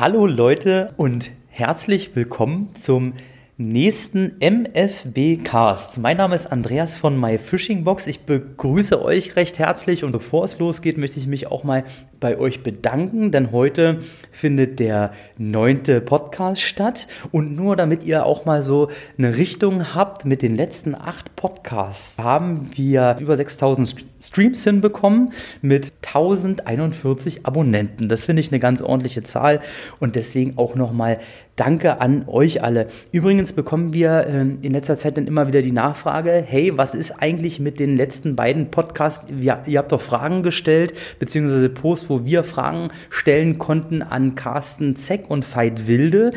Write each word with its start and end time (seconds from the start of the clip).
Hallo 0.00 0.24
Leute 0.24 0.94
und 0.96 1.30
herzlich 1.48 2.16
willkommen 2.16 2.74
zum 2.74 3.12
nächsten 3.60 4.36
MFB 4.40 5.44
Cast. 5.44 5.98
Mein 5.98 6.16
Name 6.16 6.34
ist 6.34 6.46
Andreas 6.46 6.96
von 6.96 7.20
My 7.20 7.36
Fishing 7.36 7.84
Box. 7.84 8.06
Ich 8.06 8.20
begrüße 8.20 9.02
euch 9.02 9.36
recht 9.36 9.58
herzlich 9.58 10.02
und 10.02 10.12
bevor 10.12 10.44
es 10.44 10.58
losgeht, 10.58 10.96
möchte 10.96 11.20
ich 11.20 11.26
mich 11.26 11.48
auch 11.48 11.62
mal 11.62 11.84
bei 12.20 12.38
euch 12.38 12.62
bedanken, 12.62 13.32
denn 13.32 13.52
heute 13.52 14.00
findet 14.30 14.78
der 14.78 15.12
neunte 15.36 16.00
Podcast 16.00 16.62
statt 16.62 17.06
und 17.32 17.54
nur 17.54 17.76
damit 17.76 18.02
ihr 18.02 18.24
auch 18.24 18.46
mal 18.46 18.62
so 18.62 18.88
eine 19.18 19.36
Richtung 19.36 19.94
habt, 19.94 20.24
mit 20.24 20.40
den 20.40 20.56
letzten 20.56 20.94
acht 20.94 21.36
Podcasts 21.36 22.18
haben 22.18 22.70
wir 22.74 23.18
über 23.20 23.36
6000 23.36 23.94
Streams 24.22 24.64
hinbekommen 24.64 25.34
mit 25.60 25.92
1041 26.06 27.44
Abonnenten. 27.44 28.08
Das 28.08 28.24
finde 28.24 28.40
ich 28.40 28.50
eine 28.50 28.60
ganz 28.60 28.80
ordentliche 28.80 29.22
Zahl 29.22 29.60
und 29.98 30.16
deswegen 30.16 30.56
auch 30.56 30.74
nochmal 30.74 31.18
Danke 31.56 32.00
an 32.00 32.24
euch 32.26 32.62
alle. 32.62 32.86
Übrigens 33.12 33.52
bekommen 33.52 33.92
wir 33.92 34.26
äh, 34.26 34.40
in 34.40 34.72
letzter 34.72 34.96
Zeit 34.96 35.16
dann 35.16 35.26
immer 35.26 35.46
wieder 35.46 35.62
die 35.62 35.72
Nachfrage, 35.72 36.42
hey, 36.46 36.72
was 36.76 36.94
ist 36.94 37.12
eigentlich 37.20 37.60
mit 37.60 37.78
den 37.78 37.96
letzten 37.96 38.36
beiden 38.36 38.70
Podcasts? 38.70 39.26
ihr 39.30 39.78
habt 39.78 39.92
doch 39.92 40.00
Fragen 40.00 40.42
gestellt, 40.42 40.94
beziehungsweise 41.18 41.68
Posts, 41.68 42.08
wo 42.08 42.24
wir 42.24 42.44
Fragen 42.44 42.88
stellen 43.10 43.58
konnten 43.58 44.02
an 44.02 44.34
Carsten 44.34 44.96
Zeck 44.96 45.28
und 45.28 45.44
Veit 45.54 45.86
Wilde. 45.86 46.32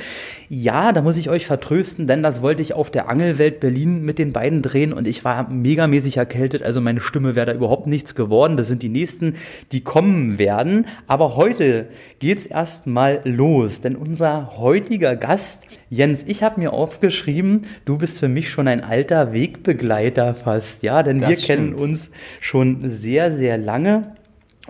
Ja, 0.49 0.91
da 0.91 1.01
muss 1.01 1.17
ich 1.17 1.29
euch 1.29 1.45
vertrösten, 1.45 2.05
denn 2.05 2.21
das 2.21 2.41
wollte 2.41 2.61
ich 2.61 2.73
auf 2.73 2.91
der 2.91 3.09
Angelwelt 3.09 3.59
Berlin 3.59 4.03
mit 4.03 4.19
den 4.19 4.33
beiden 4.33 4.61
drehen 4.61 4.93
und 4.93 5.07
ich 5.07 5.23
war 5.23 5.49
megamäßig 5.49 6.17
erkältet, 6.17 6.63
also 6.63 6.81
meine 6.81 7.01
Stimme 7.01 7.35
wäre 7.35 7.47
da 7.47 7.53
überhaupt 7.53 7.87
nichts 7.87 8.13
geworden. 8.13 8.57
Das 8.57 8.67
sind 8.67 8.83
die 8.83 8.89
nächsten, 8.89 9.35
die 9.71 9.81
kommen 9.81 10.37
werden. 10.37 10.85
Aber 11.07 11.35
heute 11.35 11.87
geht's 12.19 12.45
erstmal 12.45 13.21
los, 13.23 13.81
denn 13.81 13.95
unser 13.95 14.57
heutiger 14.57 15.12
Gast. 15.15 15.63
Jens, 15.89 16.23
ich 16.27 16.43
habe 16.43 16.59
mir 16.59 16.73
aufgeschrieben, 16.73 17.63
du 17.85 17.97
bist 17.97 18.19
für 18.19 18.27
mich 18.27 18.49
schon 18.49 18.67
ein 18.67 18.83
alter 18.83 19.33
Wegbegleiter 19.33 20.35
fast, 20.35 20.83
ja, 20.83 21.03
denn 21.03 21.19
das 21.19 21.29
wir 21.29 21.35
stimmt. 21.37 21.47
kennen 21.47 21.73
uns 21.73 22.11
schon 22.39 22.87
sehr, 22.87 23.31
sehr 23.31 23.57
lange. 23.57 24.15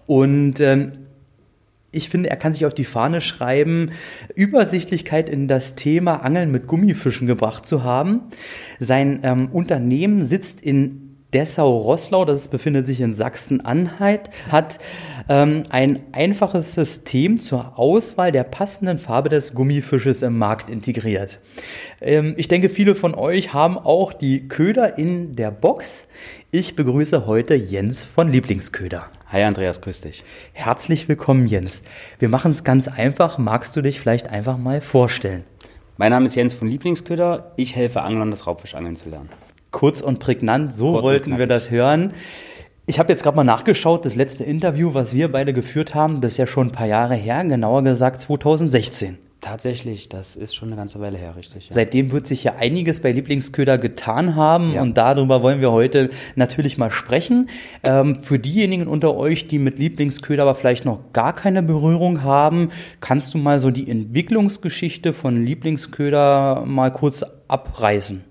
Und 0.06 0.60
ähm, 0.60 0.92
ich 1.92 2.10
finde, 2.10 2.30
er 2.30 2.38
kann 2.38 2.54
sich 2.54 2.66
auf 2.66 2.74
die 2.74 2.86
Fahne 2.86 3.22
schreiben, 3.22 3.92
Übersichtlichkeit 4.36 5.30
in 5.30 5.48
das 5.48 5.76
Thema 5.76 6.18
Angeln 6.24 6.52
mit 6.52 6.68
Gummifischen 6.68 7.28
gebracht 7.28 7.66
zu 7.66 7.84
haben. 7.84 8.22
Sein 8.80 9.20
ähm, 9.24 9.50
Unternehmen 9.52 10.24
sitzt 10.24 10.62
in 10.62 11.03
Dessau-Rosslau, 11.34 12.26
das 12.26 12.48
befindet 12.48 12.86
sich 12.86 13.02
in 13.02 13.14
Sachsen-Anhalt, 13.14 14.30
hat 14.52 14.80
ähm, 15.30 15.64
ein 15.70 16.00
einfaches 16.12 16.74
System 16.74 17.40
zur 17.40 17.78
Auswahl 17.78 18.32
der 18.32 18.44
passenden 18.44 19.00
Farbe 19.00 19.30
des 19.30 19.54
Gummifisches 19.54 20.22
im 20.22 20.38
Markt 20.38 20.70
integriert. 20.70 21.40
Ähm, 22.02 22.34
ich 22.38 22.48
denke, 22.48 22.70
viele 22.70 22.96
von 22.96 23.16
euch 23.16 23.54
haben 23.54 23.78
auch 23.78 24.14
die 24.14 24.48
Köder 24.48 24.98
in 24.98 25.36
der 25.36 25.52
Box. 25.52 26.08
Ich 26.52 26.76
begrüße 26.76 27.26
heute 27.26 27.56
Jens 27.56 28.04
von 28.06 28.32
Lieblingsköder. 28.32 29.06
Hi 29.32 29.44
Andreas, 29.44 29.82
grüß 29.82 30.02
dich. 30.02 30.24
Herzlich 30.52 31.10
willkommen, 31.10 31.48
Jens. 31.48 31.82
Wir 32.20 32.30
machen 32.30 32.52
es 32.52 32.64
ganz 32.64 32.88
einfach. 32.88 33.40
Magst 33.40 33.76
du 33.76 33.82
dich 33.82 34.00
vielleicht 34.00 34.30
einfach 34.30 34.58
mal 34.58 34.80
vorstellen? 34.80 35.44
Mein 35.98 36.12
Name 36.12 36.26
ist 36.26 36.36
Jens 36.36 36.54
von 36.54 36.68
Lieblingsköder. 36.68 37.54
Ich 37.56 37.76
helfe 37.76 38.02
Anglern, 38.02 38.30
das 38.30 38.46
Raubfischangeln 38.46 38.96
zu 38.96 39.10
lernen. 39.10 39.30
Kurz 39.74 40.00
und 40.00 40.20
prägnant, 40.20 40.74
so 40.74 40.94
Kurz 40.94 41.04
wollten 41.04 41.38
wir 41.38 41.48
das 41.48 41.72
hören. 41.72 42.14
Ich 42.86 43.00
habe 43.00 43.12
jetzt 43.12 43.24
gerade 43.24 43.36
mal 43.36 43.44
nachgeschaut, 43.44 44.06
das 44.06 44.16
letzte 44.16 44.44
Interview, 44.44 44.94
was 44.94 45.14
wir 45.14 45.32
beide 45.32 45.52
geführt 45.52 45.96
haben, 45.96 46.22
das 46.22 46.34
ist 46.34 46.38
ja 46.38 46.48
schon 46.48 46.68
ein 46.68 46.72
paar 46.72 46.88
Jahre 46.88 47.16
her, 47.16 47.44
genauer 47.44 47.82
gesagt 47.82 48.22
2016. 48.22 49.18
Tatsächlich, 49.44 50.08
das 50.08 50.38
ist 50.38 50.56
schon 50.56 50.70
eine 50.70 50.78
ganze 50.78 51.02
Weile 51.02 51.18
her, 51.18 51.36
richtig. 51.36 51.68
Ja. 51.68 51.74
Seitdem 51.74 52.12
wird 52.12 52.28
sich 52.28 52.46
ja 52.46 52.56
einiges 52.56 53.02
bei 53.02 53.12
Lieblingsköder 53.12 53.78
getan 53.78 54.36
haben 54.36 54.74
ja. 54.74 54.82
und 54.82 54.96
darüber 54.96 55.42
wollen 55.42 55.60
wir 55.60 55.72
heute 55.72 56.12
natürlich 56.36 56.78
mal 56.78 56.92
sprechen. 56.92 57.50
Ähm, 57.84 58.24
für 58.24 58.40
diejenigen 58.40 58.88
unter 58.88 59.18
euch, 59.18 59.48
die 59.48 59.60
mit 59.60 59.80
Lieblingsköder 59.80 60.44
aber 60.44 60.56
vielleicht 60.56 60.86
noch 60.86 61.12
gar 61.12 61.36
keine 61.36 61.64
Berührung 61.64 62.24
haben, 62.24 62.70
kannst 63.02 63.34
du 63.34 63.38
mal 63.38 63.60
so 63.60 63.72
die 63.72 63.90
Entwicklungsgeschichte 63.90 65.12
von 65.14 65.44
Lieblingsköder 65.44 66.64
mal 66.66 66.92
kurz 66.92 67.26
abreißen? 67.50 68.24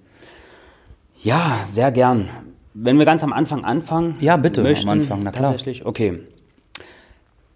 Ja, 1.22 1.60
sehr 1.64 1.92
gern. 1.92 2.28
Wenn 2.74 2.98
wir 2.98 3.04
ganz 3.04 3.22
am 3.22 3.32
Anfang 3.32 3.64
anfangen. 3.64 4.16
Ja, 4.20 4.36
bitte, 4.36 4.62
möchten, 4.62 4.88
am 4.88 5.00
Anfang, 5.00 5.22
na 5.22 5.30
klar. 5.30 5.52
Tatsächlich, 5.52 5.86
okay. 5.86 6.20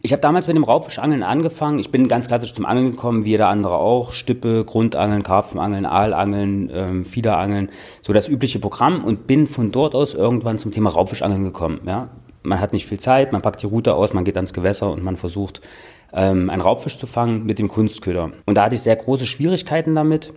Ich 0.02 0.12
habe 0.12 0.20
damals 0.20 0.46
mit 0.46 0.54
dem 0.54 0.62
Raubfischangeln 0.62 1.24
angefangen. 1.24 1.80
Ich 1.80 1.90
bin 1.90 2.06
ganz 2.06 2.28
klassisch 2.28 2.52
zum 2.52 2.64
Angeln 2.64 2.92
gekommen, 2.92 3.24
wie 3.24 3.30
jeder 3.30 3.48
andere 3.48 3.78
auch. 3.78 4.12
Stippe, 4.12 4.64
Grundangeln, 4.64 5.24
Karpfenangeln, 5.24 5.84
Aalangeln, 5.84 6.70
ähm, 6.72 7.04
Fiederangeln, 7.04 7.70
so 8.02 8.12
das 8.12 8.28
übliche 8.28 8.60
Programm 8.60 9.04
und 9.04 9.26
bin 9.26 9.48
von 9.48 9.72
dort 9.72 9.96
aus 9.96 10.14
irgendwann 10.14 10.58
zum 10.58 10.70
Thema 10.70 10.90
Raubfischangeln 10.90 11.42
gekommen. 11.42 11.80
Ja? 11.86 12.08
Man 12.44 12.60
hat 12.60 12.72
nicht 12.72 12.86
viel 12.86 13.00
Zeit, 13.00 13.32
man 13.32 13.42
packt 13.42 13.62
die 13.62 13.66
Route 13.66 13.94
aus, 13.94 14.12
man 14.12 14.24
geht 14.24 14.36
ans 14.36 14.52
Gewässer 14.52 14.92
und 14.92 15.02
man 15.02 15.16
versucht, 15.16 15.60
ähm, 16.12 16.50
einen 16.50 16.62
Raubfisch 16.62 16.98
zu 16.98 17.08
fangen 17.08 17.44
mit 17.44 17.58
dem 17.58 17.66
Kunstköder. 17.66 18.30
Und 18.44 18.54
da 18.56 18.64
hatte 18.64 18.76
ich 18.76 18.82
sehr 18.82 18.94
große 18.94 19.26
Schwierigkeiten 19.26 19.96
damit, 19.96 20.32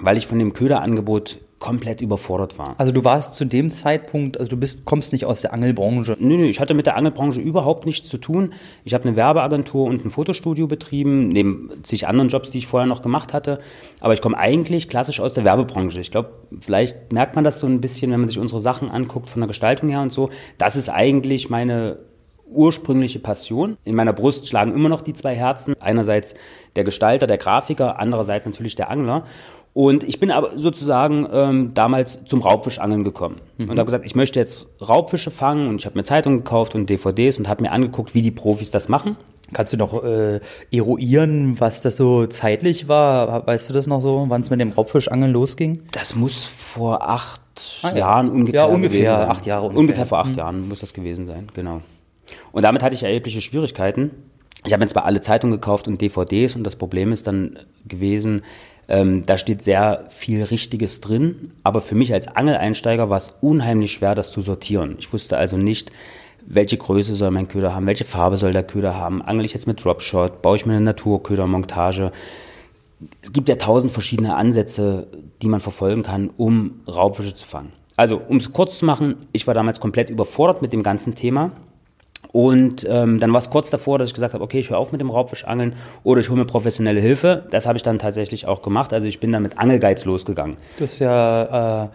weil 0.00 0.16
ich 0.16 0.28
von 0.28 0.38
dem 0.38 0.52
Köderangebot 0.52 1.38
komplett 1.58 2.00
überfordert 2.00 2.58
war. 2.58 2.74
Also 2.78 2.92
du 2.92 3.04
warst 3.04 3.34
zu 3.34 3.44
dem 3.44 3.72
Zeitpunkt, 3.72 4.38
also 4.38 4.50
du 4.50 4.56
bist, 4.56 4.84
kommst 4.84 5.12
nicht 5.12 5.24
aus 5.24 5.40
der 5.40 5.52
Angelbranche? 5.52 6.16
Nö, 6.18 6.36
nö, 6.36 6.44
ich 6.44 6.60
hatte 6.60 6.74
mit 6.74 6.86
der 6.86 6.96
Angelbranche 6.96 7.40
überhaupt 7.40 7.84
nichts 7.84 8.08
zu 8.08 8.18
tun. 8.18 8.52
Ich 8.84 8.94
habe 8.94 9.04
eine 9.04 9.16
Werbeagentur 9.16 9.84
und 9.86 10.04
ein 10.04 10.10
Fotostudio 10.10 10.66
betrieben, 10.66 11.28
neben 11.28 11.70
sich 11.84 12.06
anderen 12.06 12.28
Jobs, 12.28 12.50
die 12.50 12.58
ich 12.58 12.66
vorher 12.66 12.86
noch 12.86 13.02
gemacht 13.02 13.32
hatte. 13.34 13.58
Aber 14.00 14.14
ich 14.14 14.22
komme 14.22 14.38
eigentlich 14.38 14.88
klassisch 14.88 15.20
aus 15.20 15.34
der 15.34 15.44
Werbebranche. 15.44 16.00
Ich 16.00 16.10
glaube, 16.10 16.30
vielleicht 16.60 17.12
merkt 17.12 17.34
man 17.34 17.44
das 17.44 17.58
so 17.58 17.66
ein 17.66 17.80
bisschen, 17.80 18.12
wenn 18.12 18.20
man 18.20 18.28
sich 18.28 18.38
unsere 18.38 18.60
Sachen 18.60 18.90
anguckt, 18.90 19.28
von 19.28 19.40
der 19.40 19.48
Gestaltung 19.48 19.88
her 19.88 20.02
und 20.02 20.12
so. 20.12 20.30
Das 20.58 20.76
ist 20.76 20.88
eigentlich 20.88 21.50
meine 21.50 21.98
ursprüngliche 22.50 23.18
Passion. 23.18 23.76
In 23.84 23.94
meiner 23.94 24.12
Brust 24.12 24.48
schlagen 24.48 24.72
immer 24.72 24.88
noch 24.88 25.02
die 25.02 25.12
zwei 25.12 25.34
Herzen. 25.34 25.74
Einerseits 25.80 26.34
der 26.76 26.84
Gestalter, 26.84 27.26
der 27.26 27.38
Grafiker, 27.38 27.98
andererseits 27.98 28.46
natürlich 28.46 28.74
der 28.74 28.90
Angler. 28.90 29.24
Und 29.78 30.02
ich 30.02 30.18
bin 30.18 30.32
aber 30.32 30.58
sozusagen 30.58 31.28
ähm, 31.32 31.72
damals 31.72 32.24
zum 32.24 32.42
Raubfischangeln 32.42 33.04
gekommen 33.04 33.36
mhm. 33.58 33.70
und 33.70 33.78
habe 33.78 33.84
gesagt, 33.84 34.04
ich 34.04 34.16
möchte 34.16 34.40
jetzt 34.40 34.66
Raubfische 34.80 35.30
fangen 35.30 35.68
und 35.68 35.76
ich 35.76 35.86
habe 35.86 35.96
mir 35.96 36.02
Zeitungen 36.02 36.40
gekauft 36.40 36.74
und 36.74 36.90
DVDs 36.90 37.38
und 37.38 37.46
habe 37.48 37.62
mir 37.62 37.70
angeguckt, 37.70 38.12
wie 38.12 38.20
die 38.20 38.32
Profis 38.32 38.72
das 38.72 38.88
machen. 38.88 39.16
Kannst 39.52 39.72
du 39.72 39.76
noch 39.76 40.02
äh, 40.02 40.40
eruieren, 40.72 41.60
was 41.60 41.80
das 41.80 41.96
so 41.96 42.26
zeitlich 42.26 42.88
war? 42.88 43.46
Weißt 43.46 43.68
du 43.68 43.72
das 43.72 43.86
noch 43.86 44.00
so, 44.00 44.24
wann 44.26 44.40
es 44.40 44.50
mit 44.50 44.58
dem 44.58 44.72
Raubfischangeln 44.72 45.30
losging? 45.30 45.84
Das 45.92 46.16
muss 46.16 46.42
vor 46.42 47.08
acht 47.08 47.40
ah, 47.82 47.90
ja. 47.90 47.98
Jahren 47.98 48.30
ungefähr. 48.30 48.62
Ja, 48.62 48.66
ungefähr 48.66 49.30
acht 49.30 49.46
Jahre. 49.46 49.66
Ungefähr. 49.66 49.80
ungefähr 49.80 50.06
vor 50.06 50.18
acht 50.18 50.30
mhm. 50.30 50.38
Jahren 50.38 50.68
muss 50.68 50.80
das 50.80 50.92
gewesen 50.92 51.28
sein, 51.28 51.52
genau. 51.54 51.82
Und 52.50 52.64
damit 52.64 52.82
hatte 52.82 52.96
ich 52.96 53.04
erhebliche 53.04 53.40
Schwierigkeiten. 53.40 54.10
Ich 54.66 54.72
habe 54.72 54.82
mir 54.82 54.88
zwar 54.88 55.04
alle 55.04 55.20
Zeitungen 55.20 55.52
gekauft 55.52 55.86
und 55.86 56.00
DVDs 56.00 56.56
und 56.56 56.64
das 56.64 56.74
Problem 56.74 57.12
ist 57.12 57.28
dann 57.28 57.60
gewesen, 57.86 58.42
ähm, 58.88 59.24
da 59.26 59.36
steht 59.36 59.62
sehr 59.62 60.06
viel 60.08 60.42
Richtiges 60.42 61.00
drin, 61.00 61.52
aber 61.62 61.82
für 61.82 61.94
mich 61.94 62.12
als 62.12 62.26
Angeleinsteiger 62.26 63.10
war 63.10 63.18
es 63.18 63.34
unheimlich 63.42 63.92
schwer, 63.92 64.14
das 64.14 64.32
zu 64.32 64.40
sortieren. 64.40 64.96
Ich 64.98 65.12
wusste 65.12 65.36
also 65.36 65.58
nicht, 65.58 65.92
welche 66.46 66.78
Größe 66.78 67.14
soll 67.14 67.30
mein 67.30 67.48
Köder 67.48 67.74
haben, 67.74 67.86
welche 67.86 68.06
Farbe 68.06 68.38
soll 68.38 68.52
der 68.52 68.62
Köder 68.62 68.94
haben, 68.94 69.20
angel 69.20 69.44
ich 69.44 69.52
jetzt 69.52 69.66
mit 69.66 69.84
Dropshot, 69.84 70.40
baue 70.40 70.56
ich 70.56 70.64
mir 70.64 70.72
eine 70.72 70.80
Naturködermontage. 70.80 72.12
Es 73.20 73.32
gibt 73.32 73.50
ja 73.50 73.56
tausend 73.56 73.92
verschiedene 73.92 74.34
Ansätze, 74.34 75.06
die 75.42 75.48
man 75.48 75.60
verfolgen 75.60 76.02
kann, 76.02 76.30
um 76.36 76.80
Raubfische 76.88 77.34
zu 77.34 77.46
fangen. 77.46 77.72
Also, 77.96 78.20
um 78.28 78.38
es 78.38 78.52
kurz 78.52 78.78
zu 78.78 78.86
machen, 78.86 79.16
ich 79.32 79.46
war 79.46 79.54
damals 79.54 79.80
komplett 79.80 80.08
überfordert 80.08 80.62
mit 80.62 80.72
dem 80.72 80.82
ganzen 80.82 81.14
Thema 81.14 81.52
und 82.32 82.86
ähm, 82.88 83.20
dann 83.20 83.32
war 83.32 83.38
es 83.38 83.50
kurz 83.50 83.70
davor, 83.70 83.98
dass 83.98 84.08
ich 84.08 84.14
gesagt 84.14 84.34
habe, 84.34 84.44
okay, 84.44 84.60
ich 84.60 84.70
höre 84.70 84.78
auf 84.78 84.92
mit 84.92 85.00
dem 85.00 85.10
Raubfischangeln 85.10 85.74
oder 86.04 86.20
ich 86.20 86.28
hole 86.28 86.38
mir 86.38 86.46
professionelle 86.46 87.00
Hilfe. 87.00 87.46
Das 87.50 87.66
habe 87.66 87.78
ich 87.78 87.82
dann 87.82 87.98
tatsächlich 87.98 88.46
auch 88.46 88.62
gemacht. 88.62 88.92
Also 88.92 89.06
ich 89.06 89.20
bin 89.20 89.32
dann 89.32 89.42
mit 89.42 89.58
Angelgeiz 89.58 90.04
losgegangen. 90.04 90.56
Das 90.78 90.92
ist 90.92 90.98
ja 90.98 91.84
äh, 91.84 91.88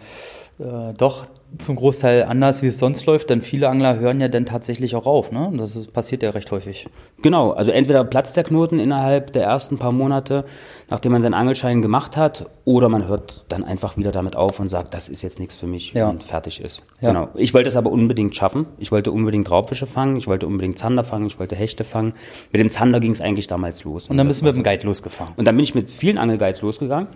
äh, 0.58 0.94
doch 0.96 1.26
zum 1.58 1.76
Großteil 1.76 2.24
anders, 2.24 2.62
wie 2.62 2.66
es 2.66 2.78
sonst 2.78 3.06
läuft, 3.06 3.30
denn 3.30 3.42
viele 3.42 3.68
Angler 3.68 3.98
hören 3.98 4.20
ja 4.20 4.28
dann 4.28 4.46
tatsächlich 4.46 4.94
auch 4.96 5.06
auf. 5.06 5.32
Ne? 5.32 5.52
Das 5.56 5.86
passiert 5.86 6.22
ja 6.22 6.30
recht 6.30 6.50
häufig. 6.50 6.86
Genau, 7.22 7.52
also 7.52 7.70
entweder 7.70 8.04
platzt 8.04 8.36
der 8.36 8.44
Knoten 8.44 8.78
innerhalb 8.78 9.32
der 9.32 9.44
ersten 9.44 9.78
paar 9.78 9.92
Monate, 9.92 10.44
nachdem 10.90 11.12
man 11.12 11.22
seinen 11.22 11.34
Angelschein 11.34 11.82
gemacht 11.82 12.16
hat, 12.16 12.50
oder 12.64 12.88
man 12.88 13.06
hört 13.06 13.44
dann 13.48 13.64
einfach 13.64 13.96
wieder 13.96 14.12
damit 14.12 14.36
auf 14.36 14.58
und 14.58 14.68
sagt, 14.68 14.94
das 14.94 15.08
ist 15.08 15.22
jetzt 15.22 15.38
nichts 15.38 15.54
für 15.54 15.66
mich 15.66 15.92
ja. 15.92 16.08
und 16.08 16.22
fertig 16.22 16.60
ist. 16.60 16.84
Ja. 17.00 17.08
Genau. 17.08 17.28
Ich 17.34 17.54
wollte 17.54 17.68
es 17.68 17.76
aber 17.76 17.90
unbedingt 17.90 18.34
schaffen. 18.34 18.66
Ich 18.78 18.90
wollte 18.90 19.12
unbedingt 19.12 19.50
Raubfische 19.50 19.86
fangen, 19.86 20.16
ich 20.16 20.26
wollte 20.26 20.46
unbedingt 20.46 20.78
Zander 20.78 21.04
fangen, 21.04 21.26
ich 21.26 21.38
wollte 21.38 21.56
Hechte 21.56 21.84
fangen. 21.84 22.14
Mit 22.52 22.60
dem 22.60 22.70
Zander 22.70 23.00
ging 23.00 23.12
es 23.12 23.20
eigentlich 23.20 23.46
damals 23.46 23.84
los. 23.84 24.08
Und 24.08 24.16
dann 24.16 24.26
bist 24.26 24.40
du 24.40 24.46
mit 24.46 24.54
dem 24.54 24.62
Guide 24.62 24.86
losgefahren. 24.86 25.34
Und 25.36 25.46
dann 25.46 25.56
bin 25.56 25.64
ich 25.64 25.74
mit 25.74 25.90
vielen 25.90 26.18
Angelguides 26.18 26.62
losgegangen 26.62 27.08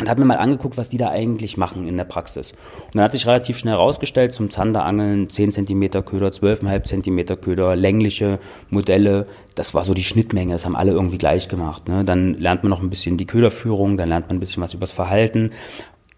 und 0.00 0.08
habe 0.08 0.20
mir 0.20 0.26
mal 0.26 0.36
angeguckt, 0.36 0.76
was 0.76 0.88
die 0.88 0.96
da 0.96 1.08
eigentlich 1.08 1.56
machen 1.56 1.86
in 1.86 1.96
der 1.96 2.04
Praxis. 2.04 2.52
Und 2.52 2.94
dann 2.94 3.02
hat 3.02 3.12
sich 3.12 3.26
relativ 3.26 3.58
schnell 3.58 3.74
herausgestellt, 3.74 4.32
zum 4.32 4.50
Zanderangeln 4.50 5.28
10 5.28 5.52
cm 5.52 5.90
Köder, 6.04 6.28
12,5 6.28 6.84
cm 6.84 7.40
Köder, 7.40 7.74
längliche 7.74 8.38
Modelle, 8.70 9.26
das 9.54 9.74
war 9.74 9.84
so 9.84 9.94
die 9.94 10.04
Schnittmenge, 10.04 10.52
das 10.52 10.64
haben 10.64 10.76
alle 10.76 10.92
irgendwie 10.92 11.18
gleich 11.18 11.48
gemacht. 11.48 11.88
Ne? 11.88 12.04
Dann 12.04 12.34
lernt 12.34 12.62
man 12.62 12.70
noch 12.70 12.80
ein 12.80 12.90
bisschen 12.90 13.16
die 13.16 13.26
Köderführung, 13.26 13.96
dann 13.96 14.08
lernt 14.08 14.28
man 14.28 14.36
ein 14.36 14.40
bisschen 14.40 14.62
was 14.62 14.74
übers 14.74 14.92
Verhalten. 14.92 15.50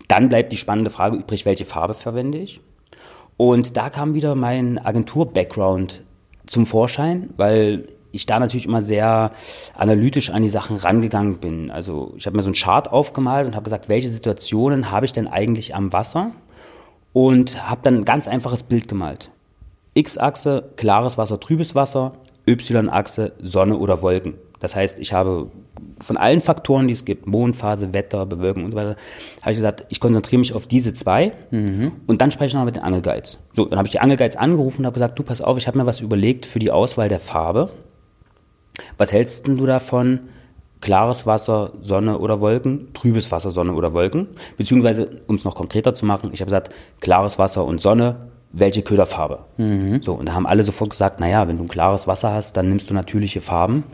Dann 0.09 0.29
bleibt 0.29 0.53
die 0.53 0.57
spannende 0.57 0.91
Frage 0.91 1.17
übrig, 1.17 1.47
welche 1.47 1.65
Farbe 1.65 1.95
verwende 1.95 2.39
ich? 2.39 2.61
Und 3.37 3.79
da 3.79 3.89
kam 3.89 4.13
wieder 4.13 4.35
mein 4.35 4.79
Agentur-Background 4.79 6.03
zum 6.47 6.67
Vorschein, 6.67 7.31
weil 7.39 7.89
ich 8.13 8.27
da 8.27 8.39
natürlich 8.39 8.67
immer 8.67 8.83
sehr 8.83 9.33
analytisch 9.77 10.31
an 10.31 10.43
die 10.43 10.49
Sachen 10.49 10.77
rangegangen 10.77 11.39
bin. 11.39 11.71
Also 11.71 12.15
ich 12.17 12.27
habe 12.27 12.37
mir 12.37 12.43
so 12.43 12.49
einen 12.49 12.55
Chart 12.55 12.91
aufgemalt 12.91 13.47
und 13.47 13.55
habe 13.55 13.65
gesagt, 13.65 13.89
welche 13.89 14.09
Situationen 14.09 14.91
habe 14.91 15.07
ich 15.07 15.13
denn 15.13 15.29
eigentlich 15.29 15.75
am 15.75 15.93
Wasser? 15.93 16.33
Und 17.13 17.69
habe 17.69 17.81
dann 17.83 17.97
ein 17.97 18.05
ganz 18.05 18.29
einfaches 18.29 18.63
Bild 18.63 18.87
gemalt. 18.87 19.31
X-Achse, 19.95 20.71
klares 20.77 21.19
Wasser, 21.19 21.41
trübes 21.41 21.75
Wasser, 21.75 22.13
Y-Achse, 22.47 23.33
Sonne 23.41 23.77
oder 23.77 24.01
Wolken. 24.01 24.35
Das 24.61 24.77
heißt, 24.77 24.99
ich 24.99 25.13
habe 25.13 25.51
von 26.01 26.17
allen 26.17 26.41
Faktoren, 26.41 26.87
die 26.87 26.93
es 26.93 27.05
gibt, 27.05 27.27
Mondphase, 27.27 27.93
Wetter, 27.93 28.27
Bewölkung 28.27 28.65
und 28.65 28.73
so 28.73 28.77
weiter, 28.77 28.97
habe 29.41 29.53
ich 29.53 29.57
gesagt, 29.57 29.87
ich 29.89 30.01
konzentriere 30.01 30.39
mich 30.39 30.53
auf 30.53 30.67
diese 30.67 30.95
zwei 30.95 31.33
mhm. 31.51 31.93
und 32.07 32.21
dann 32.21 32.31
spreche 32.31 32.49
ich 32.49 32.55
nochmal 32.55 32.67
mit 32.67 32.77
den 32.77 32.83
Angelguides. 32.83 33.39
So, 33.55 33.65
dann 33.65 33.79
habe 33.79 33.87
ich 33.87 33.93
die 33.93 34.01
Angelguides 34.01 34.37
angerufen 34.37 34.83
und 34.83 34.87
habe 34.87 34.95
gesagt, 34.95 35.19
du 35.19 35.23
pass 35.23 35.41
auf, 35.41 35.59
ich 35.59 35.67
habe 35.67 35.79
mir 35.79 35.87
was 35.87 36.01
überlegt 36.01 36.47
für 36.47 36.59
die 36.59 36.71
Auswahl 36.71 37.09
der 37.09 37.21
Farbe. 37.21 37.71
Was 38.99 39.13
hältst 39.13 39.47
du 39.47 39.67
davon? 39.67 40.21
Klares 40.81 41.27
Wasser, 41.27 41.73
Sonne 41.83 42.19
oder 42.19 42.41
Wolken, 42.41 42.95
trübes 42.95 43.31
Wasser, 43.31 43.51
Sonne 43.51 43.75
oder 43.75 43.93
Wolken. 43.93 44.29
Beziehungsweise, 44.57 45.21
um 45.27 45.35
es 45.37 45.45
noch 45.45 45.55
konkreter 45.55 45.93
zu 45.93 46.07
machen, 46.07 46.31
ich 46.33 46.41
habe 46.41 46.49
gesagt, 46.49 46.71
klares 47.01 47.39
Wasser 47.39 47.67
und 47.67 47.83
Sonne, 47.83 48.17
welche 48.53 48.83
Köderfarbe? 48.83 49.41
Mhm. 49.59 50.03
So, 50.03 50.15
und 50.15 50.27
da 50.27 50.35
haben 50.35 50.47
alle 50.47 50.65
sofort 50.65 50.91
gesagt, 50.91 51.21
naja, 51.21 51.47
wenn 51.47 51.59
du 51.59 51.65
ein 51.65 51.69
klares 51.69 52.07
Wasser 52.07 52.33
hast, 52.33 52.57
dann 52.57 52.69
nimmst 52.69 52.91
du 52.91 52.95
natürliche 52.95 53.41
Farben. 53.41 53.85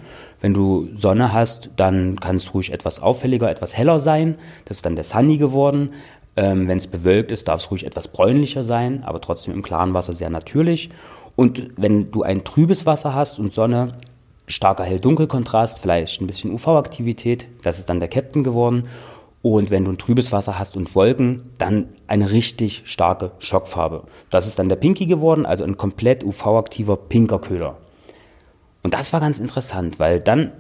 Wenn 0.41 0.55
du 0.55 0.89
Sonne 0.95 1.33
hast, 1.33 1.71
dann 1.77 2.19
kann 2.21 2.37
es 2.37 2.55
ruhig 2.55 2.73
etwas 2.73 3.01
auffälliger, 3.01 3.51
etwas 3.51 3.77
heller 3.77 3.99
sein. 3.99 4.37
Das 4.65 4.79
ist 4.79 4.87
dann 4.87 4.97
der 4.97 5.05
Sunny 5.05 5.37
geworden. 5.39 5.91
Ähm, 6.37 6.69
wenn 6.69 6.79
es 6.79 6.87
bewölkt 6.87 7.33
ist, 7.33 7.49
darf 7.49 7.61
es 7.61 7.71
ruhig 7.71 7.85
etwas 7.87 8.09
bräunlicher 8.09 8.63
sein, 8.63 9.03
aber 9.05 9.21
trotzdem 9.21 9.55
im 9.55 9.63
klaren 9.63 9.95
Wasser 9.95 10.13
sehr 10.13 10.31
natürlich. 10.31 10.91
Und 11.35 11.71
wenn 11.77 12.11
du 12.11 12.23
ein 12.23 12.45
trübes 12.45 12.87
Wasser 12.87 13.15
hast 13.15 13.39
und 13.39 13.53
Sonne, 13.53 13.95
starker 14.47 14.85
Hell-Dunkel-Kontrast, 14.85 15.79
vielleicht 15.79 16.21
ein 16.21 16.27
bisschen 16.27 16.53
UV-Aktivität, 16.53 17.47
das 17.63 17.79
ist 17.79 17.89
dann 17.89 18.01
der 18.01 18.09
Captain 18.09 18.45
geworden. 18.45 18.89
Und 19.43 19.71
wenn 19.71 19.85
du 19.85 19.93
ein 19.93 19.99
trübes 19.99 20.33
Wasser 20.33 20.59
hast 20.59 20.77
und 20.77 20.93
Wolken, 20.95 21.51
dann 21.59 21.91
eine 22.09 22.33
richtig 22.33 22.83
starke 22.85 23.31
Schockfarbe. 23.39 24.05
Das 24.31 24.47
ist 24.47 24.59
dann 24.59 24.69
der 24.69 24.77
Pinky 24.77 25.07
geworden, 25.07 25.47
also 25.47 25.63
ein 25.63 25.77
komplett 25.77 26.25
UV-aktiver 26.25 26.97
pinker 26.97 27.39
Köder. 27.39 27.77
Und 28.83 28.95
das 28.95 29.13
war 29.13 29.21
ganz 29.21 29.39
interessant, 29.39 29.99
weil 29.99 30.21
dann, 30.21 30.53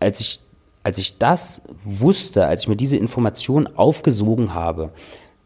als 0.00 0.20
ich, 0.20 0.40
als 0.82 0.98
ich 0.98 1.18
das 1.18 1.62
wusste, 1.82 2.46
als 2.46 2.62
ich 2.62 2.68
mir 2.68 2.76
diese 2.76 2.96
Information 2.96 3.66
aufgesogen 3.66 4.54
habe, 4.54 4.90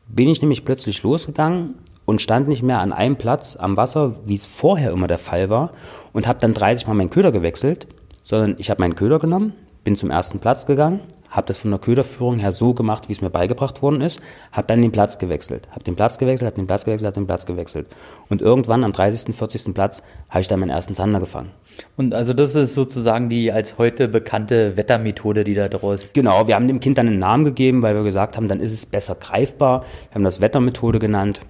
bin 0.08 0.28
ich 0.28 0.40
nämlich 0.40 0.64
plötzlich 0.64 1.02
losgegangen 1.02 1.76
und 2.06 2.20
stand 2.20 2.48
nicht 2.48 2.62
mehr 2.62 2.80
an 2.80 2.92
einem 2.92 3.16
Platz 3.16 3.56
am 3.56 3.76
Wasser, 3.76 4.16
wie 4.26 4.34
es 4.34 4.46
vorher 4.46 4.92
immer 4.92 5.06
der 5.06 5.18
Fall 5.18 5.50
war, 5.50 5.70
und 6.12 6.26
habe 6.26 6.40
dann 6.40 6.54
30 6.54 6.86
Mal 6.86 6.94
meinen 6.94 7.10
Köder 7.10 7.32
gewechselt, 7.32 7.86
sondern 8.24 8.56
ich 8.58 8.70
habe 8.70 8.80
meinen 8.80 8.94
Köder 8.94 9.18
genommen, 9.18 9.54
bin 9.84 9.96
zum 9.96 10.10
ersten 10.10 10.38
Platz 10.38 10.66
gegangen, 10.66 11.00
habe 11.34 11.48
das 11.48 11.56
von 11.56 11.70
der 11.70 11.80
Köderführung 11.80 12.38
her 12.38 12.52
so 12.52 12.74
gemacht, 12.74 13.08
wie 13.08 13.12
es 13.12 13.20
mir 13.20 13.30
beigebracht 13.30 13.82
worden 13.82 14.00
ist, 14.00 14.20
habe 14.52 14.68
dann 14.68 14.80
den 14.80 14.92
Platz 14.92 15.18
gewechselt, 15.18 15.68
habe 15.72 15.82
den 15.82 15.96
Platz 15.96 16.16
gewechselt, 16.16 16.46
habe 16.46 16.56
den 16.56 16.66
Platz 16.66 16.84
gewechselt, 16.84 17.08
habe 17.08 17.20
den 17.20 17.26
Platz 17.26 17.44
gewechselt. 17.44 17.88
Und 18.28 18.40
irgendwann 18.40 18.84
am 18.84 18.92
30., 18.92 19.34
40. 19.34 19.74
Platz 19.74 20.02
habe 20.30 20.40
ich 20.42 20.48
dann 20.48 20.60
meinen 20.60 20.70
ersten 20.70 20.94
Zander 20.94 21.18
gefangen. 21.18 21.50
Und 21.96 22.14
also 22.14 22.32
das 22.34 22.54
ist 22.54 22.74
sozusagen 22.74 23.28
die 23.28 23.50
als 23.50 23.78
heute 23.78 24.06
bekannte 24.06 24.76
Wettermethode, 24.76 25.42
die 25.42 25.54
da 25.54 25.68
draus... 25.68 26.12
Genau, 26.12 26.46
wir 26.46 26.54
haben 26.54 26.68
dem 26.68 26.78
Kind 26.78 26.98
dann 26.98 27.08
einen 27.08 27.18
Namen 27.18 27.44
gegeben, 27.44 27.82
weil 27.82 27.96
wir 27.96 28.04
gesagt 28.04 28.36
haben, 28.36 28.46
dann 28.46 28.60
ist 28.60 28.72
es 28.72 28.86
besser 28.86 29.16
greifbar. 29.16 29.80
Wir 30.10 30.14
haben 30.14 30.24
das 30.24 30.40
Wettermethode 30.40 31.00
genannt. 31.00 31.40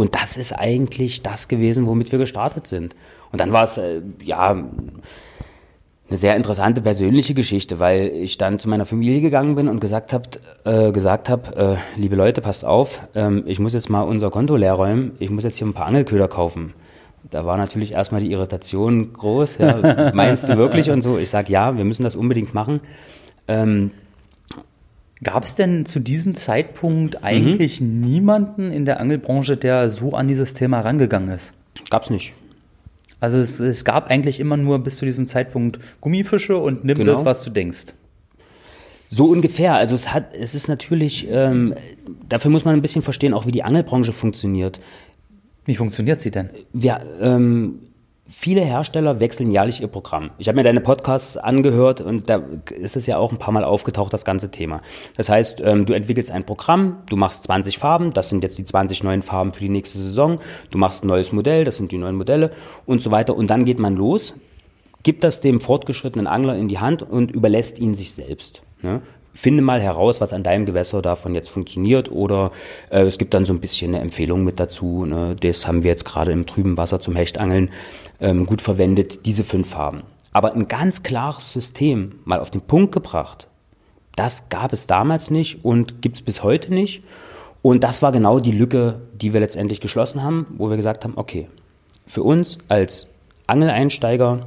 Und 0.00 0.14
das 0.14 0.38
ist 0.38 0.52
eigentlich 0.52 1.22
das 1.22 1.46
gewesen, 1.46 1.86
womit 1.86 2.10
wir 2.10 2.18
gestartet 2.18 2.66
sind. 2.66 2.96
Und 3.32 3.40
dann 3.40 3.52
war 3.52 3.64
es, 3.64 3.76
äh, 3.76 4.00
ja, 4.24 4.50
eine 4.50 6.16
sehr 6.16 6.36
interessante 6.36 6.80
persönliche 6.80 7.34
Geschichte, 7.34 7.78
weil 7.78 8.08
ich 8.08 8.38
dann 8.38 8.58
zu 8.58 8.70
meiner 8.70 8.86
Familie 8.86 9.20
gegangen 9.20 9.56
bin 9.56 9.68
und 9.68 9.78
gesagt 9.78 10.14
habe, 10.14 10.24
äh, 10.64 10.90
gesagt 10.90 11.28
äh, 11.28 11.76
liebe 11.96 12.16
Leute, 12.16 12.40
passt 12.40 12.64
auf, 12.64 13.00
ähm, 13.14 13.44
ich 13.46 13.58
muss 13.58 13.74
jetzt 13.74 13.90
mal 13.90 14.00
unser 14.00 14.30
Konto 14.30 14.56
leer 14.56 14.72
räumen, 14.72 15.12
ich 15.18 15.28
muss 15.28 15.44
jetzt 15.44 15.56
hier 15.56 15.66
ein 15.66 15.74
paar 15.74 15.86
Angelköder 15.86 16.28
kaufen. 16.28 16.72
Da 17.30 17.44
war 17.44 17.58
natürlich 17.58 17.92
erstmal 17.92 18.22
die 18.22 18.32
Irritation 18.32 19.12
groß. 19.12 19.58
Ja, 19.58 20.12
meinst 20.14 20.48
du 20.48 20.56
wirklich 20.56 20.90
und 20.90 21.02
so? 21.02 21.18
Ich 21.18 21.28
sage 21.28 21.52
ja, 21.52 21.76
wir 21.76 21.84
müssen 21.84 22.04
das 22.04 22.16
unbedingt 22.16 22.54
machen. 22.54 22.80
Ähm, 23.46 23.90
Gab 25.22 25.44
es 25.44 25.54
denn 25.54 25.84
zu 25.84 26.00
diesem 26.00 26.34
Zeitpunkt 26.34 27.22
eigentlich 27.22 27.80
mhm. 27.80 28.00
niemanden 28.00 28.72
in 28.72 28.84
der 28.84 29.00
Angelbranche, 29.00 29.56
der 29.56 29.90
so 29.90 30.12
an 30.12 30.28
dieses 30.28 30.54
Thema 30.54 30.80
rangegangen 30.80 31.28
ist? 31.34 31.52
Gab 31.90 32.04
es 32.04 32.10
nicht. 32.10 32.32
Also 33.20 33.36
es, 33.38 33.60
es, 33.60 33.84
gab 33.84 34.10
eigentlich 34.10 34.40
immer 34.40 34.56
nur 34.56 34.78
bis 34.78 34.96
zu 34.96 35.04
diesem 35.04 35.26
Zeitpunkt 35.26 35.78
Gummifische 36.00 36.56
und 36.56 36.84
nimm 36.84 36.98
genau. 36.98 37.12
das, 37.12 37.24
was 37.26 37.44
du 37.44 37.50
denkst. 37.50 37.94
So 39.08 39.26
ungefähr. 39.26 39.74
Also 39.74 39.94
es 39.94 40.14
hat, 40.14 40.34
es 40.34 40.54
ist 40.54 40.68
natürlich, 40.68 41.28
ähm, 41.30 41.74
dafür 42.28 42.50
muss 42.50 42.64
man 42.64 42.74
ein 42.74 42.80
bisschen 42.80 43.02
verstehen, 43.02 43.34
auch 43.34 43.44
wie 43.44 43.52
die 43.52 43.62
Angelbranche 43.62 44.14
funktioniert. 44.14 44.80
Wie 45.66 45.76
funktioniert 45.76 46.22
sie 46.22 46.30
denn? 46.30 46.48
Wir, 46.72 47.04
ähm, 47.20 47.80
Viele 48.32 48.60
Hersteller 48.60 49.18
wechseln 49.18 49.50
jährlich 49.50 49.80
ihr 49.80 49.88
Programm. 49.88 50.30
Ich 50.38 50.46
habe 50.46 50.54
mir 50.54 50.62
deine 50.62 50.80
Podcasts 50.80 51.36
angehört 51.36 52.00
und 52.00 52.30
da 52.30 52.40
ist 52.70 52.94
es 52.94 53.06
ja 53.06 53.18
auch 53.18 53.32
ein 53.32 53.38
paar 53.38 53.52
Mal 53.52 53.64
aufgetaucht, 53.64 54.12
das 54.12 54.24
ganze 54.24 54.52
Thema. 54.52 54.82
Das 55.16 55.28
heißt, 55.28 55.60
ähm, 55.64 55.84
du 55.84 55.94
entwickelst 55.94 56.30
ein 56.30 56.46
Programm, 56.46 56.98
du 57.08 57.16
machst 57.16 57.42
20 57.42 57.78
Farben, 57.78 58.12
das 58.12 58.28
sind 58.28 58.44
jetzt 58.44 58.56
die 58.56 58.62
20 58.62 59.02
neuen 59.02 59.22
Farben 59.22 59.52
für 59.52 59.60
die 59.60 59.68
nächste 59.68 59.98
Saison, 59.98 60.38
du 60.70 60.78
machst 60.78 61.02
ein 61.02 61.08
neues 61.08 61.32
Modell, 61.32 61.64
das 61.64 61.76
sind 61.76 61.90
die 61.90 61.98
neuen 61.98 62.14
Modelle 62.14 62.52
und 62.86 63.02
so 63.02 63.10
weiter. 63.10 63.34
Und 63.34 63.50
dann 63.50 63.64
geht 63.64 63.80
man 63.80 63.96
los, 63.96 64.36
gibt 65.02 65.24
das 65.24 65.40
dem 65.40 65.58
fortgeschrittenen 65.58 66.28
Angler 66.28 66.54
in 66.54 66.68
die 66.68 66.78
Hand 66.78 67.02
und 67.02 67.32
überlässt 67.32 67.80
ihn 67.80 67.94
sich 67.94 68.14
selbst. 68.14 68.62
Ne? 68.80 69.02
Finde 69.32 69.62
mal 69.62 69.80
heraus, 69.80 70.20
was 70.20 70.32
an 70.32 70.42
deinem 70.42 70.66
Gewässer 70.66 71.02
davon 71.02 71.34
jetzt 71.34 71.48
funktioniert 71.48 72.10
oder 72.10 72.50
äh, 72.90 73.02
es 73.02 73.18
gibt 73.18 73.34
dann 73.34 73.44
so 73.44 73.52
ein 73.52 73.60
bisschen 73.60 73.94
eine 73.94 74.02
Empfehlung 74.02 74.44
mit 74.44 74.60
dazu. 74.60 75.04
Ne? 75.04 75.36
Das 75.38 75.66
haben 75.66 75.82
wir 75.82 75.90
jetzt 75.90 76.04
gerade 76.04 76.32
im 76.32 76.46
trüben 76.46 76.76
Wasser 76.76 77.00
zum 77.00 77.16
Hechtangeln 77.16 77.70
ähm, 78.20 78.46
gut 78.46 78.62
verwendet, 78.62 79.26
diese 79.26 79.44
fünf 79.44 79.70
Farben. 79.70 80.02
Aber 80.32 80.54
ein 80.54 80.68
ganz 80.68 81.02
klares 81.02 81.52
System 81.52 82.20
mal 82.24 82.40
auf 82.40 82.50
den 82.50 82.60
Punkt 82.60 82.92
gebracht, 82.92 83.48
das 84.16 84.48
gab 84.48 84.72
es 84.72 84.86
damals 84.86 85.30
nicht 85.30 85.64
und 85.64 86.02
gibt 86.02 86.16
es 86.16 86.22
bis 86.22 86.42
heute 86.42 86.74
nicht. 86.74 87.02
Und 87.62 87.84
das 87.84 88.02
war 88.02 88.12
genau 88.12 88.40
die 88.40 88.52
Lücke, 88.52 89.00
die 89.14 89.32
wir 89.32 89.40
letztendlich 89.40 89.80
geschlossen 89.80 90.22
haben, 90.22 90.46
wo 90.56 90.70
wir 90.70 90.76
gesagt 90.76 91.04
haben, 91.04 91.14
okay, 91.16 91.48
für 92.06 92.22
uns 92.22 92.58
als 92.68 93.06
Angeleinsteiger 93.46 94.46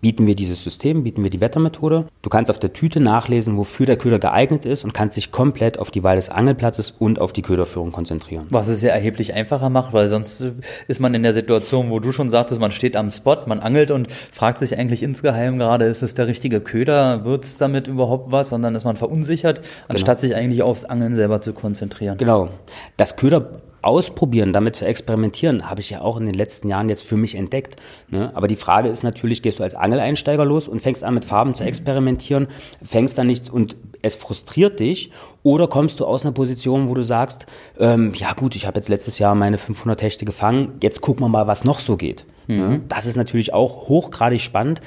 bieten 0.00 0.26
wir 0.26 0.34
dieses 0.34 0.62
System, 0.62 1.02
bieten 1.02 1.22
wir 1.22 1.30
die 1.30 1.40
Wettermethode. 1.40 2.06
Du 2.22 2.30
kannst 2.30 2.50
auf 2.50 2.58
der 2.58 2.72
Tüte 2.72 3.00
nachlesen, 3.00 3.56
wofür 3.56 3.86
der 3.86 3.96
Köder 3.96 4.18
geeignet 4.18 4.64
ist 4.64 4.84
und 4.84 4.94
kannst 4.94 5.16
dich 5.16 5.32
komplett 5.32 5.78
auf 5.78 5.90
die 5.90 6.02
Wahl 6.02 6.16
des 6.16 6.28
Angelplatzes 6.28 6.92
und 6.98 7.20
auf 7.20 7.32
die 7.32 7.42
Köderführung 7.42 7.92
konzentrieren. 7.92 8.46
Was 8.50 8.68
es 8.68 8.82
ja 8.82 8.90
erheblich 8.90 9.34
einfacher 9.34 9.68
macht, 9.68 9.92
weil 9.92 10.08
sonst 10.08 10.44
ist 10.88 11.00
man 11.00 11.14
in 11.14 11.22
der 11.22 11.34
Situation, 11.34 11.90
wo 11.90 11.98
du 11.98 12.12
schon 12.12 12.28
sagtest, 12.28 12.60
man 12.60 12.70
steht 12.70 12.96
am 12.96 13.10
Spot, 13.10 13.36
man 13.46 13.60
angelt 13.60 13.90
und 13.90 14.10
fragt 14.10 14.58
sich 14.58 14.78
eigentlich 14.78 15.02
insgeheim 15.02 15.58
gerade, 15.58 15.86
ist 15.86 16.02
es 16.02 16.14
der 16.14 16.26
richtige 16.26 16.60
Köder, 16.60 17.24
wird 17.24 17.44
es 17.44 17.58
damit 17.58 17.88
überhaupt 17.88 18.32
was, 18.32 18.50
sondern 18.50 18.74
ist 18.74 18.84
man 18.84 18.96
verunsichert, 18.96 19.60
anstatt 19.88 20.20
genau. 20.20 20.28
sich 20.28 20.36
eigentlich 20.36 20.62
aufs 20.62 20.84
Angeln 20.84 21.14
selber 21.14 21.40
zu 21.40 21.52
konzentrieren. 21.52 22.18
Genau. 22.18 22.50
Das 22.96 23.16
Köder 23.16 23.60
ausprobieren, 23.82 24.52
damit 24.52 24.76
zu 24.76 24.84
experimentieren, 24.84 25.68
habe 25.68 25.80
ich 25.80 25.90
ja 25.90 26.00
auch 26.00 26.16
in 26.16 26.26
den 26.26 26.34
letzten 26.34 26.68
Jahren 26.68 26.88
jetzt 26.88 27.02
für 27.02 27.16
mich 27.16 27.34
entdeckt. 27.34 27.76
Ne? 28.08 28.30
Aber 28.34 28.48
die 28.48 28.56
Frage 28.56 28.88
ist 28.88 29.02
natürlich, 29.02 29.42
gehst 29.42 29.58
du 29.58 29.62
als 29.62 29.74
Angeleinsteiger 29.74 30.44
los 30.44 30.68
und 30.68 30.80
fängst 30.80 31.04
an 31.04 31.14
mit 31.14 31.24
Farben 31.24 31.54
zu 31.54 31.64
experimentieren, 31.64 32.48
fängst 32.82 33.16
dann 33.18 33.26
nichts 33.26 33.48
und 33.48 33.76
es 34.02 34.16
frustriert 34.16 34.80
dich 34.80 35.10
oder 35.42 35.68
kommst 35.68 36.00
du 36.00 36.04
aus 36.04 36.24
einer 36.24 36.32
Position, 36.32 36.88
wo 36.88 36.94
du 36.94 37.02
sagst, 37.02 37.46
ähm, 37.78 38.12
ja 38.14 38.32
gut, 38.32 38.56
ich 38.56 38.66
habe 38.66 38.78
jetzt 38.78 38.88
letztes 38.88 39.18
Jahr 39.18 39.34
meine 39.34 39.58
500 39.58 40.02
Hechte 40.02 40.24
gefangen, 40.24 40.78
jetzt 40.82 41.00
gucken 41.00 41.24
wir 41.24 41.28
mal, 41.28 41.46
was 41.46 41.64
noch 41.64 41.80
so 41.80 41.96
geht. 41.96 42.26
Ne? 42.46 42.56
Mhm. 42.56 42.88
Das 42.88 43.06
ist 43.06 43.16
natürlich 43.16 43.52
auch 43.54 43.88
hochgradig 43.88 44.40
spannend, 44.40 44.80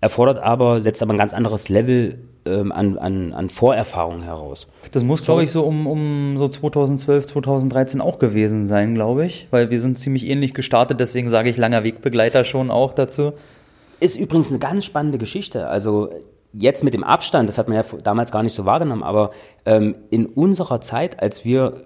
erfordert 0.00 0.38
aber, 0.38 0.82
setzt 0.82 1.02
aber 1.02 1.14
ein 1.14 1.18
ganz 1.18 1.34
anderes 1.34 1.68
Level 1.68 2.29
ähm, 2.50 2.72
an, 2.72 2.98
an, 2.98 3.32
an 3.32 3.48
Vorerfahrung 3.48 4.22
heraus. 4.22 4.66
Das 4.92 5.04
muss, 5.04 5.22
glaube 5.22 5.44
ich, 5.44 5.50
so 5.50 5.62
um, 5.62 5.86
um 5.86 6.38
so 6.38 6.48
2012, 6.48 7.26
2013 7.26 8.00
auch 8.00 8.18
gewesen 8.18 8.66
sein, 8.66 8.94
glaube 8.94 9.26
ich, 9.26 9.48
weil 9.50 9.70
wir 9.70 9.80
sind 9.80 9.98
ziemlich 9.98 10.28
ähnlich 10.28 10.54
gestartet, 10.54 11.00
deswegen 11.00 11.28
sage 11.28 11.50
ich 11.50 11.56
langer 11.56 11.84
Wegbegleiter 11.84 12.44
schon 12.44 12.70
auch 12.70 12.92
dazu. 12.92 13.32
Ist 14.00 14.16
übrigens 14.18 14.50
eine 14.50 14.58
ganz 14.58 14.84
spannende 14.84 15.18
Geschichte. 15.18 15.68
Also 15.68 16.10
jetzt 16.52 16.82
mit 16.82 16.94
dem 16.94 17.04
Abstand, 17.04 17.48
das 17.48 17.58
hat 17.58 17.68
man 17.68 17.76
ja 17.76 17.84
damals 18.02 18.32
gar 18.32 18.42
nicht 18.42 18.54
so 18.54 18.64
wahrgenommen, 18.64 19.02
aber 19.02 19.30
ähm, 19.66 19.94
in 20.10 20.26
unserer 20.26 20.80
Zeit, 20.80 21.20
als 21.22 21.44
wir 21.44 21.84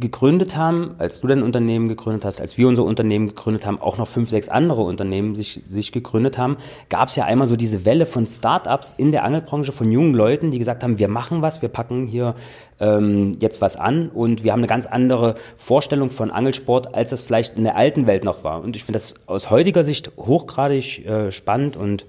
gegründet 0.00 0.56
haben, 0.56 0.94
als 0.98 1.20
du 1.20 1.26
dein 1.26 1.42
Unternehmen 1.42 1.88
gegründet 1.88 2.24
hast, 2.24 2.40
als 2.40 2.58
wir 2.58 2.66
unser 2.66 2.84
Unternehmen 2.84 3.28
gegründet 3.28 3.66
haben, 3.66 3.80
auch 3.80 3.98
noch 3.98 4.08
fünf, 4.08 4.30
sechs 4.30 4.48
andere 4.48 4.82
Unternehmen 4.82 5.36
sich, 5.36 5.62
sich 5.66 5.92
gegründet 5.92 6.38
haben, 6.38 6.56
gab 6.88 7.08
es 7.08 7.16
ja 7.16 7.24
einmal 7.24 7.46
so 7.46 7.56
diese 7.56 7.84
Welle 7.84 8.06
von 8.06 8.26
Startups 8.26 8.94
in 8.96 9.12
der 9.12 9.24
Angelbranche, 9.24 9.72
von 9.72 9.92
jungen 9.92 10.14
Leuten, 10.14 10.50
die 10.50 10.58
gesagt 10.58 10.82
haben, 10.82 10.98
wir 10.98 11.08
machen 11.08 11.42
was, 11.42 11.62
wir 11.62 11.68
packen 11.68 12.06
hier 12.06 12.34
ähm, 12.80 13.36
jetzt 13.40 13.60
was 13.60 13.76
an 13.76 14.08
und 14.08 14.42
wir 14.42 14.52
haben 14.52 14.60
eine 14.60 14.66
ganz 14.66 14.86
andere 14.86 15.34
Vorstellung 15.58 16.10
von 16.10 16.30
Angelsport, 16.30 16.94
als 16.94 17.10
das 17.10 17.22
vielleicht 17.22 17.56
in 17.56 17.64
der 17.64 17.76
alten 17.76 18.06
Welt 18.06 18.24
noch 18.24 18.42
war. 18.42 18.62
Und 18.62 18.76
ich 18.76 18.84
finde 18.84 18.94
das 18.94 19.14
aus 19.26 19.50
heutiger 19.50 19.84
Sicht 19.84 20.10
hochgradig 20.16 21.06
äh, 21.06 21.30
spannend 21.30 21.76
und 21.76 22.06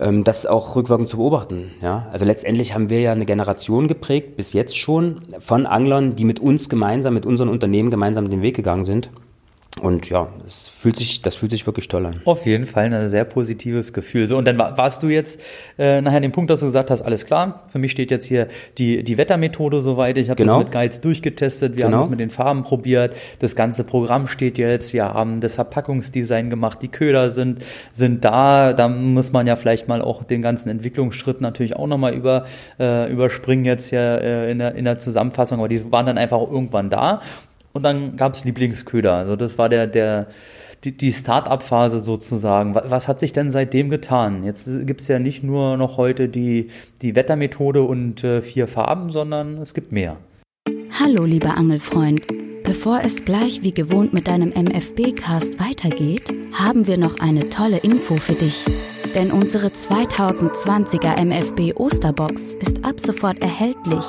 ähm, 0.00 0.24
das 0.24 0.46
auch 0.46 0.74
rückwirkend 0.74 1.08
zu 1.08 1.18
beobachten. 1.18 1.72
Ja? 1.82 2.08
Also 2.10 2.24
letztendlich 2.24 2.74
haben 2.74 2.90
wir 2.90 3.00
ja 3.00 3.12
eine 3.12 3.26
Generation 3.26 3.86
geprägt, 3.86 4.36
bis 4.36 4.52
jetzt 4.52 4.76
schon, 4.76 5.22
von 5.38 5.66
Anglern, 5.66 6.16
die 6.16 6.24
mit 6.24 6.40
uns 6.40 6.68
gemeinsam, 6.68 7.14
mit 7.14 7.26
unseren 7.26 7.48
Unternehmen 7.48 7.90
gemeinsam 7.90 8.30
den 8.30 8.42
Weg 8.42 8.56
gegangen 8.56 8.84
sind. 8.84 9.10
Und 9.78 10.10
ja, 10.10 10.28
das 10.42 10.66
fühlt 10.68 10.96
sich, 10.96 11.22
das 11.22 11.36
fühlt 11.36 11.52
sich 11.52 11.64
wirklich 11.64 11.86
toll 11.86 12.04
an. 12.04 12.20
Auf 12.24 12.44
jeden 12.44 12.66
Fall 12.66 12.92
ein 12.92 13.08
sehr 13.08 13.24
positives 13.24 13.92
Gefühl. 13.92 14.26
So, 14.26 14.36
und 14.36 14.44
dann 14.46 14.58
warst 14.58 15.02
du 15.02 15.08
jetzt 15.08 15.40
äh, 15.78 16.00
nachher 16.00 16.16
an 16.16 16.22
dem 16.22 16.32
Punkt, 16.32 16.50
dass 16.50 16.60
du 16.60 16.66
gesagt 16.66 16.90
hast, 16.90 17.02
alles 17.02 17.24
klar, 17.24 17.62
für 17.70 17.78
mich 17.78 17.92
steht 17.92 18.10
jetzt 18.10 18.26
hier 18.26 18.48
die, 18.78 19.04
die 19.04 19.16
Wettermethode 19.16 19.80
soweit. 19.80 20.18
Ich 20.18 20.28
habe 20.28 20.36
genau. 20.36 20.54
das 20.54 20.64
mit 20.64 20.72
Guides 20.72 21.00
durchgetestet, 21.00 21.76
wir 21.76 21.84
genau. 21.84 21.96
haben 21.96 22.02
das 22.02 22.10
mit 22.10 22.18
den 22.18 22.30
Farben 22.30 22.64
probiert, 22.64 23.14
das 23.38 23.54
ganze 23.54 23.84
Programm 23.84 24.26
steht 24.26 24.58
jetzt, 24.58 24.92
wir 24.92 25.14
haben 25.14 25.40
das 25.40 25.54
Verpackungsdesign 25.54 26.50
gemacht, 26.50 26.80
die 26.82 26.88
Köder 26.88 27.30
sind, 27.30 27.60
sind 27.92 28.24
da. 28.24 28.72
Da 28.72 28.88
muss 28.88 29.30
man 29.30 29.46
ja 29.46 29.54
vielleicht 29.54 29.86
mal 29.86 30.02
auch 30.02 30.24
den 30.24 30.42
ganzen 30.42 30.68
Entwicklungsschritt 30.68 31.40
natürlich 31.40 31.76
auch 31.76 31.86
nochmal 31.86 32.12
über, 32.14 32.44
äh, 32.80 33.10
überspringen 33.10 33.64
jetzt 33.64 33.90
hier 33.90 34.20
äh, 34.20 34.50
in, 34.50 34.58
der, 34.58 34.74
in 34.74 34.84
der 34.84 34.98
Zusammenfassung, 34.98 35.58
aber 35.58 35.68
die 35.68 35.90
waren 35.92 36.06
dann 36.06 36.18
einfach 36.18 36.40
irgendwann 36.40 36.90
da. 36.90 37.20
Und 37.72 37.82
dann 37.82 38.16
gab 38.16 38.34
es 38.34 38.44
Lieblingsköder. 38.44 39.14
Also 39.14 39.36
das 39.36 39.58
war 39.58 39.68
der, 39.68 39.86
der, 39.86 40.26
die, 40.84 40.96
die 40.96 41.12
Start-up-Phase 41.12 42.00
sozusagen. 42.00 42.74
Was, 42.74 42.90
was, 42.90 43.08
hat 43.08 43.20
sich 43.20 43.32
denn 43.32 43.50
seitdem 43.50 43.90
getan? 43.90 44.44
Jetzt 44.44 44.86
gibt 44.86 45.00
es 45.00 45.08
ja 45.08 45.18
nicht 45.18 45.42
nur 45.42 45.76
noch 45.76 45.96
heute 45.96 46.28
die, 46.28 46.70
die 47.02 47.14
Wettermethode 47.14 47.82
und 47.82 48.24
äh, 48.24 48.42
vier 48.42 48.66
Farben, 48.66 49.10
sondern 49.10 49.58
es 49.58 49.74
gibt 49.74 49.92
mehr. 49.92 50.16
Hallo, 50.98 51.24
lieber 51.24 51.56
Angelfreund. 51.56 52.26
Bevor 52.64 53.00
es 53.02 53.24
gleich 53.24 53.62
wie 53.62 53.72
gewohnt 53.72 54.12
mit 54.12 54.28
deinem 54.28 54.50
MFB-Cast 54.50 55.58
weitergeht, 55.58 56.32
haben 56.52 56.86
wir 56.86 56.98
noch 56.98 57.18
eine 57.20 57.48
tolle 57.48 57.78
Info 57.78 58.16
für 58.16 58.34
dich. 58.34 58.64
Denn 59.14 59.32
unsere 59.32 59.68
2020er 59.68 61.20
MFB 61.20 61.76
Osterbox 61.76 62.54
ist 62.54 62.84
ab 62.84 63.00
sofort 63.00 63.40
erhältlich 63.40 64.04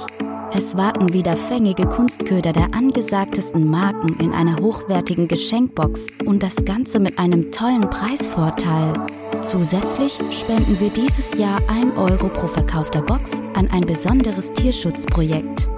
es 0.54 0.76
warten 0.76 1.14
wieder 1.14 1.36
fängige 1.36 1.86
Kunstköder 1.86 2.52
der 2.52 2.74
angesagtesten 2.74 3.70
Marken 3.70 4.20
in 4.20 4.34
einer 4.34 4.58
hochwertigen 4.58 5.28
Geschenkbox 5.28 6.08
und 6.26 6.44
das 6.44 6.66
Ganze 6.66 7.00
mit 7.00 7.18
einem 7.18 7.52
tollen 7.52 7.90
Preisvorteil. 7.90 9.06
Zusätzlich 9.42 10.20
spenden 10.32 10.80
wir 10.80 10.90
dieses 10.90 11.38
Jahr 11.38 11.62
1 11.68 11.98
Euro 11.98 12.28
pro 12.28 12.48
verkaufter 12.48 13.02
Box 13.02 13.42
an 13.54 13.70
ein 13.72 13.86
besonderes 13.86 14.52
Tierschutzprojekt. 14.52 15.70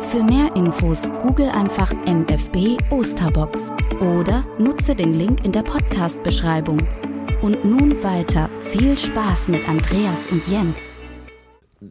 Für 0.00 0.22
mehr 0.22 0.54
Infos 0.54 1.10
google 1.22 1.48
einfach 1.48 1.92
MFB 2.06 2.80
Osterbox 2.90 3.72
oder 4.00 4.44
nutze 4.58 4.94
den 4.94 5.14
Link 5.14 5.44
in 5.44 5.52
der 5.52 5.62
Podcast-Beschreibung. 5.62 6.78
Und 7.40 7.64
nun 7.64 8.02
weiter. 8.04 8.48
Viel 8.60 8.96
Spaß 8.96 9.48
mit 9.48 9.68
Andreas 9.68 10.28
und 10.28 10.46
Jens 10.46 10.96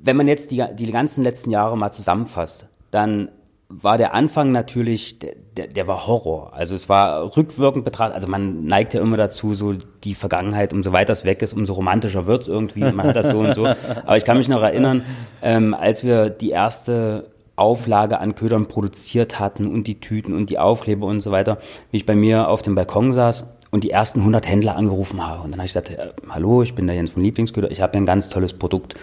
wenn 0.03 0.17
man 0.17 0.27
jetzt 0.27 0.51
die, 0.51 0.63
die 0.73 0.91
ganzen 0.91 1.23
letzten 1.23 1.51
Jahre 1.51 1.77
mal 1.77 1.91
zusammenfasst, 1.91 2.67
dann 2.91 3.29
war 3.69 3.97
der 3.97 4.13
Anfang 4.13 4.51
natürlich, 4.51 5.19
der, 5.19 5.35
der, 5.55 5.67
der, 5.67 5.87
war 5.87 6.05
Horror. 6.05 6.53
Also 6.53 6.75
es 6.75 6.89
war 6.89 7.37
rückwirkend 7.37 7.85
betrachtet, 7.85 8.15
also 8.15 8.27
man 8.27 8.65
neigt 8.65 8.93
ja 8.93 9.01
immer 9.01 9.15
dazu, 9.15 9.53
so 9.53 9.73
die 10.03 10.13
Vergangenheit, 10.13 10.73
umso 10.73 10.91
weiter 10.91 11.13
es 11.13 11.23
weg 11.23 11.41
ist, 11.41 11.53
umso 11.53 11.73
romantischer 11.73 12.25
wird 12.25 12.43
es 12.43 12.47
irgendwie. 12.49 12.81
Man 12.91 13.07
hat 13.07 13.15
das 13.15 13.29
so 13.29 13.39
und 13.39 13.55
so. 13.55 13.65
Aber 14.05 14.17
ich 14.17 14.25
kann 14.25 14.37
mich 14.37 14.49
noch 14.49 14.61
erinnern, 14.61 15.03
ähm, 15.41 15.73
als 15.73 16.03
wir 16.03 16.29
die 16.29 16.49
erste 16.49 17.31
Auflage 17.55 18.19
an 18.19 18.35
Ködern 18.35 18.67
produziert 18.67 19.39
hatten 19.39 19.67
und 19.67 19.87
die 19.87 19.99
Tüten 19.99 20.33
und 20.33 20.49
die 20.49 20.59
Aufkleber 20.59 21.05
und 21.05 21.21
so 21.21 21.31
weiter, 21.31 21.59
wie 21.91 21.97
ich 21.97 22.05
bei 22.05 22.15
mir 22.15 22.49
auf 22.49 22.61
dem 22.61 22.75
Balkon 22.75 23.13
saß 23.13 23.45
und 23.69 23.83
die 23.83 23.91
ersten 23.91 24.19
100 24.19 24.47
Händler 24.47 24.75
angerufen 24.75 25.25
habe. 25.25 25.43
Und 25.43 25.51
dann 25.51 25.59
habe 25.59 25.65
ich 25.65 25.73
gesagt, 25.73 25.91
äh, 25.91 26.09
hallo, 26.29 26.61
ich 26.61 26.75
bin 26.75 26.87
der 26.87 26.95
Jens 26.95 27.11
von 27.11 27.23
Lieblingsköder, 27.23 27.71
ich 27.71 27.81
habe 27.81 27.93
hier 27.93 28.01
ein 28.01 28.05
ganz 28.05 28.29
tolles 28.29 28.53
Produkt. 28.53 28.95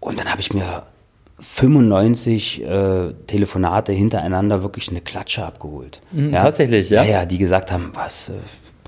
Und 0.00 0.20
dann 0.20 0.30
habe 0.30 0.40
ich 0.40 0.52
mir 0.52 0.84
95 1.40 2.64
äh, 2.64 3.12
Telefonate 3.26 3.92
hintereinander 3.92 4.62
wirklich 4.62 4.88
eine 4.90 5.00
Klatsche 5.00 5.44
abgeholt. 5.44 6.00
Mhm, 6.12 6.30
ja? 6.30 6.42
Tatsächlich, 6.42 6.90
ja? 6.90 7.04
Ja, 7.04 7.10
ja, 7.10 7.26
die 7.26 7.38
gesagt 7.38 7.70
haben, 7.70 7.90
was 7.94 8.30
äh, 8.30 8.32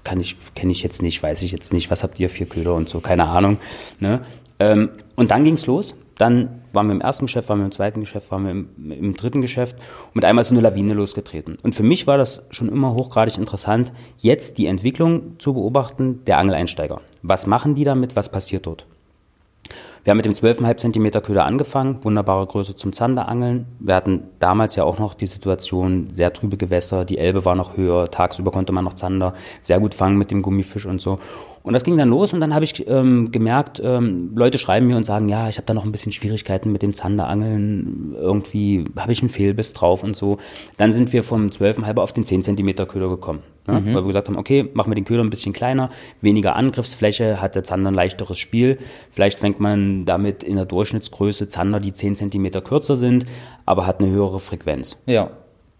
kann 0.04 0.20
ich, 0.20 0.36
kenne 0.54 0.72
ich 0.72 0.82
jetzt 0.82 1.02
nicht, 1.02 1.22
weiß 1.22 1.42
ich 1.42 1.52
jetzt 1.52 1.72
nicht, 1.72 1.90
was 1.90 2.02
habt 2.02 2.18
ihr 2.18 2.30
für 2.30 2.46
Köder 2.46 2.74
und 2.74 2.88
so, 2.88 3.00
keine 3.00 3.26
Ahnung. 3.26 3.58
Ne? 4.00 4.20
Ähm, 4.58 4.90
und 5.16 5.30
dann 5.30 5.44
ging 5.44 5.54
es 5.54 5.66
los. 5.66 5.94
Dann 6.18 6.60
waren 6.72 6.86
wir 6.88 6.92
im 6.92 7.00
ersten 7.00 7.26
Geschäft, 7.26 7.48
waren 7.48 7.60
wir 7.60 7.64
im 7.64 7.72
zweiten 7.72 8.00
Geschäft, 8.00 8.30
waren 8.30 8.44
wir 8.44 8.50
im, 8.50 8.92
im 8.92 9.14
dritten 9.14 9.40
Geschäft 9.40 9.76
und 10.08 10.16
mit 10.16 10.24
einmal 10.26 10.42
ist 10.42 10.48
so 10.48 10.54
eine 10.54 10.60
Lawine 10.60 10.92
losgetreten. 10.92 11.56
Und 11.62 11.74
für 11.74 11.82
mich 11.82 12.06
war 12.06 12.18
das 12.18 12.42
schon 12.50 12.68
immer 12.68 12.92
hochgradig 12.92 13.38
interessant, 13.38 13.92
jetzt 14.18 14.58
die 14.58 14.66
Entwicklung 14.66 15.36
zu 15.38 15.54
beobachten 15.54 16.22
der 16.26 16.36
Angeleinsteiger. 16.36 17.00
Was 17.22 17.46
machen 17.46 17.74
die 17.74 17.84
damit? 17.84 18.16
Was 18.16 18.30
passiert 18.30 18.66
dort? 18.66 18.86
Wir 20.02 20.12
haben 20.12 20.16
mit 20.16 20.24
dem 20.24 20.32
12,5 20.32 20.92
cm 20.92 21.22
Köder 21.22 21.44
angefangen, 21.44 22.02
wunderbare 22.02 22.46
Größe 22.46 22.74
zum 22.74 22.92
Zanderangeln. 22.94 23.66
Wir 23.80 23.94
hatten 23.94 24.22
damals 24.38 24.74
ja 24.74 24.84
auch 24.84 24.98
noch 24.98 25.12
die 25.12 25.26
Situation, 25.26 26.08
sehr 26.10 26.32
trübe 26.32 26.56
Gewässer, 26.56 27.04
die 27.04 27.18
Elbe 27.18 27.44
war 27.44 27.54
noch 27.54 27.76
höher, 27.76 28.10
tagsüber 28.10 28.50
konnte 28.50 28.72
man 28.72 28.84
noch 28.84 28.94
Zander 28.94 29.34
sehr 29.60 29.78
gut 29.78 29.94
fangen 29.94 30.16
mit 30.16 30.30
dem 30.30 30.40
Gummifisch 30.40 30.86
und 30.86 31.02
so. 31.02 31.18
Und 31.70 31.74
das 31.74 31.84
ging 31.84 31.96
dann 31.96 32.08
los 32.08 32.32
und 32.32 32.40
dann 32.40 32.52
habe 32.52 32.64
ich 32.64 32.84
ähm, 32.88 33.30
gemerkt, 33.30 33.80
ähm, 33.84 34.32
Leute 34.34 34.58
schreiben 34.58 34.88
mir 34.88 34.96
und 34.96 35.04
sagen, 35.04 35.28
ja, 35.28 35.48
ich 35.48 35.56
habe 35.56 35.66
da 35.66 35.72
noch 35.72 35.84
ein 35.84 35.92
bisschen 35.92 36.10
Schwierigkeiten 36.10 36.72
mit 36.72 36.82
dem 36.82 36.94
Zanderangeln, 36.94 38.16
irgendwie 38.20 38.86
habe 38.98 39.12
ich 39.12 39.20
einen 39.20 39.28
Fehlbiss 39.28 39.72
drauf 39.72 40.02
und 40.02 40.16
so. 40.16 40.38
Dann 40.78 40.90
sind 40.90 41.12
wir 41.12 41.22
vom 41.22 41.46
12,5 41.46 41.96
auf 42.00 42.12
den 42.12 42.24
10 42.24 42.42
cm 42.42 42.74
Köder 42.88 43.08
gekommen. 43.08 43.44
Ja, 43.68 43.78
mhm. 43.78 43.94
Weil 43.94 44.02
wir 44.02 44.08
gesagt 44.08 44.26
haben, 44.26 44.36
okay, 44.36 44.68
machen 44.74 44.90
wir 44.90 44.96
den 44.96 45.04
Köder 45.04 45.22
ein 45.22 45.30
bisschen 45.30 45.52
kleiner, 45.52 45.90
weniger 46.20 46.56
Angriffsfläche, 46.56 47.40
hat 47.40 47.54
der 47.54 47.62
Zander 47.62 47.92
ein 47.92 47.94
leichteres 47.94 48.40
Spiel. 48.40 48.78
Vielleicht 49.12 49.38
fängt 49.38 49.60
man 49.60 50.06
damit 50.06 50.42
in 50.42 50.56
der 50.56 50.64
Durchschnittsgröße 50.64 51.46
Zander, 51.46 51.78
die 51.78 51.92
10 51.92 52.16
cm 52.16 52.50
kürzer 52.64 52.96
sind, 52.96 53.26
aber 53.64 53.86
hat 53.86 54.00
eine 54.00 54.10
höhere 54.10 54.40
Frequenz. 54.40 54.96
Ja. 55.06 55.30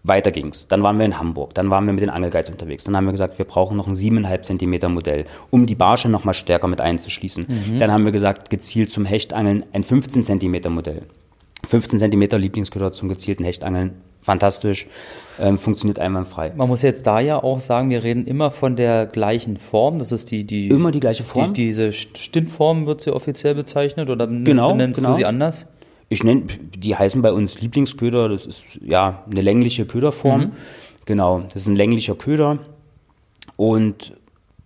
Weiter 0.03 0.31
ging's. 0.31 0.67
Dann 0.67 0.81
waren 0.81 0.97
wir 0.97 1.05
in 1.05 1.19
Hamburg. 1.19 1.53
Dann 1.53 1.69
waren 1.69 1.85
wir 1.85 1.93
mit 1.93 2.01
den 2.01 2.09
Angelgeiz 2.09 2.49
unterwegs. 2.49 2.83
Dann 2.83 2.95
haben 2.97 3.05
wir 3.05 3.11
gesagt, 3.11 3.37
wir 3.37 3.45
brauchen 3.45 3.77
noch 3.77 3.87
ein 3.87 3.93
7,5 3.93 4.41
Zentimeter 4.41 4.89
Modell, 4.89 5.25
um 5.51 5.67
die 5.67 5.75
Barsche 5.75 6.09
noch 6.09 6.23
mal 6.23 6.33
stärker 6.33 6.67
mit 6.67 6.81
einzuschließen. 6.81 7.45
Mhm. 7.47 7.79
Dann 7.79 7.91
haben 7.91 8.05
wir 8.05 8.11
gesagt, 8.11 8.49
gezielt 8.49 8.91
zum 8.91 9.05
Hechtangeln 9.05 9.63
ein 9.73 9.83
15 9.83 10.23
Zentimeter 10.23 10.69
Modell. 10.69 11.03
15 11.67 11.99
Zentimeter 11.99 12.39
Lieblingsköder 12.39 12.91
zum 12.91 13.09
gezielten 13.09 13.43
Hechtangeln. 13.43 13.93
Fantastisch. 14.21 14.87
Ähm, 15.39 15.57
funktioniert 15.57 15.97
einwandfrei. 15.97 16.51
Man 16.55 16.67
muss 16.67 16.81
jetzt 16.83 17.07
da 17.07 17.19
ja 17.19 17.41
auch 17.41 17.59
sagen, 17.59 17.89
wir 17.89 18.03
reden 18.03 18.27
immer 18.27 18.51
von 18.51 18.75
der 18.75 19.07
gleichen 19.07 19.57
Form. 19.57 19.97
Das 19.99 20.11
ist 20.11 20.29
die, 20.29 20.43
die 20.43 20.67
immer 20.67 20.91
die 20.91 20.99
gleiche 20.99 21.23
Form. 21.23 21.53
Die, 21.53 21.67
diese 21.67 21.91
Stintform 21.91 22.85
wird 22.85 23.01
sie 23.01 23.13
offiziell 23.13 23.55
bezeichnet 23.55 24.09
oder 24.09 24.27
genau, 24.27 24.75
nennst 24.75 24.99
genau. 24.99 25.11
du 25.11 25.15
sie 25.15 25.25
anders? 25.25 25.67
Ich 26.11 26.25
nenne, 26.25 26.43
die 26.75 26.93
heißen 26.93 27.21
bei 27.21 27.31
uns 27.31 27.61
Lieblingsköder, 27.61 28.27
das 28.27 28.45
ist 28.45 28.65
ja 28.81 29.23
eine 29.31 29.41
längliche 29.41 29.85
Köderform. 29.85 30.41
Mhm. 30.41 30.51
Genau, 31.05 31.39
das 31.39 31.55
ist 31.55 31.67
ein 31.67 31.77
länglicher 31.77 32.15
Köder. 32.15 32.59
Und 33.55 34.11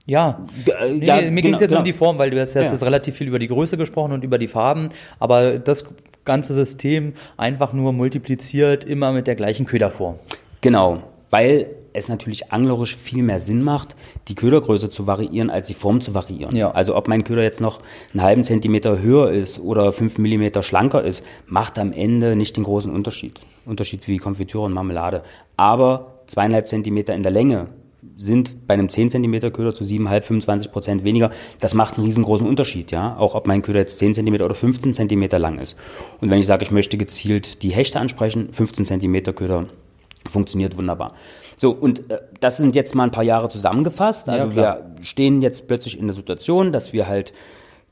ja, 0.08 0.44
äh, 0.66 0.94
nee, 0.94 1.06
ja, 1.06 1.22
mir 1.30 1.44
ging 1.44 1.54
es 1.54 1.60
genau, 1.60 1.60
jetzt 1.60 1.70
genau. 1.70 1.80
um 1.82 1.86
die 1.86 1.94
Form, 1.94 2.18
weil 2.18 2.32
du 2.32 2.42
hast 2.42 2.56
jetzt, 2.56 2.72
ja. 2.72 2.78
relativ 2.80 3.16
viel 3.16 3.28
über 3.28 3.38
die 3.38 3.48
Größe 3.48 3.78
gesprochen 3.78 4.12
und 4.12 4.24
über 4.24 4.40
die 4.40 4.48
Farben, 4.48 4.90
aber 5.20 5.60
das 5.60 5.86
ganze 6.26 6.56
System 6.56 7.14
einfach 7.38 7.74
nur 7.74 7.94
multipliziert 7.94 8.84
immer 8.84 9.12
mit 9.12 9.28
der 9.28 9.36
gleichen 9.36 9.68
Köderform. 9.68 10.16
Genau, 10.62 11.04
weil 11.30 11.68
es 11.96 12.10
natürlich 12.10 12.52
anglerisch 12.52 12.96
viel 12.96 13.24
mehr 13.24 13.40
Sinn 13.40 13.64
macht, 13.64 13.96
die 14.28 14.36
Ködergröße 14.36 14.90
zu 14.90 15.08
variieren, 15.08 15.50
als 15.50 15.68
die 15.68 15.74
Form 15.74 16.02
zu 16.02 16.14
variieren. 16.14 16.56
Ja. 16.56 16.72
Also 16.72 16.96
ob 16.96 17.08
mein 17.08 17.24
Köder 17.24 17.44
jetzt 17.44 17.62
noch 17.62 17.80
einen 18.14 18.22
halben 18.22 18.44
Zentimeter 18.44 19.02
höher 19.02 19.32
ist 19.32 19.60
oder 19.60 19.92
fünf 19.94 20.18
Millimeter 20.18 20.64
schlanker 20.64 21.04
ist, 21.04 21.24
macht 21.48 21.80
am 21.80 21.92
Ende 21.92 22.36
nicht 22.36 22.58
den 22.58 22.64
großen 22.64 22.94
Unterschied. 22.94 23.40
Unterschied 23.66 24.08
wie 24.08 24.18
Konfitüre 24.18 24.64
und 24.64 24.74
Marmelade. 24.74 25.24
Aber 25.58 26.22
zweieinhalb 26.28 26.68
Zentimeter 26.68 27.16
in 27.16 27.24
der 27.24 27.32
Länge 27.32 27.68
sind 28.18 28.68
bei 28.68 28.76
einem 28.76 28.90
10 28.90 29.10
cm 29.10 29.52
Köder 29.52 29.74
zu 29.74 29.84
7,5, 29.84 30.22
25 30.22 30.72
Prozent 30.72 31.04
weniger. 31.04 31.32
Das 31.60 31.74
macht 31.74 31.98
einen 31.98 32.06
riesengroßen 32.06 32.48
Unterschied, 32.48 32.92
ja. 32.92 33.18
Auch 33.18 33.36
ob 33.36 33.48
mein 33.48 33.62
Köder 33.62 33.80
jetzt 33.80 33.98
10 33.98 34.14
cm 34.14 34.36
oder 34.36 34.56
15 34.56 34.94
cm 34.94 35.28
lang 35.38 35.60
ist. 35.60 35.76
Und 36.22 36.30
wenn 36.30 36.40
ich 36.40 36.46
sage, 36.46 36.64
ich 36.64 36.72
möchte 36.72 36.98
gezielt 36.98 37.64
die 37.64 37.70
Hechte 37.70 38.00
ansprechen, 38.00 38.50
15 38.52 38.86
cm 38.86 39.24
Köder 39.36 39.66
funktioniert 40.30 40.78
wunderbar. 40.78 41.14
So, 41.58 41.72
und 41.72 42.10
äh, 42.12 42.20
das 42.40 42.58
sind 42.58 42.76
jetzt 42.76 42.96
mal 42.96 43.04
ein 43.04 43.12
paar 43.12 43.24
Jahre 43.24 43.50
zusammengefasst. 43.50 44.30
Also 44.30 44.48
ja, 44.48 44.80
wir 44.96 45.04
stehen 45.04 45.42
jetzt 45.42 45.68
plötzlich 45.68 46.00
in 46.00 46.08
der 46.08 46.14
Situation, 46.14 46.72
dass 46.72 46.94
wir 46.94 47.08
halt 47.08 47.34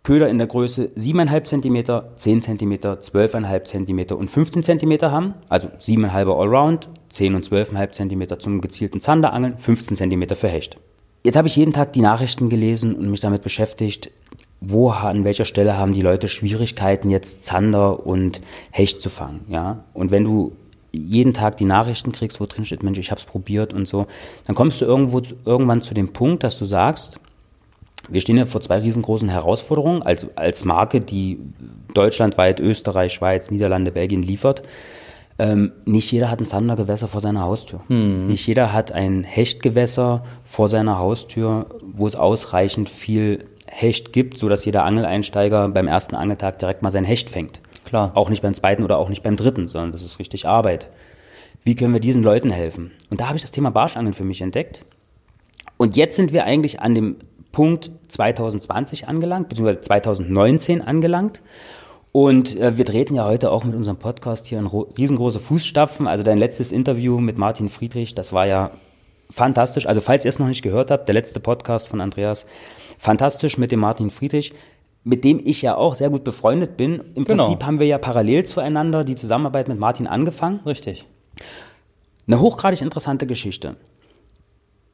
Köder 0.04 0.28
in 0.28 0.38
der 0.38 0.48
Größe 0.48 0.90
7,5 0.98 1.44
cm, 1.46 2.02
10 2.18 2.42
cm, 2.42 2.74
12,5 2.74 3.64
cm 3.64 4.18
und 4.18 4.30
15 4.30 4.64
cm 4.64 5.02
haben, 5.04 5.34
also 5.48 5.70
7,5 5.80 6.40
Allround, 6.40 6.90
10 7.10 7.36
und 7.36 7.46
12,5 7.46 7.92
cm 7.92 8.40
zum 8.40 8.60
gezielten 8.60 9.00
Zanderangeln, 9.00 9.58
15 9.58 9.96
cm 9.96 10.36
für 10.36 10.50
Hecht. 10.50 10.78
Jetzt 11.24 11.38
habe 11.38 11.48
ich 11.48 11.56
jeden 11.56 11.72
Tag 11.72 11.94
die 11.94 12.02
Nachrichten 12.02 12.50
gelesen 12.50 12.96
und 12.96 13.10
mich 13.10 13.22
damit 13.22 13.44
beschäftigt, 13.44 14.12
wo, 14.60 14.90
an 14.90 15.24
welcher 15.24 15.46
Stelle 15.46 15.78
haben 15.78 15.94
die 15.94 16.02
Leute 16.02 16.28
Schwierigkeiten, 16.28 17.10
jetzt 17.10 17.46
Zander 17.46 18.06
und 18.06 18.42
Hecht 18.72 19.02
zu 19.02 19.10
fangen. 19.10 19.46
Ja? 19.48 19.86
Und 19.94 20.12
wenn 20.12 20.26
du 20.26 20.54
jeden 20.94 21.34
Tag 21.34 21.58
die 21.58 21.66
Nachrichten 21.66 22.12
kriegst, 22.12 22.40
wo 22.40 22.46
drin 22.46 22.66
steht, 22.66 22.84
Mensch, 22.84 23.00
ich 23.00 23.12
habe 23.12 23.20
es 23.20 23.26
probiert 23.26 23.74
und 23.74 23.88
so, 23.88 24.08
dann 24.46 24.56
kommst 24.56 24.80
du 24.80 24.86
irgendwo 24.86 25.22
irgendwann 25.46 25.82
zu 25.82 25.94
dem 25.94 26.14
Punkt, 26.14 26.44
dass 26.44 26.58
du 26.58 26.66
sagst, 26.66 27.20
wir 28.10 28.22
stehen 28.22 28.38
ja 28.38 28.46
vor 28.46 28.62
zwei 28.62 28.80
riesengroßen 28.80 29.30
Herausforderungen 29.30 30.04
als, 30.04 30.28
als 30.36 30.66
Marke, 30.66 31.00
die 31.00 31.40
deutschlandweit 31.94 32.60
Österreich, 32.60 33.14
Schweiz, 33.14 33.50
Niederlande, 33.50 33.92
Belgien 33.92 34.24
liefert. 34.24 34.62
Ähm, 35.40 35.72
nicht 35.86 36.12
jeder 36.12 36.30
hat 36.30 36.40
ein 36.40 36.46
Zandergewässer 36.46 37.08
vor 37.08 37.22
seiner 37.22 37.42
Haustür. 37.42 37.80
Hm. 37.88 38.28
Nicht 38.28 38.46
jeder 38.46 38.72
hat 38.72 38.92
ein 38.92 39.24
Hechtgewässer 39.24 40.24
vor 40.44 40.68
seiner 40.68 41.00
Haustür, 41.00 41.66
wo 41.82 42.06
es 42.06 42.16
ausreichend 42.16 42.90
viel 42.90 43.46
Hecht 43.66 44.14
gibt, 44.14 44.38
sodass 44.38 44.66
jeder 44.66 44.84
Angeleinsteiger 44.84 45.68
beim 45.70 45.88
ersten 45.88 46.16
Angeltag 46.16 46.60
direkt 46.60 46.84
mal 46.84 46.92
sein 46.92 47.06
Hecht 47.06 47.32
fängt. 47.32 47.62
Klar. 47.94 48.10
Auch 48.16 48.32
nicht 48.32 48.42
beim 48.42 48.56
zweiten 48.56 48.84
oder 48.84 48.98
auch 48.98 49.10
nicht 49.10 49.22
beim 49.22 49.36
dritten, 49.36 49.68
sondern 49.68 49.92
das 49.92 50.02
ist 50.02 50.18
richtig 50.18 50.48
Arbeit. 50.48 50.90
Wie 51.64 51.76
können 51.76 51.94
wir 51.94 52.00
diesen 52.00 52.24
Leuten 52.24 52.50
helfen? 52.50 52.90
Und 53.12 53.22
da 53.22 53.28
habe 53.28 53.36
ich 53.36 53.44
das 53.44 53.52
Thema 53.52 53.70
Barschangeln 53.70 54.16
für 54.16 54.24
mich 54.24 54.42
entdeckt. 54.42 54.84
Und 55.78 55.96
jetzt 55.96 56.16
sind 56.16 56.34
wir 56.34 56.46
eigentlich 56.46 56.80
an 56.80 56.96
dem 56.96 57.18
Punkt 57.52 57.92
2020 58.08 59.08
angelangt, 59.08 59.48
beziehungsweise 59.48 59.82
2019 59.82 60.82
angelangt. 60.82 61.44
Und 62.12 62.60
äh, 62.60 62.80
wir 62.80 62.86
treten 62.86 63.14
ja 63.14 63.26
heute 63.26 63.52
auch 63.52 63.64
mit 63.64 63.76
unserem 63.76 63.98
Podcast 63.98 64.48
hier 64.48 64.58
in 64.58 64.66
riesengroße 64.66 65.40
Fußstapfen. 65.40 66.08
Also 66.08 66.24
dein 66.24 66.40
letztes 66.40 66.72
Interview 66.72 67.20
mit 67.20 67.38
Martin 67.38 67.70
Friedrich, 67.70 68.16
das 68.16 68.34
war 68.34 68.48
ja 68.48 68.72
fantastisch. 69.30 69.86
Also 69.86 70.02
falls 70.02 70.26
ihr 70.26 70.30
es 70.30 70.40
noch 70.40 70.48
nicht 70.48 70.64
gehört 70.64 70.90
habt, 70.90 71.08
der 71.08 71.14
letzte 71.14 71.40
Podcast 71.40 71.88
von 71.88 72.02
Andreas, 72.02 72.48
fantastisch 72.98 73.60
mit 73.60 73.72
dem 73.72 73.82
Martin 73.82 74.10
Friedrich, 74.10 74.52
mit 75.04 75.24
dem 75.24 75.42
ich 75.44 75.62
ja 75.62 75.76
auch 75.76 75.96
sehr 75.96 76.10
gut 76.10 76.24
befreundet 76.24 76.78
bin. 76.78 77.02
Im 77.16 77.26
genau. 77.26 77.46
Prinzip 77.46 77.66
haben 77.66 77.80
wir 77.80 77.88
ja 77.88 77.98
parallel 77.98 78.46
zueinander 78.46 79.04
die 79.04 79.16
Zusammenarbeit 79.16 79.68
mit 79.68 79.80
Martin 79.80 80.08
angefangen. 80.08 80.62
Richtig. 80.66 81.06
Eine 82.26 82.40
hochgradig 82.40 82.82
interessante 82.82 83.28
Geschichte. 83.28 83.76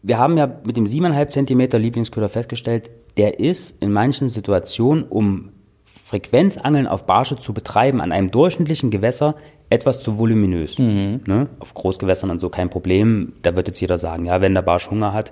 Wir 0.01 0.18
haben 0.18 0.38
ja 0.38 0.48
mit 0.63 0.78
dem 0.78 0.86
7,5 0.86 1.46
cm 1.46 1.82
Lieblingsköder 1.82 2.30
festgestellt, 2.30 2.89
der 3.18 3.39
ist 3.39 3.82
in 3.84 3.92
manchen 3.92 4.30
Situationen, 4.30 5.04
um 5.04 5.51
Frequenzangeln 5.84 6.88
auf 6.88 7.06
Barsche 7.06 7.38
zu 7.38 7.54
betreiben, 7.54 8.00
an 8.00 8.12
einem 8.12 8.32
durchschnittlichen 8.32 8.92
Gewässer 8.92 9.36
etwas 9.70 10.01
zu 10.01 10.18
voluminös. 10.18 10.80
Mhm. 10.80 11.22
Ne? 11.25 11.50
Auf 11.60 11.74
Großgewässern 11.74 12.30
und 12.30 12.39
so 12.39 12.50
kein 12.50 12.70
Problem. 12.70 13.34
Da 13.42 13.56
wird 13.56 13.68
jetzt 13.68 13.82
jeder 13.82 13.98
sagen, 13.98 14.25
ja, 14.25 14.42
wenn 14.42 14.54
der 14.54 14.62
Barsch 14.62 14.89
Hunger 14.89 15.13
hat, 15.13 15.32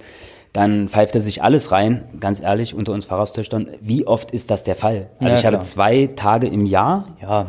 dann 0.54 0.90
pfeift 0.90 1.16
er 1.16 1.22
sich 1.22 1.44
alles 1.44 1.72
rein, 1.72 2.06
ganz 2.20 2.40
ehrlich, 2.40 2.74
unter 2.74 2.94
uns 2.94 3.06
Pfarrerstöchtern. 3.06 3.68
Wie 3.82 4.08
oft 4.08 4.32
ist 4.32 4.50
das 4.50 4.64
der 4.64 4.76
Fall? 4.76 5.08
Also 5.20 5.30
ja, 5.30 5.36
ich 5.36 5.40
klar. 5.42 5.54
habe 5.54 5.64
zwei 5.64 6.10
Tage 6.16 6.48
im 6.48 6.66
Jahr. 6.66 7.06
Ja, 7.22 7.48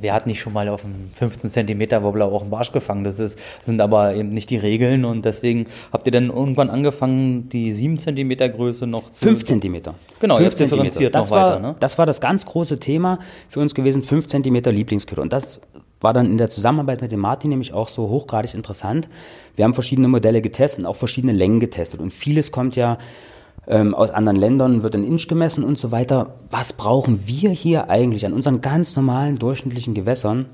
wer 0.00 0.14
hat 0.14 0.26
nicht 0.26 0.40
schon 0.40 0.52
mal 0.52 0.68
auf 0.68 0.84
einem 0.84 1.10
15 1.14 1.50
Zentimeter 1.50 2.02
Wobbler 2.02 2.26
auch 2.26 2.42
einen 2.42 2.50
Barsch 2.50 2.72
gefangen? 2.72 3.04
Das 3.04 3.18
ist, 3.18 3.38
sind 3.62 3.80
aber 3.80 4.14
eben 4.14 4.30
nicht 4.30 4.50
die 4.50 4.56
Regeln 4.56 5.04
und 5.04 5.24
deswegen 5.24 5.66
habt 5.92 6.06
ihr 6.06 6.12
dann 6.12 6.30
irgendwann 6.30 6.70
angefangen, 6.70 7.48
die 7.48 7.72
7 7.72 7.98
Zentimeter 7.98 8.48
Größe 8.48 8.86
noch 8.86 9.10
zu... 9.10 9.24
5 9.24 9.44
Zentimeter. 9.44 9.94
Genau, 10.20 10.38
jetzt 10.38 10.60
differenziert 10.60 11.14
das 11.14 11.30
noch 11.30 11.36
war, 11.36 11.50
weiter. 11.50 11.60
Ne? 11.60 11.76
Das 11.80 11.98
war 11.98 12.06
das 12.06 12.20
ganz 12.20 12.46
große 12.46 12.78
Thema 12.78 13.18
für 13.48 13.60
uns 13.60 13.74
gewesen, 13.74 14.02
5 14.02 14.26
Zentimeter 14.26 14.70
Lieblingsköder. 14.70 15.22
Und 15.22 15.32
das 15.32 15.60
war 16.04 16.12
dann 16.12 16.26
in 16.26 16.38
der 16.38 16.48
Zusammenarbeit 16.48 17.00
mit 17.02 17.10
dem 17.10 17.18
Martin 17.18 17.50
nämlich 17.50 17.72
auch 17.72 17.88
so 17.88 18.08
hochgradig 18.08 18.54
interessant. 18.54 19.08
Wir 19.56 19.64
haben 19.64 19.74
verschiedene 19.74 20.06
Modelle 20.06 20.40
getestet 20.40 20.80
und 20.80 20.86
auch 20.86 20.96
verschiedene 20.96 21.32
Längen 21.32 21.58
getestet. 21.58 21.98
Und 21.98 22.12
vieles 22.12 22.52
kommt 22.52 22.76
ja 22.76 22.98
ähm, 23.66 23.94
aus 23.94 24.10
anderen 24.10 24.36
Ländern, 24.36 24.82
wird 24.82 24.94
in 24.94 25.02
Inch 25.02 25.26
gemessen 25.26 25.64
und 25.64 25.78
so 25.78 25.90
weiter. 25.90 26.34
Was 26.50 26.74
brauchen 26.74 27.26
wir 27.26 27.50
hier 27.50 27.90
eigentlich 27.90 28.26
an 28.26 28.32
unseren 28.32 28.60
ganz 28.60 28.94
normalen 28.94 29.38
durchschnittlichen 29.38 29.94
Gewässern, 29.94 30.46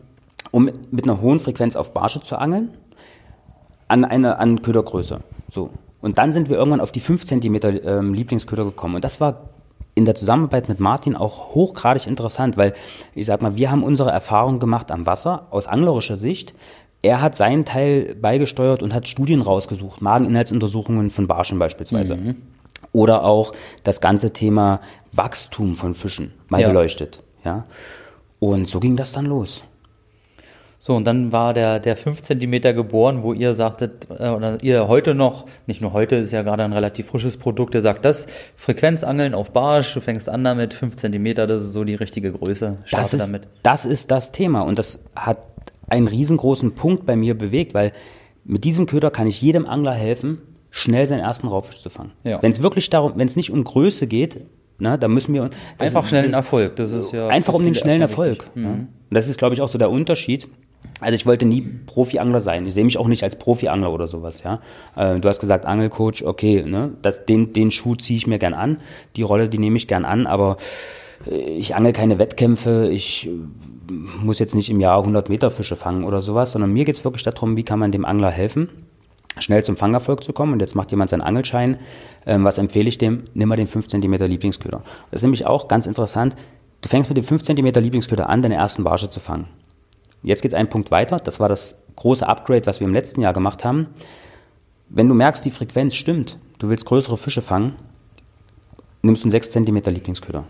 um 0.52 0.70
mit 0.90 1.04
einer 1.04 1.20
hohen 1.20 1.40
Frequenz 1.40 1.76
auf 1.76 1.92
Barsche 1.92 2.20
zu 2.22 2.36
angeln? 2.36 2.70
An 3.88 4.04
eine 4.04 4.38
an 4.38 4.62
Ködergröße. 4.62 5.20
So. 5.50 5.70
Und 6.00 6.16
dann 6.18 6.32
sind 6.32 6.48
wir 6.48 6.56
irgendwann 6.56 6.80
auf 6.80 6.92
die 6.92 7.00
5 7.00 7.26
cm 7.26 7.60
ähm, 7.84 8.14
Lieblingsköder 8.14 8.64
gekommen. 8.64 8.94
Und 8.94 9.04
das 9.04 9.20
war 9.20 9.50
in 9.94 10.04
der 10.04 10.14
Zusammenarbeit 10.14 10.68
mit 10.68 10.80
Martin 10.80 11.16
auch 11.16 11.54
hochgradig 11.54 12.06
interessant, 12.06 12.56
weil 12.56 12.74
ich 13.14 13.26
sag 13.26 13.42
mal, 13.42 13.56
wir 13.56 13.70
haben 13.70 13.82
unsere 13.82 14.10
Erfahrung 14.10 14.58
gemacht 14.58 14.90
am 14.90 15.06
Wasser 15.06 15.46
aus 15.50 15.66
anglerischer 15.66 16.16
Sicht. 16.16 16.54
Er 17.02 17.20
hat 17.20 17.36
seinen 17.36 17.64
Teil 17.64 18.14
beigesteuert 18.14 18.82
und 18.82 18.94
hat 18.94 19.08
Studien 19.08 19.40
rausgesucht, 19.40 20.02
Mageninhaltsuntersuchungen 20.02 21.10
von 21.10 21.26
Barschen 21.26 21.58
beispielsweise. 21.58 22.16
Mhm. 22.16 22.36
Oder 22.92 23.24
auch 23.24 23.52
das 23.84 24.00
ganze 24.00 24.32
Thema 24.32 24.80
Wachstum 25.12 25.76
von 25.76 25.94
Fischen 25.94 26.32
mal 26.48 26.60
ja. 26.60 26.68
beleuchtet. 26.68 27.20
Ja? 27.44 27.64
Und 28.38 28.68
so 28.68 28.80
ging 28.80 28.96
das 28.96 29.12
dann 29.12 29.26
los. 29.26 29.64
So, 30.82 30.96
und 30.96 31.06
dann 31.06 31.30
war 31.30 31.52
der, 31.52 31.78
der 31.78 31.94
5 31.94 32.22
cm 32.22 32.62
geboren, 32.74 33.22
wo 33.22 33.34
ihr 33.34 33.52
sagtet, 33.52 34.08
äh, 34.18 34.30
oder 34.30 34.62
ihr 34.62 34.88
heute 34.88 35.14
noch, 35.14 35.44
nicht 35.66 35.82
nur 35.82 35.92
heute, 35.92 36.16
ist 36.16 36.30
ja 36.30 36.40
gerade 36.40 36.64
ein 36.64 36.72
relativ 36.72 37.08
frisches 37.08 37.36
Produkt, 37.36 37.74
ihr 37.74 37.82
sagt 37.82 38.02
das, 38.06 38.26
Frequenzangeln 38.56 39.34
auf 39.34 39.50
Barsch, 39.50 39.92
du 39.92 40.00
fängst 40.00 40.30
an 40.30 40.42
damit, 40.42 40.72
5 40.72 40.96
cm, 40.96 41.34
das 41.34 41.64
ist 41.64 41.74
so 41.74 41.84
die 41.84 41.96
richtige 41.96 42.32
Größe, 42.32 42.78
das 42.90 43.12
ist, 43.12 43.20
damit. 43.20 43.46
Das 43.62 43.84
ist 43.84 44.10
das 44.10 44.32
Thema 44.32 44.62
und 44.62 44.78
das 44.78 44.98
hat 45.14 45.40
einen 45.86 46.08
riesengroßen 46.08 46.74
Punkt 46.74 47.04
bei 47.04 47.14
mir 47.14 47.36
bewegt, 47.36 47.74
weil 47.74 47.92
mit 48.44 48.64
diesem 48.64 48.86
Köder 48.86 49.10
kann 49.10 49.26
ich 49.26 49.42
jedem 49.42 49.66
Angler 49.66 49.92
helfen, 49.92 50.38
schnell 50.70 51.06
seinen 51.06 51.20
ersten 51.20 51.46
Raubfisch 51.48 51.82
zu 51.82 51.90
fangen. 51.90 52.12
Ja. 52.24 52.42
Wenn 52.42 52.52
es 52.52 52.62
wirklich 52.62 52.88
darum, 52.88 53.12
wenn 53.16 53.26
es 53.26 53.36
nicht 53.36 53.50
um 53.50 53.64
Größe 53.64 54.06
geht, 54.06 54.40
na, 54.78 54.96
da 54.96 55.08
müssen 55.08 55.34
wir 55.34 55.50
einfach 55.76 56.06
schnell 56.06 56.22
den 56.22 56.32
Erfolg. 56.32 56.76
Das 56.76 56.94
ist 56.94 57.12
ja 57.12 57.28
einfach 57.28 57.52
um 57.52 57.62
den 57.62 57.74
schnellen 57.74 58.00
Erfolg. 58.00 58.48
Mhm. 58.54 58.64
Ja. 58.64 58.70
Und 58.70 58.88
das 59.10 59.28
ist, 59.28 59.36
glaube 59.38 59.54
ich, 59.54 59.60
auch 59.60 59.68
so 59.68 59.76
der 59.76 59.90
Unterschied. 59.90 60.48
Also 61.00 61.14
ich 61.14 61.26
wollte 61.26 61.46
nie 61.46 61.62
Profi-Angler 61.62 62.40
sein. 62.40 62.66
Ich 62.66 62.74
sehe 62.74 62.84
mich 62.84 62.98
auch 62.98 63.08
nicht 63.08 63.22
als 63.22 63.36
Profi-Angler 63.36 63.92
oder 63.92 64.06
sowas, 64.06 64.42
ja. 64.42 64.60
Äh, 64.96 65.18
du 65.18 65.28
hast 65.28 65.40
gesagt, 65.40 65.64
Angelcoach, 65.64 66.22
okay, 66.24 66.62
ne, 66.62 66.92
das, 67.02 67.24
den, 67.24 67.52
den 67.52 67.70
Schuh 67.70 67.96
ziehe 67.96 68.18
ich 68.18 68.26
mir 68.26 68.38
gern 68.38 68.54
an. 68.54 68.78
Die 69.16 69.22
Rolle, 69.22 69.48
die 69.48 69.58
nehme 69.58 69.76
ich 69.76 69.88
gern 69.88 70.04
an, 70.04 70.26
aber 70.26 70.58
äh, 71.26 71.34
ich 71.34 71.74
angel 71.74 71.92
keine 71.92 72.18
Wettkämpfe, 72.18 72.90
ich 72.92 73.28
äh, 73.28 73.30
muss 74.22 74.38
jetzt 74.38 74.54
nicht 74.54 74.68
im 74.70 74.80
Jahr 74.80 74.98
100 74.98 75.28
Meter 75.30 75.50
Fische 75.50 75.76
fangen 75.76 76.04
oder 76.04 76.20
sowas, 76.20 76.52
sondern 76.52 76.72
mir 76.72 76.84
geht 76.84 76.96
es 76.96 77.04
wirklich 77.04 77.24
darum, 77.24 77.56
wie 77.56 77.64
kann 77.64 77.78
man 77.78 77.92
dem 77.92 78.04
Angler 78.04 78.30
helfen, 78.30 78.68
schnell 79.38 79.64
zum 79.64 79.76
Fangerfolg 79.76 80.22
zu 80.22 80.34
kommen. 80.34 80.52
Und 80.52 80.60
jetzt 80.60 80.74
macht 80.74 80.90
jemand 80.90 81.08
seinen 81.08 81.22
Angelschein. 81.22 81.78
Ähm, 82.26 82.44
was 82.44 82.58
empfehle 82.58 82.88
ich 82.88 82.98
dem? 82.98 83.24
Nimm 83.32 83.48
mal 83.48 83.56
den 83.56 83.68
5 83.68 83.88
cm 83.88 84.12
Lieblingsköder. 84.12 84.82
Das 85.10 85.20
ist 85.20 85.22
nämlich 85.22 85.46
auch 85.46 85.66
ganz 85.66 85.86
interessant. 85.86 86.36
Du 86.82 86.88
fängst 86.88 87.08
mit 87.08 87.16
dem 87.16 87.24
5 87.24 87.42
cm 87.42 87.66
Lieblingsköder 87.66 88.28
an, 88.28 88.42
deine 88.42 88.54
ersten 88.54 88.84
Barsche 88.84 89.08
zu 89.08 89.20
fangen. 89.20 89.46
Jetzt 90.22 90.42
geht 90.42 90.52
es 90.52 90.58
einen 90.58 90.68
Punkt 90.68 90.90
weiter. 90.90 91.16
Das 91.18 91.40
war 91.40 91.48
das 91.48 91.76
große 91.96 92.26
Upgrade, 92.26 92.66
was 92.66 92.80
wir 92.80 92.86
im 92.86 92.94
letzten 92.94 93.20
Jahr 93.20 93.32
gemacht 93.32 93.64
haben. 93.64 93.88
Wenn 94.88 95.08
du 95.08 95.14
merkst, 95.14 95.44
die 95.44 95.50
Frequenz 95.50 95.94
stimmt, 95.94 96.38
du 96.58 96.68
willst 96.68 96.84
größere 96.84 97.16
Fische 97.16 97.42
fangen, 97.42 97.76
nimmst 99.02 99.22
du 99.22 99.26
einen 99.26 99.30
6 99.30 99.50
cm 99.52 99.76
Lieblingsköder. 99.86 100.44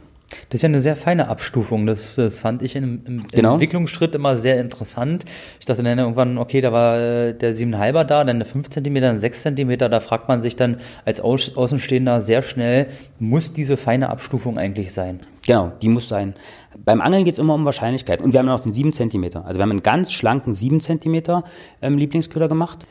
Das 0.49 0.59
ist 0.59 0.63
ja 0.63 0.69
eine 0.69 0.81
sehr 0.81 0.97
feine 0.97 1.29
Abstufung. 1.29 1.87
Das, 1.87 2.15
das 2.15 2.39
fand 2.39 2.63
ich 2.63 2.77
im, 2.77 3.03
im 3.05 3.29
genau. 3.29 3.55
Entwicklungsschritt 3.55 4.15
immer 4.15 4.37
sehr 4.37 4.61
interessant. 4.61 5.25
Ich 5.59 5.67
dachte 5.67 5.83
dann 5.83 5.99
irgendwann, 5.99 6.39
okay, 6.39 6.61
da 6.61 6.73
war 6.73 6.99
äh, 6.99 7.35
der 7.35 7.55
7,5er 7.55 8.05
da, 8.05 8.25
dann 8.25 8.39
der 8.39 8.47
5 8.47 8.71
cm, 8.71 8.97
ein 8.97 9.21
6 9.21 9.43
cm. 9.43 9.79
Da 9.79 10.01
fragt 10.01 10.29
man 10.29 10.41
sich 10.43 10.57
dann 10.57 10.79
als 11.05 11.21
Außenstehender 11.21 12.21
sehr 12.21 12.43
schnell, 12.43 12.87
muss 13.19 13.53
diese 13.53 13.77
feine 13.77 14.09
Abstufung 14.09 14.59
eigentlich 14.59 14.93
sein? 14.93 15.21
Genau, 15.51 15.73
die 15.83 15.89
muss 15.89 16.07
sein. 16.07 16.35
Beim 16.79 17.01
Angeln 17.01 17.25
geht 17.25 17.33
es 17.33 17.41
immer 17.41 17.55
um 17.55 17.65
Wahrscheinlichkeit. 17.65 18.23
Und 18.23 18.33
wir 18.33 18.39
haben 18.39 18.47
noch 18.47 18.61
den 18.61 18.71
7 18.71 18.93
cm. 18.93 19.25
Also 19.43 19.59
wir 19.59 19.63
haben 19.63 19.73
einen 19.73 19.83
ganz 19.83 20.13
schlanken 20.13 20.53
7 20.53 20.79
cm 20.79 21.43
ähm, 21.83 21.99
Lieblingsköder 21.99 22.47
gemacht. 22.47 22.87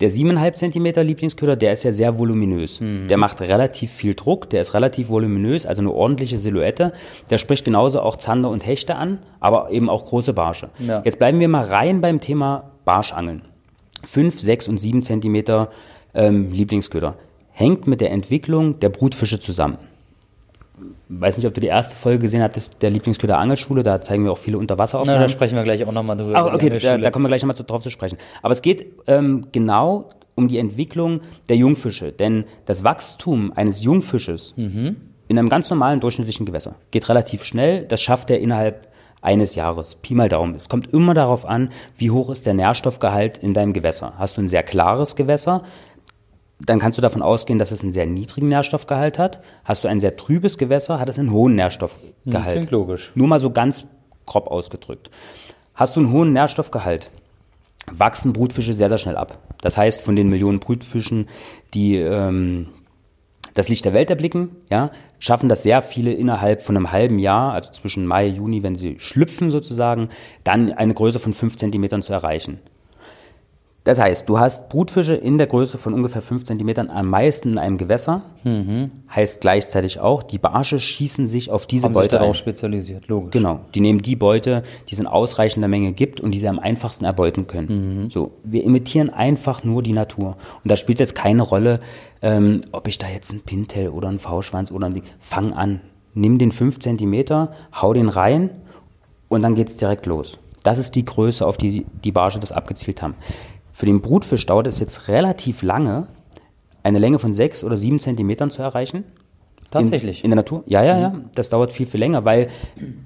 Der 0.00 0.10
7,5 0.10 0.54
cm 0.54 1.06
Lieblingsköder, 1.06 1.56
der 1.56 1.74
ist 1.74 1.82
ja 1.82 1.92
sehr 1.92 2.18
voluminös. 2.18 2.80
Mhm. 2.80 3.08
Der 3.08 3.18
macht 3.18 3.42
relativ 3.42 3.92
viel 3.92 4.14
Druck, 4.14 4.48
der 4.48 4.62
ist 4.62 4.72
relativ 4.72 5.10
voluminös, 5.10 5.66
also 5.66 5.82
eine 5.82 5.92
ordentliche 5.92 6.38
Silhouette. 6.38 6.94
Der 7.28 7.36
spricht 7.36 7.66
genauso 7.66 8.00
auch 8.00 8.16
Zander 8.16 8.48
und 8.48 8.66
Hechte 8.66 8.94
an, 8.94 9.18
aber 9.38 9.70
eben 9.70 9.90
auch 9.90 10.06
große 10.06 10.32
Barsche. 10.32 10.70
Ja. 10.78 11.02
Jetzt 11.04 11.18
bleiben 11.18 11.40
wir 11.40 11.48
mal 11.48 11.66
rein 11.66 12.00
beim 12.00 12.22
Thema 12.22 12.70
Barschangeln. 12.86 13.42
5, 14.06 14.40
6 14.40 14.68
und 14.68 14.78
7 14.78 15.02
cm 15.02 15.66
ähm, 16.14 16.52
Lieblingsköder. 16.52 17.16
Hängt 17.52 17.86
mit 17.86 18.00
der 18.00 18.12
Entwicklung 18.12 18.80
der 18.80 18.88
Brutfische 18.88 19.40
zusammen 19.40 19.76
weiß 21.08 21.36
nicht, 21.36 21.46
ob 21.46 21.54
du 21.54 21.60
die 21.60 21.66
erste 21.66 21.96
Folge 21.96 22.20
gesehen 22.20 22.42
hattest, 22.42 22.82
der 22.82 22.90
Lieblingsköder 22.90 23.38
Angelschule, 23.38 23.82
da 23.82 24.00
zeigen 24.00 24.24
wir 24.24 24.32
auch 24.32 24.38
viele 24.38 24.58
Unterwasseraufnahmen. 24.58 25.20
Na, 25.20 25.26
da 25.26 25.30
sprechen 25.30 25.56
wir 25.56 25.64
gleich 25.64 25.84
auch 25.84 25.92
nochmal 25.92 26.16
drüber. 26.16 26.36
Ah, 26.36 26.54
okay, 26.54 26.70
da, 26.70 26.98
da, 26.98 27.10
kommen 27.10 27.24
wir 27.24 27.28
gleich 27.28 27.42
nochmal 27.42 27.56
drauf 27.56 27.82
zu 27.82 27.90
sprechen. 27.90 28.18
Aber 28.42 28.52
es 28.52 28.62
geht 28.62 28.86
ähm, 29.06 29.46
genau 29.52 30.10
um 30.34 30.48
die 30.48 30.58
Entwicklung 30.58 31.20
der 31.48 31.56
Jungfische, 31.56 32.12
denn 32.12 32.44
das 32.64 32.84
Wachstum 32.84 33.52
eines 33.54 33.82
Jungfisches, 33.82 34.54
mhm. 34.56 34.96
in 35.26 35.38
einem 35.38 35.48
ganz 35.48 35.68
normalen 35.68 36.00
durchschnittlichen 36.00 36.46
Gewässer. 36.46 36.76
Geht 36.90 37.08
relativ 37.08 37.44
schnell, 37.44 37.84
das 37.84 38.00
schafft 38.00 38.30
er 38.30 38.38
innerhalb 38.38 38.88
eines 39.20 39.54
Jahres. 39.54 39.96
Pi 39.96 40.14
mal 40.14 40.28
Daumen. 40.28 40.54
Es 40.54 40.68
kommt 40.68 40.92
immer 40.92 41.14
darauf 41.14 41.44
an, 41.44 41.70
wie 41.96 42.10
hoch 42.10 42.30
ist 42.30 42.46
der 42.46 42.54
Nährstoffgehalt 42.54 43.38
in 43.38 43.54
deinem 43.54 43.72
Gewässer. 43.72 44.14
Hast 44.16 44.36
du 44.36 44.42
ein 44.42 44.48
sehr 44.48 44.62
klares 44.62 45.16
Gewässer, 45.16 45.64
dann 46.60 46.78
kannst 46.78 46.98
du 46.98 47.02
davon 47.02 47.22
ausgehen, 47.22 47.58
dass 47.58 47.70
es 47.70 47.82
einen 47.82 47.92
sehr 47.92 48.06
niedrigen 48.06 48.48
Nährstoffgehalt 48.48 49.18
hat. 49.18 49.40
Hast 49.64 49.84
du 49.84 49.88
ein 49.88 50.00
sehr 50.00 50.16
trübes 50.16 50.58
Gewässer, 50.58 50.98
hat 50.98 51.08
es 51.08 51.18
einen 51.18 51.32
hohen 51.32 51.54
Nährstoffgehalt. 51.54 52.58
Klingt 52.58 52.70
logisch. 52.70 53.12
Nur 53.14 53.28
mal 53.28 53.38
so 53.38 53.50
ganz 53.50 53.84
grob 54.26 54.48
ausgedrückt. 54.48 55.10
Hast 55.74 55.94
du 55.94 56.00
einen 56.00 56.12
hohen 56.12 56.32
Nährstoffgehalt, 56.32 57.10
wachsen 57.90 58.32
Brutfische 58.32 58.74
sehr, 58.74 58.88
sehr 58.88 58.98
schnell 58.98 59.16
ab. 59.16 59.38
Das 59.60 59.76
heißt, 59.76 60.02
von 60.02 60.16
den 60.16 60.28
Millionen 60.28 60.58
Brutfischen, 60.58 61.28
die 61.74 61.96
ähm, 61.96 62.68
das 63.54 63.68
Licht 63.68 63.84
der 63.84 63.94
Welt 63.94 64.10
erblicken, 64.10 64.50
ja, 64.70 64.90
schaffen 65.20 65.48
das 65.48 65.62
sehr 65.62 65.82
viele 65.82 66.12
innerhalb 66.12 66.62
von 66.62 66.76
einem 66.76 66.92
halben 66.92 67.18
Jahr, 67.18 67.52
also 67.52 67.70
zwischen 67.72 68.06
Mai, 68.06 68.26
Juni, 68.26 68.62
wenn 68.62 68.76
sie 68.76 68.98
schlüpfen 68.98 69.50
sozusagen, 69.50 70.08
dann 70.44 70.72
eine 70.72 70.94
Größe 70.94 71.20
von 71.20 71.34
fünf 71.34 71.56
Zentimetern 71.56 72.02
zu 72.02 72.12
erreichen. 72.12 72.58
Das 73.84 73.98
heißt, 73.98 74.28
du 74.28 74.38
hast 74.38 74.68
Brutfische 74.68 75.14
in 75.14 75.38
der 75.38 75.46
Größe 75.46 75.78
von 75.78 75.94
ungefähr 75.94 76.20
5 76.20 76.44
cm 76.44 76.90
am 76.90 77.08
meisten 77.08 77.52
in 77.52 77.58
einem 77.58 77.78
Gewässer. 77.78 78.22
Mhm. 78.44 78.90
Heißt 79.14 79.40
gleichzeitig 79.40 79.98
auch, 79.98 80.22
die 80.22 80.36
Barsche 80.36 80.78
schießen 80.78 81.26
sich 81.26 81.50
auf 81.50 81.66
diese 81.66 81.84
Haben 81.84 81.94
Beute 81.94 82.10
sich 82.10 82.18
darauf 82.18 82.34
ein. 82.36 82.38
spezialisiert, 82.38 83.08
logisch. 83.08 83.30
Genau, 83.30 83.60
die 83.74 83.80
nehmen 83.80 84.02
die 84.02 84.16
Beute, 84.16 84.62
die 84.88 84.92
es 84.92 85.00
in 85.00 85.06
ausreichender 85.06 85.68
Menge 85.68 85.92
gibt 85.92 86.20
und 86.20 86.32
die 86.32 86.38
sie 86.38 86.48
am 86.48 86.58
einfachsten 86.58 87.06
erbeuten 87.06 87.46
können. 87.46 88.02
Mhm. 88.02 88.10
So, 88.10 88.32
wir 88.44 88.62
imitieren 88.64 89.08
einfach 89.08 89.64
nur 89.64 89.82
die 89.82 89.94
Natur. 89.94 90.36
Und 90.62 90.70
da 90.70 90.76
spielt 90.76 90.98
jetzt 90.98 91.14
keine 91.14 91.42
Rolle, 91.42 91.80
ähm, 92.20 92.60
ob 92.72 92.88
ich 92.88 92.98
da 92.98 93.08
jetzt 93.08 93.32
ein 93.32 93.40
Pintel 93.40 93.88
oder 93.88 94.08
ein 94.08 94.18
V-Schwanz 94.18 94.70
oder 94.70 94.86
ein 94.86 94.92
Ding. 94.94 95.04
Fang 95.20 95.54
an, 95.54 95.80
nimm 96.12 96.36
den 96.36 96.52
5 96.52 96.78
cm, 96.80 97.48
hau 97.80 97.92
den 97.94 98.10
rein 98.10 98.50
und 99.28 99.40
dann 99.40 99.54
geht's 99.54 99.76
direkt 99.76 100.04
los. 100.04 100.36
Das 100.62 100.76
ist 100.76 100.94
die 100.94 101.04
Größe, 101.04 101.46
auf 101.46 101.56
die 101.56 101.86
die 102.04 102.12
Barsche 102.12 102.40
das 102.40 102.52
abgezielt 102.52 103.00
haben. 103.00 103.14
Für 103.78 103.86
den 103.86 104.00
Brutfisch 104.00 104.44
dauert 104.44 104.66
es 104.66 104.80
jetzt 104.80 105.06
relativ 105.06 105.62
lange, 105.62 106.08
eine 106.82 106.98
Länge 106.98 107.20
von 107.20 107.32
sechs 107.32 107.62
oder 107.62 107.76
sieben 107.76 108.00
Zentimetern 108.00 108.50
zu 108.50 108.60
erreichen. 108.60 109.04
Tatsächlich. 109.70 110.18
In, 110.18 110.24
in 110.24 110.30
der 110.32 110.36
Natur? 110.38 110.64
Ja, 110.66 110.82
ja, 110.82 110.98
ja. 110.98 111.14
Das 111.36 111.50
dauert 111.50 111.70
viel, 111.70 111.86
viel 111.86 112.00
länger, 112.00 112.24
weil 112.24 112.48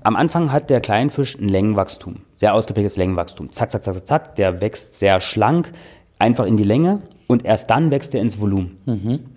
am 0.02 0.16
Anfang 0.16 0.50
hat 0.50 0.70
der 0.70 0.80
Kleinfisch 0.80 1.38
ein 1.38 1.50
Längenwachstum. 1.50 2.20
Sehr 2.32 2.54
ausgeprägtes 2.54 2.96
Längenwachstum. 2.96 3.52
Zack, 3.52 3.70
zack, 3.70 3.82
zack, 3.82 3.96
zack, 3.96 4.06
zack. 4.06 4.36
Der 4.36 4.62
wächst 4.62 4.98
sehr 4.98 5.20
schlank, 5.20 5.72
einfach 6.18 6.46
in 6.46 6.56
die 6.56 6.64
Länge 6.64 7.02
und 7.26 7.44
erst 7.44 7.68
dann 7.68 7.90
wächst 7.90 8.14
er 8.14 8.22
ins 8.22 8.40
Volumen. 8.40 8.78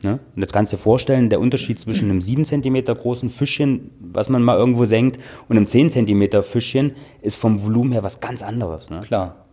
Ne? 0.03 0.19
Und 0.37 0.41
jetzt 0.41 0.53
kannst 0.53 0.71
du 0.71 0.77
dir 0.77 0.83
vorstellen, 0.83 1.29
der 1.29 1.41
Unterschied 1.41 1.81
zwischen 1.81 2.09
einem 2.09 2.21
7 2.21 2.45
cm 2.45 2.85
großen 2.85 3.29
Fischchen, 3.29 3.91
was 3.99 4.29
man 4.29 4.41
mal 4.41 4.57
irgendwo 4.57 4.85
senkt, 4.85 5.19
und 5.49 5.57
einem 5.57 5.67
10 5.67 5.89
cm 5.89 6.43
Fischchen 6.43 6.93
ist 7.21 7.35
vom 7.35 7.61
Volumen 7.61 7.91
her 7.91 8.03
was 8.03 8.21
ganz 8.21 8.41
anderes. 8.41 8.89
Ne? 8.89 9.01
Klar. 9.01 9.44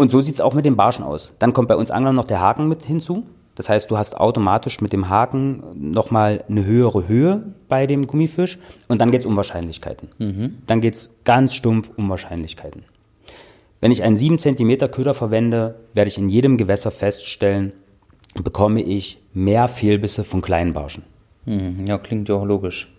Und 0.00 0.10
so 0.10 0.22
sieht 0.22 0.32
es 0.32 0.40
auch 0.40 0.54
mit 0.54 0.64
den 0.64 0.76
Barschen 0.76 1.04
aus. 1.04 1.34
Dann 1.40 1.52
kommt 1.52 1.68
bei 1.68 1.76
uns 1.76 1.90
Anglern 1.90 2.14
noch 2.14 2.24
der 2.24 2.40
Haken 2.40 2.68
mit 2.68 2.86
hinzu. 2.86 3.26
Das 3.54 3.68
heißt, 3.68 3.90
du 3.90 3.98
hast 3.98 4.16
automatisch 4.16 4.80
mit 4.80 4.94
dem 4.94 5.10
Haken 5.10 5.62
nochmal 5.74 6.42
eine 6.48 6.64
höhere 6.64 7.06
Höhe 7.06 7.52
bei 7.68 7.86
dem 7.86 8.06
Gummifisch 8.06 8.58
und 8.88 8.98
dann 8.98 9.10
geht 9.10 9.20
es 9.20 9.26
um 9.26 9.36
Wahrscheinlichkeiten. 9.36 10.08
Dann 10.66 10.80
geht 10.80 10.94
es 10.94 11.10
ganz 11.24 11.52
stumpf 11.52 11.90
um 11.98 12.08
Wahrscheinlichkeiten. 12.08 12.84
Wenn 13.82 13.92
ich 13.92 14.02
einen 14.02 14.16
7 14.16 14.38
cm 14.38 14.90
Köder 14.90 15.12
verwende, 15.12 15.74
werde 15.92 16.08
ich 16.08 16.16
in 16.16 16.30
jedem 16.30 16.56
Gewässer 16.56 16.90
feststellen, 16.90 17.74
bekomme 18.42 18.80
ich 18.80 19.20
mehr 19.34 19.68
Fehlbisse 19.68 20.24
von 20.24 20.40
kleinen 20.40 20.72
Barschen. 20.72 21.04
Mhm. 21.44 21.84
Ja, 21.86 21.98
klingt 21.98 22.30
ja 22.30 22.36
auch 22.36 22.46
logisch. 22.46 22.90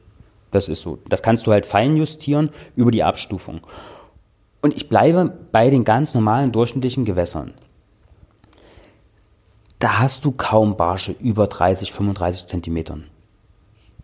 Das 0.51 0.69
ist 0.69 0.81
so. 0.81 0.99
Das 1.09 1.23
kannst 1.23 1.47
du 1.47 1.51
halt 1.51 1.65
fein 1.65 1.97
justieren 1.97 2.51
über 2.75 2.91
die 2.91 3.01
Abstufung. 3.01 3.61
Und 4.61 4.75
ich 4.75 4.89
bleibe 4.89 5.31
bei 5.51 5.69
den 5.69 5.83
ganz 5.83 6.13
normalen 6.13 6.51
durchschnittlichen 6.51 7.05
Gewässern. 7.05 7.53
Da 9.79 9.99
hast 9.99 10.23
du 10.25 10.31
kaum 10.31 10.77
Barsche 10.77 11.15
über 11.19 11.47
30, 11.47 11.91
35 11.91 12.45
Zentimetern. 12.45 13.05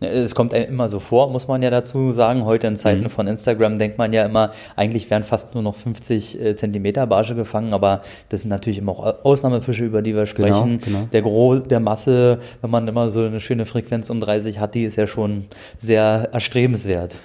Es 0.00 0.36
kommt 0.36 0.54
einem 0.54 0.68
immer 0.68 0.88
so 0.88 1.00
vor, 1.00 1.28
muss 1.30 1.48
man 1.48 1.60
ja 1.60 1.70
dazu 1.70 2.12
sagen. 2.12 2.44
Heute 2.44 2.68
in 2.68 2.76
Zeiten 2.76 3.02
Mhm. 3.04 3.10
von 3.10 3.26
Instagram 3.26 3.78
denkt 3.78 3.98
man 3.98 4.12
ja 4.12 4.24
immer, 4.24 4.52
eigentlich 4.76 5.10
wären 5.10 5.24
fast 5.24 5.54
nur 5.54 5.62
noch 5.64 5.74
50 5.74 6.40
äh, 6.40 6.54
Zentimeter 6.54 7.04
Barsche 7.08 7.34
gefangen, 7.34 7.72
aber 7.74 8.02
das 8.28 8.42
sind 8.42 8.50
natürlich 8.50 8.78
immer 8.78 8.92
auch 8.92 9.24
Ausnahmefische, 9.24 9.84
über 9.84 10.00
die 10.02 10.14
wir 10.14 10.26
sprechen. 10.26 10.80
genau. 10.80 11.08
Der 11.12 11.22
Gros 11.22 11.64
der 11.66 11.80
Masse, 11.80 12.38
wenn 12.60 12.70
man 12.70 12.86
immer 12.86 13.10
so 13.10 13.22
eine 13.24 13.40
schöne 13.40 13.66
Frequenz 13.66 14.08
um 14.08 14.20
30 14.20 14.60
hat, 14.60 14.76
die 14.76 14.84
ist 14.84 14.94
ja 14.96 15.08
schon 15.08 15.46
sehr 15.78 16.28
erstrebenswert. 16.32 17.14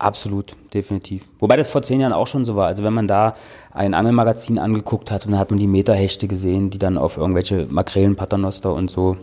Absolut, 0.00 0.56
definitiv. 0.72 1.28
Wobei 1.40 1.56
das 1.56 1.68
vor 1.68 1.82
zehn 1.82 2.00
Jahren 2.00 2.14
auch 2.14 2.26
schon 2.26 2.46
so 2.46 2.56
war. 2.56 2.68
Also 2.68 2.82
wenn 2.82 2.94
man 2.94 3.06
da 3.06 3.34
ein 3.70 3.92
Angelmagazin 3.92 4.58
angeguckt 4.58 5.10
hat 5.10 5.26
und 5.26 5.32
dann 5.32 5.40
hat 5.40 5.50
man 5.50 5.60
die 5.60 5.66
Meterhechte 5.66 6.26
gesehen, 6.26 6.70
die 6.70 6.78
dann 6.78 6.96
auf 6.96 7.18
irgendwelche 7.18 7.66
Makrelen, 7.68 8.16
Paternoster 8.16 8.72
und 8.72 8.90
so 8.90 9.18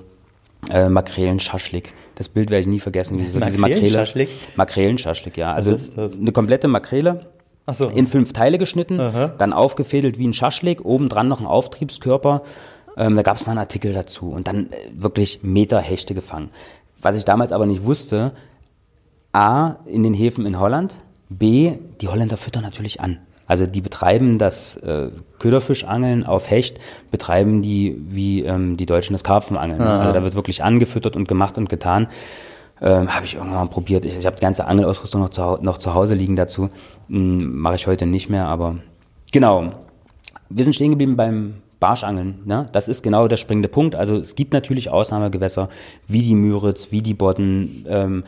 äh, 0.69 0.87
Makrelen 0.87 1.39
Schaschlik. 1.39 1.95
Das 2.13 2.29
Bild 2.29 2.51
werde 2.51 2.61
ich 2.61 2.67
nie 2.67 2.79
vergessen. 2.79 3.17
Wie 3.17 3.25
so 3.25 3.39
diese 3.39 3.57
Makrele. 3.57 3.75
Makrelen-Schaschlik? 3.75 4.29
Makrelen 4.55 4.97
Schaschlik, 4.99 5.35
ja. 5.37 5.51
Also 5.51 5.77
eine 5.97 6.31
komplette 6.31 6.67
Makrele 6.67 7.25
Ach 7.65 7.73
so. 7.73 7.87
in 7.87 8.05
fünf 8.05 8.33
Teile 8.33 8.59
geschnitten, 8.59 8.99
Aha. 8.99 9.33
dann 9.35 9.53
aufgefädelt 9.53 10.19
wie 10.19 10.27
ein 10.27 10.33
Schaschlik, 10.33 10.85
obendran 10.85 11.27
noch 11.27 11.39
ein 11.39 11.47
Auftriebskörper. 11.47 12.43
Ähm, 12.97 13.15
da 13.15 13.23
gab 13.23 13.37
es 13.37 13.47
mal 13.47 13.53
einen 13.53 13.59
Artikel 13.59 13.93
dazu 13.93 14.29
und 14.29 14.47
dann 14.47 14.71
äh, 14.71 14.91
wirklich 14.95 15.39
Meterhechte 15.41 16.13
gefangen. 16.13 16.49
Was 17.01 17.17
ich 17.17 17.25
damals 17.25 17.51
aber 17.51 17.65
nicht 17.65 17.83
wusste, 17.83 18.33
A, 19.37 19.77
in 19.85 20.01
den 20.01 20.15
Häfen 20.15 20.47
in 20.47 20.59
Holland, 20.59 20.95
B, 21.29 21.73
die 22.01 22.07
Holländer 22.07 22.37
füttern 22.37 22.63
natürlich 22.63 23.01
an. 23.01 23.19
Also 23.45 23.67
die 23.67 23.81
betreiben 23.81 24.39
das 24.39 24.77
äh, 24.77 25.09
Köderfischangeln 25.37 26.25
auf 26.25 26.49
Hecht, 26.49 26.79
betreiben 27.11 27.61
die 27.61 27.95
wie 28.09 28.41
ähm, 28.43 28.77
die 28.77 28.87
Deutschen 28.87 29.13
das 29.13 29.23
Karpfenangeln. 29.23 29.79
Also 29.79 30.11
da 30.11 30.23
wird 30.23 30.33
wirklich 30.33 30.63
angefüttert 30.63 31.15
und 31.15 31.27
gemacht 31.27 31.57
und 31.59 31.69
getan. 31.69 32.07
Ähm, 32.81 33.13
habe 33.13 33.25
ich 33.25 33.35
irgendwann 33.35 33.65
mal 33.65 33.69
probiert. 33.69 34.05
Ich, 34.05 34.17
ich 34.17 34.25
habe 34.25 34.35
die 34.35 34.41
ganze 34.41 34.65
Angelausrüstung 34.65 35.21
noch 35.21 35.29
zu, 35.29 35.59
noch 35.61 35.77
zu 35.77 35.93
Hause 35.93 36.15
liegen 36.15 36.35
dazu. 36.35 36.69
Hm, 37.07 37.57
Mache 37.57 37.75
ich 37.75 37.85
heute 37.85 38.07
nicht 38.07 38.29
mehr, 38.29 38.47
aber 38.47 38.77
genau. 39.31 39.71
Wir 40.49 40.63
sind 40.63 40.73
stehen 40.73 40.91
geblieben 40.91 41.15
beim 41.15 41.61
Barschangeln. 41.79 42.39
Ne? 42.45 42.65
Das 42.71 42.87
ist 42.87 43.03
genau 43.03 43.27
der 43.27 43.37
springende 43.37 43.69
Punkt. 43.69 43.95
Also 43.95 44.15
es 44.17 44.35
gibt 44.35 44.53
natürlich 44.53 44.89
Ausnahmegewässer 44.89 45.69
wie 46.07 46.21
die 46.21 46.35
Müritz, 46.35 46.91
wie 46.91 47.01
die 47.01 47.13
Bodden, 47.13 47.85
ähm, 47.87 48.23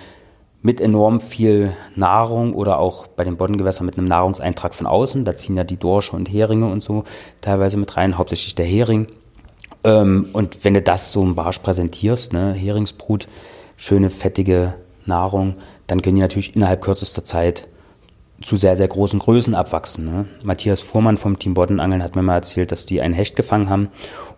mit 0.61 0.81
enorm 0.81 1.19
viel 1.19 1.73
Nahrung 1.95 2.53
oder 2.53 2.79
auch 2.79 3.07
bei 3.07 3.23
den 3.23 3.37
Boddengewässern 3.37 3.85
mit 3.85 3.97
einem 3.97 4.07
Nahrungseintrag 4.07 4.75
von 4.75 4.87
außen. 4.87 5.23
Da 5.23 5.35
ziehen 5.35 5.55
ja 5.55 5.63
die 5.63 5.77
Dorsche 5.77 6.15
und 6.15 6.31
Heringe 6.31 6.67
und 6.67 6.83
so 6.83 7.05
teilweise 7.41 7.77
mit 7.77 7.95
rein, 7.95 8.17
hauptsächlich 8.17 8.55
der 8.55 8.65
Hering. 8.65 9.07
Ähm, 9.83 10.29
und 10.33 10.65
wenn 10.65 10.73
du 10.73 10.81
das 10.81 11.11
so 11.11 11.23
im 11.23 11.35
Barsch 11.35 11.59
präsentierst, 11.59 12.33
ne, 12.33 12.53
Heringsbrut, 12.53 13.27
schöne 13.77 14.09
fettige 14.09 14.75
Nahrung, 15.05 15.55
dann 15.87 16.01
können 16.01 16.17
die 16.17 16.21
natürlich 16.21 16.55
innerhalb 16.55 16.81
kürzester 16.81 17.23
Zeit 17.23 17.67
zu 18.41 18.57
sehr, 18.57 18.77
sehr 18.77 18.87
großen 18.87 19.19
Größen 19.19 19.55
abwachsen. 19.55 20.05
Ne? 20.05 20.25
Matthias 20.43 20.81
Fuhrmann 20.81 21.17
vom 21.17 21.39
Team 21.39 21.53
Boddenangeln 21.53 22.03
hat 22.03 22.15
mir 22.15 22.21
mal 22.21 22.35
erzählt, 22.35 22.71
dass 22.71 22.85
die 22.85 23.01
einen 23.01 23.13
Hecht 23.13 23.35
gefangen 23.35 23.69
haben 23.69 23.89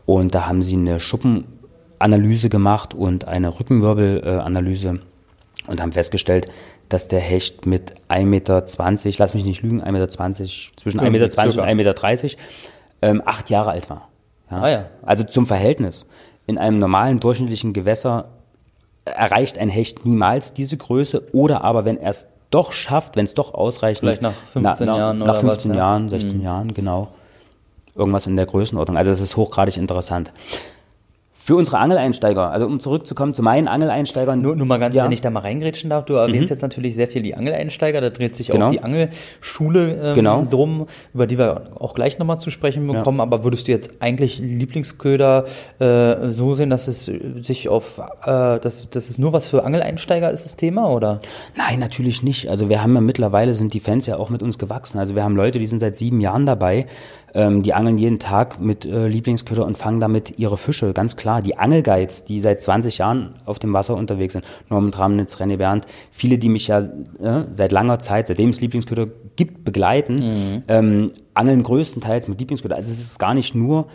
und 0.05 0.33
da 0.33 0.47
haben 0.47 0.63
sie 0.63 0.75
eine 0.75 0.99
Schuppenanalyse 0.99 2.49
gemacht 2.49 2.93
und 2.93 3.27
eine 3.27 3.59
Rückenwirbelanalyse 3.59 4.99
und 5.67 5.81
haben 5.81 5.91
festgestellt, 5.91 6.47
dass 6.89 7.07
der 7.07 7.19
Hecht 7.19 7.65
mit 7.65 7.93
1,20 8.09 8.25
Meter, 8.25 8.63
lass 9.17 9.33
mich 9.33 9.45
nicht 9.45 9.61
lügen, 9.61 9.81
1,20 9.81 9.91
Meter, 9.91 10.09
zwischen 10.09 10.99
1,20 10.99 11.09
Meter 11.09 11.23
und 11.25 11.31
circa. 11.31 11.63
1,30 11.63 11.73
Meter, 11.75 12.37
ähm, 13.01 13.21
acht 13.25 13.49
Jahre 13.49 13.71
alt 13.71 13.89
war. 13.89 14.09
Ah 14.49 14.69
ja. 14.69 14.85
Also 15.01 15.23
zum 15.23 15.45
Verhältnis. 15.45 16.05
In 16.47 16.57
einem 16.57 16.79
normalen 16.79 17.19
durchschnittlichen 17.19 17.73
Gewässer 17.73 18.29
erreicht 19.05 19.57
ein 19.57 19.69
Hecht 19.69 20.05
niemals 20.05 20.53
diese 20.53 20.77
Größe 20.77 21.33
oder 21.33 21.63
aber 21.63 21.85
wenn 21.85 21.97
er 21.97 22.11
es 22.11 22.27
doch 22.49 22.73
schafft, 22.73 23.15
wenn 23.15 23.25
es 23.25 23.33
doch 23.33 23.53
ausreichend 23.53 23.99
Vielleicht 23.99 24.21
nach 24.21 24.33
15 24.53 24.87
Jahren 24.87 25.17
nach 25.19 25.25
oder 25.25 25.39
15 25.39 25.71
was, 25.71 25.75
ja. 25.75 25.81
Jahren, 25.81 26.09
16 26.09 26.41
Jahren, 26.41 26.73
genau. 26.73 27.07
Irgendwas 27.95 28.27
in 28.27 28.35
der 28.35 28.45
Größenordnung. 28.45 28.97
Also 28.97 29.11
das 29.11 29.21
ist 29.21 29.37
hochgradig 29.37 29.77
interessant. 29.77 30.31
Für 31.43 31.55
unsere 31.55 31.79
Angeleinsteiger, 31.79 32.51
also 32.51 32.67
um 32.67 32.79
zurückzukommen 32.79 33.33
zu 33.33 33.41
meinen 33.41 33.67
Angeleinsteigern. 33.67 34.41
Nur, 34.41 34.55
nur 34.55 34.67
mal 34.67 34.77
ganz, 34.77 34.93
ja. 34.93 35.01
Mhm. 35.01 35.05
wenn 35.07 35.11
ich 35.13 35.21
da 35.21 35.31
mal 35.31 35.39
reingrätschen 35.39 35.89
darf, 35.89 36.05
du 36.05 36.13
erwähnst 36.13 36.51
jetzt 36.51 36.61
natürlich 36.61 36.95
sehr 36.95 37.07
viel 37.07 37.23
die 37.23 37.33
Angeleinsteiger, 37.35 37.99
da 37.99 38.11
dreht 38.11 38.35
sich 38.35 38.47
Genau. 38.49 38.67
auch 38.67 38.71
die 38.71 38.83
Angelschule 38.83 39.99
ähm, 40.03 40.13
Genau. 40.15 40.45
drum, 40.47 40.85
über 41.15 41.25
die 41.25 41.39
wir 41.39 41.71
auch 41.79 41.95
gleich 41.95 42.19
nochmal 42.19 42.37
zu 42.37 42.51
sprechen 42.51 42.85
bekommen, 42.85 43.19
aber 43.19 43.43
würdest 43.43 43.67
du 43.67 43.71
jetzt 43.71 43.91
eigentlich 44.01 44.37
Lieblingsköder 44.39 45.45
äh, 45.79 46.29
so 46.29 46.53
sehen, 46.53 46.69
dass 46.69 46.87
es 46.87 47.05
sich 47.05 47.69
auf, 47.69 47.97
äh, 48.23 48.59
dass, 48.59 48.89
dass 48.91 49.09
es 49.09 49.17
nur 49.17 49.33
was 49.33 49.47
für 49.47 49.63
Angeleinsteiger 49.63 50.31
ist, 50.31 50.45
das 50.45 50.55
Thema, 50.55 50.89
oder? 50.91 51.21
Nein, 51.55 51.79
natürlich 51.79 52.21
nicht. 52.21 52.49
Also 52.49 52.69
wir 52.69 52.83
haben 52.83 52.93
ja 52.93 53.01
mittlerweile 53.01 53.53
sind 53.55 53.73
die 53.73 53.79
Fans 53.79 54.05
ja 54.05 54.17
auch 54.17 54.29
mit 54.29 54.43
uns 54.43 54.57
gewachsen. 54.59 54.99
Also 54.99 55.15
wir 55.15 55.23
haben 55.23 55.35
Leute, 55.35 55.57
die 55.57 55.65
sind 55.65 55.79
seit 55.79 55.95
sieben 55.95 56.21
Jahren 56.21 56.45
dabei. 56.45 56.85
Ähm, 57.33 57.63
die 57.63 57.73
angeln 57.73 57.97
jeden 57.97 58.19
Tag 58.19 58.59
mit 58.59 58.85
äh, 58.85 59.07
Lieblingsköder 59.07 59.65
und 59.65 59.77
fangen 59.77 59.99
damit 59.99 60.37
ihre 60.37 60.57
Fische, 60.57 60.93
ganz 60.93 61.15
klar. 61.15 61.41
Die 61.41 61.57
Angelguides, 61.57 62.25
die 62.25 62.41
seit 62.41 62.61
20 62.61 62.97
Jahren 62.97 63.35
auf 63.45 63.57
dem 63.57 63.71
Wasser 63.73 63.95
unterwegs 63.95 64.33
sind, 64.33 64.45
Norman 64.69 64.91
Tramnitz, 64.91 65.37
René 65.37 65.57
Bernd, 65.57 65.85
viele, 66.11 66.37
die 66.37 66.49
mich 66.49 66.67
ja 66.67 66.79
äh, 66.79 67.45
seit 67.51 67.71
langer 67.71 67.99
Zeit, 67.99 68.27
seitdem 68.27 68.49
es 68.49 68.59
Lieblingsköder 68.59 69.07
gibt, 69.37 69.63
begleiten, 69.63 70.15
mhm. 70.15 70.63
ähm, 70.67 71.11
angeln 71.33 71.63
größtenteils 71.63 72.27
mit 72.27 72.39
Lieblingsköder. 72.39 72.75
Also 72.75 72.91
es 72.91 72.99
ist 72.99 73.17
gar 73.17 73.33
nicht 73.33 73.55
nur 73.55 73.87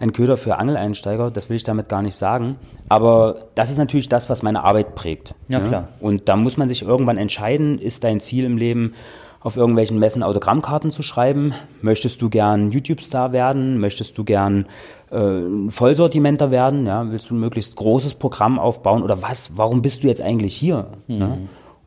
ein 0.00 0.12
Köder 0.12 0.36
für 0.36 0.56
Angeleinsteiger, 0.56 1.30
das 1.30 1.48
will 1.48 1.56
ich 1.56 1.64
damit 1.64 1.88
gar 1.88 2.02
nicht 2.02 2.16
sagen. 2.16 2.56
Aber 2.88 3.48
das 3.54 3.70
ist 3.70 3.78
natürlich 3.78 4.08
das, 4.08 4.30
was 4.30 4.42
meine 4.42 4.64
Arbeit 4.64 4.94
prägt. 4.94 5.34
Ja, 5.48 5.58
ne? 5.58 5.68
klar. 5.68 5.88
Und 6.00 6.28
da 6.28 6.36
muss 6.36 6.56
man 6.56 6.68
sich 6.68 6.82
irgendwann 6.82 7.18
entscheiden, 7.18 7.78
ist 7.78 8.04
dein 8.04 8.20
Ziel 8.20 8.44
im 8.44 8.56
Leben, 8.56 8.94
auf 9.40 9.56
irgendwelchen 9.56 9.98
Messen 9.98 10.22
Autogrammkarten 10.22 10.90
zu 10.90 11.02
schreiben? 11.02 11.54
Möchtest 11.80 12.20
du 12.20 12.28
gern 12.28 12.70
YouTube-Star 12.70 13.32
werden? 13.32 13.78
Möchtest 13.78 14.18
du 14.18 14.24
gern 14.24 14.66
äh, 15.10 15.70
Vollsortimenter 15.70 16.50
werden? 16.50 16.86
Ja? 16.86 17.10
Willst 17.10 17.30
du 17.30 17.34
ein 17.34 17.40
möglichst 17.40 17.76
großes 17.76 18.14
Programm 18.14 18.58
aufbauen? 18.58 19.02
Oder 19.02 19.22
was? 19.22 19.56
Warum 19.56 19.82
bist 19.82 20.02
du 20.02 20.08
jetzt 20.08 20.20
eigentlich 20.20 20.56
hier? 20.56 20.88
Mhm. 21.06 21.18
Ne? 21.18 21.38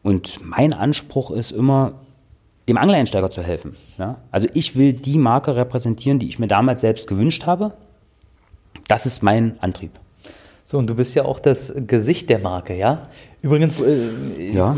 Und 0.04 0.40
mein 0.44 0.74
Anspruch 0.74 1.32
ist 1.32 1.52
immer, 1.52 1.94
dem 2.70 2.78
Angeleinsteiger 2.78 3.30
zu 3.30 3.44
helfen. 3.44 3.76
Ja? 3.98 4.18
Also 4.32 4.48
ich 4.54 4.76
will 4.76 4.94
die 4.94 5.18
Marke 5.18 5.56
repräsentieren, 5.56 6.20
die 6.20 6.28
ich 6.28 6.40
mir 6.40 6.48
damals 6.48 6.82
selbst 6.82 7.08
gewünscht 7.08 7.46
habe. 7.46 7.74
Das 8.88 9.06
ist 9.06 9.24
mein 9.24 9.58
Antrieb. 9.62 9.92
So, 10.64 10.78
und 10.78 10.88
du 10.88 10.96
bist 10.96 11.16
ja 11.16 11.26
auch 11.26 11.40
das 11.40 11.74
Gesicht 11.76 12.30
der 12.30 12.40
Marke, 12.40 12.76
ja? 12.76 13.10
Übrigens, 13.42 13.80
äh, 13.80 14.52
ja. 14.54 14.76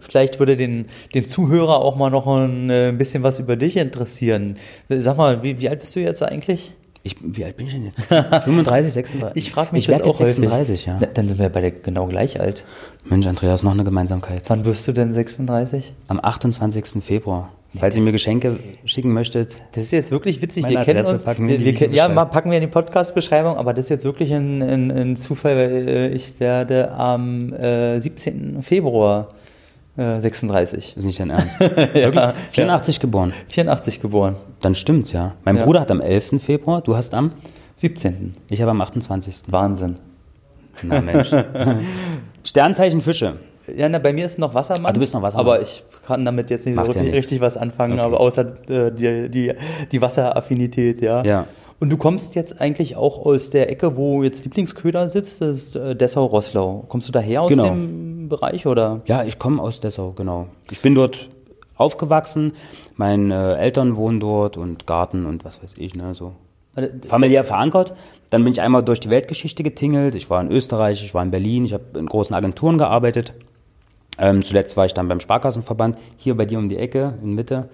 vielleicht 0.00 0.40
würde 0.40 0.56
den, 0.56 0.86
den 1.14 1.24
Zuhörer 1.24 1.76
auch 1.76 1.96
mal 1.96 2.10
noch 2.10 2.26
ein, 2.26 2.68
äh, 2.68 2.88
ein, 2.88 2.98
bisschen 2.98 3.22
was 3.22 3.38
über 3.38 3.56
dich 3.56 3.76
interessieren. 3.76 4.56
Sag 4.88 5.16
mal, 5.16 5.42
wie, 5.42 5.60
wie 5.60 5.68
alt 5.68 5.80
bist 5.80 5.94
du 5.94 6.00
jetzt 6.00 6.22
eigentlich? 6.22 6.72
Ich, 7.04 7.16
wie 7.20 7.44
alt 7.44 7.56
bin 7.56 7.66
ich 7.66 7.74
denn 7.74 7.84
jetzt? 7.84 8.00
35, 8.02 8.92
36? 8.92 9.36
Ich 9.36 9.52
frage 9.52 9.72
mich 9.72 9.88
ich 9.88 9.94
das 9.94 10.02
auch 10.02 10.16
36, 10.16 10.50
häufig. 10.50 10.86
ja. 10.86 10.98
Dann 10.98 11.28
sind 11.28 11.38
wir 11.38 11.50
beide 11.50 11.70
genau 11.70 12.06
gleich 12.06 12.40
alt. 12.40 12.64
Mensch, 13.04 13.26
Andreas, 13.26 13.62
noch 13.62 13.72
eine 13.72 13.84
Gemeinsamkeit. 13.84 14.42
Wann 14.48 14.64
wirst 14.64 14.88
du 14.88 14.92
denn 14.92 15.12
36? 15.12 15.92
Am 16.08 16.18
28. 16.18 17.04
Februar. 17.04 17.52
Falls 17.78 17.96
ihr 17.96 18.02
mir 18.02 18.12
Geschenke 18.12 18.60
schicken 18.84 19.12
möchtet. 19.12 19.62
Das 19.72 19.84
ist 19.84 19.90
jetzt 19.90 20.12
wirklich 20.12 20.40
witzig. 20.40 20.68
Wir 20.68 20.82
kennen 20.82 21.04
uns. 21.04 21.24
Packen 21.24 21.48
wir, 21.48 21.58
wir 21.58 21.74
kennen, 21.74 21.92
ja, 21.92 22.08
mal 22.08 22.26
packen 22.26 22.50
wir 22.50 22.58
in 22.58 22.62
die 22.62 22.70
Podcast-Beschreibung, 22.70 23.56
aber 23.56 23.74
das 23.74 23.86
ist 23.86 23.90
jetzt 23.90 24.04
wirklich 24.04 24.32
ein, 24.32 24.62
ein, 24.62 24.90
ein 24.92 25.16
Zufall, 25.16 25.56
weil 25.56 25.88
äh, 25.88 26.08
ich 26.10 26.38
werde 26.38 26.92
am 26.92 27.52
äh, 27.52 27.98
17. 28.00 28.62
Februar 28.62 29.28
äh, 29.96 30.20
36. 30.20 30.94
Das 30.94 31.02
ist 31.02 31.06
nicht 31.06 31.20
dein 31.20 31.30
Ernst. 31.30 31.60
ja, 31.60 32.34
84 32.52 32.96
ja. 32.96 33.00
geboren. 33.00 33.32
84 33.48 34.00
geboren. 34.00 34.36
Dann 34.60 34.74
stimmt's, 34.76 35.10
ja. 35.12 35.34
Mein 35.44 35.56
ja. 35.56 35.64
Bruder 35.64 35.80
hat 35.80 35.90
am 35.90 36.00
11. 36.00 36.40
Februar, 36.42 36.80
du 36.80 36.96
hast 36.96 37.12
am 37.12 37.32
17. 37.76 38.34
Ich 38.50 38.60
habe 38.60 38.70
am 38.70 38.80
28. 38.80 39.42
Wahnsinn. 39.48 39.96
Na 40.82 41.00
Mensch. 41.00 41.30
Sternzeichen 42.44 43.00
Fische. 43.00 43.38
Ja, 43.74 43.88
na, 43.88 43.98
bei 43.98 44.12
mir 44.12 44.26
ist 44.26 44.38
noch 44.38 44.54
Wassermann. 44.54 44.86
Ah, 44.86 44.92
du 44.92 45.00
bist 45.00 45.14
noch 45.14 45.22
Wassermann. 45.22 45.46
Aber 45.46 45.62
ich 45.62 45.82
kann 46.06 46.24
damit 46.24 46.50
jetzt 46.50 46.66
nicht 46.66 46.76
Macht 46.76 46.86
so 46.86 46.92
richtig, 46.92 47.08
ja 47.08 47.14
richtig, 47.14 47.40
was 47.40 47.56
anfangen, 47.56 47.98
okay. 47.98 48.06
aber 48.06 48.20
außer 48.20 48.68
äh, 48.68 48.92
die, 48.92 49.30
die, 49.30 49.52
die 49.90 50.02
Wasseraffinität, 50.02 51.00
ja. 51.00 51.24
Ja. 51.24 51.46
Und 51.80 51.90
du 51.90 51.96
kommst 51.96 52.34
jetzt 52.34 52.60
eigentlich 52.60 52.96
auch 52.96 53.24
aus 53.24 53.50
der 53.50 53.70
Ecke, 53.70 53.96
wo 53.96 54.22
jetzt 54.22 54.44
Lieblingsköder 54.44 55.08
sitzt, 55.08 55.40
das 55.40 55.58
ist 55.58 55.76
äh, 55.76 55.96
Dessau-Rosslau. 55.96 56.84
Kommst 56.88 57.08
du 57.08 57.12
daher 57.12 57.42
aus 57.42 57.50
genau. 57.50 57.64
dem 57.64 58.28
Bereich 58.28 58.66
oder? 58.66 59.00
Ja, 59.06 59.24
ich 59.24 59.38
komme 59.38 59.60
aus 59.60 59.80
Dessau, 59.80 60.12
genau. 60.12 60.46
Ich 60.70 60.80
bin 60.80 60.94
dort 60.94 61.28
aufgewachsen. 61.76 62.52
Meine 62.96 63.56
Eltern 63.58 63.96
wohnen 63.96 64.20
dort 64.20 64.56
und 64.56 64.86
Garten 64.86 65.26
und 65.26 65.44
was 65.44 65.62
weiß 65.62 65.74
ich, 65.76 65.94
ne, 65.94 66.14
so. 66.14 66.32
Also, 66.76 66.90
Familiär 67.06 67.44
verankert. 67.44 67.94
Dann 68.30 68.44
bin 68.44 68.52
ich 68.52 68.60
einmal 68.60 68.82
durch 68.82 69.00
die 69.00 69.10
Weltgeschichte 69.10 69.62
getingelt. 69.62 70.14
Ich 70.14 70.30
war 70.30 70.40
in 70.40 70.50
Österreich, 70.50 71.04
ich 71.04 71.14
war 71.14 71.22
in 71.22 71.30
Berlin, 71.30 71.64
ich 71.64 71.72
habe 71.72 71.98
in 71.98 72.06
großen 72.06 72.34
Agenturen 72.34 72.78
gearbeitet. 72.78 73.32
Ähm, 74.18 74.44
zuletzt 74.44 74.76
war 74.76 74.86
ich 74.86 74.94
dann 74.94 75.08
beim 75.08 75.20
Sparkassenverband, 75.20 75.98
hier 76.16 76.36
bei 76.36 76.46
dir 76.46 76.58
um 76.58 76.68
die 76.68 76.78
Ecke, 76.78 77.14
in 77.22 77.34
Mitte. 77.34 77.68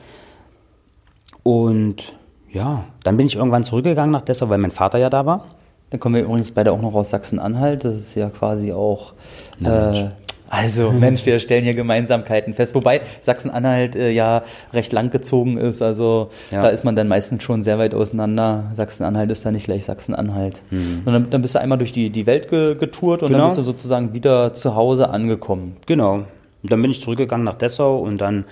Und 1.43 2.15
ja, 2.51 2.85
dann 3.05 3.17
bin 3.17 3.27
ich 3.27 3.37
irgendwann 3.37 3.65
zurückgegangen 3.65 4.11
nach 4.11 4.23
Dessau, 4.23 4.49
weil 4.49 4.59
mein 4.59 4.73
Vater 4.73 4.99
ja 4.99 5.11
da 5.11 5.27
war. 5.27 5.47
Dann 5.91 5.99
kommen 5.99 6.15
wir 6.15 6.23
übrigens 6.23 6.53
beide 6.53 6.73
auch 6.73 6.81
noch 6.81 6.95
aus 6.95 7.11
Sachsen-Anhalt. 7.11 7.85
Das 7.85 7.95
ist 7.95 8.15
ja 8.15 8.31
quasi 8.31 8.73
auch 8.73 9.13
äh, 9.63 10.09
also 10.51 10.91
Mensch, 10.91 11.25
wir 11.27 11.39
stellen 11.39 11.63
hier 11.63 11.75
Gemeinsamkeiten 11.75 12.55
fest. 12.55 12.75
Wobei 12.75 13.03
Sachsen-Anhalt 13.21 13.95
äh, 13.95 14.11
ja 14.11 14.43
recht 14.73 14.93
lang 14.93 15.11
gezogen 15.11 15.57
ist. 15.57 15.81
Also 15.81 16.31
ja. 16.51 16.61
da 16.61 16.69
ist 16.69 16.83
man 16.83 16.97
dann 16.97 17.07
meistens 17.07 17.45
schon 17.45 17.63
sehr 17.63 17.79
weit 17.79 17.95
auseinander. 17.95 18.65
Sachsen-Anhalt 18.75 19.31
ist 19.31 19.47
da 19.47 19.53
nicht 19.53 19.67
gleich 19.67 19.85
Sachsen-Anhalt. 19.85 20.61
Mhm. 20.71 21.03
Und 21.05 21.13
dann, 21.13 21.31
dann, 21.31 21.41
bist 21.41 21.55
du 21.55 21.61
einmal 21.61 21.79
durch 21.79 21.93
die, 21.93 22.11
die 22.11 22.27
Welt 22.27 22.51
ge 22.51 22.75
getourt 22.75 23.23
und 23.23 23.29
genau. 23.29 23.39
dann 23.39 23.47
bist 23.47 23.59
du 23.59 23.63
sozusagen 23.63 24.13
wieder 24.13 24.53
zu 24.53 24.75
Hause 24.75 25.11
angekommen. 25.11 25.77
Genau. 25.87 26.15
Und 26.63 26.73
dann 26.73 26.83
bin 26.83 26.91
ich 26.91 27.01
zurückgegangen 27.01 27.45
nach 27.45 27.55
Dessau 27.55 27.99
und 27.99 28.21
dann 28.21 28.45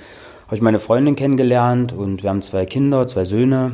habe 0.46 0.54
ich 0.54 0.62
meine 0.62 0.78
Freundin 0.78 1.16
kennengelernt 1.16 1.92
und 1.92 2.22
wir 2.22 2.30
haben 2.30 2.42
zwei 2.42 2.64
Kinder, 2.64 3.08
zwei 3.08 3.24
Söhne. 3.24 3.72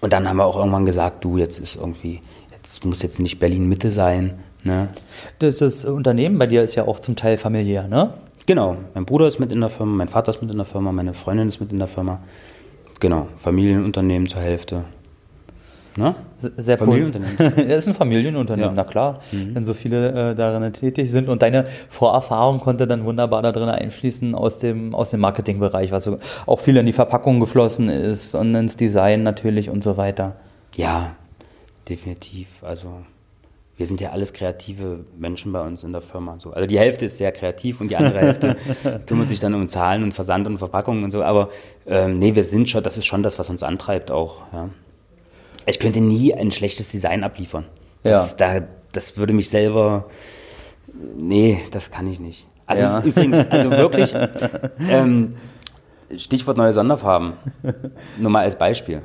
Und 0.00 0.14
dann 0.14 0.26
haben 0.26 0.38
wir 0.38 0.46
auch 0.46 0.56
irgendwann 0.56 0.86
gesagt, 0.86 1.22
du, 1.22 1.36
jetzt 1.36 1.60
ist 1.60 1.76
irgendwie, 1.76 2.20
jetzt 2.50 2.84
muss 2.86 3.02
jetzt 3.02 3.20
nicht 3.20 3.38
Berlin 3.38 3.68
Mitte 3.68 3.90
sein, 3.90 4.40
Ne? 4.64 4.88
Das, 5.38 5.58
das 5.58 5.84
Unternehmen 5.84 6.38
bei 6.38 6.46
dir 6.46 6.62
ist 6.62 6.74
ja 6.74 6.86
auch 6.86 7.00
zum 7.00 7.16
Teil 7.16 7.38
familiär, 7.38 7.88
ne? 7.88 8.14
Genau. 8.46 8.76
Mein 8.94 9.04
Bruder 9.04 9.28
ist 9.28 9.38
mit 9.38 9.52
in 9.52 9.60
der 9.60 9.70
Firma, 9.70 9.92
mein 9.92 10.08
Vater 10.08 10.30
ist 10.30 10.42
mit 10.42 10.50
in 10.50 10.56
der 10.56 10.66
Firma, 10.66 10.92
meine 10.92 11.14
Freundin 11.14 11.48
ist 11.48 11.60
mit 11.60 11.72
in 11.72 11.78
der 11.78 11.88
Firma. 11.88 12.20
Genau. 13.00 13.28
Familienunternehmen 13.36 14.28
zur 14.28 14.40
Hälfte. 14.40 14.84
Ne? 15.96 16.14
Sehr 16.56 16.78
Familienunternehmen. 16.78 17.36
ja, 17.38 17.76
ist 17.76 17.86
ein 17.86 17.94
Familienunternehmen, 17.94 18.74
ja. 18.74 18.82
na 18.84 18.84
klar. 18.84 19.20
Mhm. 19.30 19.54
Wenn 19.54 19.64
so 19.64 19.74
viele 19.74 20.30
äh, 20.30 20.34
darin 20.34 20.72
tätig 20.72 21.10
sind 21.10 21.28
und 21.28 21.42
deine 21.42 21.66
Vorerfahrung 21.90 22.60
konnte 22.60 22.86
dann 22.86 23.04
wunderbar 23.04 23.42
da 23.42 23.52
drin 23.52 23.68
einfließen 23.68 24.34
aus 24.34 24.58
dem, 24.58 24.94
aus 24.94 25.10
dem 25.10 25.20
Marketingbereich, 25.20 25.92
was 25.92 26.04
so 26.04 26.18
auch 26.46 26.60
viel 26.60 26.76
in 26.78 26.86
die 26.86 26.94
Verpackung 26.94 27.40
geflossen 27.40 27.90
ist 27.90 28.34
und 28.34 28.54
ins 28.54 28.76
Design 28.76 29.22
natürlich 29.22 29.68
und 29.68 29.84
so 29.84 29.96
weiter. 29.98 30.36
Ja, 30.76 31.14
definitiv. 31.88 32.48
Also 32.62 32.88
wir 33.82 33.86
sind 33.88 34.00
ja 34.00 34.10
alles 34.10 34.32
kreative 34.32 35.04
Menschen 35.18 35.50
bei 35.50 35.60
uns 35.60 35.82
in 35.82 35.90
der 35.90 36.02
Firma. 36.02 36.38
So. 36.38 36.52
Also 36.52 36.68
die 36.68 36.78
Hälfte 36.78 37.06
ist 37.06 37.18
sehr 37.18 37.32
kreativ 37.32 37.80
und 37.80 37.88
die 37.88 37.96
andere 37.96 38.20
Hälfte 38.20 38.56
kümmert 39.06 39.28
sich 39.28 39.40
dann 39.40 39.54
um 39.54 39.66
Zahlen 39.66 40.04
und 40.04 40.14
Versand 40.14 40.46
und 40.46 40.58
Verpackungen 40.58 41.02
und 41.02 41.10
so. 41.10 41.24
Aber 41.24 41.48
ähm, 41.84 42.20
nee, 42.20 42.36
wir 42.36 42.44
sind 42.44 42.68
schon, 42.68 42.84
das 42.84 42.96
ist 42.96 43.06
schon 43.06 43.24
das, 43.24 43.40
was 43.40 43.50
uns 43.50 43.64
antreibt 43.64 44.12
auch. 44.12 44.42
Ja. 44.52 44.68
Ich 45.66 45.80
könnte 45.80 46.00
nie 46.00 46.32
ein 46.32 46.52
schlechtes 46.52 46.92
Design 46.92 47.24
abliefern. 47.24 47.64
Das, 48.04 48.36
ja. 48.38 48.60
da, 48.60 48.66
das 48.92 49.16
würde 49.16 49.32
mich 49.32 49.50
selber. 49.50 50.04
Nee, 51.16 51.60
das 51.72 51.90
kann 51.90 52.06
ich 52.06 52.20
nicht. 52.20 52.46
Also 52.66 52.84
ja. 52.84 53.02
übrigens, 53.02 53.36
also 53.50 53.72
wirklich, 53.72 54.14
ähm, 54.88 55.34
Stichwort 56.16 56.56
neue 56.56 56.72
Sonderfarben. 56.72 57.32
Nur 58.16 58.30
mal 58.30 58.44
als 58.44 58.54
Beispiel 58.54 59.02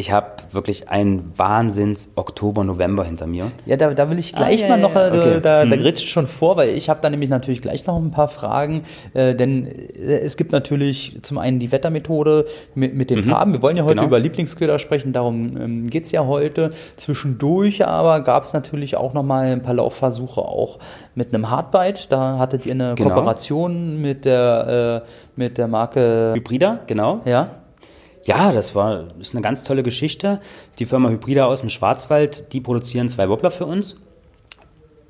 ich 0.00 0.10
habe 0.10 0.28
wirklich 0.50 0.88
einen 0.88 1.38
Wahnsinns 1.38 2.10
Oktober, 2.16 2.64
November 2.64 3.04
hinter 3.04 3.26
mir. 3.26 3.52
Ja, 3.66 3.76
da, 3.76 3.92
da 3.92 4.08
will 4.08 4.18
ich 4.18 4.34
gleich 4.34 4.64
ah, 4.64 4.68
mal 4.68 4.80
ja, 4.80 4.88
noch, 4.88 4.94
ja. 4.94 5.08
Äh, 5.08 5.18
okay. 5.18 5.40
da, 5.42 5.66
da 5.66 5.76
mhm. 5.76 5.96
schon 5.98 6.26
vor, 6.26 6.56
weil 6.56 6.70
ich 6.70 6.88
habe 6.88 7.00
da 7.02 7.10
nämlich 7.10 7.28
natürlich 7.28 7.60
gleich 7.60 7.86
noch 7.86 7.96
ein 7.96 8.10
paar 8.10 8.28
Fragen, 8.28 8.82
äh, 9.12 9.34
denn 9.34 9.66
äh, 9.66 10.18
es 10.20 10.38
gibt 10.38 10.52
natürlich 10.52 11.18
zum 11.22 11.36
einen 11.38 11.60
die 11.60 11.70
Wettermethode 11.70 12.46
mit, 12.74 12.94
mit 12.94 13.10
den 13.10 13.20
mhm. 13.20 13.24
Farben. 13.24 13.52
Wir 13.52 13.62
wollen 13.62 13.76
ja 13.76 13.84
heute 13.84 13.96
genau. 13.96 14.06
über 14.06 14.18
Lieblingsköder 14.18 14.78
sprechen, 14.78 15.12
darum 15.12 15.56
ähm, 15.58 15.90
geht 15.90 16.06
es 16.06 16.12
ja 16.12 16.26
heute. 16.26 16.70
Zwischendurch 16.96 17.86
aber 17.86 18.20
gab 18.20 18.44
es 18.44 18.54
natürlich 18.54 18.96
auch 18.96 19.12
noch 19.12 19.22
mal 19.22 19.52
ein 19.52 19.62
paar 19.62 19.74
Laufversuche 19.74 20.40
auch 20.40 20.78
mit 21.14 21.34
einem 21.34 21.50
Hardbite. 21.50 22.08
Da 22.08 22.38
hattet 22.38 22.64
ihr 22.64 22.72
eine 22.72 22.94
genau. 22.94 23.10
Kooperation 23.10 24.00
mit 24.00 24.24
der, 24.24 25.04
äh, 25.04 25.08
mit 25.36 25.58
der 25.58 25.68
Marke 25.68 26.32
Hybrida, 26.34 26.80
genau. 26.86 27.20
Ja. 27.26 27.59
Ja, 28.24 28.52
das 28.52 28.74
war 28.74 29.04
ist 29.18 29.34
eine 29.34 29.42
ganz 29.42 29.62
tolle 29.62 29.82
Geschichte. 29.82 30.40
Die 30.78 30.86
Firma 30.86 31.08
Hybrida 31.08 31.46
aus 31.46 31.60
dem 31.60 31.70
Schwarzwald, 31.70 32.52
die 32.52 32.60
produzieren 32.60 33.08
zwei 33.08 33.28
Wobbler 33.28 33.50
für 33.50 33.66
uns. 33.66 33.96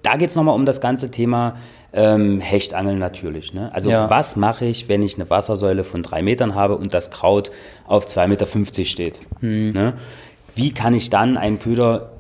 Da 0.03 0.17
geht 0.17 0.31
es 0.31 0.37
nochmal 0.37 0.55
um 0.55 0.65
das 0.65 0.81
ganze 0.81 1.11
Thema 1.11 1.57
ähm, 1.93 2.41
Hechtangeln 2.41 2.99
natürlich. 2.99 3.53
Ne? 3.53 3.71
Also 3.75 3.91
ja. 3.91 4.09
was 4.09 4.37
mache 4.37 4.65
ich, 4.65 4.89
wenn 4.89 5.03
ich 5.03 5.17
eine 5.17 5.29
Wassersäule 5.29 5.85
von 5.85 6.03
drei 6.03 6.23
Metern 6.23 6.55
habe 6.55 6.77
und 6.77 6.95
das 6.95 7.11
Kraut 7.11 7.51
auf 7.87 8.07
2,50 8.07 8.29
Meter 8.29 8.85
steht? 8.85 9.21
Hm. 9.41 9.73
Ne? 9.73 9.95
Wie 10.55 10.73
kann 10.73 10.95
ich 10.95 11.11
dann 11.11 11.37
einen 11.37 11.59
Köder 11.59 12.11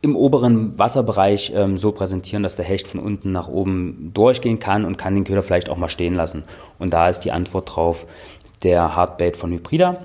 im 0.00 0.14
oberen 0.14 0.78
Wasserbereich 0.78 1.52
ähm, 1.54 1.76
so 1.76 1.90
präsentieren, 1.90 2.44
dass 2.44 2.54
der 2.54 2.64
Hecht 2.64 2.86
von 2.86 3.00
unten 3.00 3.32
nach 3.32 3.48
oben 3.48 4.12
durchgehen 4.14 4.60
kann 4.60 4.84
und 4.84 4.96
kann 4.96 5.14
den 5.14 5.24
Köder 5.24 5.42
vielleicht 5.42 5.68
auch 5.68 5.76
mal 5.76 5.88
stehen 5.88 6.14
lassen. 6.14 6.44
Und 6.78 6.92
da 6.92 7.08
ist 7.08 7.20
die 7.20 7.32
Antwort 7.32 7.74
drauf 7.74 8.06
der 8.62 8.94
Hardbait 8.96 9.36
von 9.36 9.50
Hybrida. 9.52 9.98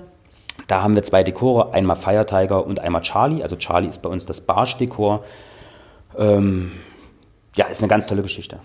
Da 0.68 0.82
haben 0.82 0.94
wir 0.94 1.02
zwei 1.02 1.22
Dekore, 1.24 1.72
einmal 1.72 1.96
Fire 1.96 2.24
Tiger 2.26 2.64
und 2.64 2.80
einmal 2.80 3.02
Charlie. 3.02 3.42
Also 3.42 3.56
Charlie 3.56 3.88
ist 3.88 4.02
bei 4.02 4.08
uns 4.08 4.24
das 4.24 4.40
Barsch-Dekor. 4.40 5.24
Ähm, 6.18 6.72
ja, 7.56 7.66
ist 7.66 7.80
eine 7.80 7.88
ganz 7.88 8.06
tolle 8.06 8.22
Geschichte. 8.22 8.58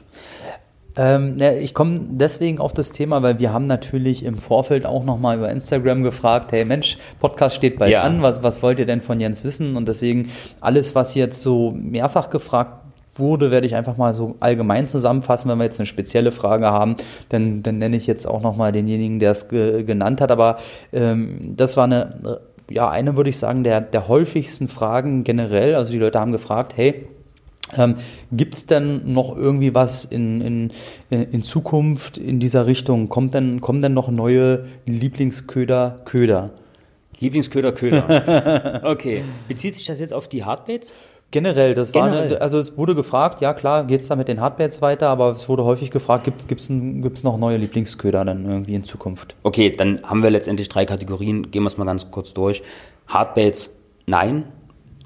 Ähm, 0.96 1.38
ich 1.60 1.74
komme 1.74 2.00
deswegen 2.00 2.60
auf 2.60 2.74
das 2.74 2.92
Thema, 2.92 3.22
weil 3.22 3.40
wir 3.40 3.54
haben 3.54 3.68
natürlich 3.68 4.24
im 4.24 4.36
Vorfeld 4.38 4.86
auch 4.86 5.04
nochmal 5.04 5.38
über 5.38 5.50
Instagram 5.50 6.04
gefragt, 6.04 6.52
hey 6.52 6.66
Mensch, 6.66 6.98
Podcast 7.20 7.56
steht 7.56 7.78
bald 7.80 7.92
Ja. 7.92 8.02
an, 8.02 8.22
was, 8.22 8.44
was 8.44 8.62
wollt 8.64 8.80
ihr 8.80 8.86
denn 8.86 9.02
von 9.02 9.20
Jens 9.20 9.44
wissen? 9.44 9.76
Und 9.76 9.88
deswegen 9.88 10.32
alles, 10.62 10.96
was 10.96 11.16
jetzt 11.16 11.42
so 11.42 11.72
mehrfach 11.72 12.30
gefragt 12.30 12.89
wurde, 13.20 13.52
werde 13.52 13.68
ich 13.68 13.76
einfach 13.76 13.98
mal 13.98 14.14
so 14.14 14.36
allgemein 14.40 14.88
zusammenfassen. 14.88 15.50
Wenn 15.50 15.58
wir 15.58 15.66
jetzt 15.66 15.80
eine 15.80 15.86
spezielle 15.86 16.32
Frage 16.32 16.68
haben, 16.68 16.96
dann, 17.30 17.64
dann 17.64 17.78
nenne 17.78 17.98
ich 17.98 18.08
jetzt 18.08 18.26
auch 18.26 18.42
nochmal 18.42 18.72
denjenigen, 18.72 19.20
der 19.20 19.32
es 19.32 19.50
ge 19.50 19.84
genannt 19.84 20.22
hat. 20.22 20.32
Aber 20.32 20.58
ähm, 20.92 21.54
das 21.56 21.78
war 21.78 21.86
eine, 21.86 22.40
äh, 22.70 22.74
ja, 22.74 22.90
eine 22.90 23.16
würde 23.16 23.30
ich 23.30 23.38
sagen, 23.38 23.64
der, 23.64 23.82
der 23.82 24.08
häufigsten 24.08 24.68
Fragen 24.68 25.24
generell. 25.24 25.76
Also 25.76 25.92
die 25.92 26.00
Leute 26.00 26.20
haben 26.20 26.32
gefragt, 26.32 26.74
hey, 26.76 27.08
ähm, 27.78 27.96
Gibt 28.32 28.56
es 28.56 28.66
denn 28.66 29.14
noch 29.14 29.36
irgendwie 29.36 29.74
was 29.74 30.06
in, 30.06 30.42
in, 30.42 30.72
in 31.10 31.42
Zukunft 31.44 32.18
in 32.18 32.40
dieser 32.40 32.66
Richtung? 32.66 33.10
Kommt 33.10 33.34
denn, 33.34 33.62
kommen 33.62 33.82
denn 33.82 33.94
noch 33.94 34.10
neue 34.10 34.66
Lieblingsköder, 34.86 36.02
Köder? 36.06 36.52
Lieblingsköder, 37.20 37.72
Köder. 37.74 38.82
Okay. 38.84 39.24
Bezieht 39.48 39.76
sich 39.76 39.86
das 39.86 40.00
jetzt 40.00 40.14
auf 40.14 40.28
die 40.28 40.46
Hardbaits? 40.46 40.94
Generell, 41.32 41.76
das 41.76 41.94
war 41.94 42.06
Generell. 42.06 42.28
eine, 42.28 42.42
also 42.42 42.58
es 42.58 42.76
wurde 42.76 42.96
gefragt, 42.96 43.42
ja 43.42 43.54
klar, 43.54 43.84
geht 43.84 44.02
es 44.02 44.08
da 44.08 44.16
mit 44.16 44.28
den 44.28 44.42
Hardbaits 44.42 44.82
weiter, 44.82 45.10
aber 45.10 45.32
es 45.32 45.48
wurde 45.48 45.64
häufig 45.64 45.92
gefragt, 45.92 46.24
gibt 46.24 46.62
es 46.62 46.68
gibt's 46.70 47.24
noch 47.24 47.38
neue 47.38 47.58
Lieblingsköder 47.58 48.26
dann 48.26 48.46
irgendwie 48.46 48.74
in 48.74 48.84
Zukunft? 48.84 49.36
Okay, 49.44 49.70
dann 49.76 50.02
haben 50.04 50.24
wir 50.24 50.32
letztendlich 50.32 50.70
drei 50.70 50.86
Kategorien. 50.86 51.52
Gehen 51.52 51.64
wir 51.64 51.68
es 51.68 51.78
mal 51.78 51.86
ganz 51.86 52.10
kurz 52.10 52.34
durch. 52.34 52.64
Hardbaits, 53.08 53.70
nein. 54.08 54.46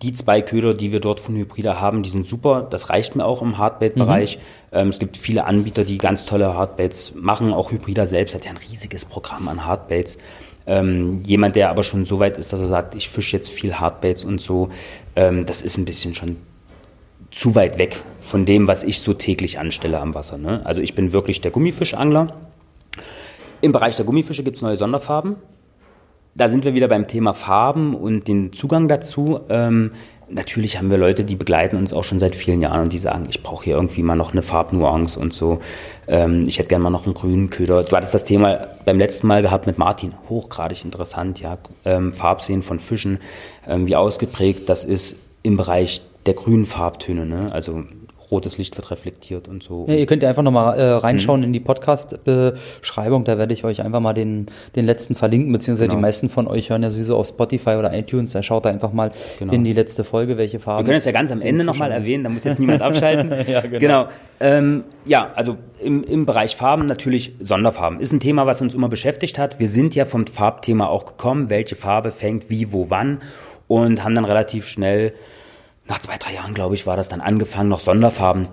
Die 0.02 0.14
zwei 0.14 0.42
Köder, 0.42 0.74
die 0.74 0.92
wir 0.92 1.00
dort 1.00 1.20
von 1.20 1.36
Hybrida 1.36 1.80
haben, 1.80 2.04
die 2.04 2.10
sind 2.10 2.28
super. 2.28 2.68
Das 2.70 2.90
reicht 2.90 3.16
mir 3.16 3.26
auch 3.26 3.42
im 3.42 3.58
Hardbait-Bereich. 3.58 4.38
Ähm, 4.74 4.90
es 4.90 5.00
gibt 5.00 5.16
viele 5.16 5.46
Anbieter, 5.46 5.86
die 5.86 5.98
ganz 5.98 6.26
tolle 6.26 6.54
Hardbaits 6.54 7.14
machen. 7.16 7.54
Auch 7.54 7.72
Hybrida 7.72 8.06
selbst 8.06 8.36
hat 8.36 8.46
ja 8.46 8.52
ein 8.52 8.58
riesiges 8.58 9.06
Programm 9.06 9.48
an 9.48 9.66
Hardbaits. 9.66 10.18
Ähm, 10.66 11.22
jemand, 11.26 11.56
der 11.56 11.70
aber 11.70 11.84
schon 11.84 12.06
so 12.06 12.20
weit 12.20 12.38
ist, 12.38 12.54
dass 12.54 12.62
er 12.62 12.68
sagt, 12.68 12.96
ich 12.96 13.10
fische 13.10 13.36
jetzt 13.36 13.50
viel 13.50 13.76
Hardbaits 13.76 14.24
und 14.24 14.40
so, 14.40 14.70
ähm, 15.16 15.46
das 15.46 15.62
ist 15.62 15.78
ein 15.78 15.86
bisschen 15.86 16.14
schon 16.14 16.38
zu 17.32 17.56
weit 17.56 17.78
weg 17.78 18.04
von 18.22 18.46
dem, 18.46 18.68
was 18.68 18.84
ich 18.84 19.00
so 19.00 19.14
täglich 19.14 19.60
anstelle 19.60 20.00
am 20.00 20.14
Wasser. 20.14 20.38
Ne? 20.38 20.62
Also 20.66 20.82
ich 20.82 20.96
bin 20.96 21.12
wirklich 21.12 21.42
der 21.42 21.52
Gummifischangler. 21.52 22.36
Im 23.62 23.72
Bereich 23.72 23.96
der 23.96 24.06
Gummifische 24.06 24.44
gibt 24.44 24.58
es 24.58 24.62
neue 24.62 24.78
Sonderfarben. 24.78 25.38
Da 26.36 26.50
sind 26.50 26.66
wir 26.66 26.74
wieder 26.74 26.88
beim 26.88 27.08
Thema 27.08 27.34
Farben 27.34 27.96
und 27.96 28.28
den 28.28 28.52
Zugang 28.54 28.88
dazu. 28.88 29.42
Ähm, 29.50 29.92
natürlich 30.30 30.78
haben 30.78 30.90
wir 30.92 30.98
Leute, 30.98 31.24
die 31.24 31.36
begleiten 31.36 31.78
uns 31.78 31.94
auch 31.94 32.04
schon 32.04 32.20
seit 32.20 32.36
vielen 32.36 32.62
Jahren 32.62 32.82
und 32.82 32.94
die 32.94 33.00
sagen, 33.00 33.26
ich 33.30 33.44
brauche 33.44 33.66
hier 33.66 33.76
irgendwie 33.76 34.04
mal 34.04 34.16
noch 34.16 34.32
eine 34.32 34.42
Farbnuance 34.42 35.20
und 35.20 35.34
so. 35.34 35.60
Ähm, 36.08 36.46
ich 36.48 36.60
hätte 36.60 36.70
gerne 36.70 36.84
mal 36.84 36.90
noch 36.90 37.06
einen 37.06 37.14
grünen 37.14 37.50
Köder. 37.50 37.84
Du 37.84 37.96
hattest 37.96 38.14
das 38.14 38.24
Thema 38.24 38.68
beim 38.86 38.98
letzten 38.98 39.28
Mal 39.28 39.42
gehabt 39.42 39.68
mit 39.68 39.78
Martin. 39.78 40.14
Hochgradig 40.30 40.84
interessant, 40.84 41.40
ja. 41.40 41.58
Ähm, 41.86 42.14
Farbsehen 42.14 42.64
von 42.64 42.80
Fischen, 42.80 43.20
ähm, 43.68 43.88
wie 43.88 43.96
ausgeprägt 43.96 44.70
das 44.70 44.84
ist 44.84 45.16
im 45.44 45.58
Bereich 45.58 46.02
der 46.26 46.34
grünen 46.34 46.66
Farbtöne. 46.66 47.26
Ne? 47.26 47.48
Also 47.52 47.84
rotes 48.34 48.58
Licht 48.58 48.76
wird 48.76 48.90
reflektiert 48.92 49.48
und 49.48 49.64
so. 49.64 49.86
Ja, 49.88 49.94
ihr 49.96 50.06
könnt 50.06 50.24
ja 50.24 50.30
einfach 50.30 50.44
nochmal 50.44 50.78
äh, 50.78 50.84
reinschauen 50.84 51.44
in 51.44 51.54
die 51.54 51.60
Podcast-Beschreibung. 51.60 53.24
Da 53.24 53.38
werde 53.38 53.54
ich 53.54 53.64
euch 53.64 53.82
einfach 53.82 54.00
mal 54.00 54.14
den, 54.14 54.48
den 54.76 54.86
letzten 54.86 55.16
verlinken, 55.16 55.52
beziehungsweise 55.52 55.88
Genau. 55.90 55.98
die 55.98 56.02
meisten 56.02 56.30
von 56.30 56.48
euch 56.48 56.70
hören 56.70 56.84
ja 56.84 56.90
sowieso 56.90 57.18
auf 57.18 57.28
Spotify 57.28 57.72
oder 57.72 57.94
iTunes. 57.98 58.32
Da 58.32 58.44
schaut 58.44 58.66
da 58.66 58.70
einfach 58.70 58.94
mal 58.94 59.12
Genau. 59.40 59.54
in 59.54 59.64
die 59.64 59.74
letzte 59.74 60.04
Folge, 60.04 60.38
welche 60.38 60.60
Farben. 60.60 60.80
Wir 60.80 60.86
können 60.86 60.98
es 60.98 61.06
ja 61.06 61.12
ganz 61.12 61.32
am 61.32 61.42
Ende 61.42 61.64
nochmal 61.64 61.92
erwähnen, 61.92 62.24
da 62.24 62.30
muss 62.30 62.44
jetzt 62.44 62.60
niemand 62.60 62.82
abschalten. 62.82 63.32
Ja, 63.48 63.62
genau. 63.62 63.80
genau. 63.80 64.08
Ähm, 64.40 64.84
ja, 65.06 65.32
also 65.36 65.58
im, 65.80 66.04
im 66.04 66.26
Bereich 66.26 66.56
Farben 66.56 66.86
natürlich 66.86 67.34
Sonderfarben. 67.40 68.00
Ist 68.00 68.12
ein 68.12 68.20
Thema, 68.20 68.46
was 68.46 68.62
uns 68.62 68.74
immer 68.74 68.90
beschäftigt 68.90 69.38
hat. 69.40 69.60
Wir 69.60 69.68
sind 69.68 69.96
ja 69.96 70.06
vom 70.06 70.28
Farbthema 70.28 70.88
auch 70.88 71.06
gekommen, 71.06 71.50
welche 71.50 71.76
Farbe 71.76 72.12
fängt 72.12 72.50
wie, 72.50 72.72
wo, 72.74 72.90
wann 72.90 73.20
und 73.68 74.04
haben 74.04 74.16
dann 74.16 74.26
relativ 74.26 74.68
schnell, 74.68 75.14
nach 75.88 76.00
zwei, 76.00 76.18
drei 76.18 76.34
Jahren, 76.34 76.54
glaube 76.54 76.76
ich, 76.76 76.86
war 76.88 76.98
das 76.98 77.10
dann 77.10 77.22
angefangen, 77.22 77.70
noch 77.70 77.82
Sonderfarben 77.82 78.48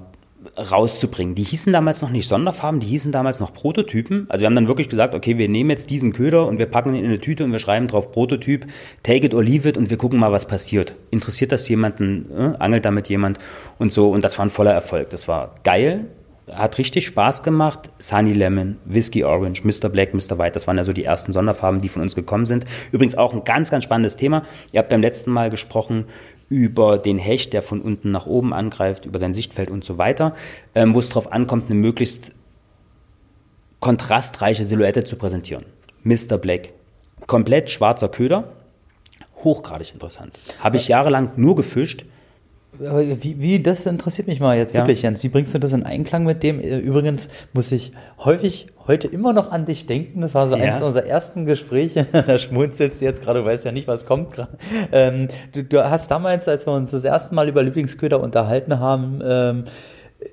rauszubringen. 0.56 1.34
Die 1.34 1.42
hießen 1.42 1.72
damals 1.72 2.00
noch 2.00 2.10
nicht 2.10 2.26
Sonderfarben, 2.26 2.80
die 2.80 2.86
hießen 2.86 3.12
damals 3.12 3.40
noch 3.40 3.52
Prototypen. 3.52 4.26
Also 4.30 4.40
wir 4.40 4.46
haben 4.46 4.54
dann 4.54 4.68
wirklich 4.68 4.88
gesagt, 4.88 5.14
okay, 5.14 5.36
wir 5.36 5.48
nehmen 5.48 5.70
jetzt 5.70 5.90
diesen 5.90 6.12
Köder 6.12 6.46
und 6.46 6.58
wir 6.58 6.66
packen 6.66 6.94
ihn 6.94 7.04
in 7.04 7.10
eine 7.10 7.20
Tüte 7.20 7.44
und 7.44 7.52
wir 7.52 7.58
schreiben 7.58 7.88
drauf 7.88 8.10
Prototyp, 8.10 8.66
take 9.02 9.26
it 9.26 9.34
or 9.34 9.42
leave 9.42 9.68
it 9.68 9.76
und 9.76 9.90
wir 9.90 9.98
gucken 9.98 10.18
mal, 10.18 10.32
was 10.32 10.46
passiert. 10.46 10.94
Interessiert 11.10 11.52
das 11.52 11.68
jemanden, 11.68 12.30
äh, 12.34 12.52
angelt 12.58 12.86
damit 12.86 13.08
jemand 13.08 13.38
und 13.78 13.92
so 13.92 14.10
und 14.10 14.24
das 14.24 14.38
war 14.38 14.46
ein 14.46 14.50
voller 14.50 14.72
Erfolg. 14.72 15.10
Das 15.10 15.28
war 15.28 15.56
geil, 15.62 16.06
hat 16.50 16.78
richtig 16.78 17.06
Spaß 17.06 17.42
gemacht. 17.42 17.90
Sunny 17.98 18.32
Lemon, 18.32 18.78
Whiskey 18.86 19.24
Orange, 19.24 19.62
Mr. 19.64 19.90
Black, 19.90 20.14
Mr. 20.14 20.38
White, 20.38 20.52
das 20.52 20.66
waren 20.66 20.78
ja 20.78 20.84
so 20.84 20.94
die 20.94 21.04
ersten 21.04 21.32
Sonderfarben, 21.32 21.82
die 21.82 21.90
von 21.90 22.00
uns 22.00 22.14
gekommen 22.14 22.46
sind. 22.46 22.64
Übrigens 22.92 23.16
auch 23.16 23.34
ein 23.34 23.44
ganz, 23.44 23.70
ganz 23.70 23.84
spannendes 23.84 24.16
Thema. 24.16 24.44
Ihr 24.72 24.78
habt 24.78 24.88
beim 24.88 25.02
letzten 25.02 25.30
Mal 25.30 25.50
gesprochen 25.50 26.06
über 26.50 26.98
den 26.98 27.18
Hecht, 27.18 27.54
der 27.54 27.62
von 27.62 27.80
unten 27.80 28.10
nach 28.10 28.26
oben 28.26 28.52
angreift, 28.52 29.06
über 29.06 29.18
sein 29.18 29.32
Sichtfeld 29.32 29.70
und 29.70 29.84
so 29.84 29.96
weiter, 29.96 30.34
ähm, 30.74 30.94
wo 30.94 30.98
es 30.98 31.08
darauf 31.08 31.32
ankommt, 31.32 31.70
eine 31.70 31.76
möglichst 31.76 32.32
kontrastreiche 33.78 34.64
Silhouette 34.64 35.04
zu 35.04 35.16
präsentieren. 35.16 35.64
Mr. 36.02 36.36
Black, 36.36 36.70
komplett 37.26 37.70
schwarzer 37.70 38.08
Köder, 38.08 38.52
hochgradig 39.42 39.92
interessant. 39.92 40.38
Habe 40.58 40.76
ich 40.76 40.88
jahrelang 40.88 41.32
nur 41.36 41.54
gefischt. 41.54 42.04
Aber 42.78 43.00
wie, 43.02 43.40
wie, 43.40 43.62
das 43.62 43.84
interessiert 43.86 44.28
mich 44.28 44.40
mal 44.40 44.56
jetzt 44.56 44.72
Ja. 44.72 44.80
wirklich, 44.80 45.02
Jens. 45.02 45.22
Wie 45.22 45.28
bringst 45.28 45.52
du 45.54 45.58
das 45.58 45.72
in 45.72 45.82
Einklang 45.82 46.24
mit 46.24 46.42
dem? 46.42 46.60
Äh, 46.60 46.78
Übrigens 46.78 47.28
muss 47.52 47.70
ich 47.72 47.92
häufig 48.18 48.68
heute 48.86 49.08
immer 49.08 49.32
noch 49.32 49.50
an 49.50 49.66
dich 49.66 49.86
denken. 49.86 50.20
Das 50.20 50.34
war 50.34 50.48
so 50.48 50.56
Ja. 50.56 50.62
eines 50.64 50.80
unserer 50.82 51.04
ersten 51.06 51.46
Gespräche. 51.46 52.06
da 52.12 52.38
schmunzelst 52.38 53.00
du 53.00 53.04
jetzt 53.04 53.22
gerade, 53.22 53.40
du 53.40 53.44
weißt 53.44 53.64
ja 53.64 53.72
nicht, 53.72 53.88
was 53.88 54.06
kommt 54.06 54.30
gerade. 54.32 54.56
Ähm, 54.92 55.28
du, 55.52 55.64
du 55.64 55.90
hast 55.90 56.10
damals, 56.10 56.48
als 56.48 56.66
wir 56.66 56.72
uns 56.72 56.90
das 56.92 57.04
erste 57.04 57.34
Mal 57.34 57.48
über 57.48 57.62
Lieblingsköder 57.62 58.20
unterhalten 58.20 58.78
haben, 58.78 59.20
ähm, 59.24 59.64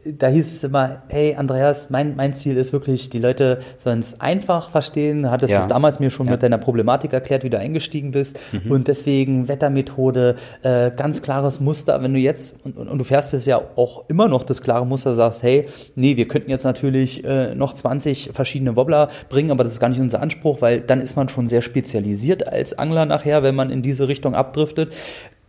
da 0.06 0.28
hieß 0.28 0.45
es 0.54 0.63
immer, 0.63 1.04
hey 1.10 1.36
Andreas, 1.36 1.89
mein, 1.89 2.15
mein 2.15 2.34
Ziel 2.34 2.58
ist 2.58 2.73
wirklich, 2.73 3.10
die 3.10 3.19
Leute 3.19 3.60
sollen 3.78 4.00
es 4.00 4.19
einfach 4.19 4.69
verstehen. 4.69 5.30
Hattest 5.32 5.54
Ja. 5.54 5.60
es 5.60 5.67
damals 5.67 6.00
mir 6.00 6.10
schon 6.10 6.26
Ja. 6.28 6.34
mit 6.34 6.43
deiner 6.43 6.58
Problematik 6.58 7.13
erklärt, 7.13 7.43
wie 7.43 7.50
du 7.50 7.58
eingestiegen 7.58 8.12
bist. 8.12 8.39
Und 8.69 8.88
deswegen 8.88 9.47
Wettermethode, 9.47 10.36
äh, 10.63 10.91
ganz 10.95 11.21
klares 11.21 11.60
Muster. 11.60 12.02
Wenn 12.02 12.13
du 12.13 12.19
jetzt, 12.19 12.56
und, 12.63 12.78
und, 12.78 12.88
und 12.89 12.97
du 12.97 13.04
fährst 13.06 13.34
es 13.34 13.45
ja 13.45 13.62
auch 13.76 14.04
immer 14.10 14.28
noch 14.28 14.43
das 14.43 14.62
klare 14.62 14.86
Muster, 14.86 15.15
sagst, 15.15 15.43
hey, 15.43 15.67
nee, 15.95 16.17
wir 16.17 16.28
könnten 16.28 16.50
jetzt 16.50 16.63
natürlich 16.63 17.23
äh, 17.23 17.56
noch 17.56 17.73
20 17.73 18.32
verschiedene 18.34 18.76
Wobbler 18.76 19.10
bringen, 19.30 19.52
aber 19.52 19.63
das 19.63 19.73
ist 19.73 19.80
gar 19.80 19.89
nicht 19.89 20.00
unser 20.02 20.21
Anspruch, 20.21 20.62
weil 20.62 20.82
dann 20.82 21.02
ist 21.02 21.15
man 21.15 21.30
schon 21.30 21.47
sehr 21.47 21.62
spezialisiert 21.62 22.47
als 22.47 22.78
Angler 22.78 23.06
nachher, 23.06 23.43
wenn 23.43 23.56
man 23.56 23.69
in 23.69 23.82
diese 23.82 24.08
Richtung 24.08 24.36
abdriftet. 24.36 24.93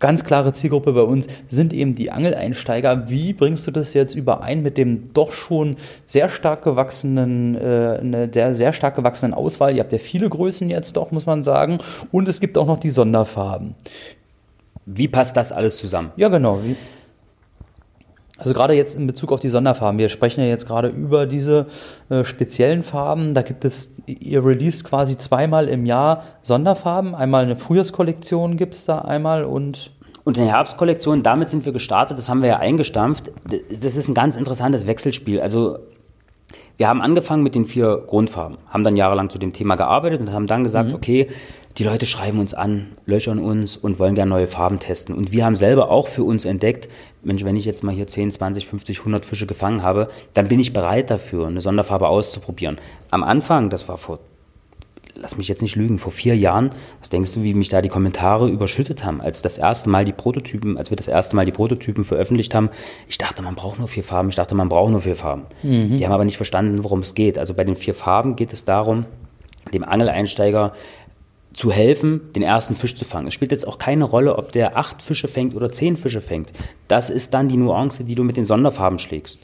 Ganz 0.01 0.23
klare 0.25 0.53
Zielgruppe 0.53 0.93
bei 0.93 1.03
uns 1.03 1.27
sind 1.49 1.73
eben 1.73 1.95
die 1.97 2.11
Angeleinsteiger. 2.13 3.09
Wie 3.09 3.33
bringst 3.33 3.67
du 3.67 3.73
das 3.73 3.95
jetzt 3.95 4.15
überein 4.15 4.63
mit 4.63 4.77
dem 4.79 5.13
doch 5.13 5.33
schon 5.33 5.77
sehr 6.05 6.29
stark 6.29 6.63
gewachsenen, 6.63 7.57
äh, 7.57 7.99
eine 8.01 8.29
sehr, 8.33 8.55
sehr 8.55 8.73
stark 8.73 8.95
gewachsenen 8.95 9.35
Auswahl? 9.35 9.75
Ihr 9.75 9.81
habt 9.83 9.93
ja 9.93 9.99
viele 9.99 10.29
Größen 10.29 10.71
jetzt 10.71 10.97
doch, 10.97 11.11
muss 11.11 11.27
man 11.27 11.43
sagen. 11.43 11.79
Und 12.13 12.29
es 12.29 12.39
gibt 12.41 12.57
auch 12.59 12.67
noch 12.67 12.79
die 12.79 12.91
Sonderfarben. 12.91 13.75
Wie 14.87 15.09
passt 15.09 15.37
das 15.37 15.51
alles 15.53 15.79
zusammen? 15.79 16.13
Ja, 16.17 16.29
genau. 16.29 16.61
Wie- 16.63 16.77
Also 18.39 18.55
gerade 18.55 18.75
jetzt 18.75 18.97
in 18.97 19.07
Bezug 19.07 19.33
auf 19.33 19.41
die 19.41 19.49
Sonderfarben. 19.49 19.99
Wir 19.99 20.09
sprechen 20.09 20.41
ja 20.41 20.47
jetzt 20.47 20.67
gerade 20.67 20.89
über 20.89 21.27
diese 21.27 21.67
äh, 22.09 22.25
speziellen 22.25 22.85
Farben. 22.85 23.35
Da 23.35 23.43
gibt 23.43 23.65
es, 23.65 23.91
ihr 24.07 24.45
released 24.45 24.85
quasi 24.85 25.19
zweimal 25.19 25.69
im 25.69 25.85
Jahr 25.85 26.23
Sonderfarben. 26.43 27.15
Einmal 27.17 27.45
eine 27.45 27.57
Frühjahrskollektion 27.57 28.57
gibt 28.57 28.75
es 28.75 28.85
da 28.85 29.01
einmal 29.01 29.45
und 29.45 29.91
Und 30.25 30.39
in 30.39 30.45
der 30.45 30.55
Herbstkollektion, 30.55 31.23
damit 31.23 31.49
sind 31.49 31.65
wir 31.65 31.73
gestartet, 31.73 32.17
das 32.17 32.29
haben 32.29 32.43
wir 32.43 32.49
ja 32.49 32.59
eingestampft. 32.59 33.33
Das 33.83 33.97
ist 33.97 34.09
ein 34.09 34.15
ganz 34.15 34.37
interessantes 34.37 34.87
Wechselspiel. 34.87 35.41
Also 35.41 35.79
wir 36.77 36.87
haben 36.87 37.03
angefangen 37.03 37.43
mit 37.43 37.57
den 37.57 37.67
vier 37.67 38.05
Grundfarben, 38.07 38.59
haben 38.69 38.85
dann 38.85 38.95
jahrelang 38.95 39.31
zu 39.31 39.39
dem 39.39 39.53
Thema 39.53 39.75
gearbeitet 39.75 40.21
und 40.21 40.33
haben 40.33 40.47
dann 40.47 40.63
gesagt, 40.63 40.95
okay, 40.95 41.27
die 41.79 41.85
Leute 41.85 42.07
schreiben 42.07 42.41
uns 42.41 42.55
an, 42.55 42.89
löchern 43.07 43.39
uns 43.39 43.77
und 43.77 44.01
wollen 44.01 44.17
gerne 44.17 44.31
neue 44.31 44.49
Farben 44.49 44.81
testen. 44.81 45.15
Und 45.15 45.31
wir 45.31 45.45
haben 45.45 45.55
selber 45.55 45.91
auch 45.91 46.09
für 46.09 46.25
uns 46.25 46.45
entdeckt, 46.45 46.89
Mensch, 47.23 47.45
wenn 47.45 47.57
ich 47.57 47.65
jetzt 47.65 47.85
mal 47.85 47.95
hier 47.95 48.09
10, 48.09 48.33
20, 48.33 48.67
50, 48.67 48.99
100 48.99 49.25
Fische 49.25 49.47
gefangen 49.47 49.83
habe, 49.83 50.09
dann 50.35 50.49
bin 50.49 50.59
ich 50.59 50.73
bereit 50.73 51.11
dafür, 51.11 51.47
eine 51.47 51.61
Sonderfarbe 51.61 52.09
auszuprobieren. 52.09 52.79
Am 53.11 53.23
Anfang, 53.23 53.71
das 53.71 53.89
war 53.89 53.99
vor 53.99 54.19
lass 55.21 55.37
mich 55.37 55.49
jetzt 55.49 55.63
nicht 55.63 55.75
lügen, 55.75 55.99
vor 55.99 56.13
vier 56.13 56.37
Jahren, 56.37 56.71
was 57.01 57.11
denkst 57.11 57.35
du, 57.35 57.43
wie 57.43 57.53
mich 57.53 57.69
da 57.69 57.83
die 57.83 57.89
Kommentare 57.89 58.49
überschüttet 58.49 59.05
haben, 59.05 59.21
als 59.21 59.43
das 59.43 59.59
erste 59.59 59.91
Mal 59.91 60.05
die 60.05 60.13
Prototypen, 60.13 60.79
als 60.79 60.91
wir 60.91 60.97
das 60.97 61.09
erste 61.09 61.35
Mal 61.35 61.45
die 61.45 61.51
Prototypen 61.51 62.05
veröffentlicht 62.05 62.55
haben, 62.55 62.71
ich 63.09 63.19
dachte, 63.19 63.43
man 63.43 63.57
braucht 63.57 63.81
nur 63.81 63.89
vier 63.89 64.05
Farben, 64.05 64.29
ich 64.29 64.37
dachte, 64.37 64.55
man 64.55 64.69
braucht 64.69 64.93
nur 64.93 65.01
vier 65.01 65.17
Farben. 65.17 65.47
Die 65.97 66.05
haben 66.05 66.13
aber 66.13 66.25
nicht 66.25 66.37
verstanden, 66.37 66.85
worum 66.85 67.01
es 67.01 67.15
geht. 67.15 67.37
Also 67.37 67.53
bei 67.53 67.65
den 67.65 67.75
vier 67.75 67.95
Farben 67.95 68.37
geht 68.37 68.53
es 68.53 68.65
darum, 68.65 69.07
dem 69.73 69.85
Angeleinsteiger 69.85 70.73
zu 71.59 71.73
helfen, 71.73 72.33
den 72.35 72.45
ersten 72.45 72.77
Fisch 72.77 72.95
zu 72.95 73.05
fangen. 73.05 73.27
Es 73.27 73.35
spielt 73.35 73.51
jetzt 73.51 73.67
auch 73.67 73.79
keine 73.79 74.05
Rolle, 74.05 74.39
ob 74.39 74.53
der 74.53 74.77
acht 74.77 75.03
Fische 75.03 75.27
fängt 75.27 75.57
oder 75.57 75.73
zehn 75.73 75.97
Fische 75.97 76.21
fängt. 76.21 76.53
Das 76.87 77.11
ist 77.11 77.35
dann 77.35 77.49
die 77.49 77.57
Nuance, 77.57 78.05
die 78.05 78.15
du 78.15 78.23
mit 78.23 78.37
den 78.37 78.45
Sonderfarben 78.45 79.01
schlägst. 79.01 79.41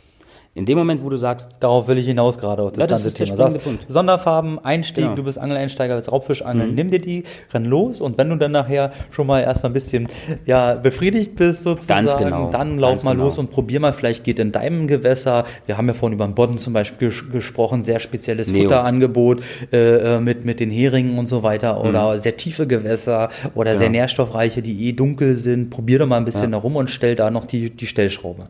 In 0.57 0.66
dem 0.66 0.78
Moment, 0.78 1.02
wo 1.02 1.09
du 1.09 1.16
sagst, 1.16 1.50
Darauf 1.59 1.88
will 1.88 1.98
ich 1.98 2.07
hinaus 2.07 2.38
gerade 2.38 2.62
auf 2.62 2.70
das 2.70 2.82
Ja, 2.82 2.86
das 2.86 3.02
ganze 3.02 3.14
Thema. 3.16 3.36
Sagst. 3.36 3.59
Sonderfarben, 3.88 4.64
Einstieg, 4.64 5.02
Genau. 5.05 5.16
du 5.16 5.24
bist 5.24 5.36
Angeleinsteiger, 5.36 5.96
willst 5.96 6.12
Raubfisch 6.12 6.42
angeln, 6.42 6.70
Mhm. 6.70 6.74
nimm 6.76 6.90
dir 6.90 7.00
die, 7.00 7.24
renn 7.52 7.64
los 7.64 8.00
und 8.00 8.18
wenn 8.18 8.30
du 8.30 8.36
dann 8.36 8.52
nachher 8.52 8.92
schon 9.11 9.26
mal 9.26 9.40
erstmal 9.40 9.70
ein 9.70 9.74
bisschen 9.74 10.07
ja, 10.46 10.74
befriedigt 10.74 11.34
bist 11.34 11.64
sozusagen, 11.64 12.07
genau, 12.22 12.50
dann 12.50 12.78
lauf 12.78 12.90
ganz 12.92 13.05
mal 13.05 13.12
genau. 13.12 13.24
los 13.24 13.38
und 13.38 13.50
probier 13.50 13.80
mal, 13.80 13.92
vielleicht 13.92 14.22
geht 14.22 14.38
in 14.38 14.52
deinem 14.52 14.86
Gewässer, 14.86 15.44
wir 15.66 15.76
haben 15.76 15.88
ja 15.88 15.94
vorhin 15.94 16.14
über 16.14 16.24
den 16.26 16.34
Bodden 16.36 16.59
zum 16.59 16.72
Beispiel 16.72 17.09
ges 17.09 17.24
gesprochen, 17.32 17.82
sehr 17.82 17.98
spezielles 17.98 18.52
Neo. 18.52 18.62
Futterangebot 18.64 19.42
äh, 19.72 20.16
äh, 20.16 20.20
mit, 20.20 20.44
mit 20.44 20.61
den 20.61 20.70
Heringen 20.70 21.18
und 21.18 21.26
so 21.26 21.42
weiter 21.42 21.82
oder 21.82 22.16
sehr 22.20 22.36
tiefe 22.36 22.68
Gewässer 22.68 23.28
oder 23.57 23.74
sehr 23.74 23.88
Mhm. 23.88 23.92
Genau. 23.94 24.02
nährstoffreiche, 24.02 24.62
die 24.62 24.88
eh 24.88 24.92
dunkel 24.92 25.34
sind, 25.36 25.70
probier 25.70 25.98
doch 25.98 26.07
mal 26.07 26.16
ein 26.18 26.24
bisschen 26.24 26.52
herum 26.52 26.76
und 26.76 26.90
stell 26.90 27.16
da 27.16 27.30
noch 27.30 27.44
die, 27.44 27.70
die 27.70 27.86
Stellschraube. 27.86 28.48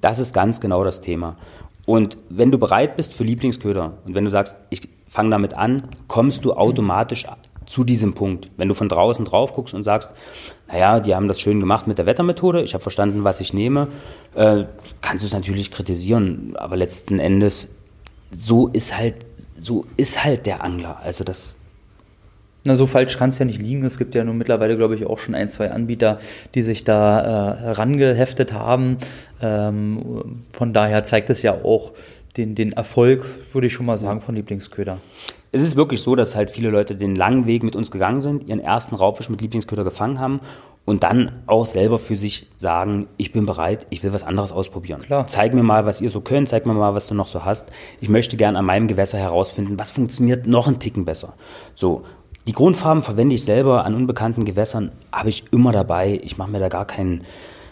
Das 0.00 0.18
ist 0.18 0.32
ganz 0.32 0.60
genau 0.60 0.84
das 0.84 1.00
Thema. 1.00 1.36
Und 1.86 2.18
wenn 2.28 2.50
du 2.50 2.58
bereit 2.58 2.96
bist 2.96 3.14
für 3.14 3.24
Lieblingsköder 3.24 3.94
und 4.04 4.14
wenn 4.14 4.24
du 4.24 4.30
sagst, 4.30 4.56
ich 4.70 4.88
fange 5.06 5.30
damit 5.30 5.54
an, 5.54 5.82
kommst 6.06 6.44
du 6.44 6.52
automatisch 6.52 7.26
zu 7.68 7.84
diesem 7.84 8.14
Punkt. 8.14 8.50
Wenn 8.56 8.68
du 8.68 8.74
von 8.74 8.88
draußen 8.88 9.24
drauf 9.24 9.52
guckst 9.52 9.74
und 9.74 9.82
sagst, 9.82 10.14
naja, 10.68 11.00
die 11.00 11.14
haben 11.14 11.28
das 11.28 11.40
schön 11.40 11.60
gemacht 11.60 11.86
mit 11.86 11.98
der 11.98 12.06
Wettermethode, 12.06 12.62
ich 12.62 12.74
habe 12.74 12.82
verstanden, 12.82 13.24
was 13.24 13.40
ich 13.40 13.52
nehme, 13.52 13.88
äh, 14.34 14.64
kannst 15.00 15.22
du 15.22 15.26
es 15.26 15.32
natürlich 15.32 15.70
kritisieren, 15.70 16.54
aber 16.56 16.76
letzten 16.76 17.18
Endes, 17.18 17.68
so 18.30 18.68
ist 18.68 18.96
halt, 18.96 19.16
so 19.56 19.86
ist 19.96 20.24
halt 20.24 20.46
der 20.46 20.64
Angler. 20.64 20.98
Also 21.02 21.24
das, 21.24 21.56
Na, 22.68 22.76
so 22.76 22.86
falsch 22.86 23.16
kann 23.16 23.30
es 23.30 23.38
ja 23.38 23.46
nicht 23.46 23.62
liegen. 23.62 23.82
Es 23.86 23.96
gibt 23.96 24.14
ja 24.14 24.22
nun 24.24 24.36
mittlerweile, 24.36 24.76
glaube 24.76 24.94
ich, 24.94 25.06
auch 25.06 25.18
schon 25.18 25.34
ein, 25.34 25.48
zwei 25.48 25.70
Anbieter, 25.70 26.18
die 26.54 26.60
sich 26.60 26.84
da 26.84 27.20
äh, 27.54 27.70
rangeheftet 27.70 28.52
haben. 28.52 28.98
Ähm, 29.40 30.44
von 30.52 30.74
daher 30.74 31.02
zeigt 31.02 31.30
es 31.30 31.40
ja 31.40 31.64
auch 31.64 31.92
den, 32.36 32.54
den 32.54 32.72
Erfolg, 32.72 33.24
würde 33.54 33.68
ich 33.68 33.72
schon 33.72 33.86
mal 33.86 33.96
sagen, 33.96 34.20
von 34.20 34.34
Lieblingsköder. 34.34 34.98
Es 35.50 35.62
ist 35.62 35.76
wirklich 35.76 36.02
so, 36.02 36.14
dass 36.14 36.36
halt 36.36 36.50
viele 36.50 36.68
Leute 36.68 36.94
den 36.94 37.14
langen 37.14 37.46
Weg 37.46 37.62
mit 37.62 37.74
uns 37.74 37.90
gegangen 37.90 38.20
sind, 38.20 38.46
ihren 38.46 38.60
ersten 38.60 38.94
Raubfisch 38.94 39.30
mit 39.30 39.40
Lieblingsköder 39.40 39.82
gefangen 39.82 40.20
haben 40.20 40.40
und 40.88 41.02
dann 41.02 41.42
auch 41.46 41.66
selber 41.66 41.98
für 41.98 42.16
sich 42.16 42.46
sagen, 42.56 43.08
ich 43.18 43.30
bin 43.30 43.44
bereit, 43.44 43.86
ich 43.90 44.02
will 44.02 44.14
was 44.14 44.22
anderes 44.22 44.52
ausprobieren. 44.52 45.02
Klar. 45.02 45.26
Zeig 45.26 45.52
mir 45.52 45.62
mal, 45.62 45.84
was 45.84 46.00
ihr 46.00 46.08
so 46.08 46.22
könnt, 46.22 46.48
zeig 46.48 46.64
mir 46.64 46.72
mal, 46.72 46.94
was 46.94 47.08
du 47.08 47.14
noch 47.14 47.28
so 47.28 47.44
hast. 47.44 47.70
Ich 48.00 48.08
möchte 48.08 48.38
gern 48.38 48.56
an 48.56 48.64
meinem 48.64 48.88
Gewässer 48.88 49.18
herausfinden, 49.18 49.78
was 49.78 49.90
funktioniert 49.90 50.46
noch 50.46 50.66
einen 50.66 50.78
Ticken 50.78 51.04
besser. 51.04 51.34
So, 51.74 52.04
die 52.48 52.52
Grundfarben 52.52 53.02
verwende 53.02 53.34
ich 53.34 53.44
selber 53.44 53.84
an 53.84 53.94
unbekannten 53.94 54.46
Gewässern, 54.46 54.90
habe 55.12 55.28
ich 55.28 55.44
immer 55.52 55.70
dabei. 55.70 56.18
Ich 56.24 56.38
mache 56.38 56.50
mir 56.50 56.60
da 56.60 56.70
gar 56.70 56.86
keinen 56.86 57.24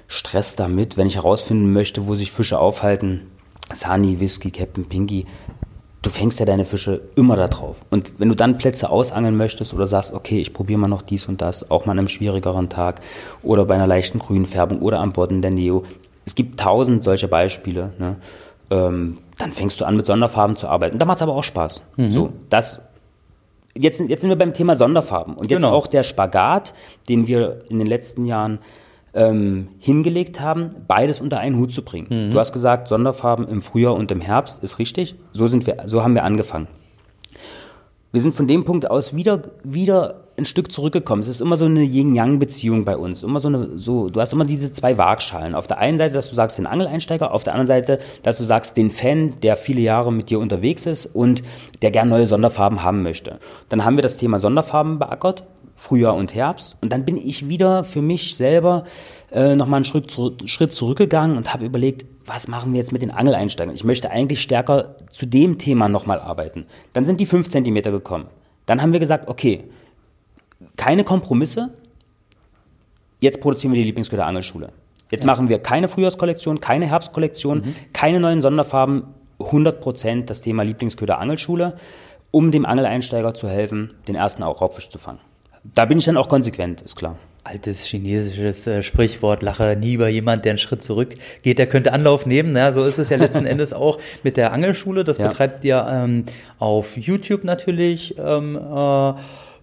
Stress 0.07 0.55
damit, 0.55 0.99
wenn 0.99 1.07
ich 1.07 1.16
herausfinden 1.16 1.72
möchte, 1.72 2.07
wo 2.07 2.14
sich 2.14 2.31
Fische 2.31 2.59
aufhalten. 2.59 3.22
Sani, 3.72 4.20
Whisky, 4.20 4.51
Captain 4.51 4.85
Pinky, 4.85 5.24
du 6.03 6.11
fängst 6.11 6.39
ja 6.41 6.45
deine 6.45 6.66
Fische 6.66 7.01
immer 7.16 7.37
da 7.37 7.49
drauf. 7.49 7.87
Und 7.89 8.12
wenn 8.18 8.29
du 8.29 8.35
dann 8.35 8.59
Plätze 8.59 8.91
ausangeln 8.91 9.35
möchtest 9.35 9.72
oder 9.72 9.87
sagst, 9.87 10.12
okay, 10.12 10.41
ich 10.41 10.53
probiere 10.53 10.79
mal 10.79 10.89
noch 10.89 11.01
dies 11.01 11.24
und 11.24 11.41
das, 11.41 11.70
auch 11.70 11.87
mal 11.87 11.93
an 11.93 12.01
einem 12.01 12.09
schwierigeren 12.09 12.68
Tag 12.68 13.01
oder 13.43 13.64
bei 13.64 13.77
einer 13.77 13.87
leichten 13.87 14.18
Grünfärbung 14.18 14.83
oder 14.83 15.01
am 15.01 15.14
Bodden 15.14 15.41
der 15.41 15.53
Neo, 15.53 15.85
es 16.27 16.35
gibt 16.35 16.61
tausend 16.61 17.03
solcher 17.03 17.29
Beispiele, 17.29 17.95
ne? 17.99 18.16
ähm, 18.70 19.18
dann 19.39 19.53
fängst 19.53 19.81
du 19.81 19.87
an 19.87 19.97
mit 19.97 20.05
Sonderfarben 20.05 20.57
zu 20.57 20.68
arbeiten. 20.68 20.99
Da 20.99 21.07
macht 21.07 21.16
es 21.16 21.22
aber 21.22 21.35
auch 21.35 21.45
Spaß. 21.45 21.83
So, 22.11 22.33
das 22.51 22.83
Jetzt, 23.79 23.99
sind- 23.99 24.11
jetzt 24.11 24.20
sind 24.22 24.31
wir 24.31 24.37
beim 24.37 24.53
Thema 24.53 24.74
Sonderfarben. 24.77 25.35
Und 25.35 25.51
jetzt 25.51 25.62
Genau. 25.62 25.74
auch 25.74 25.87
der 25.87 26.03
Spagat, 26.03 26.74
den 27.09 27.27
wir 27.27 27.62
in 27.68 27.79
den 27.79 27.87
letzten 27.87 28.24
Jahren 28.24 28.59
ähm, 29.14 29.68
hingelegt 29.79 30.41
haben, 30.41 30.70
beides 30.87 31.20
unter 31.20 31.39
einen 31.39 31.57
Hut 31.57 31.72
zu 31.72 31.83
bringen. 31.83 32.31
Du 32.33 32.39
hast 32.39 32.53
gesagt, 32.53 32.89
Sonderfarben 32.89 33.49
im 33.49 33.62
Frühjahr 33.62 33.95
und 33.95 34.11
im 34.11 34.20
Herbst 34.20 34.62
ist 34.62 34.79
richtig. 34.79 35.14
So 35.33 35.47
sind 35.47 35.66
wir, 35.66 35.85
so 35.87 36.03
haben 36.03 36.14
wir 36.14 36.24
angefangen. 36.24 36.66
Wir 38.12 38.20
sind 38.20 38.35
von 38.35 38.47
dem 38.47 38.64
Punkt 38.64 38.91
aus 38.91 39.14
wieder, 39.16 39.43
wieder 39.64 40.26
ein 40.39 40.45
Stück 40.45 40.72
zurückgekommen. 40.72 41.22
Es 41.22 41.28
ist 41.28 41.41
immer 41.41 41.57
so 41.57 41.64
eine 41.64 41.82
Yin-Yang-Beziehung 41.82 42.84
bei 42.84 42.97
uns. 42.97 43.22
Immer 43.22 43.41
so 43.41 43.49
eine, 43.49 43.78
so, 43.78 44.11
du 44.11 44.20
hast 44.20 44.32
immer 44.32 44.45
diese 44.45 44.72
zwei 44.72 44.99
Waagschalen. 44.99 45.55
Auf 45.55 45.66
der 45.66 45.78
einen 45.78 45.99
Seite, 45.99 46.14
dass 46.14 46.28
du 46.28 46.34
sagst, 46.34 46.59
den 46.59 46.66
Angeleinsteiger, 46.66 47.32
auf 47.32 47.45
der 47.45 47.55
anderen 47.55 47.66
Seite, 47.66 48.01
dass 48.22 48.39
du 48.39 48.45
sagst, 48.45 48.76
den 48.76 48.91
Fan, 48.91 49.34
der 49.41 49.57
viele 49.57 49.80
Jahre 49.80 50.12
mit 50.12 50.30
dir 50.30 50.39
unterwegs 50.39 50.87
ist 50.87 51.07
und 51.07 51.43
der 51.82 51.91
gern 51.91 52.09
neue 52.09 52.26
Sonderfarben 52.26 52.82
haben 52.82 53.03
möchte. 53.03 53.39
Dann 53.68 53.84
haben 53.84 53.97
wir 53.97 54.03
das 54.03 54.16
Thema 54.16 54.39
Sonderfarben 54.39 54.99
beackert, 54.99 55.45
Frühjahr 55.74 56.14
und 56.14 56.34
Herbst. 56.34 56.76
Und 56.80 56.93
dann 56.93 57.05
bin 57.05 57.16
ich 57.16 57.49
wieder 57.49 57.84
für 57.84 58.03
mich 58.03 58.37
selber 58.37 58.84
äh, 59.30 59.55
nochmal 59.55 59.78
einen 59.78 59.84
Schritt, 59.84 60.11
zurück, 60.11 60.41
Schritt 60.47 60.72
zurückgegangen 60.72 61.37
und 61.37 61.53
habe 61.53 61.64
überlegt, 61.64 62.07
was 62.24 62.49
machen 62.49 62.72
wir 62.72 62.78
jetzt 62.78 62.93
mit 62.93 63.03
den 63.03 63.11
Angeleinsteigern? 63.11 63.74
Ich 63.74 63.84
möchte 63.84 64.11
eigentlich 64.11 64.41
stärker 64.41 64.97
zu 65.11 65.26
dem 65.26 65.59
Thema 65.59 65.89
nochmal 65.89 66.18
arbeiten. 66.18 66.66
Dann 66.93 67.05
sind 67.05 67.20
die 67.20 67.26
5 67.26 67.49
cm 67.49 67.82
gekommen. 67.82 68.26
Dann 68.66 68.82
haben 68.82 68.93
wir 68.93 69.01
gesagt, 69.01 69.28
okay, 69.28 69.64
keine 70.77 71.05
Kompromisse. 71.05 71.74
Jetzt 73.20 73.41
produzieren 73.41 73.72
wir 73.72 73.79
die 73.81 73.87
Lieblingsköder 73.87 74.27
Angelschule. 74.27 74.70
Jetzt 75.11 75.24
machen 75.24 75.49
wir 75.49 75.59
keine 75.61 75.89
Frühjahrskollektion, 75.89 76.61
keine 76.61 76.87
Herbstkollektion, 76.87 77.74
keine 77.93 78.20
neuen 78.20 78.43
Sonderfarben, 78.43 79.05
100% 79.39 80.24
das 80.24 80.41
Thema 80.41 80.62
Lieblingsköder 80.64 81.18
Angelschule, 81.18 81.77
um 82.31 82.51
dem 82.51 82.66
Angeleinsteiger 82.66 83.35
zu 83.35 83.49
helfen, 83.49 83.95
den 84.09 84.14
ersten 84.14 84.43
auch 84.43 84.61
Raubfisch 84.61 84.89
zu 84.89 84.99
fangen. 84.99 85.20
Da 85.74 85.85
bin 85.85 85.99
ich 85.99 86.05
dann 86.05 86.16
auch 86.16 86.29
konsequent, 86.29 86.81
ist 86.83 86.97
klar. 86.97 87.16
Altes 87.45 87.85
chinesisches 87.85 88.66
äh, 88.66 88.83
Sprichwort, 88.83 89.43
lache 89.43 89.77
nie 89.79 89.93
über 89.95 90.09
jemand, 90.09 90.45
der 90.45 90.51
einen 90.53 90.59
Schritt 90.59 90.83
zurück 90.83 91.14
geht, 91.43 91.59
der 91.61 91.68
könnte 91.68 91.93
Anlauf 91.93 92.27
nehmen. 92.27 92.53
Na, 92.53 92.72
so 92.72 92.85
ist 92.85 92.99
es 92.99 93.09
ja 93.11 93.16
letzten 93.16 93.47
Endes 93.47 93.72
auch 93.72 93.99
mit 94.24 94.37
der 94.37 94.53
Angelschule. 94.53 95.05
Das 95.05 95.18
Ja. 95.18 95.29
betreibt 95.29 95.64
ihr 95.64 95.87
ähm, 95.89 96.24
auf 96.59 96.97
YouTube 96.97 97.45
natürlich 97.45 98.16
ähm, 98.18 98.57
äh, 98.57 99.12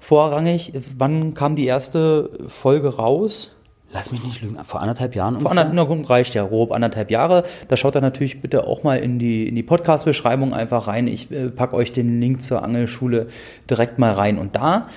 vorrangig. 0.04 0.74
Wann 0.98 1.34
kam 1.34 1.56
die 1.56 1.66
erste 1.66 2.30
Folge 2.48 2.96
raus? 2.96 3.52
Lass 3.92 4.12
mich 4.12 4.24
nicht 4.24 4.42
lügen, 4.42 4.58
vor 4.66 4.82
anderthalb 4.82 5.16
Jahren 5.16 5.40
Vor 5.40 5.52
anderthalb, 5.52 5.88
gut, 5.88 6.10
reicht 6.10 6.34
ja, 6.34 6.44
grob 6.44 6.72
anderthalb 6.72 7.12
Jahre. 7.12 7.44
Da 7.68 7.78
schaut 7.78 7.96
ihr 7.96 8.02
natürlich 8.02 8.42
bitte 8.42 8.66
auch 8.66 8.82
mal 8.84 8.98
in 8.98 9.20
die, 9.20 9.48
in 9.48 9.54
die 9.54 9.62
Podcast-Beschreibung 9.62 10.54
einfach 10.54 10.88
rein. 10.88 11.08
Ich 11.08 11.32
äh, 11.32 11.50
packe 11.50 11.76
euch 11.76 11.92
den 11.92 12.20
Link 12.20 12.42
zur 12.42 12.64
Angelschule 12.64 13.28
direkt 13.70 14.00
mal 14.00 14.12
rein. 14.12 14.40
Und 14.40 14.56
da 14.56 14.88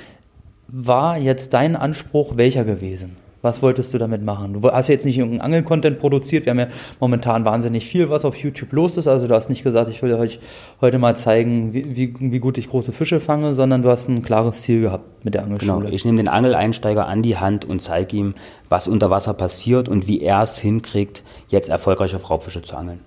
war 0.69 1.19
jetzt 1.19 1.53
dein 1.53 1.77
Anspruch 1.77 2.37
welcher 2.37 2.65
gewesen? 2.65 3.17
Was 3.47 3.62
wolltest 3.62 3.94
du 3.94 3.99
damit 3.99 4.22
machen? 4.22 4.61
Du 4.61 4.70
hast 4.70 4.88
jetzt 4.88 5.07
nicht 5.07 5.16
irgendeinen 5.16 5.40
Angel-Content 5.53 5.99
produziert. 6.01 6.44
Wir 6.47 6.51
haben 6.51 6.59
ja 6.59 6.66
momentan 7.01 7.44
wahnsinnig 7.44 7.86
viel, 7.86 8.11
was 8.11 8.24
auf 8.24 8.34
YouTube 8.36 8.72
los 8.72 8.97
ist. 8.97 9.07
Also 9.07 9.28
du 9.28 9.34
hast 9.34 9.49
nicht 9.49 9.62
gesagt, 9.62 9.88
ich 9.88 10.03
will 10.03 10.12
euch 10.14 10.40
heute 10.80 10.99
mal 10.99 11.16
zeigen, 11.16 11.72
wie, 11.72 11.97
wie, 11.97 12.14
wie 12.18 12.38
gut 12.40 12.59
ich 12.59 12.68
große 12.68 12.92
Fische 12.92 13.20
fange, 13.20 13.55
sondern 13.55 13.82
du 13.82 13.88
hast 13.88 14.09
ein 14.09 14.22
klares 14.24 14.62
Ziel 14.62 14.80
gehabt 14.82 15.24
mit 15.24 15.34
der 15.34 15.42
Genau, 15.44 15.55
Angelschule. 15.55 15.90
ich 15.90 16.05
nehme 16.05 16.18
den 16.18 16.28
Angeleinsteiger 16.28 17.07
an 17.07 17.22
die 17.22 17.36
Hand 17.38 17.64
und 17.64 17.80
zeige 17.80 18.16
ihm, 18.16 18.34
was 18.68 18.88
unter 18.88 19.11
Wasser 19.11 19.32
passiert 19.32 19.88
und 19.88 20.09
wie 20.09 20.20
er 20.20 20.42
es 20.42 20.59
hinkriegt, 20.59 21.22
jetzt 21.49 21.68
erfolgreich 21.68 22.14
auf 22.16 22.28
Raubfische 22.28 22.62
zu 22.62 22.76
angeln. 22.76 22.99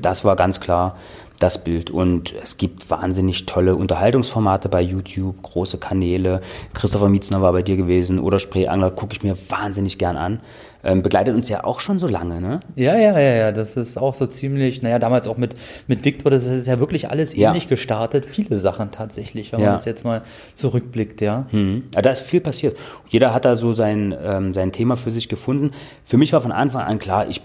Das 0.00 0.24
war 0.24 0.34
ganz 0.34 0.60
klar 0.60 0.96
das 1.38 1.62
Bild. 1.62 1.90
Und 1.90 2.34
es 2.42 2.56
gibt 2.56 2.90
wahnsinnig 2.90 3.46
tolle 3.46 3.76
Unterhaltungsformate 3.76 4.68
bei 4.68 4.80
YouTube, 4.82 5.40
große 5.42 5.78
Kanäle. 5.78 6.40
Christopher 6.74 7.08
Mietzner 7.08 7.40
war 7.42 7.52
bei 7.52 7.62
dir 7.62 7.76
gewesen 7.76 8.18
oder 8.18 8.38
Spreeangler, 8.38 8.90
gucke 8.90 9.12
ich 9.12 9.22
mir 9.22 9.36
wahnsinnig 9.48 9.98
gern 9.98 10.16
an. 10.16 10.40
Ähm, 10.84 11.02
begleitet 11.02 11.34
uns 11.34 11.48
ja 11.48 11.64
auch 11.64 11.80
schon 11.80 11.98
so 11.98 12.06
lange, 12.06 12.40
ne? 12.40 12.60
Ja, 12.76 12.94
ja, 12.96 13.18
ja, 13.18 13.34
ja, 13.34 13.52
das 13.52 13.76
ist 13.76 13.98
auch 13.98 14.14
so 14.14 14.26
ziemlich, 14.26 14.80
naja, 14.80 15.00
damals 15.00 15.26
auch 15.26 15.36
mit, 15.36 15.54
mit 15.88 16.04
Victor, 16.04 16.30
das 16.30 16.46
ist 16.46 16.68
ja 16.68 16.78
wirklich 16.78 17.10
alles 17.10 17.34
Ja. 17.34 17.48
ähnlich 17.48 17.68
gestartet. 17.68 18.24
Viele 18.24 18.58
Sachen 18.60 18.92
tatsächlich, 18.92 19.52
wenn 19.52 19.58
Ja. 19.60 19.66
man 19.66 19.74
das 19.74 19.84
jetzt 19.86 20.04
mal 20.04 20.22
zurückblickt, 20.54 21.20
ja. 21.20 21.46
Mhm. 21.50 21.84
Ja, 21.94 22.02
da 22.02 22.10
ist 22.10 22.22
viel 22.22 22.40
passiert. 22.40 22.76
Jeder 23.08 23.34
hat 23.34 23.44
da 23.44 23.56
so 23.56 23.72
sein, 23.74 24.14
ähm, 24.24 24.54
sein 24.54 24.70
Thema 24.70 24.96
für 24.96 25.10
sich 25.10 25.28
gefunden. 25.28 25.72
Für 26.04 26.16
mich 26.16 26.32
war 26.32 26.40
von 26.40 26.52
Anfang 26.52 26.82
an 26.82 26.98
klar, 27.00 27.28
ich 27.28 27.42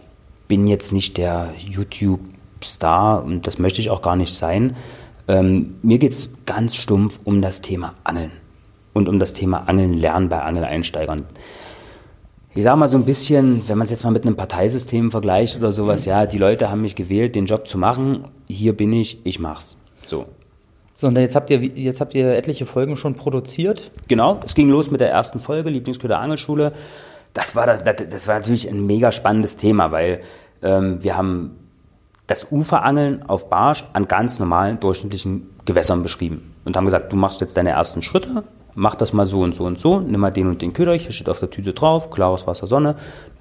bin 0.47 0.67
jetzt 0.67 0.91
nicht 0.91 1.17
der 1.17 1.49
YouTube-Star 2.63 3.23
und 3.23 3.45
das 3.45 3.59
möchte 3.59 3.81
ich 3.81 3.89
auch 3.89 4.01
gar 4.01 4.15
nicht 4.15 4.33
sein. 4.33 4.75
Ähm, 5.27 5.75
mir 5.81 5.99
geht 5.99 6.13
es 6.13 6.31
ganz 6.45 6.75
stumpf 6.75 7.19
um 7.23 7.41
das 7.41 7.61
Thema 7.61 7.93
Angeln 8.03 8.31
und 8.93 9.07
um 9.07 9.19
das 9.19 9.33
Thema 9.33 9.67
Angeln 9.67 9.93
lernen 9.93 10.29
bei 10.29 10.41
Angeleinsteigern. 10.41 11.23
Ich 12.55 12.63
sage 12.63 12.77
mal 12.77 12.87
so 12.87 12.97
ein 12.97 13.05
bisschen, 13.05 13.67
wenn 13.67 13.77
man 13.77 13.85
es 13.85 13.91
jetzt 13.91 14.03
mal 14.03 14.11
mit 14.11 14.25
einem 14.25 14.35
Parteisystem 14.35 15.09
vergleicht 15.09 15.57
oder 15.57 15.71
sowas, 15.71 16.05
ja, 16.05 16.25
die 16.25 16.37
Leute 16.37 16.69
haben 16.69 16.81
mich 16.81 16.95
gewählt, 16.95 17.35
den 17.35 17.45
Job 17.45 17.67
zu 17.67 17.77
machen. 17.77 18.25
Hier 18.47 18.77
bin 18.77 18.93
ich, 18.93 19.25
ich 19.25 19.39
mach's. 19.39 19.77
So. 20.05 20.25
So, 20.93 21.07
und 21.07 21.17
jetzt 21.17 21.35
habt 21.35 21.49
ihr, 21.49 21.59
jetzt 21.59 22.01
habt 22.01 22.13
ihr 22.13 22.35
etliche 22.35 22.67
Folgen 22.67 22.95
schon 22.95 23.15
produziert. 23.15 23.91
Genau, 24.07 24.39
es 24.45 24.53
ging 24.53 24.69
los 24.69 24.91
mit 24.91 25.01
der 25.01 25.09
ersten 25.09 25.39
Folge, 25.39 25.71
Lieblingsköder 25.71 26.19
Angelschule. 26.19 26.73
Das 27.33 27.55
war, 27.55 27.65
das, 27.65 27.81
das 27.81 28.27
war 28.27 28.35
natürlich 28.35 28.69
ein 28.69 28.85
mega 28.85 29.11
spannendes 29.11 29.57
Thema, 29.57 29.91
weil 29.91 30.21
ähm, 30.61 31.01
wir 31.01 31.17
haben 31.17 31.62
das 32.27 32.51
Uferangeln 32.51 33.23
auf 33.27 33.49
Barsch 33.49 33.85
an 33.93 34.07
ganz 34.07 34.39
normalen, 34.39 34.79
durchschnittlichen 34.79 35.49
Gewässern 35.65 36.03
beschrieben 36.03 36.53
und 36.65 36.75
haben 36.77 36.85
gesagt, 36.85 37.11
du 37.11 37.15
machst 37.15 37.41
jetzt 37.41 37.57
deine 37.57 37.71
ersten 37.71 38.01
Schritte, 38.01 38.43
mach 38.75 38.95
das 38.95 39.13
mal 39.13 39.25
so 39.25 39.41
und 39.41 39.55
so 39.55 39.65
und 39.65 39.79
so, 39.79 39.99
nimm 39.99 40.19
mal 40.19 40.31
den 40.31 40.47
und 40.47 40.61
den 40.61 40.73
Köder, 40.73 40.93
hier 40.93 41.11
steht 41.11 41.29
auf 41.29 41.39
der 41.39 41.49
Tüte 41.49 41.73
drauf, 41.73 42.09
klares 42.09 42.47
Wasser, 42.47 42.67
Sonne, 42.67 42.95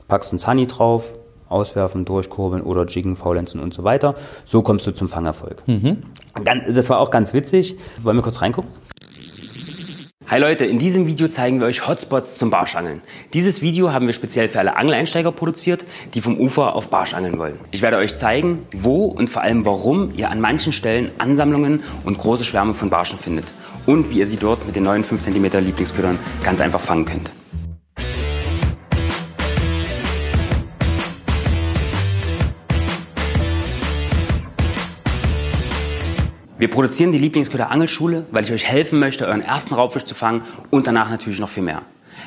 packst 0.09 0.33
einen 0.33 0.39
Sunny 0.39 0.66
drauf, 0.66 1.14
auswerfen, 1.49 2.05
durchkurbeln 2.05 2.62
oder 2.62 2.87
jiggen, 2.87 3.14
faulenzen 3.14 3.61
und 3.61 3.74
so 3.74 3.85
weiter. 3.85 4.14
So 4.45 4.62
kommst 4.62 4.87
du 4.87 4.93
zum 4.93 5.09
Fangerfolg. 5.09 5.62
Mhm. 5.66 6.03
Das 6.68 6.91
war 6.91 6.99
auch 6.99 7.11
ganz 7.11 7.35
witzig. 7.35 7.76
Wollen 8.01 8.16
wir 8.16 8.22
kurz 8.22 8.41
reingucken? 8.41 8.70
Hi 10.29 10.39
Leute, 10.39 10.64
in 10.64 10.79
diesem 10.79 11.07
Video 11.07 11.29
zeigen 11.29 11.61
wir 11.61 11.66
euch 11.66 11.87
Hotspots 11.87 12.39
zum 12.39 12.49
Barschangeln. 12.49 13.03
Dieses 13.35 13.61
Video 13.61 13.93
haben 13.93 14.07
wir 14.07 14.14
speziell 14.14 14.49
für 14.49 14.61
alle 14.61 14.77
Angeleinsteiger 14.77 15.33
produziert, 15.33 15.85
die 16.14 16.20
vom 16.20 16.39
Ufer 16.39 16.75
auf 16.75 16.89
Barsch 16.89 17.12
angeln 17.12 17.39
wollen. 17.39 17.59
Ich 17.70 17.83
werde 17.83 17.99
euch 17.99 18.14
zeigen, 18.14 18.64
wo 18.73 19.07
und 19.07 19.29
vor 19.29 19.43
allem 19.43 19.66
warum 19.66 20.11
ihr 20.16 20.31
an 20.31 20.41
manchen 20.41 20.73
Stellen 20.73 21.11
Ansammlungen 21.18 21.83
und 22.05 22.18
große 22.18 22.45
Schwärme 22.45 22.73
von 22.73 22.89
Barschen 22.89 23.18
findet 23.18 23.47
und 23.85 24.11
wie 24.11 24.20
ihr 24.20 24.27
sie 24.27 24.37
dort 24.37 24.64
mit 24.64 24.77
den 24.77 24.85
neuen 24.85 25.05
5 25.05 25.20
cm 25.20 25.64
Lieblingsködern 25.64 26.18
ganz 26.45 26.61
einfach 26.61 26.81
fangen 26.81 27.05
könnt. 27.05 27.33
Wir 36.63 36.71
produzieren 36.71 37.11
die 37.11 37.19
Lieblingsköder 37.19 37.73
Angelschule, 37.73 38.25
weil 38.31 38.45
ich 38.45 38.53
euch 38.53 38.65
helfen 38.65 39.01
möchte, 39.01 39.27
euren 39.27 39.43
ersten 39.43 39.75
Raubfisch 39.75 40.05
zu 40.05 40.15
fangen 40.15 40.45
und 40.71 40.87
danach 40.87 41.11
natürlich 41.11 41.41
noch 41.41 41.49
viel 41.49 41.65
mehr. 41.65 41.83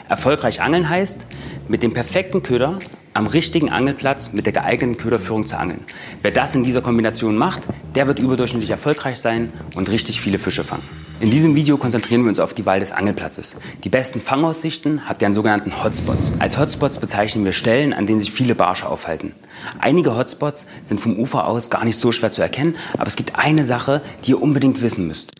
Erfolgreich 0.10 0.62
angeln 0.62 0.90
heißt, 0.90 1.26
mit 1.70 1.82
dem 1.82 1.94
perfekten 1.94 2.44
Köder 2.44 2.80
am 3.16 3.28
richtigen 3.28 3.72
Angelplatz 3.72 4.34
mit 4.34 4.46
der 4.46 4.54
geeigneten 4.54 4.98
Köderführung 4.98 5.48
zu 5.48 5.58
angeln. 5.58 5.80
Wer 6.22 6.32
das 6.32 6.54
in 6.54 6.66
dieser 6.66 6.82
Kombination 6.82 7.38
macht, 7.38 7.64
der 7.96 8.08
wird 8.08 8.20
überdurchschnittlich 8.20 8.70
erfolgreich 8.70 9.18
sein 9.18 9.54
und 9.74 9.90
richtig 9.90 10.20
viele 10.20 10.38
Fische 10.38 10.66
fangen. 10.66 10.84
In 11.22 11.32
diesem 11.32 11.56
Video 11.56 11.78
konzentrieren 11.78 12.24
wir 12.24 12.30
uns 12.30 12.40
auf 12.40 12.54
die 12.54 12.66
Wahl 12.66 12.82
des 12.82 12.92
Angelplatzes. 12.92 13.56
Die 13.86 13.90
besten 13.90 14.20
Fangaussichten 14.20 15.08
habt 15.08 15.22
ihr 15.22 15.28
an 15.28 15.34
sogenannten 15.34 15.82
Hotspots. 15.82 16.34
Als 16.40 16.60
Hotspots 16.60 17.00
bezeichnen 17.00 17.46
wir 17.46 17.54
Stellen, 17.54 17.94
an 17.94 18.06
denen 18.06 18.20
sich 18.20 18.34
viele 18.34 18.54
Barsche 18.54 18.86
aufhalten. 18.86 19.34
Einige 19.80 20.18
Hotspots 20.18 20.68
sind 20.84 21.00
vom 21.00 21.18
Ufer 21.18 21.48
aus 21.48 21.70
gar 21.70 21.86
nicht 21.86 21.98
so 21.98 22.12
schwer 22.12 22.32
zu 22.32 22.42
erkennen, 22.42 22.76
aber 22.98 23.08
es 23.08 23.16
gibt 23.16 23.38
eine 23.38 23.64
Sache, 23.64 24.02
die 24.26 24.32
ihr 24.32 24.42
unbedingt 24.42 24.82
wissen 24.82 25.08
müsst. 25.08 25.32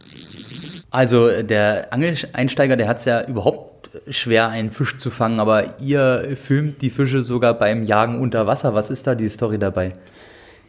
Also 0.92 1.42
der 1.42 1.92
Angeleinsteiger, 1.92 2.78
der 2.78 2.88
hat 2.88 3.00
es 3.00 3.06
ja 3.06 3.26
überhaupt 3.28 3.75
schwer, 4.10 4.50
einen 4.50 4.72
Fisch 4.72 4.98
zu 4.98 5.10
fangen, 5.10 5.40
aber 5.40 5.80
ihr 5.80 6.36
filmt 6.42 6.82
die 6.82 6.90
Fische 6.90 7.22
sogar 7.22 7.54
beim 7.54 7.84
Jagen 7.84 8.20
unter 8.22 8.48
Wasser. 8.48 8.74
Was 8.74 8.90
ist 8.90 9.08
da 9.08 9.16
die 9.16 9.30
Story 9.30 9.60
dabei? 9.60 9.94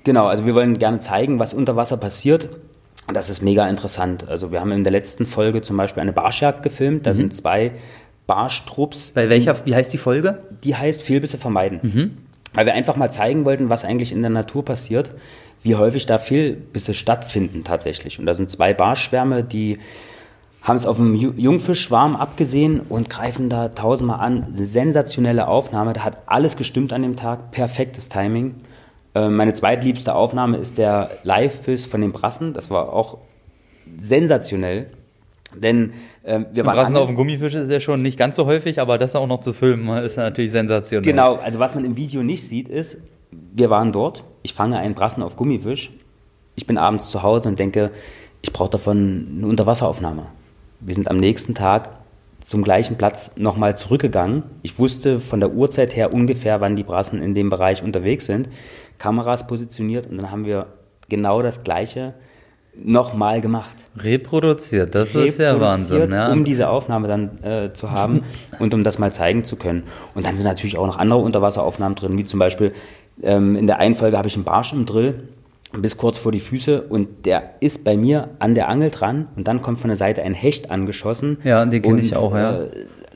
Genau, 0.04 0.26
also 0.26 0.46
wir 0.46 0.54
wollen 0.54 0.78
gerne 0.78 0.98
zeigen, 0.98 1.38
was 1.38 1.52
unter 1.52 1.76
Wasser 1.76 1.96
passiert. 1.96 2.48
Und 3.06 3.14
das 3.14 3.30
ist 3.30 3.42
mega 3.42 3.68
interessant. 3.68 4.28
Also 4.28 4.52
wir 4.52 4.60
haben 4.60 4.72
in 4.72 4.84
der 4.84 4.92
letzten 4.92 5.26
Folge 5.26 5.62
zum 5.62 5.76
Beispiel 5.76 6.00
eine 6.00 6.12
Barschjagd 6.12 6.62
gefilmt. 6.62 7.06
Da 7.06 7.10
mhm. 7.10 7.14
sind 7.14 7.36
zwei 7.36 7.72
Barschtrupps. 8.26 9.12
Bei 9.14 9.28
welcher, 9.30 9.54
wie 9.64 9.74
heißt 9.74 9.92
die 9.92 9.98
Folge? 9.98 10.42
Die 10.64 10.74
heißt 10.74 11.02
Fehlbisse 11.02 11.38
vermeiden. 11.38 11.80
Mhm. 11.82 12.16
Weil 12.52 12.66
wir 12.66 12.74
einfach 12.74 12.96
mal 12.96 13.10
zeigen 13.10 13.44
wollten, 13.44 13.68
was 13.68 13.84
eigentlich 13.84 14.12
in 14.12 14.22
der 14.22 14.30
Natur 14.30 14.64
passiert, 14.64 15.12
wie 15.62 15.74
häufig 15.74 16.06
da 16.06 16.18
Fehlbisse 16.18 16.94
stattfinden 16.94 17.64
tatsächlich. 17.64 18.18
Und 18.18 18.26
da 18.26 18.34
sind 18.34 18.50
zwei 18.50 18.74
Barschschwärme, 18.74 19.44
die 19.44 19.78
haben 20.62 20.76
es 20.76 20.86
auf 20.86 20.96
dem 20.96 21.14
Jungfischschwarm 21.14 22.16
abgesehen 22.16 22.80
und 22.88 23.08
greifen 23.08 23.48
da 23.48 23.68
tausendmal 23.68 24.20
an. 24.20 24.48
Sensationelle 24.54 25.46
Aufnahme, 25.46 25.92
da 25.92 26.02
hat 26.02 26.22
alles 26.26 26.56
gestimmt 26.56 26.92
an 26.92 27.02
dem 27.02 27.16
Tag, 27.16 27.52
perfektes 27.52 28.08
Timing. 28.08 28.56
Äh, 29.14 29.28
meine 29.28 29.54
zweitliebste 29.54 30.14
Aufnahme 30.14 30.56
ist 30.56 30.76
der 30.76 31.10
Live-Biss 31.22 31.86
von 31.86 32.00
den 32.00 32.12
Brassen. 32.12 32.52
Das 32.52 32.68
war 32.68 32.92
auch 32.92 33.18
sensationell. 33.98 34.88
Denn 35.54 35.92
äh, 36.22 36.40
wir 36.52 36.66
waren. 36.66 36.76
Brassen 36.76 36.96
auf 36.96 37.08
dem 37.08 37.16
Gummifisch 37.16 37.54
ist 37.54 37.70
ja 37.70 37.80
schon 37.80 38.02
nicht 38.02 38.18
ganz 38.18 38.36
so 38.36 38.46
häufig, 38.46 38.80
aber 38.80 38.98
das 38.98 39.16
auch 39.16 39.26
noch 39.26 39.40
zu 39.40 39.52
filmen, 39.52 39.88
ist 40.04 40.16
natürlich 40.16 40.52
sensationell. 40.52 41.10
Genau, 41.10 41.36
also 41.36 41.58
was 41.58 41.74
man 41.74 41.84
im 41.84 41.96
Video 41.96 42.22
nicht 42.22 42.46
sieht, 42.46 42.68
ist, 42.68 42.98
wir 43.30 43.70
waren 43.70 43.92
dort, 43.92 44.24
ich 44.42 44.54
fange 44.54 44.78
einen 44.78 44.94
Brassen 44.94 45.22
auf 45.22 45.36
Gummifisch, 45.36 45.90
ich 46.54 46.66
bin 46.66 46.78
abends 46.78 47.10
zu 47.10 47.22
Hause 47.22 47.48
und 47.48 47.58
denke, 47.58 47.90
ich 48.42 48.52
brauche 48.52 48.70
davon 48.70 49.26
eine 49.38 49.46
Unterwasseraufnahme. 49.46 50.26
Wir 50.86 50.94
sind 50.94 51.10
am 51.10 51.16
nächsten 51.16 51.56
Tag 51.56 51.88
zum 52.44 52.62
gleichen 52.62 52.96
Platz 52.96 53.32
nochmal 53.36 53.76
zurückgegangen. 53.76 54.44
Ich 54.62 54.78
wusste 54.78 55.18
von 55.18 55.40
der 55.40 55.50
Uhrzeit 55.50 55.96
her 55.96 56.14
ungefähr, 56.14 56.60
wann 56.60 56.76
die 56.76 56.84
Brassen 56.84 57.20
in 57.20 57.34
dem 57.34 57.50
Bereich 57.50 57.82
unterwegs 57.82 58.26
sind. 58.26 58.48
Kameras 58.96 59.48
positioniert 59.48 60.06
und 60.06 60.16
dann 60.16 60.30
haben 60.30 60.44
wir 60.44 60.66
genau 61.08 61.42
das 61.42 61.64
Gleiche 61.64 62.14
nochmal 62.80 63.40
gemacht. 63.40 63.74
Reproduziert, 63.96 64.94
das 64.94 65.08
Reproduziert, 65.08 65.28
ist 65.28 65.38
ja 65.40 65.58
Wahnsinn. 65.58 66.12
Ja. 66.12 66.30
Um 66.30 66.44
diese 66.44 66.68
Aufnahme 66.68 67.08
dann 67.08 67.42
äh, 67.42 67.72
zu 67.72 67.90
haben 67.90 68.22
und 68.60 68.72
um 68.72 68.84
das 68.84 69.00
mal 69.00 69.12
zeigen 69.12 69.42
zu 69.42 69.56
können. 69.56 69.82
Und 70.14 70.24
dann 70.24 70.36
sind 70.36 70.44
natürlich 70.46 70.78
auch 70.78 70.86
noch 70.86 70.98
andere 70.98 71.18
Unterwasseraufnahmen 71.18 71.96
drin, 71.96 72.16
wie 72.16 72.24
zum 72.24 72.38
Beispiel 72.38 72.72
ähm, 73.24 73.56
in 73.56 73.66
der 73.66 73.80
einen 73.80 73.96
Folge 73.96 74.16
habe 74.16 74.28
ich 74.28 74.36
einen 74.36 74.44
Barsch 74.44 74.72
im 74.72 74.86
Drill 74.86 75.24
bis 75.80 75.96
kurz 75.96 76.18
vor 76.18 76.32
die 76.32 76.40
Füße 76.40 76.82
und 76.82 77.26
der 77.26 77.54
ist 77.60 77.84
bei 77.84 77.96
mir 77.96 78.30
an 78.38 78.54
der 78.54 78.68
Angel 78.68 78.90
dran 78.90 79.28
und 79.36 79.46
dann 79.48 79.62
kommt 79.62 79.78
von 79.78 79.88
der 79.88 79.96
Seite 79.96 80.22
ein 80.22 80.34
Hecht 80.34 80.70
angeschossen. 80.70 81.38
Ja, 81.44 81.64
den 81.64 81.82
kenne 81.82 82.00
ich 82.00 82.16
auch, 82.16 82.34
ja. 82.34 82.62
Äh, 82.62 82.68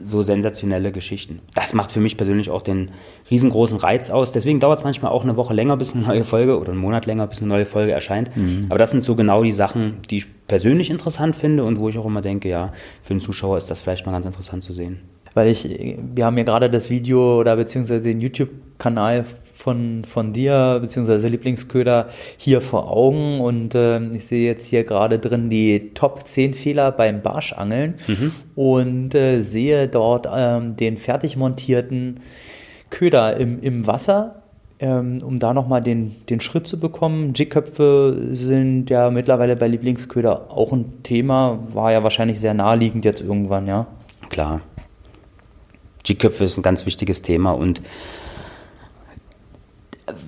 so 0.03 0.23
sensationelle 0.23 0.93
Geschichten. 0.93 1.41
Das 1.55 1.75
macht 1.75 1.93
für 1.93 2.01
mich 2.01 2.17
persönlich 2.17 2.51
auch 2.51 2.63
den 2.63 2.91
riesengroßen 3.31 3.79
Reiz 3.79 4.11
aus. 4.11 4.33
Deswegen 4.33 4.61
dauert 4.61 4.79
es 4.79 4.85
manchmal 4.85 5.13
auch 5.13 5.25
eine 5.25 5.37
Woche 5.37 5.55
länger, 5.55 5.77
bis 5.77 5.95
eine 5.95 6.07
neue 6.07 6.25
Folge 6.25 6.59
oder 6.59 6.73
einen 6.73 6.81
Monat 6.81 7.07
länger, 7.07 7.27
bis 7.27 7.41
eine 7.41 7.49
neue 7.49 7.67
Folge 7.67 7.93
erscheint. 7.93 8.35
Mhm. 8.37 8.67
Aber 8.69 8.79
das 8.79 8.93
sind 8.93 9.05
so 9.05 9.15
genau 9.15 9.43
die 9.43 9.53
Sachen, 9.53 9.99
die 10.09 10.19
ich 10.19 10.47
persönlich 10.47 10.91
interessant 10.91 11.37
finde 11.37 11.65
und 11.65 11.79
wo 11.79 11.89
ich 11.89 11.99
auch 11.99 12.07
immer 12.07 12.23
denke, 12.23 12.49
ja, 12.49 12.73
für 13.03 13.15
den 13.15 13.21
Zuschauer 13.21 13.59
ist 13.59 13.71
das 13.71 13.81
vielleicht 13.81 14.07
mal 14.07 14.13
ganz 14.13 14.27
interessant 14.27 14.63
zu 14.63 14.73
sehen. 14.73 15.01
Weil 15.35 15.49
ich, 15.49 15.69
wir 16.15 16.25
haben 16.25 16.37
ja 16.39 16.45
gerade 16.45 16.71
das 16.71 16.91
Video 16.91 17.39
oder 17.39 17.57
beziehungsweise 17.57 18.03
den 18.03 18.21
YouTube-Kanal 18.21 19.25
von, 19.61 20.05
von 20.05 20.33
dir, 20.33 20.79
beziehungsweise 20.81 21.29
Lieblingsköder 21.29 22.09
hier 22.39 22.63
vor 22.63 22.91
Augen 22.91 23.41
und 23.41 23.75
äh, 23.75 24.01
ich 24.09 24.25
sehe 24.25 24.47
jetzt 24.47 24.65
hier 24.65 24.85
gerade 24.85 25.19
drin 25.19 25.51
die 25.51 25.91
Top 25.93 26.27
10 26.27 26.55
Fehler 26.55 26.93
beim 26.93 27.21
Barschangeln 27.21 27.95
mhm. 28.09 28.33
und 28.55 29.15
äh, 29.15 29.43
sehe 29.43 29.87
dort 29.87 30.27
ähm, 30.35 30.77
den 30.77 30.97
fertig 30.97 31.37
montierten 31.37 32.21
Köder 32.89 33.37
im, 33.37 33.63
im 33.63 33.87
Wasser, 33.87 34.43
ähm, 34.79 35.19
um 35.23 35.39
da 35.39 35.53
nochmal 35.53 35.83
den, 35.83 36.17
den 36.31 36.41
Schritt 36.41 36.67
zu 36.67 36.81
bekommen. 36.81 37.35
Jigköpfe 37.35 38.29
sind 38.33 38.89
ja 38.89 39.11
mittlerweile 39.11 39.57
bei 39.57 39.69
Lieblingsköder 39.69 40.51
auch 40.51 40.73
ein 40.73 41.03
Thema, 41.03 41.59
war 41.75 41.93
ja 41.93 42.03
wahrscheinlich 42.03 42.41
sehr 42.41 42.55
naheliegend 42.55 43.05
jetzt 43.05 43.21
irgendwann, 43.21 43.67
ja. 43.67 43.87
Klar. 44.31 44.63
Jigköpfe 46.07 46.45
ist 46.45 46.57
ein 46.57 46.63
ganz 46.63 46.87
wichtiges 46.87 47.21
Thema 47.21 47.53
und 47.53 47.83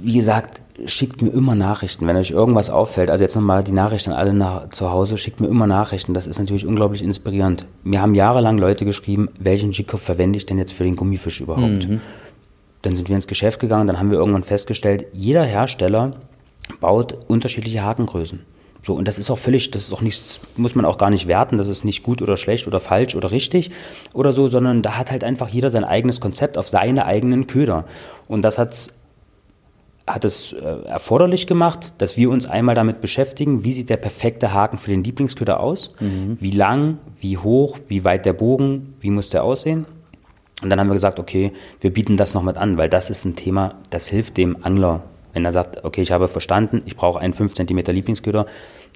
wie 0.03 0.15
gesagt, 0.15 0.61
schickt 0.87 1.23
mir 1.23 1.31
immer 1.31 1.55
Nachrichten, 1.55 2.07
wenn 2.07 2.17
euch 2.17 2.31
irgendwas 2.31 2.71
auffällt. 2.71 3.11
Also 3.11 3.23
jetzt 3.23 3.37
nochmal 3.37 3.63
die 3.63 3.73
Nachrichten 3.73 4.13
alle 4.13 4.33
nach, 4.33 4.71
zu 4.71 4.91
Hause, 4.91 5.19
schickt 5.19 5.41
mir 5.41 5.49
immer 5.49 5.67
Nachrichten. 5.67 6.15
Das 6.15 6.27
ist 6.27 6.39
natürlich 6.39 6.67
unglaublich 6.67 7.03
inspirierend. 7.03 7.67
Mir 7.85 8.01
haben 8.01 8.15
jahrelang 8.15 8.59
Leute 8.59 8.85
geschrieben, 8.85 9.29
welchen 9.39 9.71
G-Kopf 9.71 10.03
verwende 10.03 10.37
ich 10.37 10.47
denn 10.47 10.59
jetzt 10.59 10.73
für 10.73 10.85
den 10.85 10.97
Gummifisch 10.97 11.41
überhaupt? 11.41 11.89
Mhm. 11.89 12.01
Dann 12.83 12.97
sind 12.97 13.09
wir 13.09 13.17
ins 13.17 13.27
Geschäft 13.29 13.61
gegangen, 13.61 13.87
dann 13.87 13.99
haben 13.99 14.11
wir 14.11 14.19
irgendwann 14.19 14.43
festgestellt, 14.45 15.07
jeder 15.13 15.45
Hersteller 15.45 16.15
baut 16.81 17.17
unterschiedliche 17.29 17.83
Hakengrößen. 17.83 18.41
So, 18.85 18.95
und 18.95 19.07
das 19.07 19.19
ist 19.19 19.31
auch 19.31 19.39
völlig, 19.39 19.71
das 19.71 19.83
ist 19.83 19.93
auch 19.93 20.01
nichts, 20.01 20.41
muss 20.57 20.75
man 20.75 20.85
auch 20.85 20.99
gar 20.99 21.11
nicht 21.11 21.29
werten, 21.29 21.57
das 21.57 21.69
ist 21.69 21.85
nicht 21.85 22.03
gut 22.03 22.21
oder 22.21 22.37
schlecht 22.37 22.67
oder 22.67 22.81
falsch 22.81 23.15
oder 23.15 23.31
richtig 23.31 23.71
oder 24.13 24.33
so, 24.33 24.49
sondern 24.49 24.83
da 24.83 24.97
hat 24.99 25.13
halt 25.13 25.23
einfach 25.23 25.49
jeder 25.49 25.71
sein 25.71 25.85
eigenes 25.85 26.19
Konzept 26.19 26.59
auf 26.59 26.69
seine 26.69 27.07
eigenen 27.07 27.47
Köder. 27.47 27.85
Und 28.27 28.43
das 28.43 28.59
hat 28.59 28.93
hat 30.07 30.25
es 30.25 30.53
äh, 30.53 30.59
erforderlich 30.59 31.47
gemacht, 31.47 31.93
dass 31.99 32.17
wir 32.17 32.31
uns 32.31 32.47
einmal 32.47 32.75
damit 32.75 33.01
beschäftigen, 33.01 33.65
wie 33.65 33.73
sieht 33.73 33.89
der 33.89 33.97
perfekte 33.97 34.53
Haken 34.53 34.79
für 34.79 34.91
den 34.91 35.05
Lieblingsköder 35.05 35.61
aus, 35.61 35.93
mhm. 36.01 36.39
wie 36.41 36.51
lang, 36.51 36.99
wie 37.21 37.39
hoch, 37.39 37.79
wie 37.89 38.05
weit 38.05 38.27
der 38.27 38.33
Bogen, 38.33 38.95
wie 39.01 39.11
muss 39.11 39.31
der 39.31 39.45
aussehen. 39.45 39.87
Und 40.61 40.71
dann 40.71 40.79
haben 40.79 40.89
wir 40.89 40.95
gesagt, 40.95 41.19
okay, 41.19 41.53
wir 41.81 41.93
bieten 41.93 42.17
das 42.17 42.35
noch 42.35 42.43
mit 42.43 42.57
an, 42.57 42.77
weil 42.79 42.89
das 42.89 43.11
ist 43.11 43.25
ein 43.25 43.37
Thema, 43.37 43.77
das 43.91 44.07
hilft 44.07 44.37
dem 44.37 44.65
Angler. 44.65 45.03
Wenn 45.33 45.45
er 45.45 45.53
sagt, 45.53 45.85
okay, 45.85 46.03
ich 46.03 46.13
habe 46.13 46.29
verstanden, 46.29 46.83
ich 46.85 46.97
brauche 46.97 47.19
einen 47.19 47.35
5 47.35 47.55
cm 47.55 47.79
Lieblingsköder, 47.79 48.47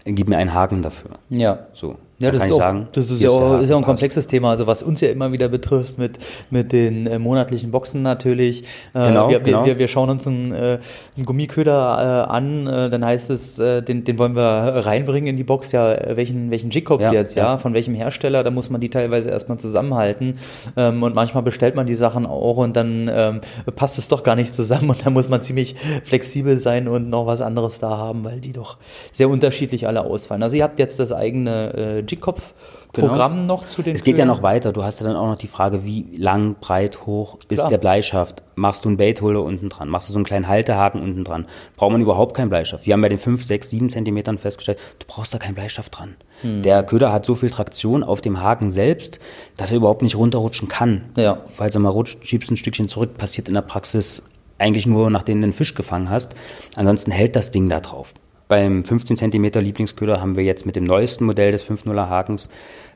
gib 0.05 0.29
mir 0.29 0.39
einen 0.39 0.55
Haken 0.55 0.83
dafür. 0.83 1.13
Ja. 1.29 1.67
So. 1.73 1.97
Ja, 2.19 2.31
das, 2.31 2.47
ist 2.47 2.53
auch, 2.53 2.57
sagen, 2.57 2.89
das 2.93 3.11
ist, 3.11 3.21
ja 3.21 3.29
auch, 3.29 3.61
ist 3.61 3.69
ja 3.69 3.77
auch 3.77 3.81
ein 3.81 3.85
komplexes 3.85 4.27
Thema, 4.27 4.49
also 4.49 4.67
was 4.67 4.83
uns 4.83 5.03
ja 5.03 5.11
immer 5.11 5.33
wieder 5.33 5.49
betrifft 5.49 5.99
mit, 5.99 6.19
mit 6.49 6.73
den 6.73 7.07
äh, 7.07 7.19
monatlichen 7.19 7.71
Boxen 7.71 8.01
natürlich. 8.01 8.63
Äh, 8.95 9.09
genau, 9.09 9.29
wir, 9.29 9.41
genau. 9.41 9.67
Wir, 9.67 9.79
wir 9.79 9.87
schauen 9.87 10.09
uns 10.09 10.27
einen, 10.27 10.53
äh, 10.53 10.79
einen 11.15 11.27
Gummiköder 11.27 12.27
äh, 12.27 12.33
an, 12.33 12.67
äh, 12.67 12.89
dann 12.89 13.05
heißt 13.05 13.29
es, 13.29 13.59
äh, 13.59 13.83
den, 13.83 14.05
den 14.05 14.17
wollen 14.17 14.35
wir 14.35 14.43
reinbringen 14.43 15.29
in 15.29 15.37
die 15.37 15.45
Box, 15.45 15.73
ja, 15.73 15.95
welchen, 16.17 16.51
welchen 16.51 16.71
Jigkopf 16.71 17.03
ja, 17.03 17.13
jetzt, 17.13 17.35
ja, 17.35 17.45
ja, 17.45 17.59
von 17.59 17.75
welchem 17.75 17.95
Hersteller, 17.95 18.43
da 18.43 18.51
muss 18.51 18.71
man 18.71 18.81
die 18.81 18.89
teilweise 18.89 19.29
erstmal 19.29 19.59
zusammenhalten. 19.59 20.39
Ähm, 20.75 21.03
und 21.03 21.15
manchmal 21.15 21.43
bestellt 21.43 21.75
man 21.75 21.87
die 21.87 21.95
Sachen 21.95 22.25
auch 22.25 22.57
und 22.57 22.77
dann 22.77 23.11
ähm, 23.13 23.41
passt 23.75 23.99
es 23.99 24.09
doch 24.09 24.23
gar 24.23 24.37
nicht 24.37 24.55
zusammen. 24.55 24.89
Und 24.89 25.05
dann 25.05 25.13
muss 25.13 25.29
man 25.29 25.43
ziemlich 25.43 25.77
flexibel 26.05 26.57
sein 26.57 26.89
und 26.89 27.11
noch 27.11 27.27
was 27.27 27.43
anderes 27.43 27.79
da 27.79 27.99
haben, 27.99 28.25
weil 28.25 28.41
die 28.41 28.53
doch 28.53 28.79
sehr 29.13 29.29
unterschiedlich 29.29 29.87
alle 29.87 30.03
ausfallen. 30.03 30.43
Also 30.43 30.57
ihr 30.57 30.63
habt 30.63 30.79
jetzt 30.79 30.99
das 30.99 31.13
eigene 31.13 32.06
Jigkopf-Programm 32.07 33.35
genau. 33.35 33.47
noch 33.47 33.67
zu 33.67 33.83
den 33.83 33.95
Es 33.95 34.03
geht 34.03 34.15
Ködern? 34.15 34.29
ja 34.29 34.35
noch 34.35 34.43
weiter. 34.43 34.73
Du 34.73 34.83
hast 34.83 35.01
ja 35.01 35.07
dann 35.07 35.17
auch 35.17 35.27
noch 35.27 35.37
die 35.37 35.49
Frage, 35.49 35.85
wie 35.85 36.07
lang, 36.17 36.57
breit, 36.61 37.07
hoch 37.07 37.39
ist 37.49 37.59
Klar. 37.59 37.69
der 37.69 37.79
Bleischaft? 37.79 38.43
Machst 38.55 38.85
du 38.85 38.89
einen 38.89 38.97
Baitholder 38.97 39.43
unten 39.43 39.69
dran? 39.69 39.89
Machst 39.89 40.09
du 40.09 40.13
so 40.13 40.19
einen 40.19 40.25
kleinen 40.25 40.49
Haltehaken 40.49 41.03
unten 41.03 41.25
dran? 41.25 41.47
Braucht 41.77 41.93
man 41.93 42.01
überhaupt 42.01 42.37
keinen 42.37 42.49
Bleistift? 42.49 42.87
Wir 42.87 42.95
haben 42.95 43.03
bei 43.03 43.09
den 43.09 43.19
5, 43.19 43.45
6, 43.45 43.71
7 43.71 43.91
Zentimetern 43.91 44.39
festgestellt, 44.39 44.79
du 44.99 45.07
brauchst 45.07 45.35
da 45.35 45.39
keinen 45.39 45.55
Bleistift 45.55 45.97
dran. 45.97 46.17
Hm. 46.43 46.63
Der 46.63 46.83
Köder 46.83 47.13
hat 47.13 47.27
so 47.27 47.35
viel 47.35 47.51
Traktion 47.51 48.03
auf 48.03 48.21
dem 48.21 48.41
Haken 48.41 48.71
selbst, 48.71 49.21
dass 49.57 49.71
er 49.71 49.79
überhaupt 49.79 50.03
nicht 50.03 50.17
runterrutschen 50.17 50.69
kann. 50.69 51.11
Ja. 51.17 51.43
Falls 51.47 51.75
er 51.75 51.81
mal 51.81 51.91
rutscht, 51.91 52.25
schiebst 52.25 52.51
ein 52.51 52.57
Stückchen 52.57 52.89
zurück, 52.89 53.17
passiert 53.19 53.49
in 53.49 53.55
der 53.55 53.63
Praxis 53.63 54.23
eigentlich 54.59 54.87
nur, 54.87 55.11
nachdem 55.11 55.41
du 55.41 55.49
den 55.49 55.53
Fisch 55.53 55.75
gefangen 55.75 56.11
hast. 56.11 56.35
Ansonsten 56.77 57.11
hält 57.11 57.37
das 57.37 57.51
Ding 57.51 57.69
da 57.69 57.81
drauf. 57.81 58.15
Beim 58.49 58.85
15 58.85 59.17
cm 59.17 59.45
Lieblingsköder 59.61 60.21
haben 60.21 60.37
wir 60.37 60.45
jetzt 60.45 60.67
mit 60.67 60.77
dem 60.77 60.85
neuesten 60.85 61.25
Modell 61.25 61.51
des 61.51 61.65
5.0er 61.69 62.09
Hakens 62.09 62.49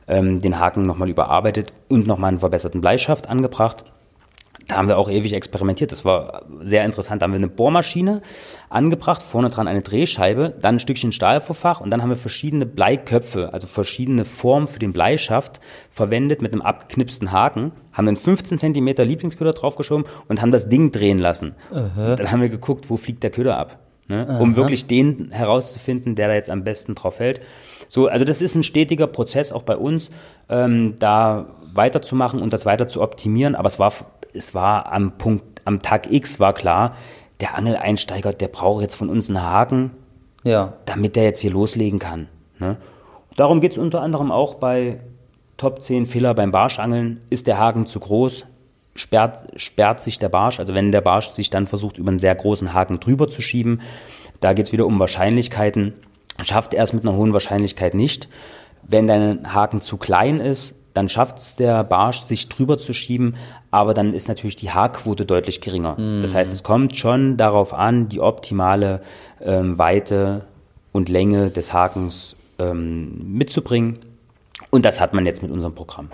ähm, 0.07 0.39
den 0.41 0.59
Haken 0.59 0.85
nochmal 0.85 1.09
überarbeitet 1.09 1.73
und 1.89 2.07
nochmal 2.07 2.29
einen 2.29 2.39
verbesserten 2.39 2.79
Bleischaft 2.79 3.27
angebracht. 3.27 3.83
Da 4.67 4.77
haben 4.77 4.87
wir 4.87 4.97
auch 4.97 5.09
ewig 5.09 5.33
experimentiert. 5.33 5.91
Das 5.91 6.05
war 6.05 6.43
sehr 6.61 6.85
interessant. 6.85 7.21
Da 7.21 7.25
haben 7.25 7.31
wir 7.31 7.37
eine 7.37 7.49
Bohrmaschine 7.49 8.21
angebracht, 8.69 9.23
vorne 9.23 9.49
dran 9.49 9.67
eine 9.67 9.81
Drehscheibe, 9.81 10.53
dann 10.61 10.75
ein 10.75 10.79
Stückchen 10.79 11.11
Stahlvorfach 11.11 11.81
und 11.81 11.89
dann 11.89 12.01
haben 12.01 12.09
wir 12.09 12.15
verschiedene 12.15 12.65
Bleiköpfe, 12.65 13.51
also 13.51 13.67
verschiedene 13.67 14.23
Formen 14.23 14.67
für 14.67 14.79
den 14.79 14.93
Bleischaft 14.93 15.59
verwendet 15.89 16.41
mit 16.41 16.53
einem 16.53 16.61
abgeknipsten 16.61 17.31
Haken, 17.31 17.73
haben 17.91 18.07
einen 18.07 18.17
15 18.17 18.59
cm 18.59 18.87
Lieblingsköder 18.87 19.51
draufgeschoben 19.53 20.05
und 20.29 20.41
haben 20.41 20.51
das 20.51 20.69
Ding 20.69 20.91
drehen 20.91 21.17
lassen. 21.17 21.55
Dann 22.15 22.31
haben 22.31 22.41
wir 22.41 22.49
geguckt, 22.49 22.89
wo 22.89 22.95
fliegt 22.95 23.23
der 23.23 23.31
Köder 23.31 23.57
ab, 23.57 23.79
ne? 24.11 24.37
um 24.39 24.55
wirklich 24.55 24.85
den 24.85 25.31
herauszufinden, 25.31 26.15
der 26.15 26.27
da 26.27 26.35
jetzt 26.35 26.49
am 26.49 26.63
besten 26.63 26.93
drauf 26.93 27.15
fällt. 27.15 27.41
So, 27.87 28.07
also 28.07 28.23
das 28.23 28.41
ist 28.41 28.55
ein 28.55 28.63
stetiger 28.63 29.07
Prozess 29.07 29.51
auch 29.51 29.63
bei 29.63 29.75
uns, 29.75 30.11
ähm, 30.49 30.95
da 30.99 31.47
weiterzumachen 31.73 32.41
und 32.41 32.53
das 32.53 32.65
weiter 32.65 32.87
zu 32.87 33.01
optimieren. 33.01 33.55
Aber 33.55 33.67
es 33.67 33.79
war, 33.79 33.93
es 34.33 34.53
war 34.53 34.91
am 34.91 35.17
Punkt, 35.17 35.61
am 35.65 35.81
Tag 35.81 36.11
X 36.11 36.39
war 36.39 36.53
klar, 36.53 36.95
der 37.39 37.57
Angeleinsteiger, 37.57 38.33
der 38.33 38.47
braucht 38.49 38.81
jetzt 38.81 38.95
von 38.95 39.09
uns 39.09 39.29
einen 39.29 39.41
Haken, 39.41 39.91
ja. 40.43 40.73
damit 40.85 41.15
der 41.15 41.23
jetzt 41.23 41.39
hier 41.39 41.51
loslegen 41.51 41.99
kann. 41.99 42.27
Ne? 42.59 42.77
Darum 43.35 43.61
geht 43.61 43.71
es 43.71 43.77
unter 43.77 44.01
anderem 44.01 44.31
auch 44.31 44.55
bei 44.55 44.99
Top 45.57 45.81
10 45.81 46.05
Fehler 46.05 46.33
beim 46.33 46.51
Barschangeln. 46.51 47.21
Ist 47.29 47.47
der 47.47 47.57
Haken 47.57 47.85
zu 47.85 47.99
groß? 47.99 48.45
Sperrt, 48.95 49.47
sperrt 49.55 50.01
sich 50.01 50.19
der 50.19 50.29
Barsch, 50.29 50.59
also 50.59 50.73
wenn 50.73 50.91
der 50.91 51.01
Barsch 51.01 51.29
sich 51.29 51.49
dann 51.49 51.67
versucht, 51.67 51.97
über 51.97 52.09
einen 52.09 52.19
sehr 52.19 52.35
großen 52.35 52.73
Haken 52.73 52.99
drüber 52.99 53.29
zu 53.29 53.41
schieben, 53.41 53.81
da 54.41 54.53
geht 54.53 54.65
es 54.65 54.71
wieder 54.71 54.85
um 54.85 54.99
Wahrscheinlichkeiten. 54.99 55.93
Schafft 56.43 56.73
er 56.73 56.83
es 56.83 56.93
mit 56.93 57.03
einer 57.03 57.15
hohen 57.15 57.33
Wahrscheinlichkeit 57.33 57.93
nicht. 57.93 58.27
Wenn 58.83 59.07
dein 59.07 59.53
Haken 59.53 59.79
zu 59.79 59.97
klein 59.97 60.39
ist, 60.39 60.75
dann 60.93 61.07
schafft 61.07 61.37
es 61.37 61.55
der 61.55 61.83
Barsch, 61.83 62.21
sich 62.21 62.49
drüber 62.49 62.77
zu 62.77 62.93
schieben, 62.93 63.35
aber 63.69 63.93
dann 63.93 64.13
ist 64.13 64.27
natürlich 64.27 64.57
die 64.57 64.71
Haarquote 64.71 65.25
deutlich 65.25 65.61
geringer. 65.61 65.97
Mhm. 65.97 66.21
Das 66.21 66.35
heißt, 66.35 66.51
es 66.51 66.63
kommt 66.63 66.97
schon 66.97 67.37
darauf 67.37 67.73
an, 67.73 68.09
die 68.09 68.19
optimale 68.19 69.01
ähm, 69.41 69.77
Weite 69.77 70.45
und 70.91 71.07
Länge 71.07 71.49
des 71.49 71.71
Hakens 71.71 72.35
ähm, 72.59 73.37
mitzubringen. 73.37 73.99
Und 74.69 74.85
das 74.85 74.99
hat 74.99 75.13
man 75.13 75.25
jetzt 75.25 75.41
mit 75.41 75.51
unserem 75.51 75.73
Programm. 75.73 76.09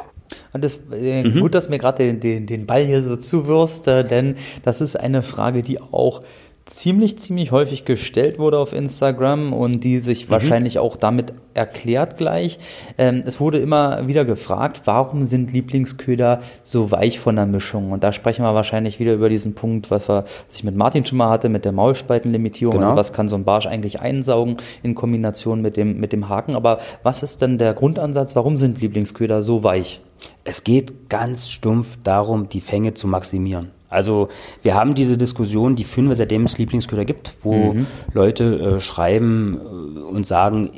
Und 0.54 0.64
das, 0.64 0.80
äh, 0.92 1.24
mhm. 1.24 1.42
Gut, 1.42 1.56
dass 1.56 1.70
mir 1.70 1.78
gerade 1.78 2.06
den, 2.06 2.20
den, 2.20 2.48
den 2.48 2.66
Ball 2.66 2.86
hier 2.86 3.02
so 3.02 3.16
zuwirst, 3.16 3.88
äh, 3.88 4.06
denn 4.06 4.36
das 4.64 4.82
ist 4.82 5.00
eine 5.00 5.22
Frage, 5.22 5.62
die 5.62 5.80
auch 5.80 6.22
ziemlich, 6.68 7.18
ziemlich 7.18 7.52
häufig 7.52 7.86
gestellt 7.86 8.40
wurde 8.40 8.58
auf 8.60 8.74
Instagram 8.74 9.54
und 9.54 9.84
die 9.84 10.00
sich 10.00 10.28
mhm. 10.28 10.32
wahrscheinlich 10.32 10.80
auch 10.80 10.96
damit 10.96 11.34
erklärt 11.54 12.18
gleich. 12.18 12.60
Ähm, 12.98 13.24
es 13.26 13.40
wurde 13.40 13.58
immer 13.58 14.08
wieder 14.08 14.26
gefragt, 14.26 14.82
warum 14.86 15.24
sind 15.24 15.52
Lieblingsköder 15.52 16.42
so 16.64 16.92
weich 16.92 17.20
von 17.20 17.36
der 17.36 17.46
Mischung? 17.46 17.92
Und 17.92 18.04
da 18.04 18.14
sprechen 18.14 18.44
wir 18.44 18.54
wahrscheinlich 18.54 19.00
wieder 19.00 19.14
über 19.14 19.30
diesen 19.30 19.56
Punkt, 19.56 19.90
was, 19.90 20.10
wir, 20.10 20.26
was 20.48 20.58
ich 20.58 20.64
mit 20.64 20.76
Martin 20.76 21.06
schon 21.06 21.18
mal 21.18 21.30
hatte, 21.30 21.50
mit 21.50 21.66
der 21.66 21.72
Maulspaltenlimitierung. 21.72 22.74
Genau. 22.74 22.86
Also 22.86 22.96
was 22.98 23.14
kann 23.14 23.30
so 23.30 23.36
ein 23.36 23.46
Barsch 23.46 23.66
eigentlich 23.66 24.02
einsaugen 24.02 24.58
in 24.84 24.94
Kombination 24.94 25.62
mit 25.62 25.78
dem, 25.78 26.00
mit 26.00 26.12
dem 26.12 26.30
Haken? 26.30 26.56
Aber 26.56 26.80
was 27.04 27.24
ist 27.24 27.42
denn 27.42 27.58
der 27.58 27.74
Grundansatz? 27.74 28.36
Warum 28.36 28.58
sind 28.58 28.82
Lieblingsköder 28.82 29.42
so 29.42 29.64
weich? 29.64 30.02
Es 30.44 30.64
geht 30.64 31.10
ganz 31.10 31.50
stumpf 31.50 31.98
darum, 32.04 32.50
die 32.50 32.62
Fänge 32.62 32.94
zu 32.94 33.08
maximieren. 33.08 33.72
Also 33.90 34.30
wir 34.64 34.76
haben 34.76 34.96
diese 34.96 35.18
Diskussion, 35.18 35.76
die 35.76 35.84
führen 35.84 36.10
wir 36.10 36.16
seitdem 36.16 36.46
es 36.46 36.58
Lieblingsköder 36.58 37.06
gibt, 37.06 37.38
wo 37.44 37.74
mhm. 37.74 37.88
Leute 38.14 38.78
äh, 38.78 38.80
schreiben 38.82 39.60
äh, 39.96 40.00
und 40.00 40.28
sagen, 40.28 40.72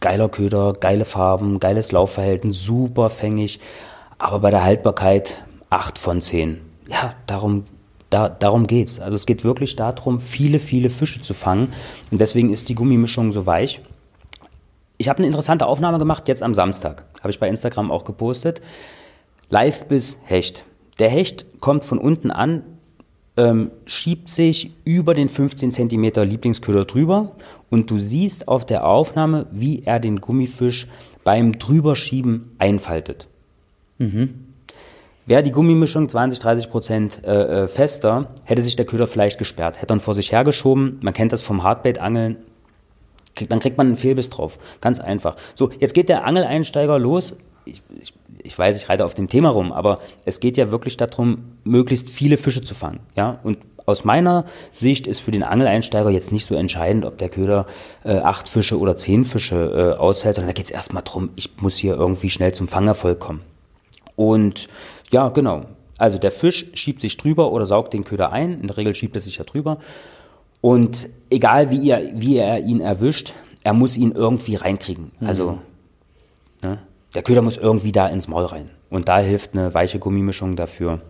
geiler 0.00 0.28
Köder, 0.28 0.72
geile 0.72 1.04
Farben, 1.04 1.60
geiles 1.60 1.92
Laufverhalten, 1.92 2.50
super 2.50 3.10
fängig, 3.10 3.60
aber 4.18 4.40
bei 4.40 4.50
der 4.50 4.64
Haltbarkeit 4.64 5.42
8 5.70 5.98
von 5.98 6.20
10. 6.20 6.58
Ja, 6.88 7.14
darum, 7.26 7.64
da, 8.10 8.28
darum 8.28 8.66
geht's. 8.66 8.98
Also 8.98 9.14
es 9.14 9.26
geht 9.26 9.44
wirklich 9.44 9.76
darum, 9.76 10.20
viele, 10.20 10.58
viele 10.58 10.90
Fische 10.90 11.20
zu 11.20 11.34
fangen 11.34 11.72
und 12.10 12.20
deswegen 12.20 12.52
ist 12.52 12.68
die 12.68 12.74
Gummimischung 12.74 13.32
so 13.32 13.46
weich. 13.46 13.80
Ich 15.02 15.08
habe 15.08 15.18
eine 15.18 15.26
interessante 15.26 15.66
Aufnahme 15.66 15.98
gemacht, 15.98 16.28
jetzt 16.28 16.44
am 16.44 16.54
Samstag, 16.54 17.06
habe 17.18 17.30
ich 17.30 17.40
bei 17.40 17.48
Instagram 17.48 17.90
auch 17.90 18.04
gepostet. 18.04 18.62
Live 19.50 19.86
bis 19.86 20.16
Hecht. 20.22 20.64
Der 21.00 21.08
Hecht 21.08 21.44
kommt 21.58 21.84
von 21.84 21.98
unten 21.98 22.30
an, 22.30 22.62
ähm, 23.36 23.72
schiebt 23.84 24.30
sich 24.30 24.70
über 24.84 25.14
den 25.14 25.28
15 25.28 25.72
cm 25.72 26.22
Lieblingsköder 26.22 26.84
drüber 26.84 27.32
und 27.68 27.90
du 27.90 27.98
siehst 27.98 28.46
auf 28.46 28.64
der 28.64 28.86
Aufnahme, 28.86 29.46
wie 29.50 29.82
er 29.84 29.98
den 29.98 30.20
Gummifisch 30.20 30.86
beim 31.24 31.58
Drüberschieben 31.58 32.52
einfaltet. 32.60 33.26
Mhm. 33.98 34.52
Wäre 35.26 35.42
die 35.42 35.50
Gummimischung 35.50 36.08
20, 36.08 36.38
30 36.38 36.70
Prozent 36.70 37.24
äh, 37.24 37.64
äh, 37.64 37.66
fester, 37.66 38.28
hätte 38.44 38.62
sich 38.62 38.76
der 38.76 38.86
Köder 38.86 39.08
vielleicht 39.08 39.38
gesperrt, 39.38 39.78
hätte 39.78 39.86
dann 39.88 40.00
vor 40.00 40.14
sich 40.14 40.30
hergeschoben. 40.30 41.00
Man 41.02 41.12
kennt 41.12 41.32
das 41.32 41.42
vom 41.42 41.64
Hardbait-Angeln. 41.64 42.36
Dann 43.48 43.60
kriegt 43.60 43.78
man 43.78 43.88
einen 43.88 43.96
Fehlbiss 43.96 44.30
drauf. 44.30 44.58
Ganz 44.80 45.00
einfach. 45.00 45.36
So, 45.54 45.70
jetzt 45.78 45.94
geht 45.94 46.08
der 46.08 46.24
Angeleinsteiger 46.24 46.98
los. 46.98 47.36
Ich, 47.64 47.82
ich 48.00 48.12
ich 48.44 48.58
weiß, 48.58 48.76
ich 48.76 48.88
reite 48.88 49.04
auf 49.04 49.14
dem 49.14 49.28
Thema 49.28 49.50
rum, 49.50 49.72
aber 49.72 50.00
es 50.24 50.40
geht 50.40 50.56
ja 50.56 50.70
wirklich 50.70 50.96
darum, 50.96 51.56
möglichst 51.64 52.10
viele 52.10 52.36
Fische 52.36 52.62
zu 52.62 52.74
fangen. 52.74 53.00
Ja? 53.16 53.38
Und 53.42 53.58
aus 53.86 54.04
meiner 54.04 54.44
Sicht 54.74 55.06
ist 55.06 55.20
für 55.20 55.32
den 55.32 55.42
Angeleinsteiger 55.42 56.10
jetzt 56.10 56.32
nicht 56.32 56.46
so 56.46 56.54
entscheidend, 56.54 57.04
ob 57.04 57.18
der 57.18 57.28
Köder 57.28 57.66
äh, 58.04 58.18
acht 58.18 58.48
Fische 58.48 58.78
oder 58.78 58.96
zehn 58.96 59.24
Fische 59.24 59.94
äh, 59.96 59.98
aushält, 59.98 60.36
sondern 60.36 60.50
da 60.50 60.54
geht 60.54 60.66
es 60.66 60.70
erstmal 60.70 61.02
darum, 61.02 61.30
ich 61.36 61.50
muss 61.60 61.76
hier 61.76 61.94
irgendwie 61.94 62.30
schnell 62.30 62.52
zum 62.52 62.68
Fangerfolg 62.68 63.18
kommen. 63.18 63.40
Und 64.14 64.68
ja, 65.10 65.28
genau. 65.30 65.66
Also 65.98 66.18
der 66.18 66.32
Fisch 66.32 66.70
schiebt 66.74 67.00
sich 67.00 67.16
drüber 67.16 67.52
oder 67.52 67.66
saugt 67.66 67.92
den 67.92 68.04
Köder 68.04 68.32
ein. 68.32 68.60
In 68.60 68.66
der 68.66 68.76
Regel 68.76 68.94
schiebt 68.94 69.16
er 69.16 69.20
sich 69.20 69.38
ja 69.38 69.44
drüber. 69.44 69.78
Und 70.62 71.10
egal 71.28 71.70
wie, 71.70 71.78
ihr, 71.78 72.12
wie 72.14 72.38
er 72.38 72.60
ihn 72.60 72.80
erwischt, 72.80 73.34
er 73.62 73.74
muss 73.74 73.98
ihn 73.98 74.12
irgendwie 74.12 74.54
reinkriegen. 74.54 75.10
Also, 75.20 75.50
mhm. 76.62 76.68
ne? 76.68 76.78
der 77.14 77.22
Köder 77.22 77.42
muss 77.42 77.58
irgendwie 77.58 77.92
da 77.92 78.06
ins 78.06 78.28
Maul 78.28 78.46
rein. 78.46 78.70
Und 78.88 79.08
da 79.08 79.18
hilft 79.18 79.52
eine 79.52 79.74
weiche 79.74 79.98
Gummimischung 79.98 80.56
dafür 80.56 81.00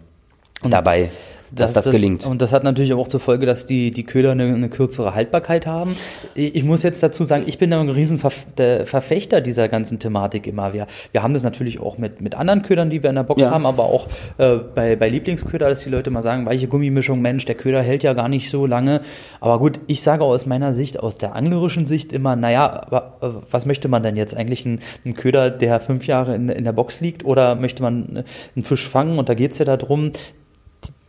und 0.63 0.73
dabei 0.73 1.11
dass 1.55 1.73
das, 1.73 1.85
das, 1.85 1.93
gelingt. 1.93 2.25
Und 2.27 2.41
das 2.41 2.53
hat 2.53 2.65
natürlich 2.65 2.95
auch 2.95 3.09
zur 3.09 3.21
Folge, 3.21 3.47
dass 3.47 3.67
die, 3.67 3.91
die 3.91 4.05
Köder 4.05 4.33
eine, 4.33 4.45
eine 4.45 4.69
kürzere 4.69 5.15
Haltbarkeit 5.15 5.67
haben. 5.67 5.95
Ich, 6.35 6.55
ich, 6.57 6.65
muss 6.65 6.83
jetzt 6.83 7.03
dazu 7.03 7.25
sagen, 7.25 7.45
ich 7.47 7.59
bin 7.59 7.73
ein 7.73 7.89
riesen 7.89 8.19
Verfechter 8.19 9.41
dieser 9.41 9.69
ganzen 9.69 9.99
Thematik 9.99 10.47
immer. 10.47 10.73
Wir, 10.73 10.87
wir 11.13 11.23
haben 11.23 11.35
das 11.35 11.43
natürlich 11.43 11.81
auch 11.81 11.99
mit, 11.99 12.21
mit 12.21 12.35
anderen 12.35 12.63
Ködern, 12.63 12.91
die 12.91 13.03
wir 13.03 13.11
in 13.11 13.17
der 13.17 13.23
Box 13.23 13.43
ja. 13.43 13.51
haben, 13.51 13.67
aber 13.67 13.85
auch 13.85 14.09
äh, 14.39 14.57
bei, 14.75 14.97
bei 14.97 15.09
Lieblingsköder, 15.09 15.69
dass 15.69 15.83
die 15.85 15.91
Leute 15.91 16.11
mal 16.11 16.23
sagen, 16.23 16.47
weiche 16.47 16.69
Gummimischung, 16.69 17.21
Mensch, 17.21 17.45
der 17.45 17.55
Köder 17.55 17.83
hält 17.83 18.03
ja 18.03 18.15
gar 18.15 18.29
nicht 18.29 18.49
so 18.51 18.67
lange. 18.67 19.03
Aber 19.41 19.59
gut, 19.59 19.81
ich 19.87 20.03
sage 20.03 20.25
aus 20.25 20.47
meiner 20.47 20.73
Sicht, 20.73 21.01
aus 21.01 21.19
der 21.19 21.35
anglerischen 21.35 21.87
Sicht 21.87 22.13
immer, 22.13 22.37
naja, 22.37 22.87
aber, 22.87 23.45
was 23.51 23.67
möchte 23.67 23.89
man 23.89 24.03
denn 24.03 24.17
jetzt? 24.17 24.35
Eigentlich 24.35 24.65
ein, 24.65 24.81
ein 25.05 25.15
Köder, 25.15 25.51
der 25.51 25.81
fünf 25.81 26.07
Jahre 26.07 26.35
in, 26.35 26.49
in 26.49 26.65
der 26.65 26.73
Box 26.73 27.01
liegt 27.01 27.25
oder 27.25 27.55
möchte 27.57 27.83
man 27.83 28.25
einen 28.57 28.65
Fisch 28.65 28.89
fangen? 28.89 29.19
Und 29.19 29.29
da 29.29 29.35
geht 29.35 29.53
es 29.53 29.59
ja 29.59 29.65
darum, 29.65 30.13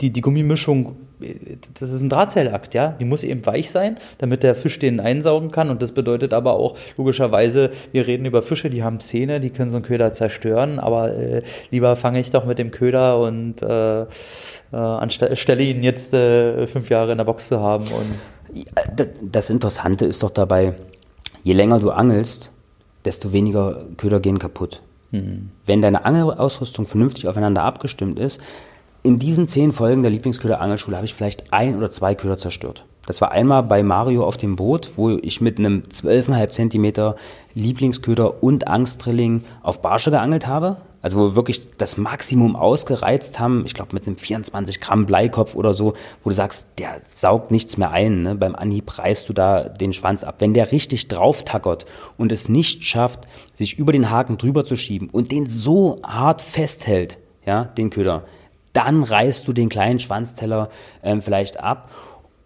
die, 0.02 0.10
die 0.12 0.22
Gummimischung, 0.22 0.98
das 1.80 1.92
ist 1.92 2.02
ein 2.02 2.10
Drahtseilakt, 2.10 2.74
ja. 2.74 2.90
Die 3.00 3.06
muss 3.06 3.24
eben 3.24 3.46
weich 3.46 3.72
sein, 3.72 3.98
damit 4.18 4.44
der 4.44 4.56
Fisch 4.56 4.80
den 4.80 5.00
einsaugen 5.00 5.52
kann. 5.52 5.70
Und 5.70 5.82
das 5.82 5.94
bedeutet 5.94 6.34
aber 6.34 6.54
auch 6.54 6.76
logischerweise, 6.98 7.72
wir 7.92 8.08
reden 8.08 8.26
über 8.26 8.42
Fische, 8.42 8.70
die 8.70 8.84
haben 8.84 9.00
Zähne, 9.00 9.40
die 9.40 9.50
können 9.50 9.72
so 9.72 9.78
einen 9.78 9.86
Köder 9.86 10.12
zerstören, 10.14 10.80
aber 10.80 11.16
äh, 11.16 11.44
lieber 11.72 11.96
fange 11.96 12.20
ich 12.20 12.32
doch 12.32 12.46
mit 12.46 12.60
dem 12.60 12.72
Köder 12.72 13.20
und 13.20 13.62
äh, 13.62 14.02
äh, 14.02 14.06
anstelle 14.72 15.64
ihn 15.64 15.84
jetzt 15.84 16.14
äh, 16.14 16.68
fünf 16.68 16.90
Jahre 16.90 17.12
in 17.12 17.18
der 17.18 17.26
Box 17.26 17.48
zu 17.48 17.60
haben. 17.60 17.86
Und 17.86 19.06
das 19.32 19.50
Interessante 19.50 20.06
ist 20.06 20.24
doch 20.24 20.32
dabei, 20.32 20.74
je 21.44 21.54
länger 21.54 21.80
du 21.80 21.92
angelst, 21.92 22.52
desto 23.06 23.32
weniger 23.32 23.86
Köder 23.98 24.20
gehen 24.20 24.40
kaputt. 24.40 24.82
Mhm. 25.12 25.52
Wenn 25.66 25.82
deine 25.82 26.06
Angelausrüstung 26.06 26.88
vernünftig 26.88 27.28
aufeinander 27.28 27.64
abgestimmt 27.64 28.20
ist, 28.20 28.42
in 29.04 29.20
diesen 29.20 29.48
zehn 29.48 29.74
Folgen 29.74 30.02
der 30.02 30.12
Lieblingsköder 30.12 30.62
Angelschule 30.62 30.96
habe 30.96 31.06
ich 31.06 31.14
vielleicht 31.14 31.52
ein 31.52 31.76
oder 31.76 31.92
zwei 31.92 32.16
Köder 32.16 32.38
zerstört. 32.38 32.86
Das 33.06 33.20
war 33.20 33.32
einmal 33.32 33.64
bei 33.64 33.84
Mario 33.84 34.26
auf 34.26 34.38
dem 34.38 34.56
Boot, 34.56 34.92
wo 34.96 35.10
ich 35.10 35.42
mit 35.42 35.60
einem 35.60 35.84
12,5 35.90 36.50
Zentimeter 36.52 37.18
Lieblingsköder 37.54 38.42
und 38.42 38.70
Angstdrilling 38.70 39.44
auf 39.62 39.82
Barsche 39.82 40.10
geangelt 40.10 40.48
habe. 40.48 40.78
Also 41.02 41.18
wo 41.18 41.24
wir 41.24 41.36
wirklich 41.36 41.76
das 41.78 41.98
Maximum 41.98 42.56
ausgereizt 42.56 43.38
haben. 43.38 43.64
Ich 43.66 43.74
glaube 43.74 43.94
mit 43.94 44.08
einem 44.08 44.16
24 44.16 44.80
Gramm 44.80 45.06
Bleikopf 45.06 45.54
oder 45.54 45.74
so, 45.74 45.96
wo 46.24 46.30
du 46.30 46.36
sagst, 46.36 46.68
der 46.78 47.02
saugt 47.04 47.52
nichts 47.52 47.76
mehr 47.76 47.92
ein. 47.92 48.24
Ne? 48.24 48.36
Beim 48.36 48.56
Anhieb 48.56 48.98
reißt 48.98 49.28
du 49.28 49.34
da 49.34 49.68
den 49.68 49.92
Schwanz 49.92 50.24
ab. 50.24 50.36
Wenn 50.40 50.54
der 50.54 50.72
richtig 50.72 51.10
drauf 51.10 51.44
tackert 51.44 51.86
und 52.18 52.32
es 52.32 52.48
nicht 52.48 52.86
schafft, 52.86 53.28
sich 53.56 53.78
über 53.78 53.92
den 53.92 54.10
Haken 54.10 54.38
drüber 54.38 54.64
zu 54.64 54.78
schieben 54.78 55.10
und 55.10 55.34
den 55.34 55.46
so 55.46 56.00
hart 56.04 56.42
festhält, 56.42 57.20
ja, 57.46 57.66
den 57.66 57.90
Köder, 57.90 58.24
dann 58.74 59.04
reißt 59.04 59.48
du 59.48 59.54
den 59.54 59.70
kleinen 59.70 60.00
Schwanzteller 60.00 60.70
ähm, 61.04 61.22
vielleicht 61.22 61.60
ab. 61.60 61.90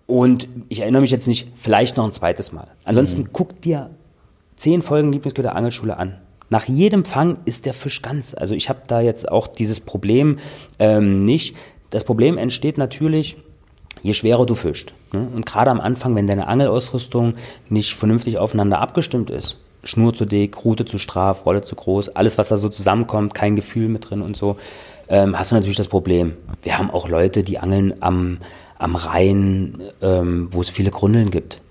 Und 0.05 0.47
ich 0.69 0.82
erinnere 0.82 1.01
mich 1.01 1.11
jetzt 1.11 1.28
nicht, 1.28 1.47
vielleicht 1.55 1.97
noch 1.97 2.05
ein 2.05 2.13
zweites 2.13 2.51
Mal. 2.51 2.67
Ansonsten 2.86 3.21
mhm. 3.21 3.30
guck 3.34 3.61
dir 3.61 3.89
zehn 4.55 4.82
Folgen 4.82 5.11
Lieblingsköder 5.11 5.55
Angelschule 5.55 5.97
an. 5.97 6.17
Nach 6.49 6.65
jedem 6.65 7.03
Fang 7.03 7.39
ist 7.45 7.65
der 7.65 7.73
Fisch 7.73 8.01
ganz. 8.01 8.34
Also 8.34 8.55
ich 8.55 8.69
habe 8.69 8.82
da 8.88 9.01
jetzt 9.01 9.30
auch 9.30 9.47
dieses 9.47 9.82
Problem 9.82 10.39
ähm, 10.80 11.25
nicht. 11.25 11.55
Das 11.89 12.05
Problem 12.05 12.38
entsteht 12.38 12.78
natürlich, 12.78 13.38
je 14.01 14.13
schwerer 14.13 14.45
du 14.45 14.55
fischst. 14.55 14.93
Ne? 15.11 15.28
Und 15.34 15.45
gerade 15.45 15.71
am 15.71 15.82
Anfang, 15.82 16.15
wenn 16.15 16.28
deine 16.28 16.47
Angelausrüstung 16.47 17.34
nicht 17.69 17.95
vernünftig 17.95 18.38
aufeinander 18.38 18.80
abgestimmt 18.80 19.30
ist, 19.30 19.57
Schnur 19.84 20.13
zu 20.13 20.25
dick, 20.25 20.63
Rute 20.65 20.86
zu 20.86 20.97
straff, 20.97 21.45
Rolle 21.45 21.61
zu 21.61 21.75
groß, 21.75 22.09
alles, 22.09 22.38
was 22.38 22.49
da 22.49 22.57
so 22.57 22.69
zusammenkommt, 22.69 23.34
kein 23.34 23.55
Gefühl 23.55 23.89
mit 23.89 24.09
drin 24.09 24.21
und 24.21 24.36
so, 24.36 24.57
ähm, 25.10 25.38
hast 25.38 25.51
du 25.51 25.55
natürlich 25.55 25.78
das 25.78 25.88
Problem. 25.88 26.34
Wir 26.62 26.78
haben 26.78 26.91
auch 26.91 27.08
Leute, 27.08 27.43
die 27.43 27.60
angeln 27.60 27.95
am, 28.01 28.39
am 28.78 28.95
Rhein, 28.95 29.82
ähm, 30.01 30.49
wo 30.51 30.62
es 30.62 30.70
viele 30.70 30.91
Grundeln 30.91 31.32
gibt. 31.32 31.62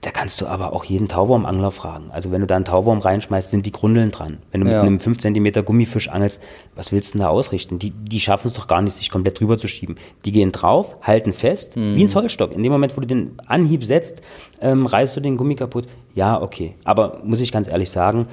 Da 0.00 0.12
kannst 0.12 0.40
du 0.40 0.46
aber 0.46 0.72
auch 0.74 0.84
jeden 0.84 1.08
Tauwurmangler 1.08 1.72
fragen. 1.72 2.12
Also 2.12 2.30
wenn 2.30 2.40
du 2.40 2.46
da 2.46 2.54
einen 2.54 2.64
Tauwurm 2.64 3.00
reinschmeißt, 3.00 3.50
sind 3.50 3.66
die 3.66 3.72
Grundeln 3.72 4.12
dran. 4.12 4.38
Wenn 4.52 4.60
du 4.60 4.70
ja. 4.70 4.82
mit 4.82 4.86
einem 4.86 5.00
5 5.00 5.18
cm 5.18 5.64
Gummifisch 5.64 6.08
angelst, 6.08 6.40
was 6.76 6.92
willst 6.92 7.08
du 7.08 7.18
denn 7.18 7.24
da 7.24 7.30
ausrichten? 7.30 7.80
Die, 7.80 7.90
die 7.90 8.20
schaffen 8.20 8.46
es 8.46 8.54
doch 8.54 8.68
gar 8.68 8.80
nicht, 8.80 8.94
sich 8.94 9.10
komplett 9.10 9.40
drüber 9.40 9.58
zu 9.58 9.66
schieben. 9.66 9.96
Die 10.24 10.30
gehen 10.30 10.52
drauf, 10.52 10.96
halten 11.02 11.32
fest, 11.32 11.76
mhm. 11.76 11.96
wie 11.96 12.04
ein 12.04 12.08
Zollstock. 12.08 12.52
In 12.52 12.62
dem 12.62 12.70
Moment, 12.70 12.96
wo 12.96 13.00
du 13.00 13.08
den 13.08 13.32
Anhieb 13.46 13.84
setzt, 13.84 14.22
ähm, 14.60 14.86
reißt 14.86 15.16
du 15.16 15.20
den 15.20 15.36
Gummi 15.36 15.56
kaputt. 15.56 15.88
Ja, 16.14 16.40
okay. 16.40 16.76
Aber 16.84 17.20
muss 17.24 17.40
ich 17.40 17.50
ganz 17.50 17.66
ehrlich 17.66 17.90
sagen, 17.90 18.28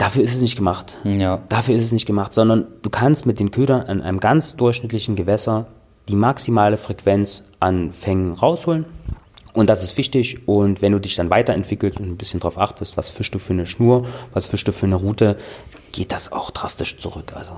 dafür 0.00 0.22
ist 0.24 0.34
es 0.34 0.40
nicht 0.40 0.56
gemacht. 0.56 0.98
Ja. 1.04 1.42
Dafür 1.48 1.74
ist 1.74 1.82
es 1.82 1.92
nicht 1.92 2.06
gemacht, 2.06 2.32
sondern 2.32 2.66
du 2.82 2.90
kannst 2.90 3.26
mit 3.26 3.38
den 3.38 3.50
Ködern 3.50 3.82
an 3.82 4.00
einem 4.00 4.20
ganz 4.20 4.56
durchschnittlichen 4.56 5.16
Gewässer 5.16 5.66
die 6.08 6.16
maximale 6.16 6.78
Frequenz 6.78 7.44
an 7.60 7.92
Fängen 7.92 8.32
rausholen. 8.32 8.86
Und 9.52 9.68
das 9.68 9.82
ist 9.82 9.96
wichtig. 9.96 10.46
Und 10.46 10.80
wenn 10.80 10.92
du 10.92 11.00
dich 11.00 11.16
dann 11.16 11.28
weiterentwickelst 11.28 11.98
und 11.98 12.08
ein 12.08 12.16
bisschen 12.16 12.40
darauf 12.40 12.56
achtest, 12.56 12.96
was 12.96 13.08
fischst 13.08 13.34
du 13.34 13.38
für 13.38 13.52
eine 13.52 13.66
Schnur, 13.66 14.06
was 14.32 14.46
fischst 14.46 14.68
du 14.68 14.72
für 14.72 14.86
eine 14.86 14.94
Route, 14.94 15.36
geht 15.92 16.12
das 16.12 16.30
auch 16.30 16.50
drastisch 16.50 16.98
zurück. 16.98 17.32
Also. 17.34 17.50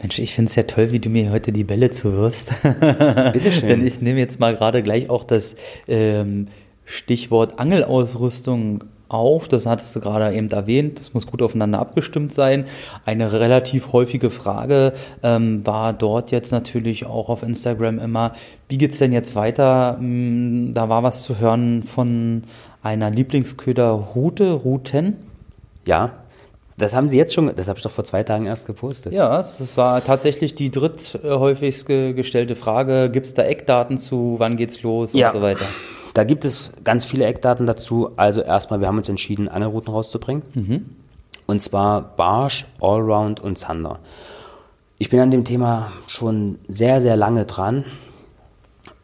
Mensch, 0.00 0.18
ich 0.18 0.34
finde 0.34 0.50
es 0.50 0.56
ja 0.56 0.64
toll, 0.64 0.90
wie 0.90 0.98
du 0.98 1.08
mir 1.08 1.30
heute 1.30 1.52
die 1.52 1.64
Bälle 1.64 1.90
zuwirfst. 1.90 2.50
Bitte 2.62 3.52
schön. 3.52 3.68
Denn 3.68 3.86
ich 3.86 4.00
nehme 4.00 4.18
jetzt 4.18 4.40
mal 4.40 4.54
gerade 4.56 4.82
gleich 4.82 5.08
auch 5.08 5.24
das 5.24 5.54
ähm, 5.86 6.46
Stichwort 6.84 7.60
Angelausrüstung 7.60 8.84
auf. 9.08 9.48
Das 9.48 9.66
hattest 9.66 9.94
du 9.96 10.00
gerade 10.00 10.34
eben 10.34 10.50
erwähnt. 10.50 11.00
Das 11.00 11.14
muss 11.14 11.26
gut 11.26 11.42
aufeinander 11.42 11.78
abgestimmt 11.78 12.32
sein. 12.32 12.66
Eine 13.04 13.32
relativ 13.32 13.92
häufige 13.92 14.30
Frage 14.30 14.92
ähm, 15.22 15.66
war 15.66 15.92
dort 15.92 16.30
jetzt 16.30 16.52
natürlich 16.52 17.06
auch 17.06 17.28
auf 17.28 17.42
Instagram 17.42 17.98
immer, 17.98 18.32
wie 18.68 18.78
geht 18.78 18.92
es 18.92 18.98
denn 18.98 19.12
jetzt 19.12 19.34
weiter? 19.34 19.96
Hm, 19.98 20.72
da 20.74 20.88
war 20.88 21.02
was 21.02 21.22
zu 21.22 21.38
hören 21.38 21.82
von 21.82 22.44
einer 22.82 23.10
Lieblingsköder-Route, 23.10 24.52
Routen. 24.52 25.16
Ja, 25.86 26.12
das 26.78 26.94
haben 26.94 27.08
Sie 27.08 27.16
jetzt 27.16 27.32
schon, 27.32 27.50
das 27.54 27.68
habe 27.68 27.78
ich 27.78 27.82
doch 27.82 27.90
vor 27.90 28.04
zwei 28.04 28.22
Tagen 28.22 28.46
erst 28.46 28.66
gepostet. 28.66 29.12
Ja, 29.12 29.38
das 29.38 29.76
war 29.76 30.04
tatsächlich 30.04 30.54
die 30.54 30.70
dritthäufigst 30.70 31.86
gestellte 31.86 32.54
Frage. 32.54 33.10
Gibt 33.10 33.26
es 33.26 33.34
da 33.34 33.44
Eckdaten 33.44 33.96
zu, 33.96 34.34
wann 34.38 34.56
geht's 34.56 34.82
los 34.82 35.14
ja. 35.14 35.28
und 35.28 35.36
so 35.36 35.42
weiter? 35.42 35.66
Da 36.16 36.24
gibt 36.24 36.46
es 36.46 36.72
ganz 36.82 37.04
viele 37.04 37.26
Eckdaten 37.26 37.66
dazu. 37.66 38.12
Also 38.16 38.40
erstmal, 38.40 38.80
wir 38.80 38.88
haben 38.88 38.96
uns 38.96 39.10
entschieden, 39.10 39.50
Angelrouten 39.50 39.92
rauszubringen. 39.92 40.42
Mhm. 40.54 40.86
Und 41.44 41.62
zwar 41.62 42.00
Barsch, 42.16 42.64
Allround 42.80 43.38
und 43.40 43.58
Zander. 43.58 43.98
Ich 44.96 45.10
bin 45.10 45.20
an 45.20 45.30
dem 45.30 45.44
Thema 45.44 45.92
schon 46.06 46.58
sehr, 46.68 47.02
sehr 47.02 47.18
lange 47.18 47.44
dran. 47.44 47.84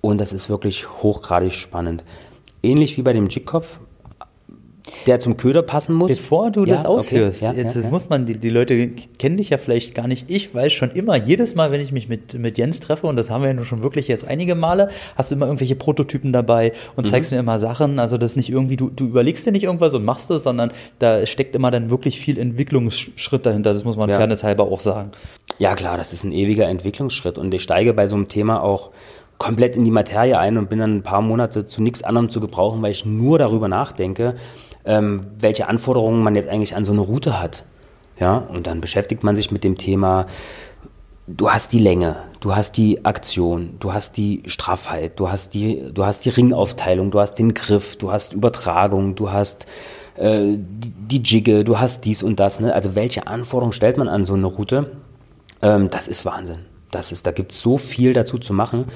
Und 0.01 0.23
das 0.23 0.33
ist 0.33 0.49
wirklich 0.49 0.89
hochgradig 1.03 1.53
spannend. 1.53 2.03
Ähnlich 2.63 2.97
wie 2.97 3.03
bei 3.03 3.13
dem 3.13 3.29
Jigkopf 3.29 3.79
der 5.07 5.21
zum 5.21 5.37
Köder 5.37 5.63
passen 5.63 5.95
muss. 5.95 6.11
Bevor 6.11 6.51
du 6.51 6.65
ja, 6.65 6.75
das 6.75 6.85
ausführst, 6.85 7.43
okay. 7.43 7.57
ja, 7.57 7.65
jetzt, 7.65 7.83
ja, 7.83 7.91
muss 7.91 8.09
man, 8.09 8.27
die, 8.27 8.39
die 8.39 8.51
Leute 8.51 8.89
kennen 9.19 9.37
dich 9.37 9.51
ja 9.51 9.59
vielleicht 9.59 9.95
gar 9.95 10.09
nicht. 10.09 10.29
Ich 10.29 10.55
weiß 10.55 10.73
schon 10.73 10.91
immer, 10.91 11.17
jedes 11.17 11.55
Mal, 11.55 11.71
wenn 11.71 11.81
ich 11.81 11.93
mich 11.93 12.09
mit, 12.09 12.35
mit 12.35 12.59
Jens 12.59 12.81
treffe, 12.81 13.07
und 13.07 13.17
das 13.17 13.31
haben 13.31 13.43
wir 13.43 13.49
ja 13.49 13.55
nun 13.55 13.65
schon 13.65 13.83
wirklich 13.83 14.09
jetzt 14.09 14.27
einige 14.27 14.55
Male, 14.55 14.89
hast 15.17 15.31
du 15.31 15.37
immer 15.37 15.47
irgendwelche 15.47 15.77
Prototypen 15.77 16.33
dabei 16.33 16.73
und 16.97 17.07
mhm. 17.07 17.11
zeigst 17.11 17.31
mir 17.31 17.39
immer 17.39 17.59
Sachen. 17.59 17.99
Also 17.99 18.19
das 18.19 18.37
nicht 18.37 18.51
irgendwie, 18.51 18.77
du, 18.77 18.91
du 18.91 19.05
überlegst 19.05 19.47
dir 19.47 19.53
nicht 19.53 19.65
irgendwas 19.65 19.95
und 19.95 20.05
machst 20.05 20.31
es, 20.31 20.43
sondern 20.43 20.73
da 20.99 21.27
steckt 21.27 21.55
immer 21.55 21.71
dann 21.71 21.91
wirklich 21.91 22.19
viel 22.21 22.39
Entwicklungsschritt 22.39 23.47
dahinter. 23.47 23.73
Das 23.73 23.85
muss 23.85 23.97
man 23.97 24.11
ja. 24.11 24.17
fairnesshalber 24.17 24.65
auch 24.65 24.81
sagen. 24.81 25.13
Ja 25.59 25.75
klar, 25.75 25.97
das 25.97 26.13
ist 26.13 26.25
ein 26.25 26.33
ewiger 26.33 26.69
Entwicklungsschritt 26.69 27.39
und 27.39 27.53
ich 27.55 27.63
steige 27.63 27.95
bei 27.95 28.07
so 28.07 28.17
einem 28.17 28.29
Thema 28.29 28.63
auch 28.63 28.91
komplett 29.39 29.75
in 29.75 29.85
die 29.85 29.91
Materie 29.91 30.39
ein 30.39 30.57
und 30.57 30.69
bin 30.69 30.79
dann 30.79 30.97
ein 30.97 31.03
paar 31.03 31.21
Monate 31.21 31.67
zu 31.67 31.83
nichts 31.83 32.03
anderem 32.05 32.31
zu 32.31 32.41
gebrauchen, 32.41 32.81
weil 32.81 32.93
ich 32.93 33.05
nur 33.05 33.39
darüber 33.39 33.67
nachdenke, 33.67 34.37
ähm, 34.85 35.27
welche 35.39 35.69
Anforderungen 35.69 36.23
man 36.23 36.35
jetzt 36.35 36.49
eigentlich 36.49 36.77
an 36.77 36.85
so 36.85 36.93
eine 36.93 37.01
Route 37.01 37.41
hat. 37.41 37.65
Ja, 38.19 38.37
und 38.37 38.67
dann 38.67 38.81
beschäftigt 38.81 39.25
man 39.25 39.37
sich 39.37 39.51
mit 39.51 39.65
dem 39.65 39.79
Thema, 39.79 40.27
du 41.27 41.51
hast 41.51 41.73
die 41.73 41.79
Länge, 41.79 42.17
du 42.41 42.55
hast 42.55 42.77
die 42.77 43.05
Aktion, 43.05 43.77
du 43.81 43.93
hast 43.93 44.17
die 44.17 44.43
Straffheit, 44.47 45.19
du 45.19 45.31
hast 45.31 45.55
die, 45.55 45.91
du 45.93 46.05
hast 46.05 46.25
die 46.25 46.31
Ringaufteilung, 46.31 47.11
du 47.11 47.21
hast 47.21 47.35
den 47.35 47.55
Griff, 47.55 47.97
du 47.97 48.13
hast 48.13 48.33
Übertragung, 48.33 49.15
du 49.15 49.31
hast 49.31 49.67
äh, 50.17 50.57
die, 50.57 50.91
die 50.91 51.23
Jigge, 51.23 51.65
du 51.65 51.79
hast 51.79 52.05
dies 52.05 52.23
und 52.23 52.39
das. 52.39 52.61
Ne? 52.61 52.73
Also 52.75 52.95
welche 52.95 53.27
Anforderungen 53.27 53.73
stellt 53.73 53.97
man 53.97 54.09
an 54.09 54.25
so 54.25 54.35
eine 54.35 54.47
Route? 54.47 54.93
Ähm, 55.63 55.91
das 55.91 56.09
ist 56.09 56.25
Wahnsinn. 56.25 56.67
Das 56.91 57.13
ist, 57.13 57.27
da 57.27 57.31
gibt 57.31 57.53
es 57.53 57.61
so 57.61 57.79
viel 57.79 58.13
dazu 58.13 58.39
zu 58.39 58.53
machen. 58.53 58.87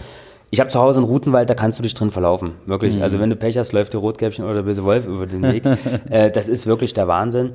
Ich 0.51 0.61
habe 0.61 0.71
zu 0.71 0.79
Hause 0.79 1.01
einen 1.01 1.09
Routenwald, 1.09 1.51
da 1.51 1.55
kannst 1.55 1.79
du 1.79 1.83
dich 1.83 1.95
drin 1.95 2.11
verlaufen. 2.11 2.53
Wirklich. 2.67 2.97
Mhm. 2.97 3.03
Also 3.03 3.19
wenn 3.19 3.31
du 3.31 3.37
Pech 3.37 3.59
hast, 3.59 3.73
läuft 3.73 3.93
der 3.93 4.01
Rotkäppchen 4.01 4.45
oder 4.45 4.55
der 4.55 4.63
böse 4.63 4.85
Wolf 4.85 5.07
über 5.07 5.27
den 5.27 5.43
Weg. 5.43 5.65
äh, 6.11 6.31
das 6.31 6.49
ist 6.49 6.67
wirklich 6.67 6.95
der 6.95 7.09
Wahnsinn. 7.09 7.53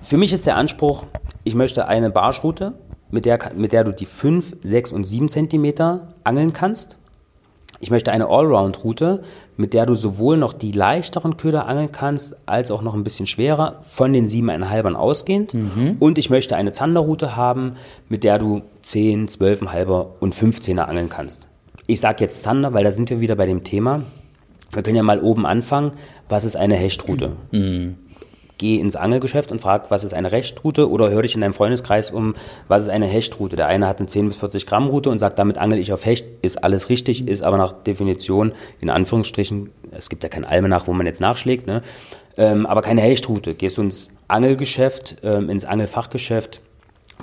Für 0.00 0.16
mich 0.16 0.32
ist 0.32 0.46
der 0.46 0.56
Anspruch, 0.56 1.04
ich 1.44 1.54
möchte 1.54 1.86
eine 1.86 2.10
Barschroute, 2.10 2.74
mit 3.10 3.24
der, 3.24 3.38
mit 3.54 3.72
der 3.72 3.84
du 3.84 3.92
die 3.92 4.06
5, 4.06 4.56
6 4.64 4.92
und 4.92 5.04
7 5.04 5.28
Zentimeter 5.28 6.08
angeln 6.24 6.52
kannst. 6.52 6.98
Ich 7.80 7.90
möchte 7.90 8.12
eine 8.12 8.28
Allround-Route, 8.28 9.22
mit 9.56 9.72
der 9.72 9.86
du 9.86 9.94
sowohl 9.94 10.36
noch 10.36 10.52
die 10.52 10.72
leichteren 10.72 11.36
Köder 11.36 11.66
angeln 11.66 11.92
kannst, 11.92 12.36
als 12.46 12.70
auch 12.70 12.82
noch 12.82 12.94
ein 12.94 13.04
bisschen 13.04 13.26
schwerer, 13.26 13.76
von 13.80 14.12
den 14.12 14.26
7,5ern 14.26 14.94
ausgehend. 14.94 15.54
Mhm. 15.54 15.96
Und 16.00 16.18
ich 16.18 16.30
möchte 16.30 16.56
eine 16.56 16.72
Zanderroute 16.72 17.36
haben, 17.36 17.76
mit 18.08 18.24
der 18.24 18.38
du 18.38 18.62
10, 18.82 19.28
12,5er 19.28 20.06
und 20.18 20.34
15er 20.34 20.80
angeln 20.80 21.08
kannst. 21.08 21.48
Ich 21.86 22.00
sage 22.00 22.24
jetzt 22.24 22.42
Zander, 22.42 22.72
weil 22.72 22.84
da 22.84 22.92
sind 22.92 23.10
wir 23.10 23.20
wieder 23.20 23.36
bei 23.36 23.46
dem 23.46 23.62
Thema. 23.64 24.04
Wir 24.72 24.82
können 24.82 24.96
ja 24.96 25.02
mal 25.02 25.20
oben 25.20 25.46
anfangen. 25.46 25.92
Was 26.28 26.44
ist 26.44 26.56
eine 26.56 26.74
Hechtroute? 26.74 27.36
Mhm. 27.52 27.96
Geh 28.56 28.76
ins 28.76 28.96
Angelgeschäft 28.96 29.50
und 29.50 29.60
frag, 29.60 29.90
was 29.90 30.04
ist 30.04 30.14
eine 30.14 30.30
Hechtroute? 30.30 30.88
Oder 30.88 31.10
hör 31.10 31.22
dich 31.22 31.34
in 31.34 31.40
deinem 31.40 31.54
Freundeskreis 31.54 32.10
um, 32.10 32.34
was 32.68 32.84
ist 32.84 32.88
eine 32.88 33.06
Hechtroute? 33.06 33.56
Der 33.56 33.66
eine 33.66 33.88
hat 33.88 33.98
eine 33.98 34.06
10 34.06 34.28
bis 34.28 34.36
40 34.36 34.66
Gramm 34.66 34.86
Route 34.86 35.10
und 35.10 35.18
sagt, 35.18 35.38
damit 35.38 35.58
angel 35.58 35.78
ich 35.78 35.92
auf 35.92 36.06
Hecht. 36.06 36.26
Ist 36.42 36.62
alles 36.62 36.88
richtig, 36.88 37.26
ist 37.26 37.42
aber 37.42 37.58
nach 37.58 37.72
Definition, 37.72 38.52
in 38.80 38.90
Anführungsstrichen, 38.90 39.70
es 39.90 40.08
gibt 40.08 40.22
ja 40.22 40.28
kein 40.28 40.44
Almanach, 40.44 40.86
wo 40.86 40.92
man 40.92 41.06
jetzt 41.06 41.20
nachschlägt, 41.20 41.66
ne? 41.66 41.82
Ähm, 42.36 42.66
aber 42.66 42.82
keine 42.82 43.00
Hechtroute. 43.00 43.54
Gehst 43.54 43.76
du 43.76 43.82
ins 43.82 44.08
Angelgeschäft, 44.28 45.16
ähm, 45.22 45.50
ins 45.50 45.64
Angelfachgeschäft, 45.64 46.60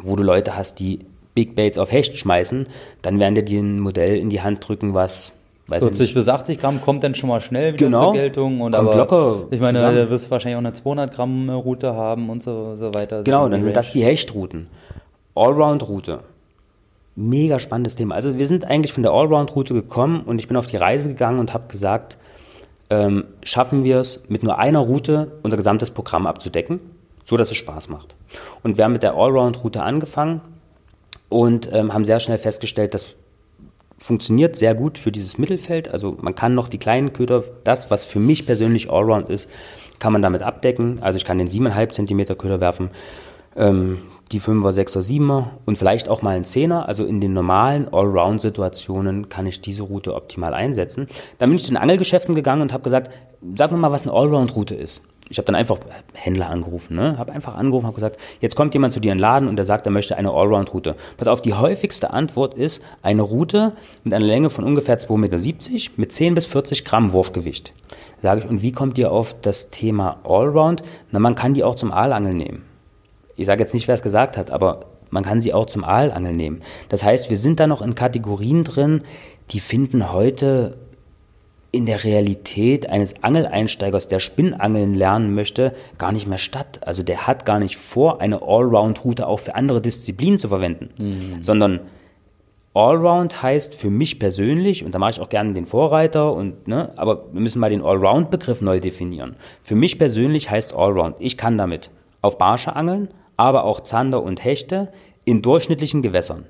wo 0.01 0.15
du 0.15 0.23
Leute 0.23 0.55
hast, 0.55 0.79
die 0.79 0.99
Big 1.33 1.55
Baits 1.55 1.77
auf 1.77 1.91
Hecht 1.91 2.17
schmeißen, 2.17 2.67
dann 3.01 3.19
werden 3.19 3.35
dir 3.35 3.43
die 3.43 3.57
ein 3.57 3.79
Modell 3.79 4.17
in 4.17 4.29
die 4.29 4.41
Hand 4.41 4.67
drücken, 4.67 4.93
was 4.93 5.33
40 5.79 6.13
bis 6.13 6.27
80 6.27 6.59
Gramm 6.59 6.81
kommt 6.81 7.03
dann 7.03 7.15
schon 7.15 7.29
mal 7.29 7.39
schnell 7.39 7.73
wieder 7.73 7.85
genau. 7.85 8.05
zur 8.05 8.13
Geltung. 8.13 8.59
Und 8.59 8.73
kommt 8.73 8.89
aber, 8.89 8.97
locker 8.97 9.47
ich 9.51 9.61
meine, 9.61 9.79
zusammen. 9.79 9.97
du 9.97 10.09
wirst 10.09 10.29
wahrscheinlich 10.29 10.55
auch 10.55 10.59
eine 10.59 10.73
200 10.73 11.13
Gramm 11.13 11.49
Route 11.49 11.95
haben 11.95 12.29
und 12.29 12.43
so, 12.43 12.75
so 12.75 12.93
weiter. 12.93 13.23
Genau, 13.23 13.47
dann 13.47 13.63
sind 13.63 13.75
das 13.75 13.91
die 13.91 14.03
Hechtrouten. 14.03 14.67
Allround-Route. 15.35 16.19
Mega 17.15 17.59
spannendes 17.59 17.95
Thema. 17.95 18.15
Also 18.15 18.37
wir 18.37 18.47
sind 18.47 18.65
eigentlich 18.65 18.93
von 18.93 19.03
der 19.03 19.13
Allround-Route 19.13 19.73
gekommen 19.73 20.21
und 20.25 20.39
ich 20.39 20.47
bin 20.47 20.57
auf 20.57 20.67
die 20.67 20.77
Reise 20.77 21.09
gegangen 21.09 21.39
und 21.39 21.53
habe 21.53 21.65
gesagt, 21.69 22.17
ähm, 22.89 23.25
schaffen 23.43 23.83
wir 23.83 23.97
es 23.97 24.23
mit 24.27 24.43
nur 24.43 24.59
einer 24.59 24.79
Route 24.79 25.31
unser 25.43 25.57
gesamtes 25.57 25.91
Programm 25.91 26.27
abzudecken, 26.27 26.79
so 27.23 27.37
dass 27.37 27.49
es 27.49 27.57
Spaß 27.57 27.89
macht. 27.89 28.15
Und 28.63 28.77
wir 28.77 28.83
haben 28.83 28.93
mit 28.93 29.03
der 29.03 29.13
Allround-Route 29.13 29.81
angefangen, 29.81 30.41
und 31.31 31.69
ähm, 31.71 31.93
haben 31.93 32.05
sehr 32.05 32.19
schnell 32.19 32.37
festgestellt, 32.37 32.93
dass 32.93 33.15
funktioniert 33.97 34.55
sehr 34.55 34.73
gut 34.73 34.97
für 34.97 35.11
dieses 35.11 35.37
Mittelfeld. 35.37 35.87
Also 35.89 36.17
man 36.19 36.33
kann 36.33 36.55
noch 36.55 36.69
die 36.69 36.79
kleinen 36.79 37.13
Köder, 37.13 37.43
das, 37.63 37.91
was 37.91 38.03
für 38.03 38.19
mich 38.19 38.47
persönlich 38.47 38.89
Allround 38.89 39.29
ist, 39.29 39.47
kann 39.99 40.11
man 40.11 40.23
damit 40.23 40.41
abdecken. 40.41 40.97
Also 41.01 41.17
ich 41.17 41.25
kann 41.25 41.37
den 41.37 41.47
7,5 41.47 42.07
cm 42.07 42.37
Köder 42.37 42.59
werfen, 42.59 42.89
ähm, 43.55 43.99
die 44.31 44.41
5er, 44.41 44.71
6er, 44.71 45.01
7er 45.01 45.49
und 45.65 45.77
vielleicht 45.77 46.09
auch 46.09 46.23
mal 46.23 46.35
einen 46.35 46.45
10er. 46.45 46.81
Also 46.81 47.05
in 47.05 47.21
den 47.21 47.33
normalen 47.33 47.87
Allround-Situationen 47.93 49.29
kann 49.29 49.45
ich 49.45 49.61
diese 49.61 49.83
Route 49.83 50.15
optimal 50.15 50.55
einsetzen. 50.55 51.07
Dann 51.37 51.49
bin 51.49 51.57
ich 51.57 51.63
zu 51.63 51.69
den 51.69 51.77
Angelgeschäften 51.77 52.33
gegangen 52.33 52.63
und 52.63 52.73
habe 52.73 52.83
gesagt, 52.83 53.13
sag 53.55 53.71
mir 53.71 53.77
mal, 53.77 53.91
was 53.91 54.03
eine 54.03 54.13
Allround-Route 54.13 54.73
ist 54.73 55.03
ich 55.31 55.37
habe 55.37 55.45
dann 55.45 55.55
einfach 55.55 55.79
Händler 56.13 56.49
angerufen, 56.49 56.95
ne? 56.95 57.17
habe 57.17 57.31
einfach 57.31 57.55
angerufen, 57.55 57.85
habe 57.85 57.95
gesagt, 57.95 58.19
jetzt 58.41 58.57
kommt 58.57 58.73
jemand 58.73 58.91
zu 58.91 58.99
dir 58.99 59.13
in 59.13 59.17
den 59.17 59.21
Laden 59.21 59.47
und 59.47 59.55
der 59.55 59.63
sagt, 59.63 59.85
er 59.85 59.91
möchte 59.91 60.17
eine 60.17 60.29
Allround-Route. 60.29 60.95
Pass 61.15 61.29
auf, 61.29 61.41
die 61.41 61.53
häufigste 61.53 62.11
Antwort 62.11 62.53
ist 62.53 62.81
eine 63.01 63.21
Route 63.21 63.71
mit 64.03 64.13
einer 64.13 64.25
Länge 64.25 64.49
von 64.49 64.65
ungefähr 64.65 64.99
2,70 64.99 65.17
Meter 65.17 65.91
mit 65.95 66.11
10 66.11 66.35
bis 66.35 66.45
40 66.47 66.83
Gramm 66.83 67.13
Wurfgewicht. 67.13 67.71
Sage 68.21 68.41
ich, 68.41 68.49
und 68.49 68.61
wie 68.61 68.73
kommt 68.73 68.97
ihr 68.97 69.11
auf 69.11 69.33
das 69.41 69.69
Thema 69.69 70.19
Allround? 70.25 70.83
Na, 71.11 71.19
man 71.19 71.35
kann 71.35 71.53
die 71.53 71.63
auch 71.63 71.75
zum 71.75 71.93
Aalangeln 71.93 72.37
nehmen. 72.37 72.65
Ich 73.37 73.45
sage 73.45 73.61
jetzt 73.63 73.73
nicht, 73.73 73.87
wer 73.87 73.95
es 73.95 74.03
gesagt 74.03 74.35
hat, 74.35 74.51
aber 74.51 74.81
man 75.11 75.23
kann 75.23 75.39
sie 75.39 75.53
auch 75.53 75.65
zum 75.65 75.85
Aalangeln 75.85 76.35
nehmen. 76.35 76.61
Das 76.89 77.05
heißt, 77.05 77.29
wir 77.29 77.37
sind 77.37 77.61
da 77.61 77.67
noch 77.67 77.81
in 77.81 77.95
Kategorien 77.95 78.65
drin, 78.65 79.03
die 79.51 79.61
finden 79.61 80.11
heute 80.11 80.77
in 81.71 81.85
der 81.85 82.03
Realität 82.03 82.89
eines 82.89 83.23
Angeleinsteigers, 83.23 84.07
der 84.07 84.19
Spinnangeln 84.19 84.93
lernen 84.93 85.33
möchte, 85.33 85.73
gar 85.97 86.11
nicht 86.11 86.27
mehr 86.27 86.37
statt. 86.37 86.81
Also 86.85 87.01
der 87.01 87.27
hat 87.27 87.45
gar 87.45 87.59
nicht 87.59 87.77
vor, 87.77 88.19
eine 88.19 88.41
Allround-Route 88.41 89.25
auch 89.25 89.39
für 89.39 89.55
andere 89.55 89.81
Disziplinen 89.81 90.37
zu 90.37 90.49
verwenden, 90.49 90.89
mhm. 90.97 91.41
sondern 91.41 91.79
Allround 92.73 93.41
heißt 93.41 93.75
für 93.75 93.89
mich 93.89 94.17
persönlich, 94.19 94.85
und 94.85 94.95
da 94.95 94.99
mache 94.99 95.11
ich 95.11 95.19
auch 95.19 95.29
gerne 95.29 95.53
den 95.53 95.65
Vorreiter, 95.65 96.33
und, 96.33 96.67
ne, 96.67 96.91
aber 96.95 97.25
wir 97.31 97.41
müssen 97.41 97.59
mal 97.59 97.69
den 97.69 97.81
Allround-Begriff 97.81 98.61
neu 98.61 98.79
definieren. 98.79 99.35
Für 99.61 99.75
mich 99.75 99.99
persönlich 99.99 100.49
heißt 100.49 100.73
Allround, 100.73 101.15
ich 101.19 101.37
kann 101.37 101.57
damit 101.57 101.89
auf 102.21 102.37
Barsche 102.37 102.75
angeln, 102.75 103.09
aber 103.35 103.63
auch 103.65 103.81
Zander 103.81 104.23
und 104.23 104.43
Hechte 104.43 104.91
in 105.25 105.41
durchschnittlichen 105.41 106.01
Gewässern 106.01 106.45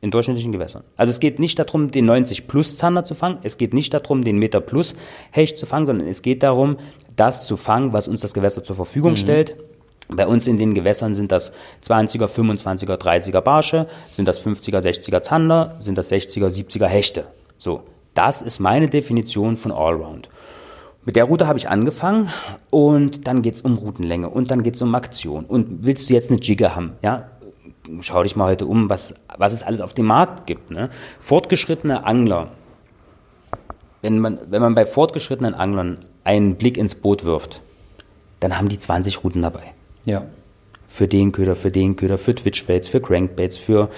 in 0.00 0.10
durchschnittlichen 0.10 0.52
Gewässern. 0.52 0.84
Also 0.96 1.10
es 1.10 1.20
geht 1.20 1.38
nicht 1.38 1.58
darum, 1.58 1.90
den 1.90 2.04
90 2.04 2.46
Plus 2.46 2.76
Zander 2.76 3.04
zu 3.04 3.14
fangen, 3.14 3.38
es 3.42 3.58
geht 3.58 3.74
nicht 3.74 3.94
darum, 3.94 4.22
den 4.22 4.38
Meter 4.38 4.60
Plus 4.60 4.94
Hecht 5.30 5.56
zu 5.56 5.66
fangen, 5.66 5.86
sondern 5.86 6.06
es 6.08 6.22
geht 6.22 6.42
darum, 6.42 6.76
das 7.16 7.46
zu 7.46 7.56
fangen, 7.56 7.92
was 7.92 8.08
uns 8.08 8.20
das 8.20 8.34
Gewässer 8.34 8.64
zur 8.64 8.76
Verfügung 8.76 9.12
mhm. 9.12 9.16
stellt. 9.16 9.56
Bei 10.08 10.26
uns 10.26 10.46
in 10.46 10.58
den 10.58 10.74
Gewässern 10.74 11.14
sind 11.14 11.32
das 11.32 11.52
20er, 11.82 12.26
25er, 12.26 12.96
30er 12.96 13.40
Barsche, 13.40 13.88
sind 14.10 14.28
das 14.28 14.44
50er, 14.44 14.78
60er 14.80 15.22
Zander, 15.22 15.76
sind 15.80 15.96
das 15.96 16.12
60er, 16.12 16.48
70er 16.48 16.86
Hechte. 16.86 17.24
So, 17.56 17.82
das 18.14 18.42
ist 18.42 18.60
meine 18.60 18.88
Definition 18.88 19.56
von 19.56 19.72
Allround. 19.72 20.28
Mit 21.06 21.16
der 21.16 21.24
Route 21.24 21.46
habe 21.46 21.58
ich 21.58 21.68
angefangen 21.68 22.30
und 22.70 23.26
dann 23.26 23.42
geht 23.42 23.56
es 23.56 23.60
um 23.60 23.76
Routenlänge 23.76 24.30
und 24.30 24.50
dann 24.50 24.62
geht 24.62 24.76
es 24.76 24.82
um 24.82 24.94
Aktion. 24.94 25.44
Und 25.44 25.84
willst 25.84 26.08
du 26.08 26.14
jetzt 26.14 26.30
eine 26.30 26.40
Jigger 26.40 26.74
haben? 26.74 26.92
Ja, 27.02 27.30
schau 28.00 28.22
dich 28.22 28.36
mal 28.36 28.46
heute 28.46 28.66
um, 28.66 28.88
was, 28.88 29.14
was 29.36 29.52
es 29.52 29.62
alles 29.62 29.80
auf 29.80 29.94
dem 29.94 30.06
Markt 30.06 30.46
gibt. 30.46 30.70
Ne? 30.70 30.90
Fortgeschrittene 31.20 32.04
Angler, 32.04 32.48
wenn 34.02 34.18
man, 34.18 34.38
wenn 34.48 34.62
man 34.62 34.74
bei 34.74 34.86
fortgeschrittenen 34.86 35.54
Anglern 35.54 35.98
einen 36.24 36.56
Blick 36.56 36.76
ins 36.76 36.94
Boot 36.94 37.24
wirft, 37.24 37.62
dann 38.40 38.58
haben 38.58 38.68
die 38.68 38.78
20 38.78 39.24
Routen 39.24 39.42
dabei. 39.42 39.72
Ja. 40.04 40.26
Für 40.88 41.08
den 41.08 41.32
Köder, 41.32 41.56
für 41.56 41.70
den 41.70 41.96
Köder, 41.96 42.18
für 42.18 42.34
Twitchbaits, 42.34 42.88
für 42.88 43.00
Crankbaits, 43.00 43.56
für 43.56 43.88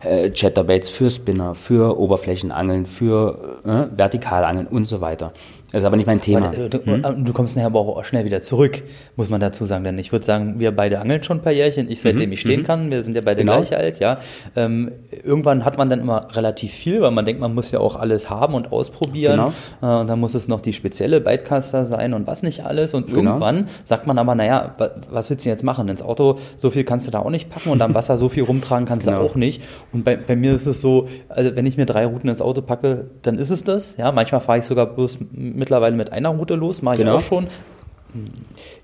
äh, 0.00 0.30
Chatterbaits, 0.30 0.90
für 0.90 1.10
Spinner, 1.10 1.54
für 1.54 1.98
Oberflächenangeln, 1.98 2.86
für 2.86 3.60
äh, 3.64 3.96
Vertikalangeln 3.96 4.66
und 4.66 4.86
so 4.86 5.00
weiter. 5.00 5.32
Das 5.74 5.82
ist 5.82 5.86
aber 5.86 5.96
nicht 5.96 6.06
mein 6.06 6.20
Thema. 6.20 6.52
Aber, 6.52 6.68
du, 6.68 6.86
hm? 6.86 7.24
du, 7.24 7.32
kommst 7.32 7.56
nachher 7.56 7.66
aber 7.66 7.80
auch 7.80 8.04
schnell 8.04 8.24
wieder 8.24 8.40
zurück, 8.40 8.84
muss 9.16 9.28
man 9.28 9.40
dazu 9.40 9.64
sagen. 9.64 9.82
Denn 9.82 9.98
ich 9.98 10.12
würde 10.12 10.24
sagen, 10.24 10.60
wir 10.60 10.70
beide 10.70 11.00
angeln 11.00 11.24
schon 11.24 11.38
ein 11.38 11.42
paar 11.42 11.52
Jährchen. 11.52 11.90
Ich, 11.90 12.00
seitdem 12.00 12.26
mhm. 12.26 12.34
ich 12.34 12.42
stehen 12.42 12.60
mhm. 12.60 12.64
kann, 12.64 12.90
wir 12.92 13.02
sind 13.02 13.16
ja 13.16 13.22
beide 13.24 13.40
genau. 13.40 13.56
gleich 13.56 13.76
alt, 13.76 13.98
ja. 13.98 14.20
Ähm, 14.54 14.92
irgendwann 15.24 15.64
hat 15.64 15.76
man 15.76 15.90
dann 15.90 15.98
immer 15.98 16.28
relativ 16.30 16.70
viel, 16.70 17.00
weil 17.00 17.10
man 17.10 17.24
denkt, 17.24 17.40
man 17.40 17.52
muss 17.56 17.72
ja 17.72 17.80
auch 17.80 17.96
alles 17.96 18.30
haben 18.30 18.54
und 18.54 18.70
ausprobieren. 18.70 19.52
Genau. 19.80 19.96
Äh, 19.98 20.00
und 20.02 20.06
dann 20.06 20.20
muss 20.20 20.34
es 20.34 20.46
noch 20.46 20.60
die 20.60 20.72
spezielle 20.72 21.20
Bytecaster 21.20 21.84
sein 21.84 22.14
und 22.14 22.28
was 22.28 22.44
nicht 22.44 22.64
alles. 22.64 22.94
Und 22.94 23.08
genau. 23.08 23.30
irgendwann 23.30 23.66
sagt 23.84 24.06
man 24.06 24.16
aber, 24.18 24.36
naja, 24.36 24.76
was 25.10 25.28
willst 25.28 25.44
du 25.44 25.48
jetzt 25.50 25.64
machen? 25.64 25.88
Ins 25.88 26.02
Auto 26.02 26.38
so 26.56 26.70
viel 26.70 26.84
kannst 26.84 27.08
du 27.08 27.10
da 27.10 27.18
auch 27.18 27.30
nicht 27.30 27.50
packen 27.50 27.70
und 27.70 27.82
am 27.82 27.94
Wasser 27.96 28.16
so 28.16 28.28
viel 28.28 28.44
rumtragen 28.44 28.86
kannst 28.86 29.08
du 29.08 29.10
genau. 29.10 29.24
auch 29.24 29.34
nicht. 29.34 29.60
Und 29.92 30.04
bei, 30.04 30.14
bei 30.14 30.36
mir 30.36 30.54
ist 30.54 30.66
es 30.66 30.80
so, 30.80 31.08
also 31.28 31.56
wenn 31.56 31.66
ich 31.66 31.76
mir 31.76 31.86
drei 31.86 32.06
Routen 32.06 32.30
ins 32.30 32.40
Auto 32.40 32.62
packe, 32.62 33.06
dann 33.22 33.38
ist 33.38 33.50
es 33.50 33.64
das. 33.64 33.96
Ja, 33.96 34.12
manchmal 34.12 34.40
fahre 34.40 34.60
ich 34.60 34.66
sogar 34.66 34.86
bloß 34.86 35.18
mit 35.32 35.63
mittlerweile 35.64 35.96
mit 35.96 36.12
einer 36.12 36.28
Route 36.28 36.56
los, 36.56 36.82
mache 36.82 36.98
genau. 36.98 37.16
ich 37.16 37.24
auch 37.24 37.26
schon. 37.26 37.46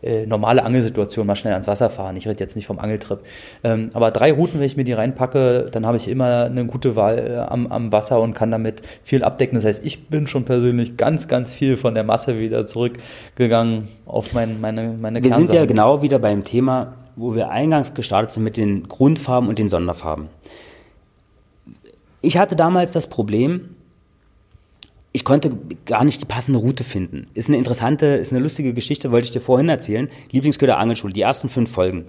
Äh, 0.02 0.26
normale 0.26 0.64
Angelsituation, 0.64 1.24
mal 1.24 1.36
schnell 1.36 1.52
ans 1.52 1.68
Wasser 1.68 1.88
fahren. 1.88 2.16
Ich 2.16 2.26
rede 2.26 2.40
jetzt 2.40 2.56
nicht 2.56 2.66
vom 2.66 2.80
Angeltrip. 2.80 3.20
Ähm, 3.62 3.90
aber 3.92 4.10
drei 4.10 4.32
Routen, 4.32 4.58
wenn 4.58 4.66
ich 4.66 4.76
mir 4.76 4.82
die 4.82 4.92
reinpacke, 4.92 5.68
dann 5.70 5.86
habe 5.86 5.98
ich 5.98 6.08
immer 6.08 6.46
eine 6.46 6.66
gute 6.66 6.96
Wahl 6.96 7.18
äh, 7.18 7.36
am, 7.36 7.68
am, 7.68 7.92
Wasser 7.92 8.20
und 8.20 8.34
kann 8.34 8.50
damit 8.50 8.82
viel 9.04 9.22
abdecken. 9.22 9.54
Das 9.54 9.64
heißt, 9.64 9.86
ich 9.86 10.08
bin 10.08 10.26
schon 10.26 10.44
persönlich 10.44 10.96
ganz, 10.96 11.28
ganz 11.28 11.52
viel 11.52 11.76
von 11.76 11.94
der 11.94 12.02
Masse 12.02 12.40
wieder 12.40 12.66
zurückgegangen 12.66 13.86
auf 14.04 14.32
mein, 14.32 14.60
meine, 14.60 14.96
meine 15.00 15.22
Wir 15.22 15.34
sind 15.34 15.52
ja 15.52 15.64
genau 15.64 16.02
wieder 16.02 16.18
beim 16.18 16.42
Thema, 16.42 16.94
wo 17.14 17.36
wir 17.36 17.50
eingangs 17.50 17.94
gestartet 17.94 18.32
sind 18.32 18.42
mit 18.42 18.56
den 18.56 18.88
Grundfarben 18.88 19.48
und 19.48 19.60
den 19.60 19.68
Sonderfarben. 19.68 20.28
Ich 22.20 22.36
hatte 22.36 22.56
damals 22.56 22.92
das 22.92 23.06
Problem, 23.06 23.76
ich 25.12 25.24
konnte 25.24 25.52
gar 25.86 26.04
nicht 26.04 26.20
die 26.20 26.26
passende 26.26 26.60
Route 26.60 26.84
finden. 26.84 27.26
Ist 27.34 27.48
eine 27.48 27.58
interessante, 27.58 28.06
ist 28.06 28.32
eine 28.32 28.42
lustige 28.42 28.72
Geschichte, 28.74 29.10
wollte 29.10 29.24
ich 29.24 29.32
dir 29.32 29.40
vorhin 29.40 29.68
erzählen. 29.68 30.08
Lieblingsköder 30.30 30.78
Angelschule, 30.78 31.12
die 31.12 31.22
ersten 31.22 31.48
fünf 31.48 31.70
Folgen. 31.70 32.06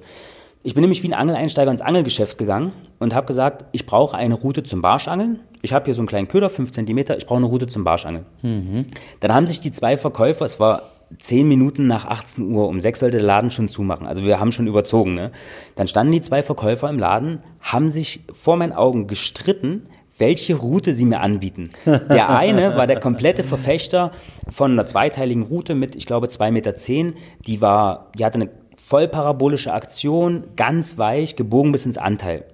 Ich 0.64 0.76
bin 0.76 0.82
nämlich 0.82 1.02
wie 1.02 1.08
ein 1.08 1.16
Angeleinsteiger 1.16 1.72
ins 1.72 1.82
Angelgeschäft 1.82 2.38
gegangen 2.38 2.72
und 3.00 3.16
habe 3.16 3.26
gesagt, 3.26 3.66
ich 3.72 3.88
brauche 3.88 4.16
eine 4.16 4.36
Route 4.36 4.62
zum 4.62 4.84
Barschangeln. 4.84 5.40
Ich 5.64 5.74
habe 5.74 5.86
hier 5.86 5.96
so 5.96 6.02
einen 6.02 6.08
kleinen 6.08 6.28
Köder, 6.28 6.52
fünf 6.52 6.72
Zentimeter, 6.72 7.18
ich 7.18 7.26
brauche 7.26 7.38
eine 7.38 7.48
Route 7.48 7.66
zum 7.68 7.84
Barschangeln. 7.84 8.26
Mhm. 8.44 8.84
Dann 9.20 9.34
haben 9.34 9.48
sich 9.48 9.60
die 9.60 9.72
zwei 9.72 9.98
Verkäufer, 9.98 10.46
es 10.46 10.60
war 10.60 10.92
zehn 11.18 11.48
Minuten 11.48 11.88
nach 11.88 12.06
18 12.06 12.52
Uhr, 12.52 12.68
um 12.68 12.80
sechs 12.80 13.00
sollte 13.00 13.18
der 13.18 13.26
Laden 13.26 13.50
schon 13.50 13.70
zumachen. 13.70 14.06
Also 14.06 14.24
wir 14.24 14.40
haben 14.40 14.52
schon 14.52 14.68
überzogen. 14.68 15.16
Ne? 15.16 15.32
Dann 15.76 15.88
standen 15.88 16.14
die 16.14 16.22
zwei 16.22 16.44
Verkäufer 16.44 16.90
im 16.90 17.00
Laden, 17.00 17.40
haben 17.60 17.90
sich 17.90 18.22
vor 18.32 18.56
meinen 18.56 18.74
Augen 18.74 19.08
gestritten, 19.08 19.88
welche 20.22 20.56
Route 20.56 20.94
sie 20.94 21.04
mir 21.04 21.20
anbieten. 21.20 21.72
Der 21.86 22.30
eine 22.30 22.78
war 22.78 22.88
der 22.88 23.00
komplette 23.02 23.44
Verfechter 23.44 24.12
von 24.50 24.72
einer 24.72 24.86
zweiteiligen 24.86 25.44
Route 25.44 25.76
mit, 25.76 25.96
ich 25.96 26.06
glaube, 26.06 26.28
2,10 26.28 26.52
Meter. 26.52 26.74
Die 27.48 27.60
war, 27.60 28.12
die 28.18 28.24
hatte 28.24 28.36
eine 28.36 28.50
vollparabolische 28.78 29.74
Aktion, 29.74 30.46
ganz 30.56 30.98
weich, 30.98 31.36
gebogen 31.36 31.74
bis 31.74 31.86
ins 31.86 31.98
Anteil. 31.98 32.46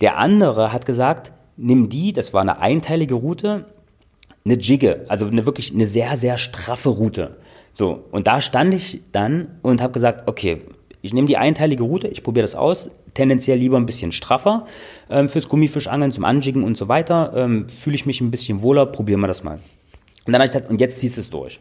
Der 0.00 0.18
andere 0.18 0.72
hat 0.72 0.84
gesagt, 0.84 1.32
nimm 1.56 1.88
die, 1.88 2.12
das 2.12 2.34
war 2.34 2.42
eine 2.42 2.58
einteilige 2.58 3.14
Route, 3.14 3.66
eine 4.44 4.54
Jigge, 4.54 5.06
also 5.08 5.26
eine 5.26 5.46
wirklich 5.46 5.72
eine 5.72 5.86
sehr, 5.86 6.16
sehr 6.16 6.36
straffe 6.36 6.90
Route. 6.90 7.36
So, 7.72 8.04
und 8.10 8.26
da 8.26 8.40
stand 8.40 8.74
ich 8.74 9.02
dann 9.12 9.58
und 9.62 9.80
habe 9.80 9.92
gesagt, 9.92 10.28
okay, 10.28 10.62
ich 11.04 11.12
nehme 11.12 11.28
die 11.28 11.36
einteilige 11.36 11.82
Route, 11.82 12.08
ich 12.08 12.22
probiere 12.22 12.44
das 12.44 12.54
aus, 12.54 12.90
tendenziell 13.12 13.58
lieber 13.58 13.76
ein 13.76 13.84
bisschen 13.84 14.10
straffer 14.10 14.64
ähm, 15.10 15.28
fürs 15.28 15.50
Gummifischangeln, 15.50 16.12
zum 16.12 16.24
Anjiggen 16.24 16.64
und 16.64 16.78
so 16.78 16.88
weiter. 16.88 17.34
Ähm, 17.36 17.68
Fühle 17.68 17.94
ich 17.94 18.06
mich 18.06 18.22
ein 18.22 18.30
bisschen 18.30 18.62
wohler, 18.62 18.86
probieren 18.86 19.20
wir 19.20 19.26
das 19.26 19.44
mal. 19.44 19.58
Und 20.24 20.32
dann 20.32 20.36
habe 20.36 20.44
ich 20.44 20.52
gesagt, 20.52 20.70
und 20.70 20.80
jetzt 20.80 20.98
ziehst 20.98 21.18
du 21.18 21.20
es 21.20 21.28
durch. 21.28 21.60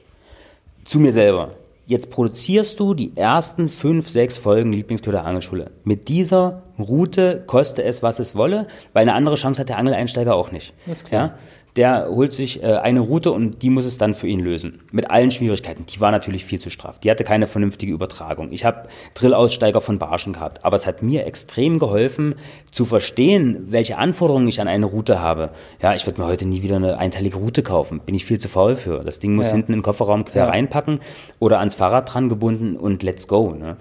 Zu 0.85 0.99
mir 0.99 1.11
selber. 1.11 1.51
Jetzt 1.85 2.09
produzierst 2.09 2.79
du 2.79 2.93
die 2.93 3.11
ersten 3.17 3.67
fünf, 3.67 4.07
sechs 4.07 4.37
Folgen 4.37 4.71
Lieblingsköder 4.71 5.25
Angelschule. 5.25 5.71
Mit 5.83 6.07
dieser 6.07 6.63
Route 6.79 7.43
koste 7.45 7.83
es, 7.83 8.01
was 8.01 8.19
es 8.19 8.35
wolle, 8.35 8.67
weil 8.93 9.01
eine 9.01 9.13
andere 9.13 9.35
Chance 9.35 9.59
hat 9.59 9.67
der 9.67 9.77
Angeleinsteiger 9.77 10.33
auch 10.33 10.53
nicht. 10.53 10.73
Das 10.85 10.99
ist 10.99 11.09
klar. 11.09 11.21
Ja? 11.21 11.37
Der 11.75 12.07
holt 12.09 12.33
sich 12.33 12.61
äh, 12.61 12.75
eine 12.75 12.99
Route 12.99 13.31
und 13.31 13.63
die 13.63 13.69
muss 13.69 13.85
es 13.85 13.97
dann 13.97 14.13
für 14.13 14.27
ihn 14.27 14.39
lösen. 14.39 14.81
Mit 14.91 15.09
allen 15.09 15.31
Schwierigkeiten. 15.31 15.85
Die 15.87 15.99
war 15.99 16.11
natürlich 16.11 16.45
viel 16.45 16.59
zu 16.59 16.69
straff. 16.69 16.99
Die 16.99 17.09
hatte 17.09 17.23
keine 17.23 17.47
vernünftige 17.47 17.91
Übertragung. 17.91 18.51
Ich 18.51 18.63
habe 18.63 18.87
Drillaussteiger 19.15 19.81
von 19.81 19.97
Barschen 19.97 20.33
gehabt. 20.33 20.63
Aber 20.63 20.75
es 20.75 20.85
hat 20.85 21.01
mir 21.01 21.25
extrem 21.25 21.79
geholfen, 21.79 22.35
zu 22.71 22.85
verstehen, 22.85 23.67
welche 23.69 23.97
Anforderungen 23.97 24.47
ich 24.47 24.61
an 24.61 24.67
eine 24.67 24.85
Route 24.85 25.19
habe. 25.19 25.49
Ja, 25.81 25.95
ich 25.95 26.05
würde 26.05 26.21
mir 26.21 26.27
heute 26.27 26.45
nie 26.45 26.61
wieder 26.61 26.75
eine 26.75 26.99
einteilige 26.99 27.37
Route 27.37 27.63
kaufen. 27.63 28.01
Bin 28.01 28.13
ich 28.13 28.25
viel 28.25 28.39
zu 28.39 28.49
faul 28.49 28.75
für. 28.75 29.03
Das 29.03 29.19
Ding 29.19 29.33
muss 29.35 29.47
ja. 29.47 29.53
hinten 29.53 29.73
im 29.73 29.81
Kofferraum 29.81 30.25
quer 30.25 30.43
ja. 30.43 30.49
reinpacken 30.49 30.99
oder 31.39 31.59
ans 31.59 31.75
Fahrrad 31.75 32.13
dran 32.13 32.29
gebunden 32.29 32.77
und 32.77 33.01
let's 33.01 33.27
go. 33.27 33.51
Ne? 33.51 33.77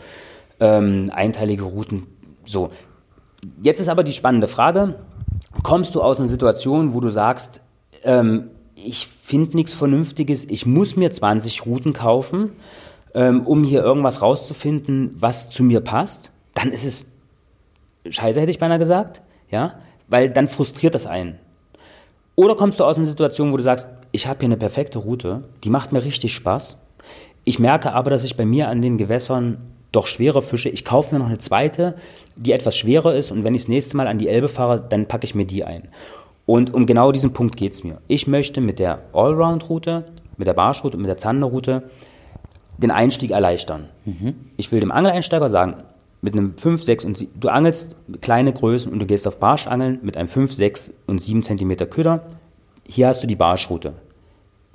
Ähm, 0.61 1.11
einteilige 1.13 1.65
Routen. 1.65 2.07
So. 2.47 2.71
Jetzt 3.63 3.81
ist 3.81 3.89
aber 3.89 4.03
die 4.05 4.13
spannende 4.13 4.49
Frage. 4.49 4.95
Kommst 5.63 5.95
du 5.95 6.01
aus 6.01 6.19
einer 6.19 6.29
Situation, 6.29 6.95
wo 6.95 7.01
du 7.01 7.11
sagst, 7.11 7.61
ähm, 8.05 8.51
ich 8.75 9.07
finde 9.07 9.57
nichts 9.57 9.75
Vernünftiges, 9.75 10.45
ich 10.45 10.67
muss 10.67 10.97
mir 10.97 11.11
20 11.11 11.67
Routen 11.67 11.93
kaufen, 11.93 12.53
ähm, 13.15 13.47
um 13.47 13.65
hier 13.65 13.83
irgendwas 13.83 14.23
rauszufinden, 14.23 15.17
was 15.19 15.51
zu 15.51 15.63
mir 15.63 15.81
passt, 15.81 16.33
dann 16.55 16.71
ist 16.71 16.85
es 16.85 17.05
scheiße, 18.09 18.41
hätte 18.41 18.51
ich 18.51 18.59
beinahe 18.59 18.79
gesagt, 18.79 19.23
ja, 19.51 19.75
weil 20.09 20.31
dann 20.31 20.49
frustriert 20.49 20.95
das 20.95 21.07
einen. 21.07 21.39
Oder 22.35 22.57
kommst 22.57 22.81
du 22.81 22.85
aus 22.85 22.97
einer 22.97 23.07
Situation, 23.07 23.53
wo 23.53 23.57
du 23.57 23.63
sagst, 23.63 23.89
ich 24.11 24.27
habe 24.27 24.41
hier 24.41 24.47
eine 24.47 24.57
perfekte 24.57 24.99
Route, 24.99 25.45
die 25.65 25.71
macht 25.71 25.93
mir 25.93 26.05
richtig 26.05 26.33
Spaß. 26.33 26.79
Ich 27.45 27.59
merke 27.59 27.93
aber, 27.93 28.11
dass 28.11 28.25
ich 28.25 28.37
bei 28.37 28.47
mir 28.47 28.69
an 28.69 28.83
den 28.83 28.99
Gewässern 28.99 29.59
doch 29.91 30.07
schwerer 30.07 30.43
fische. 30.43 30.71
Ich 30.71 30.85
kaufe 30.85 31.15
mir 31.15 31.19
noch 31.19 31.27
eine 31.27 31.39
zweite, 31.39 31.97
die 32.37 32.53
etwas 32.53 32.77
schwerer 32.77 33.15
ist 33.15 33.31
und 33.31 33.45
wenn 33.45 33.55
ich 33.55 33.63
das 33.63 33.69
nächste 33.69 33.97
Mal 33.97 34.07
an 34.07 34.19
die 34.19 34.29
Elbe 34.29 34.49
fahre, 34.49 34.83
dann 34.87 35.07
packe 35.07 35.27
ich 35.27 35.35
mir 35.35 35.45
die 35.45 35.65
ein. 35.65 35.89
Und 36.47 36.75
um 36.75 36.87
genau 36.87 37.13
diesen 37.13 37.33
Punkt 37.33 37.57
geht 37.57 37.73
es 37.73 37.85
mir. 37.85 37.99
Ich 38.09 38.27
möchte 38.27 38.61
mit 38.61 38.79
der 38.79 39.01
Allround-Route, 39.13 40.05
mit 40.37 40.47
der 40.47 40.55
Barschroute 40.55 40.97
und 40.97 41.03
mit 41.03 41.09
der 41.09 41.17
Zanderroute 41.17 41.85
den 42.79 42.91
Einstieg 42.91 43.31
erleichtern. 43.31 43.89
Mhm. 44.05 44.35
Ich 44.57 44.73
will 44.73 44.81
dem 44.81 44.91
Angeleinsteiger 44.91 45.49
sagen, 45.49 45.77
mit 46.21 46.35
einem 46.35 46.57
5, 46.57 46.83
6 46.83 47.05
und 47.05 47.19
7, 47.19 47.41
du 47.41 47.49
angelst 47.49 47.97
kleine 48.21 48.53
Größen 48.53 48.93
und 48.93 49.01
du 49.01 49.07
gehst 49.07 49.27
auf 49.27 49.39
Barschangeln 49.39 49.99
mit 50.03 50.17
einem 50.17 50.29
5, 50.29 50.53
6 50.53 50.93
und 51.07 51.21
7 51.21 51.43
cm 51.43 51.77
Köder. 51.91 52.23
Hier 52.85 53.09
hast 53.09 53.23
du 53.23 53.27
die 53.27 53.37
Barschroute. 53.37 53.95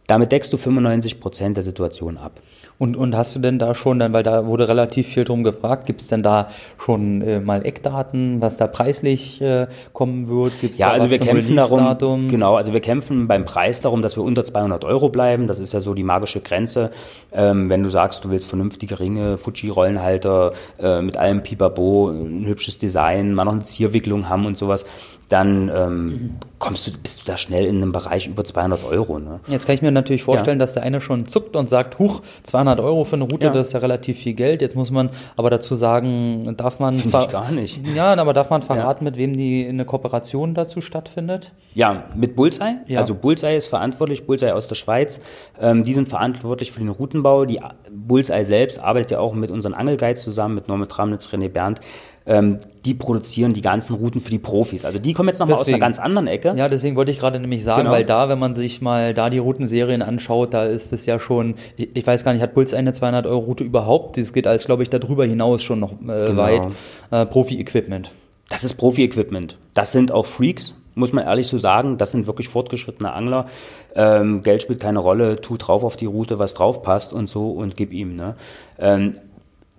Damit 0.08 0.32
deckst 0.32 0.52
du 0.54 0.58
95 0.58 1.20
Prozent 1.20 1.58
der 1.58 1.64
Situation 1.64 2.18
ab. 2.18 2.40
Und, 2.80 2.96
und 2.96 3.16
hast 3.18 3.36
du 3.36 3.40
denn 3.40 3.58
da 3.60 3.74
schon, 3.74 4.00
dann, 4.00 4.14
weil 4.14 4.24
da 4.24 4.46
wurde 4.46 4.68
relativ 4.68 5.08
viel 5.08 5.24
drum 5.24 5.44
gefragt, 5.44 5.86
gibt 5.86 6.02
es 6.02 6.08
denn 6.08 6.22
da 6.22 6.50
schon 6.78 7.22
äh, 7.22 7.40
mal 7.40 7.66
Eckdaten, 7.66 8.40
was 8.40 8.58
da 8.58 8.68
preislich 8.68 9.42
äh, 9.42 9.68
kommen 9.94 10.30
wird? 10.30 10.54
Gibt's 10.62 10.78
ja, 10.78 10.92
also 10.92 11.10
wir 11.10 11.18
kämpfen 11.18 11.56
darum, 11.56 12.28
genau, 12.30 12.56
also 12.56 12.74
wir 12.74 12.80
kämpfen 12.80 13.28
beim 13.28 13.46
Preis 13.46 13.82
darum, 13.82 14.02
dass 14.02 14.16
wir 14.16 14.24
unter 14.24 14.44
200 14.44 14.86
Euro 14.86 15.10
bleiben. 15.10 15.48
Das 15.48 15.60
ist 15.60 15.74
ja 15.74 15.82
so 15.82 15.94
die 15.94 16.04
magische 16.04 16.40
Grenze. 16.40 16.92
Ähm, 17.34 17.70
wenn 17.70 17.82
du 17.82 17.90
sagst, 17.90 18.24
du 18.24 18.30
willst 18.30 18.48
vernünftige 18.48 19.00
Ringe, 19.00 19.38
Fuji-Rollenhalter 19.38 20.54
äh, 20.80 21.02
mit 21.02 21.18
allem 21.18 21.42
Pipapo, 21.42 22.10
ein 22.10 22.46
hübsches 22.46 22.78
Design, 22.78 23.34
mal 23.34 23.46
noch 23.46 23.54
eine 23.54 23.64
Zierwicklung 23.64 24.30
haben 24.30 24.46
und 24.46 24.56
sowas, 24.56 24.86
dann 25.30 25.70
ähm, 25.74 26.36
kommst 26.58 26.88
du, 26.88 26.92
bist 26.98 27.22
du 27.22 27.26
da 27.26 27.36
schnell 27.36 27.66
in 27.66 27.78
einem 27.78 27.92
Bereich 27.92 28.28
über 28.28 28.46
200 28.46 28.86
Euro. 28.86 29.20
Ne? 29.20 29.42
Jetzt 29.48 29.66
kann 29.66 29.76
ich 29.76 29.82
mir 29.82 29.92
natürlich 29.92 30.24
vorstellen, 30.24 30.58
ja. 30.58 30.64
dass 30.64 30.74
der 30.74 30.84
eine 30.84 31.02
schon 31.02 31.26
zuckt 31.26 31.56
und 31.56 31.70
sagt, 31.70 32.00
huch, 32.00 32.22
200 32.44 32.80
Euro 32.80 33.04
für 33.04 33.18
eine 33.18 33.26
Route, 33.26 33.48
ja. 33.48 33.54
das 33.54 33.68
ist 33.68 33.74
ja 33.74 33.80
relativ 33.80 34.18
viel 34.18 34.34
Geld. 34.34 34.62
Jetzt 34.62 34.76
muss 34.76 34.90
man 34.90 35.10
aber 35.36 35.50
dazu 35.50 35.76
sagen, 35.76 36.56
darf 36.56 36.80
man... 36.80 36.98
Finde 36.98 37.20
ich 37.20 37.30
gar 37.30 37.52
nicht. 37.52 37.86
Ja, 37.94 38.16
aber 38.16 38.34
darf 38.34 38.50
man 38.50 38.62
verraten, 38.62 39.04
ja. 39.04 39.12
mit 39.12 39.18
wem 39.18 39.34
die 39.34 39.68
eine 39.68 39.84
Kooperation 39.84 40.54
dazu 40.54 40.80
stattfindet? 40.80 41.52
Ja, 41.74 42.06
mit 42.16 42.36
Bullseye. 42.36 42.78
Also 42.96 43.14
Bullseye 43.14 43.58
ist 43.58 43.68
verantwortlich, 43.68 44.26
Bullseye 44.26 44.54
aus 44.54 44.68
der 44.68 44.76
Schweiz. 44.76 45.22
Ähm, 45.60 45.84
die 45.84 45.94
sind 45.94 46.08
verantwortlich 46.08 46.72
für 46.72 46.80
den 46.80 46.90
Routenbau. 46.90 47.46
Die 47.46 47.60
Bullseye 47.92 48.44
selbst 48.44 48.80
arbeitet 48.80 49.12
ja 49.12 49.20
auch 49.20 49.34
mit 49.34 49.52
unseren 49.52 49.74
Angelguides 49.74 50.24
zusammen, 50.24 50.56
mit 50.56 50.70
Norman 50.70 50.88
Tramnitz, 50.88 51.28
René 51.28 51.50
Berndt 51.50 51.82
ähm, 52.28 52.60
die 52.86 52.94
produzieren 52.94 53.54
die 53.54 53.62
ganzen 53.62 53.96
Routen 53.96 54.22
für 54.22 54.30
die 54.30 54.40
Profis. 54.40 54.84
Also 54.86 55.00
die 55.00 55.14
kommen 55.14 55.30
jetzt 55.30 55.40
nochmal 55.40 55.58
aus 55.58 55.68
einer 55.68 55.80
ganz 55.80 55.98
anderen 55.98 56.28
Ecke. 56.28 56.54
Ja, 56.56 56.68
deswegen 56.68 56.96
wollte 56.98 57.12
ich 57.12 57.20
gerade 57.20 57.40
nämlich 57.40 57.64
sagen, 57.64 57.84
genau. 57.84 57.92
weil 57.92 58.04
da, 58.04 58.28
wenn 58.28 58.38
man 58.38 58.54
sich 58.54 58.82
mal 58.82 59.14
da 59.14 59.30
die 59.30 59.38
Routenserien 59.38 60.02
anschaut, 60.02 60.54
da 60.54 60.66
ist 60.66 60.92
es 60.92 61.06
ja 61.06 61.20
schon, 61.20 61.56
ich, 61.78 61.96
ich 61.96 62.06
weiß 62.06 62.24
gar 62.26 62.34
nicht, 62.34 62.42
hat 62.42 62.54
Puls 62.54 62.74
eine 62.74 62.92
200-Euro-Route 62.92 63.64
überhaupt? 63.64 64.18
Das 64.18 64.34
geht 64.34 64.46
alles, 64.46 64.66
glaube 64.66 64.84
ich, 64.84 64.90
darüber 64.90 65.26
hinaus 65.26 65.64
schon 65.64 65.80
noch 65.80 65.94
äh, 65.94 66.28
genau. 66.28 66.38
weit. 66.38 66.68
Äh, 67.12 67.26
Profi-Equipment. 67.26 68.12
Das 68.50 68.66
ist 68.66 68.76
Profi-Equipment. 68.76 69.58
Das 69.74 69.94
sind 69.94 70.12
auch 70.12 70.26
Freaks, 70.26 70.76
muss 70.96 71.14
man 71.14 71.24
ehrlich 71.26 71.48
so 71.48 71.60
sagen. 71.60 71.98
Das 71.98 72.12
sind 72.12 72.28
wirklich 72.28 72.50
fortgeschrittene 72.50 73.14
Angler. 73.14 73.48
Ähm, 73.96 74.44
Geld 74.44 74.62
spielt 74.62 74.82
keine 74.82 75.00
Rolle, 75.00 75.38
tu 75.40 75.56
drauf 75.56 75.84
auf 75.84 75.96
die 75.96 76.06
Route, 76.06 76.40
was 76.40 76.54
drauf 76.54 76.84
passt 76.84 77.14
und 77.14 77.28
so 77.28 77.52
und 77.52 77.78
gib 77.78 77.94
ihm. 77.94 78.16
Ne? 78.16 78.36
Ähm, 78.80 79.16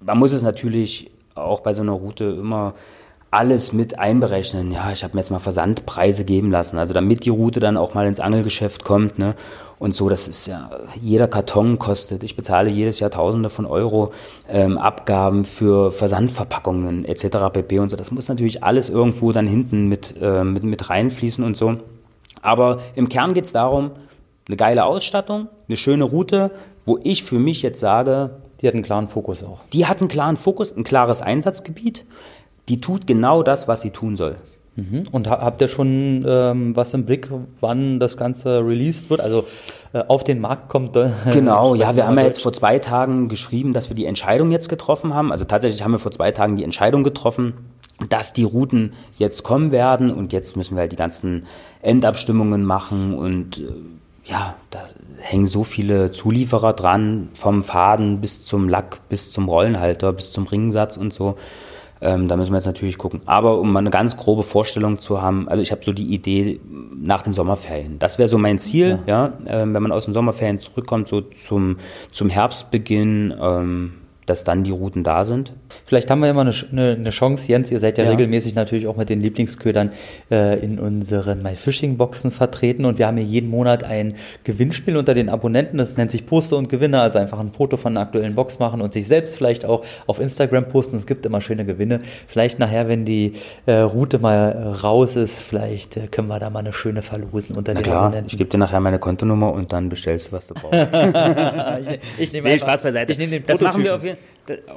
man 0.00 0.18
muss 0.18 0.32
es 0.32 0.42
natürlich 0.42 1.10
auch 1.42 1.60
bei 1.60 1.74
so 1.74 1.82
einer 1.82 1.92
Route 1.92 2.24
immer 2.24 2.74
alles 3.30 3.72
mit 3.72 3.98
einberechnen. 3.98 4.72
Ja, 4.72 4.90
ich 4.90 5.04
habe 5.04 5.14
mir 5.14 5.20
jetzt 5.20 5.30
mal 5.30 5.38
Versandpreise 5.38 6.24
geben 6.24 6.50
lassen, 6.50 6.78
also 6.78 6.94
damit 6.94 7.24
die 7.24 7.30
Route 7.30 7.60
dann 7.60 7.76
auch 7.76 7.92
mal 7.92 8.06
ins 8.06 8.20
Angelgeschäft 8.20 8.84
kommt. 8.84 9.18
Ne? 9.18 9.34
Und 9.78 9.94
so, 9.94 10.08
das 10.08 10.28
ist 10.28 10.46
ja, 10.46 10.70
jeder 11.00 11.28
Karton 11.28 11.78
kostet. 11.78 12.24
Ich 12.24 12.36
bezahle 12.36 12.70
jedes 12.70 13.00
Jahr 13.00 13.10
Tausende 13.10 13.50
von 13.50 13.66
Euro 13.66 14.12
ähm, 14.48 14.78
Abgaben 14.78 15.44
für 15.44 15.92
Versandverpackungen 15.92 17.04
etc. 17.04 17.52
pp. 17.52 17.78
und 17.78 17.90
so. 17.90 17.96
Das 17.96 18.10
muss 18.10 18.28
natürlich 18.28 18.64
alles 18.64 18.88
irgendwo 18.88 19.32
dann 19.32 19.46
hinten 19.46 19.88
mit, 19.88 20.14
äh, 20.20 20.42
mit, 20.42 20.64
mit 20.64 20.88
reinfließen 20.88 21.44
und 21.44 21.56
so. 21.56 21.76
Aber 22.40 22.78
im 22.94 23.08
Kern 23.08 23.34
geht 23.34 23.44
es 23.44 23.52
darum, 23.52 23.90
eine 24.46 24.56
geile 24.56 24.84
Ausstattung, 24.84 25.48
eine 25.68 25.76
schöne 25.76 26.04
Route, 26.04 26.50
wo 26.86 26.98
ich 27.02 27.22
für 27.22 27.38
mich 27.38 27.60
jetzt 27.60 27.80
sage, 27.80 28.30
die 28.60 28.66
hat 28.66 28.74
einen 28.74 28.82
klaren 28.82 29.08
Fokus 29.08 29.44
auch. 29.44 29.60
Die 29.72 29.86
hat 29.86 30.00
einen 30.00 30.08
klaren 30.08 30.36
Fokus, 30.36 30.76
ein 30.76 30.84
klares 30.84 31.22
Einsatzgebiet. 31.22 32.04
Die 32.68 32.80
tut 32.80 33.06
genau 33.06 33.42
das, 33.42 33.68
was 33.68 33.80
sie 33.80 33.90
tun 33.90 34.16
soll. 34.16 34.36
Mhm. 34.78 35.04
Und 35.10 35.28
habt 35.28 35.60
ihr 35.60 35.66
schon 35.66 36.24
ähm, 36.26 36.76
was 36.76 36.94
im 36.94 37.04
Blick, 37.04 37.28
wann 37.60 37.98
das 37.98 38.16
Ganze 38.16 38.60
released 38.64 39.10
wird? 39.10 39.20
Also 39.20 39.44
äh, 39.92 40.04
auf 40.06 40.22
den 40.22 40.40
Markt 40.40 40.68
kommt? 40.68 40.94
Äh, 40.94 41.10
genau, 41.32 41.74
ja, 41.74 41.96
wir 41.96 42.06
haben 42.06 42.16
ja 42.16 42.24
jetzt 42.24 42.40
vor 42.40 42.52
zwei 42.52 42.78
Tagen 42.78 43.28
geschrieben, 43.28 43.72
dass 43.72 43.88
wir 43.88 43.96
die 43.96 44.06
Entscheidung 44.06 44.52
jetzt 44.52 44.68
getroffen 44.68 45.14
haben. 45.14 45.32
Also 45.32 45.44
tatsächlich 45.44 45.82
haben 45.82 45.92
wir 45.92 45.98
vor 45.98 46.12
zwei 46.12 46.30
Tagen 46.30 46.56
die 46.56 46.62
Entscheidung 46.62 47.02
getroffen, 47.02 47.54
dass 48.08 48.32
die 48.32 48.44
Routen 48.44 48.92
jetzt 49.16 49.42
kommen 49.42 49.72
werden 49.72 50.12
und 50.12 50.32
jetzt 50.32 50.56
müssen 50.56 50.76
wir 50.76 50.82
halt 50.82 50.92
die 50.92 50.96
ganzen 50.96 51.46
Endabstimmungen 51.82 52.64
machen 52.64 53.14
und 53.14 53.58
äh, 53.58 53.72
ja, 54.28 54.56
da 54.70 54.80
hängen 55.20 55.46
so 55.46 55.64
viele 55.64 56.12
Zulieferer 56.12 56.74
dran, 56.74 57.30
vom 57.34 57.62
Faden 57.62 58.20
bis 58.20 58.44
zum 58.44 58.68
Lack, 58.68 59.08
bis 59.08 59.32
zum 59.32 59.48
Rollenhalter, 59.48 60.12
bis 60.12 60.32
zum 60.32 60.46
Ringsatz 60.46 60.96
und 60.96 61.12
so. 61.12 61.36
Ähm, 62.00 62.28
da 62.28 62.36
müssen 62.36 62.52
wir 62.52 62.58
jetzt 62.58 62.66
natürlich 62.66 62.98
gucken. 62.98 63.22
Aber 63.26 63.58
um 63.58 63.72
mal 63.72 63.80
eine 63.80 63.90
ganz 63.90 64.16
grobe 64.16 64.44
Vorstellung 64.44 64.98
zu 64.98 65.20
haben, 65.20 65.48
also 65.48 65.62
ich 65.62 65.72
habe 65.72 65.84
so 65.84 65.92
die 65.92 66.14
Idee 66.14 66.60
nach 66.94 67.22
den 67.22 67.32
Sommerferien. 67.32 67.98
Das 67.98 68.18
wäre 68.18 68.28
so 68.28 68.38
mein 68.38 68.58
Ziel, 68.58 69.00
ja, 69.06 69.32
ja 69.46 69.62
äh, 69.62 69.72
wenn 69.72 69.82
man 69.82 69.90
aus 69.90 70.04
den 70.04 70.14
Sommerferien 70.14 70.58
zurückkommt, 70.58 71.08
so 71.08 71.22
zum, 71.22 71.78
zum 72.12 72.28
Herbstbeginn. 72.28 73.34
Ähm, 73.40 73.94
dass 74.28 74.44
dann 74.44 74.64
die 74.64 74.70
Routen 74.70 75.04
da 75.04 75.24
sind. 75.24 75.52
Vielleicht 75.84 76.10
haben 76.10 76.20
wir 76.20 76.26
ja 76.26 76.32
mal 76.34 76.50
eine, 76.70 76.96
eine 76.98 77.10
Chance, 77.10 77.50
Jens, 77.50 77.70
ihr 77.70 77.78
seid 77.78 77.98
ja, 77.98 78.04
ja, 78.04 78.10
regelmäßig 78.10 78.54
natürlich 78.54 78.86
auch 78.86 78.96
mit 78.96 79.08
den 79.08 79.20
Lieblingsködern 79.20 79.90
äh, 80.30 80.58
in 80.58 80.78
unseren 80.78 81.42
MyFishing-Boxen 81.42 82.30
vertreten 82.30 82.84
und 82.84 82.98
wir 82.98 83.06
haben 83.06 83.16
hier 83.16 83.26
jeden 83.26 83.50
Monat 83.50 83.84
ein 83.84 84.14
Gewinnspiel 84.44 84.96
unter 84.96 85.14
den 85.14 85.28
Abonnenten, 85.28 85.78
das 85.78 85.96
nennt 85.96 86.10
sich 86.10 86.26
Poster 86.26 86.56
und 86.56 86.68
Gewinner, 86.68 87.02
also 87.02 87.18
einfach 87.18 87.38
ein 87.38 87.52
Foto 87.52 87.76
von 87.76 87.92
einer 87.92 88.00
aktuellen 88.00 88.34
Box 88.34 88.58
machen 88.58 88.80
und 88.80 88.92
sich 88.92 89.06
selbst 89.06 89.36
vielleicht 89.36 89.64
auch 89.64 89.84
auf 90.06 90.20
Instagram 90.20 90.68
posten, 90.68 90.96
es 90.96 91.06
gibt 91.06 91.26
immer 91.26 91.40
schöne 91.40 91.64
Gewinne. 91.64 92.00
Vielleicht 92.26 92.58
nachher, 92.58 92.88
wenn 92.88 93.04
die 93.04 93.34
äh, 93.66 93.72
Route 93.74 94.18
mal 94.18 94.76
raus 94.82 95.16
ist, 95.16 95.40
vielleicht 95.40 95.96
äh, 95.96 96.06
können 96.08 96.28
wir 96.28 96.38
da 96.38 96.50
mal 96.50 96.60
eine 96.60 96.72
schöne 96.72 97.02
verlosen 97.02 97.56
unter 97.56 97.74
Na 97.74 97.80
den 97.80 97.84
klar, 97.84 98.06
Abonnenten. 98.06 98.30
Ich 98.30 98.36
gebe 98.38 98.50
dir 98.50 98.58
nachher 98.58 98.80
meine 98.80 98.98
Kontonummer 98.98 99.52
und 99.52 99.72
dann 99.72 99.88
bestellst 99.88 100.28
du, 100.28 100.32
was 100.32 100.46
du 100.46 100.54
brauchst. 100.54 100.72
ich, 102.18 102.24
ich 102.24 102.32
nehme 102.32 102.48
nee, 102.48 102.58
Spaß 102.58 102.82
beiseite. 102.82 103.12
Ich 103.12 103.18
nehme 103.18 103.32
den 103.32 103.42
Prototypen. 103.42 103.66
Das 103.66 103.74
machen 103.74 103.84
wir 103.84 103.94
auf 103.94 104.04
jeden 104.04 104.17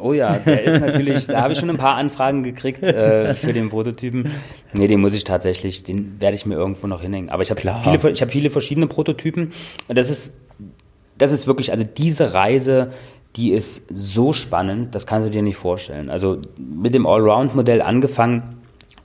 Oh 0.02 0.12
ja, 0.12 0.38
der 0.38 0.64
ist 0.64 0.82
natürlich, 0.82 1.28
da 1.28 1.42
habe 1.42 1.54
ich 1.54 1.60
schon 1.60 1.70
ein 1.70 1.78
paar 1.78 1.96
Anfragen 1.96 2.44
gekriegt 2.44 2.84
äh, 2.84 3.36
für 3.36 3.54
den 3.54 3.70
Prototypen. 3.70 4.32
Nee, 4.74 4.88
den 4.88 5.00
muss 5.00 5.14
ich 5.14 5.24
tatsächlich, 5.24 5.84
den 5.84 6.20
werde 6.20 6.36
ich 6.36 6.46
mir 6.46 6.56
irgendwo 6.56 6.88
noch 6.88 7.02
hinhängen. 7.02 7.30
Aber 7.30 7.44
ich 7.44 7.52
habe 7.52 7.62
viele, 7.62 8.12
ich 8.12 8.26
viele 8.26 8.50
verschiedene 8.50 8.88
Prototypen. 8.88 9.54
Das 9.88 10.10
ist, 10.10 10.34
das 11.18 11.32
ist 11.32 11.48
wirklich, 11.48 11.72
also 11.72 11.86
diese 11.86 12.34
Reise, 12.34 12.92
die 13.36 13.52
ist 13.52 13.84
so 13.90 14.34
spannend, 14.34 14.94
das 14.94 15.08
kannst 15.08 15.28
du 15.28 15.32
dir 15.32 15.42
nicht 15.42 15.58
vorstellen. 15.58 16.10
Also 16.10 16.42
mit 16.58 16.94
dem 16.94 17.06
Allround-Modell 17.06 17.82
angefangen 17.82 18.58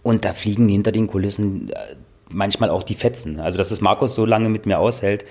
und 0.03 0.25
da 0.25 0.33
fliegen 0.33 0.69
hinter 0.69 0.93
den 0.93 1.07
Kulissen 1.07 1.71
äh, 1.71 1.95
manchmal 2.29 2.71
auch 2.71 2.83
die 2.83 2.95
Fetzen. 2.95 3.39
Also 3.39 3.57
dass 3.57 3.71
es 3.71 3.81
Markus 3.81 4.15
so 4.15 4.25
lange 4.25 4.49
mit 4.49 4.67
mir 4.67 4.81
aushält, 4.81 5.25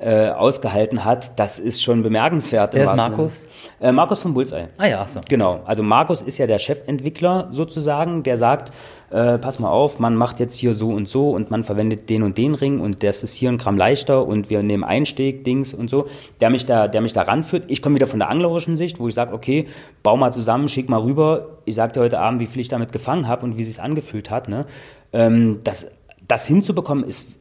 äh, 0.00 0.30
ausgehalten 0.30 1.04
hat, 1.04 1.38
das 1.38 1.58
ist 1.58 1.82
schon 1.82 2.02
bemerkenswert. 2.02 2.72
Wer 2.72 2.84
ist 2.84 2.96
Markus? 2.96 3.46
Äh, 3.80 3.92
Markus 3.92 4.18
von 4.18 4.32
Bullseye. 4.32 4.68
Ah 4.78 4.86
ja, 4.86 5.06
so. 5.06 5.20
Genau. 5.28 5.60
Also 5.66 5.82
Markus 5.82 6.22
ist 6.22 6.38
ja 6.38 6.46
der 6.46 6.58
Chefentwickler 6.58 7.48
sozusagen, 7.52 8.22
der 8.22 8.38
sagt, 8.38 8.72
äh, 9.10 9.36
pass 9.36 9.58
mal 9.58 9.68
auf, 9.68 9.98
man 9.98 10.16
macht 10.16 10.40
jetzt 10.40 10.54
hier 10.54 10.74
so 10.74 10.88
und 10.88 11.06
so 11.06 11.30
und 11.30 11.50
man 11.50 11.64
verwendet 11.64 12.08
den 12.08 12.22
und 12.22 12.38
den 12.38 12.54
Ring 12.54 12.80
und 12.80 13.02
das 13.02 13.22
ist 13.22 13.34
hier 13.34 13.50
ein 13.50 13.58
Gramm 13.58 13.76
leichter 13.76 14.26
und 14.26 14.48
wir 14.48 14.62
nehmen 14.62 14.84
Einsteg, 14.84 15.44
Dings 15.44 15.74
und 15.74 15.90
so, 15.90 16.08
der 16.40 16.48
mich 16.48 16.64
da, 16.64 16.88
der 16.88 17.02
mich 17.02 17.12
da 17.12 17.22
ranführt. 17.22 17.64
Ich 17.68 17.82
komme 17.82 17.96
wieder 17.96 18.06
von 18.06 18.20
der 18.20 18.30
anglerischen 18.30 18.76
Sicht, 18.76 19.00
wo 19.00 19.08
ich 19.08 19.14
sage, 19.14 19.34
okay, 19.34 19.66
bau 20.02 20.16
mal 20.16 20.32
zusammen, 20.32 20.68
schick 20.68 20.88
mal 20.88 21.02
rüber. 21.02 21.58
Ich 21.66 21.74
sagte 21.74 22.00
heute 22.00 22.20
Abend, 22.20 22.40
wie 22.40 22.46
viel 22.46 22.62
ich 22.62 22.68
damit 22.68 22.92
gefangen 22.92 23.28
habe 23.28 23.44
und 23.44 23.58
wie 23.58 23.62
es 23.62 23.68
sich 23.68 23.82
angefühlt 23.82 24.30
hat. 24.30 24.48
Ne? 24.48 24.64
Ähm, 25.12 25.60
das, 25.62 25.90
das 26.26 26.46
hinzubekommen 26.46 27.04
ist 27.04 27.36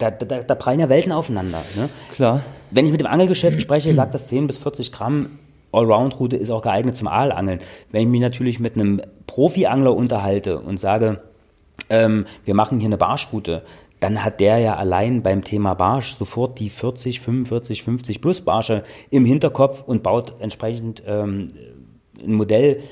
da, 0.00 0.10
da, 0.10 0.40
da 0.40 0.54
prallen 0.54 0.80
ja 0.80 0.88
Welten 0.88 1.12
aufeinander. 1.12 1.62
Ne? 1.76 1.88
Klar. 2.12 2.40
Wenn 2.70 2.86
ich 2.86 2.92
mit 2.92 3.00
dem 3.00 3.06
Angelgeschäft 3.06 3.60
spreche, 3.60 3.94
sagt 3.94 4.14
das 4.14 4.26
10 4.26 4.46
bis 4.46 4.56
40 4.58 4.92
Gramm 4.92 5.38
Allround-Route 5.72 6.36
ist 6.36 6.50
auch 6.50 6.62
geeignet 6.62 6.96
zum 6.96 7.08
Aalangeln. 7.08 7.60
Wenn 7.90 8.02
ich 8.02 8.08
mich 8.08 8.20
natürlich 8.20 8.58
mit 8.58 8.74
einem 8.74 9.00
Profi-Angler 9.26 9.94
unterhalte 9.94 10.58
und 10.58 10.80
sage, 10.80 11.20
ähm, 11.88 12.26
wir 12.44 12.54
machen 12.54 12.80
hier 12.80 12.88
eine 12.88 12.96
Barschroute, 12.98 13.62
dann 14.00 14.24
hat 14.24 14.40
der 14.40 14.58
ja 14.58 14.76
allein 14.76 15.22
beim 15.22 15.44
Thema 15.44 15.74
Barsch 15.74 16.14
sofort 16.14 16.58
die 16.58 16.70
40, 16.70 17.20
45, 17.20 17.82
50 17.82 18.20
plus 18.20 18.40
Barsche 18.40 18.82
im 19.10 19.24
Hinterkopf 19.24 19.82
und 19.86 20.02
baut 20.02 20.34
entsprechend 20.40 21.02
ähm, 21.06 21.48
ein 22.22 22.34
Modell, 22.34 22.82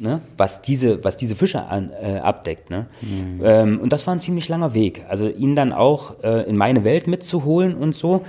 ne, 0.00 0.22
was, 0.36 0.62
diese, 0.62 1.04
was 1.04 1.16
diese 1.16 1.36
Fische 1.36 1.62
an, 1.64 1.90
äh, 1.90 2.18
abdeckt. 2.18 2.70
Ne? 2.70 2.86
Mhm. 3.02 3.40
Ähm, 3.44 3.80
und 3.80 3.92
das 3.92 4.06
war 4.06 4.14
ein 4.14 4.20
ziemlich 4.20 4.48
langer 4.48 4.74
Weg. 4.74 5.04
Also 5.08 5.28
ihn 5.28 5.54
dann 5.54 5.72
auch 5.72 6.22
äh, 6.22 6.48
in 6.48 6.56
meine 6.56 6.84
Welt 6.84 7.06
mitzuholen 7.06 7.74
und 7.74 7.94
so 7.94 8.24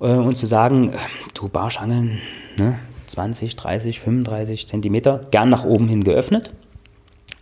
äh, 0.00 0.06
und 0.06 0.36
zu 0.36 0.46
sagen, 0.46 0.94
du 1.34 1.48
Barschangeln, 1.48 2.18
ne, 2.58 2.78
20, 3.06 3.54
30, 3.56 4.00
35 4.00 4.66
Zentimeter, 4.66 5.26
gern 5.30 5.50
nach 5.50 5.64
oben 5.64 5.88
hin 5.88 6.04
geöffnet. 6.04 6.52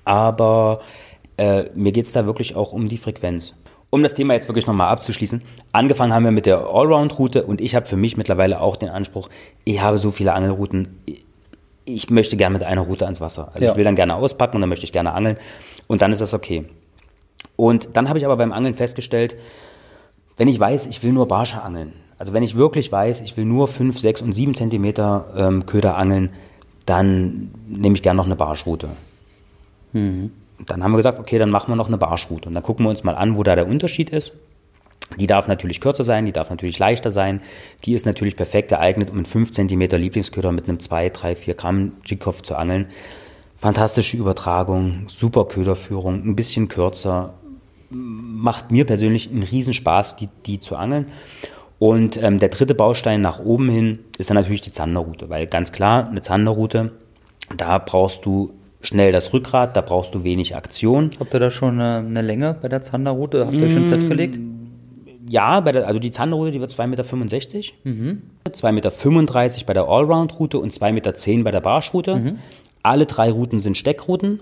Aber 0.05 0.81
äh, 1.37 1.65
mir 1.75 1.93
geht 1.93 2.07
es 2.07 2.13
da 2.13 2.27
wirklich 2.27 2.57
auch 2.57 2.73
um 2.73 2.89
die 2.89 2.97
Frequenz. 2.97 3.55
Um 3.91 4.03
das 4.03 4.13
Thema 4.13 4.35
jetzt 4.35 4.49
wirklich 4.49 4.67
nochmal 4.67 4.89
abzuschließen, 4.91 5.43
angefangen 5.73 6.13
haben 6.13 6.25
wir 6.25 6.31
mit 6.31 6.45
der 6.45 6.59
Allround-Route 6.67 7.45
und 7.45 7.63
ich 7.63 7.75
habe 7.75 7.87
für 7.87 7.97
mich 7.97 8.19
mittlerweile 8.19 8.61
auch 8.61 8.77
den 8.77 8.91
Anspruch, 8.91 9.31
ich 9.65 9.81
habe 9.81 9.97
so 9.97 10.11
viele 10.11 10.35
Angelrouten, 10.35 10.99
ich 11.89 12.11
möchte 12.11 12.37
gerne 12.37 12.53
mit 12.53 12.65
einer 12.65 12.83
Route 12.83 13.05
ans 13.05 13.21
Wasser. 13.21 13.51
Also 13.53 13.65
ja. 13.65 13.71
ich 13.73 13.77
will 13.77 13.85
dann 13.85 13.97
gerne 13.97 14.15
auspacken 14.15 14.57
und 14.57 14.61
dann 14.61 14.69
möchte 14.69 14.85
ich 14.85 14.93
gerne 14.93 15.13
angeln 15.13 15.37
und 15.87 16.03
dann 16.03 16.13
ist 16.13 16.21
das 16.21 16.35
okay. 16.35 16.67
Und 17.57 17.91
dann 17.95 18.09
habe 18.09 18.19
ich 18.19 18.25
aber 18.25 18.37
beim 18.37 18.53
Angeln 18.53 18.75
festgestellt, 18.75 19.37
wenn 20.37 20.49
ich 20.49 20.59
weiß, 20.59 20.87
ich 20.87 21.03
will 21.03 21.13
nur 21.13 21.27
Barsche 21.27 21.63
angeln, 21.63 21.93
also 22.19 22.33
wenn 22.33 22.43
ich 22.43 22.57
wirklich 22.57 22.91
weiß, 22.91 23.21
ich 23.21 23.37
will 23.37 23.45
nur 23.45 23.69
5, 23.69 23.99
6 23.99 24.23
und 24.23 24.33
7 24.33 24.55
Zentimeter 24.55 25.27
ähm, 25.37 25.67
Köder 25.67 25.97
angeln, 25.97 26.31
dann 26.85 27.51
nehme 27.69 27.95
ich 27.95 28.03
gerne 28.03 28.17
noch 28.17 28.27
eine 28.27 28.37
Barschroute. 28.37 28.91
Mhm. 29.93 30.33
Dann 30.67 30.83
haben 30.83 30.91
wir 30.93 30.97
gesagt, 30.97 31.21
okay, 31.21 31.39
dann 31.39 31.51
machen 31.51 31.71
wir 31.71 31.77
noch 31.77 31.87
eine 31.87 31.99
Barschroute. 31.99 32.49
Und 32.49 32.55
dann 32.55 32.65
gucken 32.65 32.85
wir 32.85 32.91
uns 32.91 33.05
mal 33.05 33.15
an, 33.15 33.37
wo 33.37 33.45
da 33.45 33.55
der 33.55 33.69
Unterschied 33.69 34.11
ist. 34.11 34.33
Die 35.17 35.27
darf 35.27 35.49
natürlich 35.49 35.81
kürzer 35.81 36.05
sein, 36.05 36.27
die 36.27 36.33
darf 36.33 36.51
natürlich 36.51 36.79
leichter 36.79 37.11
sein. 37.11 37.41
Die 37.85 37.95
ist 37.95 38.05
natürlich 38.05 38.37
perfekt 38.37 38.69
geeignet, 38.69 39.11
um 39.11 39.17
einen 39.17 39.27
5 39.27 39.51
cm 39.51 39.81
Lieblingsköder 39.81 40.53
mit 40.53 40.69
einem 40.69 40.81
2, 40.81 41.09
3, 41.11 41.37
4 41.37 41.55
Gramm 41.55 41.93
Jigkopf 42.05 42.43
zu 42.43 42.57
angeln. 42.57 42.89
Fantastische 43.57 44.17
Übertragung, 44.17 45.07
super 45.09 45.47
Köderführung, 45.47 46.23
ein 46.25 46.37
bisschen 46.37 46.69
kürzer. 46.69 47.35
Macht 47.91 48.71
mir 48.71 48.85
persönlich 48.85 49.31
einen 49.31 49.43
Riesenspaß, 49.43 50.17
die, 50.17 50.29
die 50.47 50.61
zu 50.61 50.77
angeln. 50.77 51.07
Und 51.79 52.23
ähm, 52.23 52.39
der 52.39 52.51
dritte 52.51 52.75
Baustein 52.75 53.21
nach 53.21 53.39
oben 53.41 53.69
hin 53.69 54.01
ist 54.19 54.31
dann 54.31 54.37
natürlich 54.37 54.61
die 54.61 54.73
Zanderroute, 54.73 55.31
weil 55.31 55.47
ganz 55.47 55.73
klar, 55.73 56.09
eine 56.09 56.21
Zanderroute, 56.21 56.93
da 57.57 57.79
brauchst 57.79 58.27
du 58.27 58.53
schnell 58.83 59.13
das 59.13 59.33
Rückgrat, 59.33 59.77
da 59.77 59.81
brauchst 59.81 60.15
du 60.15 60.23
wenig 60.23 60.55
Aktion. 60.55 61.11
Habt 61.19 61.35
ihr 61.35 61.41
da 61.41 61.51
schon 61.51 61.81
eine, 61.81 62.07
eine 62.07 62.23
Länge 62.23 62.57
bei 62.61 62.69
der 62.69 62.83
Zanderroute? 62.83 63.47
Habt 63.47 63.55
ihr 63.55 63.67
mmh, 63.67 63.71
schon 63.71 63.89
festgelegt? 63.89 64.39
Ja, 65.29 65.61
der, 65.61 65.87
also 65.87 65.99
die 65.99 66.11
Zanderroute, 66.11 66.53
die 66.53 66.61
wird 66.61 66.73
2,65 66.73 66.87
Meter. 66.87 67.73
Mhm. 67.85 68.23
2,35 68.49 68.73
Meter 68.73 68.91
bei 69.67 69.75
der 69.75 69.89
Allround-Route 69.89 70.59
und 70.59 70.73
2,10 70.73 70.93
Meter 70.93 71.45
bei 71.45 71.51
der 71.51 71.61
Barschroute. 71.61 72.17
Mhm. 72.17 72.39
Alle 72.83 73.07
drei 73.07 73.31
Routen 73.31 73.59
sind 73.59 73.77
Steckrouten. 73.77 74.41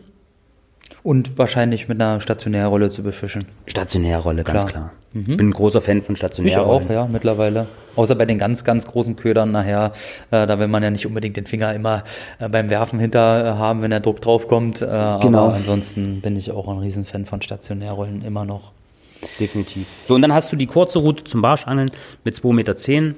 Und 1.03 1.39
wahrscheinlich 1.39 1.89
mit 1.89 2.01
einer 2.01 2.21
Stationärrolle 2.21 2.91
zu 2.91 3.03
befischen. 3.03 3.45
Stationärrolle, 3.67 4.45
ganz 4.45 4.67
klar. 4.67 4.93
Mhm. 5.13 5.37
Bin 5.37 5.49
ein 5.49 5.53
großer 5.53 5.81
Fan 5.81 6.03
von 6.03 6.17
Stationärrollen. 6.17 6.83
Ich 6.85 6.91
auch, 6.91 6.93
ja, 6.93 7.07
mittlerweile. 7.07 7.67
Außer 7.97 8.15
bei 8.15 8.25
den 8.25 8.39
ganz, 8.39 8.65
ganz 8.65 8.87
großen 8.87 9.17
Ködern 9.17 9.53
nachher. 9.53 9.93
Äh, 10.31 10.47
da 10.47 10.59
will 10.59 10.69
man 10.69 10.83
ja 10.83 10.91
nicht 10.91 11.07
unbedingt 11.07 11.37
den 11.37 11.47
Finger 11.47 11.75
immer 11.75 12.05
äh, 12.39 12.49
beim 12.49 12.71
Werfen 12.71 12.99
hinter 12.99 13.45
äh, 13.45 13.49
haben, 13.57 13.83
wenn 13.83 13.91
der 13.91 14.01
Druck 14.01 14.21
drauf 14.21 14.49
kommt. 14.49 14.83
Äh, 14.83 14.87
genau. 15.21 15.47
Aber 15.47 15.55
ansonsten 15.55 16.21
bin 16.21 16.37
ich 16.37 16.51
auch 16.51 16.69
ein 16.69 16.79
Riesenfan 16.79 17.25
von 17.25 17.41
Stationärrollen 17.41 18.23
immer 18.23 18.45
noch. 18.45 18.73
Definitiv. 19.39 19.87
So, 20.07 20.15
und 20.15 20.23
dann 20.23 20.33
hast 20.33 20.53
du 20.53 20.57
die 20.57 20.67
kurze 20.67 20.99
Route 20.99 21.25
zum 21.25 21.43
Barschangeln 21.43 21.91
mit 22.25 22.37
2,10 22.37 22.53
Meter 22.53 23.15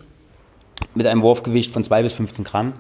mit 0.94 1.06
einem 1.06 1.22
Wurfgewicht 1.22 1.70
von 1.70 1.82
2 1.82 2.02
bis 2.02 2.12
15 2.12 2.44
Gramm. 2.44 2.72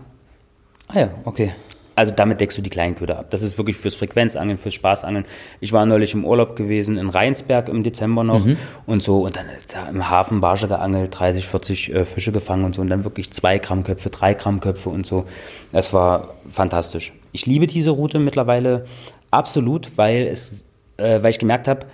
Ah 0.88 1.00
ja, 1.00 1.10
okay 1.24 1.52
also 1.98 2.12
damit 2.14 2.40
deckst 2.40 2.56
du 2.56 2.62
die 2.62 2.70
kleinen 2.70 2.94
Köder 2.94 3.18
ab. 3.18 3.26
Das 3.30 3.42
ist 3.42 3.58
wirklich 3.58 3.76
fürs 3.76 3.96
Frequenzangeln, 3.96 4.56
fürs 4.56 4.74
Spaßangeln. 4.74 5.24
Ich 5.58 5.72
war 5.72 5.84
neulich 5.84 6.14
im 6.14 6.24
Urlaub 6.24 6.54
gewesen 6.54 6.96
in 6.96 7.08
Rheinsberg 7.08 7.68
im 7.68 7.82
Dezember 7.82 8.22
noch 8.22 8.44
mhm. 8.44 8.56
und 8.86 9.02
so 9.02 9.22
und 9.24 9.34
dann 9.34 9.46
da 9.72 9.88
im 9.88 10.08
Hafen 10.08 10.40
Barge 10.40 10.68
geangelt, 10.68 11.18
30, 11.18 11.48
40 11.48 11.92
äh, 11.92 12.04
Fische 12.04 12.30
gefangen 12.30 12.64
und 12.64 12.76
so 12.76 12.82
und 12.82 12.88
dann 12.88 13.02
wirklich 13.02 13.32
zwei 13.32 13.58
Gramm 13.58 13.82
Köpfe, 13.82 14.10
drei 14.10 14.34
Gramm 14.34 14.60
Köpfe 14.60 14.90
und 14.90 15.06
so. 15.06 15.24
Es 15.72 15.92
war 15.92 16.34
fantastisch. 16.50 17.12
Ich 17.32 17.46
liebe 17.46 17.66
diese 17.66 17.90
Route 17.90 18.20
mittlerweile 18.20 18.86
absolut, 19.32 19.98
weil 19.98 20.22
es, 20.22 20.68
äh, 20.98 21.20
weil 21.20 21.30
ich 21.30 21.40
gemerkt 21.40 21.66
habe, 21.66 21.86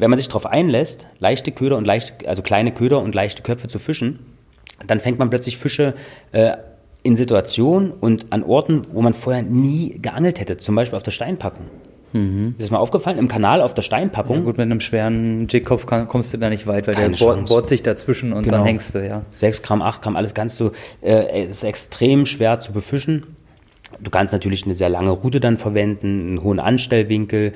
wenn 0.00 0.10
man 0.10 0.18
sich 0.18 0.28
darauf 0.28 0.46
einlässt, 0.46 1.06
leichte 1.18 1.52
Köder 1.52 1.76
und 1.76 1.86
leichte, 1.86 2.28
also 2.28 2.42
kleine 2.42 2.72
Köder 2.72 3.00
und 3.00 3.14
leichte 3.14 3.42
Köpfe 3.42 3.68
zu 3.68 3.78
fischen, 3.78 4.18
dann 4.86 5.00
fängt 5.00 5.18
man 5.18 5.30
plötzlich 5.30 5.58
Fische 5.58 5.94
äh, 6.32 6.52
in 7.02 7.16
Situationen 7.16 7.92
und 7.92 8.32
an 8.32 8.42
Orten, 8.42 8.86
wo 8.92 9.02
man 9.02 9.14
vorher 9.14 9.42
nie 9.42 9.98
geangelt 10.00 10.40
hätte, 10.40 10.56
zum 10.56 10.74
Beispiel 10.74 10.96
auf 10.96 11.02
der 11.02 11.10
Steinpackung. 11.10 11.66
Mhm. 12.12 12.54
Ist 12.58 12.66
das 12.66 12.70
mal 12.70 12.78
aufgefallen? 12.78 13.18
Im 13.18 13.28
Kanal 13.28 13.62
auf 13.62 13.74
der 13.74 13.82
Steinpackung. 13.82 14.38
Ja, 14.38 14.42
gut, 14.42 14.58
mit 14.58 14.64
einem 14.64 14.80
schweren 14.80 15.46
Jigkopf 15.48 15.86
kommst 15.86 16.32
du 16.34 16.38
da 16.38 16.48
nicht 16.48 16.66
weit, 16.66 16.86
weil 16.86 16.94
Keine 16.94 17.14
der 17.14 17.24
bohrt, 17.24 17.48
bohrt, 17.48 17.68
sich 17.68 17.82
dazwischen 17.82 18.32
und 18.32 18.44
genau. 18.44 18.58
dann 18.58 18.66
hängst 18.66 18.94
du, 18.94 19.06
ja. 19.06 19.22
6 19.34 19.62
Gramm, 19.62 19.82
8 19.82 20.02
Gramm, 20.02 20.16
alles 20.16 20.34
kannst 20.34 20.58
du, 20.60 20.72
äh, 21.02 21.44
ist 21.44 21.62
extrem 21.62 22.26
schwer 22.26 22.58
zu 22.58 22.72
befischen. 22.72 23.26
Du 24.00 24.10
kannst 24.10 24.32
natürlich 24.32 24.64
eine 24.64 24.74
sehr 24.74 24.88
lange 24.88 25.10
Route 25.10 25.40
dann 25.40 25.56
verwenden, 25.56 26.06
einen 26.06 26.42
hohen 26.42 26.58
Anstellwinkel, 26.58 27.52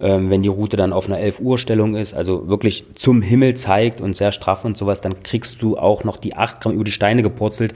ähm, 0.00 0.30
wenn 0.30 0.42
die 0.42 0.48
Route 0.48 0.76
dann 0.76 0.92
auf 0.92 1.06
einer 1.06 1.18
11 1.18 1.40
Uhr 1.40 1.58
Stellung 1.58 1.94
ist, 1.94 2.14
also 2.14 2.48
wirklich 2.48 2.84
zum 2.94 3.22
Himmel 3.22 3.54
zeigt 3.54 4.00
und 4.00 4.16
sehr 4.16 4.32
straff 4.32 4.64
und 4.64 4.76
sowas, 4.76 5.00
dann 5.00 5.22
kriegst 5.22 5.60
du 5.62 5.76
auch 5.76 6.04
noch 6.04 6.16
die 6.16 6.34
8 6.34 6.60
Gramm 6.60 6.72
über 6.72 6.84
die 6.84 6.92
Steine 6.92 7.22
gepurzelt. 7.22 7.74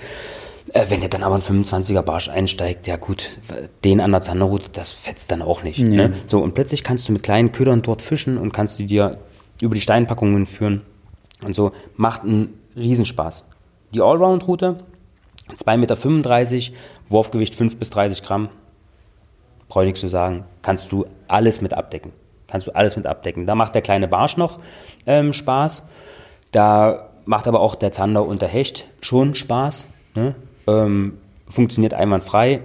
Äh, 0.72 0.86
wenn 0.88 1.00
der 1.00 1.10
dann 1.10 1.22
aber 1.22 1.34
ein 1.34 1.42
25er 1.42 2.02
Barsch 2.02 2.28
einsteigt, 2.28 2.86
ja 2.86 2.96
gut, 2.96 3.38
den 3.84 4.00
an 4.00 4.10
der 4.10 4.22
Zanderroute, 4.22 4.70
das 4.72 4.92
fetzt 4.92 5.30
dann 5.30 5.42
auch 5.42 5.62
nicht. 5.62 5.80
Mhm. 5.80 5.94
Ne? 5.94 6.12
So, 6.26 6.40
und 6.40 6.54
plötzlich 6.54 6.82
kannst 6.82 7.08
du 7.08 7.12
mit 7.12 7.22
kleinen 7.22 7.52
Ködern 7.52 7.82
dort 7.82 8.00
fischen 8.00 8.38
und 8.38 8.52
kannst 8.52 8.78
die 8.78 8.86
dir 8.86 9.18
über 9.60 9.74
die 9.74 9.80
Steinpackungen 9.80 10.46
führen. 10.46 10.80
Und 11.42 11.54
so 11.54 11.72
macht 11.96 12.22
einen 12.22 12.54
Riesenspaß. 12.76 13.44
Die 13.92 14.00
Allround-Route, 14.00 14.78
2,35 15.58 15.76
Meter, 15.76 16.76
Wurfgewicht 17.10 17.54
5 17.54 17.76
bis 17.76 17.90
30 17.90 18.22
Gramm. 18.22 18.48
Brauche 19.74 19.86
ich 19.86 19.88
nichts 19.88 20.00
zu 20.02 20.06
sagen. 20.06 20.44
Kannst 20.62 20.92
du 20.92 21.04
alles 21.26 21.60
mit 21.60 21.74
abdecken. 21.74 22.12
Kannst 22.46 22.68
du 22.68 22.76
alles 22.76 22.94
mit 22.94 23.08
abdecken. 23.08 23.44
Da 23.44 23.56
macht 23.56 23.74
der 23.74 23.82
kleine 23.82 24.06
Barsch 24.06 24.36
noch 24.36 24.60
ähm, 25.04 25.32
Spaß. 25.32 25.82
Da 26.52 27.10
macht 27.24 27.48
aber 27.48 27.58
auch 27.58 27.74
der 27.74 27.90
Zander 27.90 28.24
und 28.24 28.40
der 28.40 28.48
Hecht 28.48 28.86
schon 29.00 29.34
Spaß. 29.34 29.88
Ne? 30.14 30.36
ähm, 30.68 31.18
funktioniert 31.48 31.92
einwandfrei. 31.92 32.60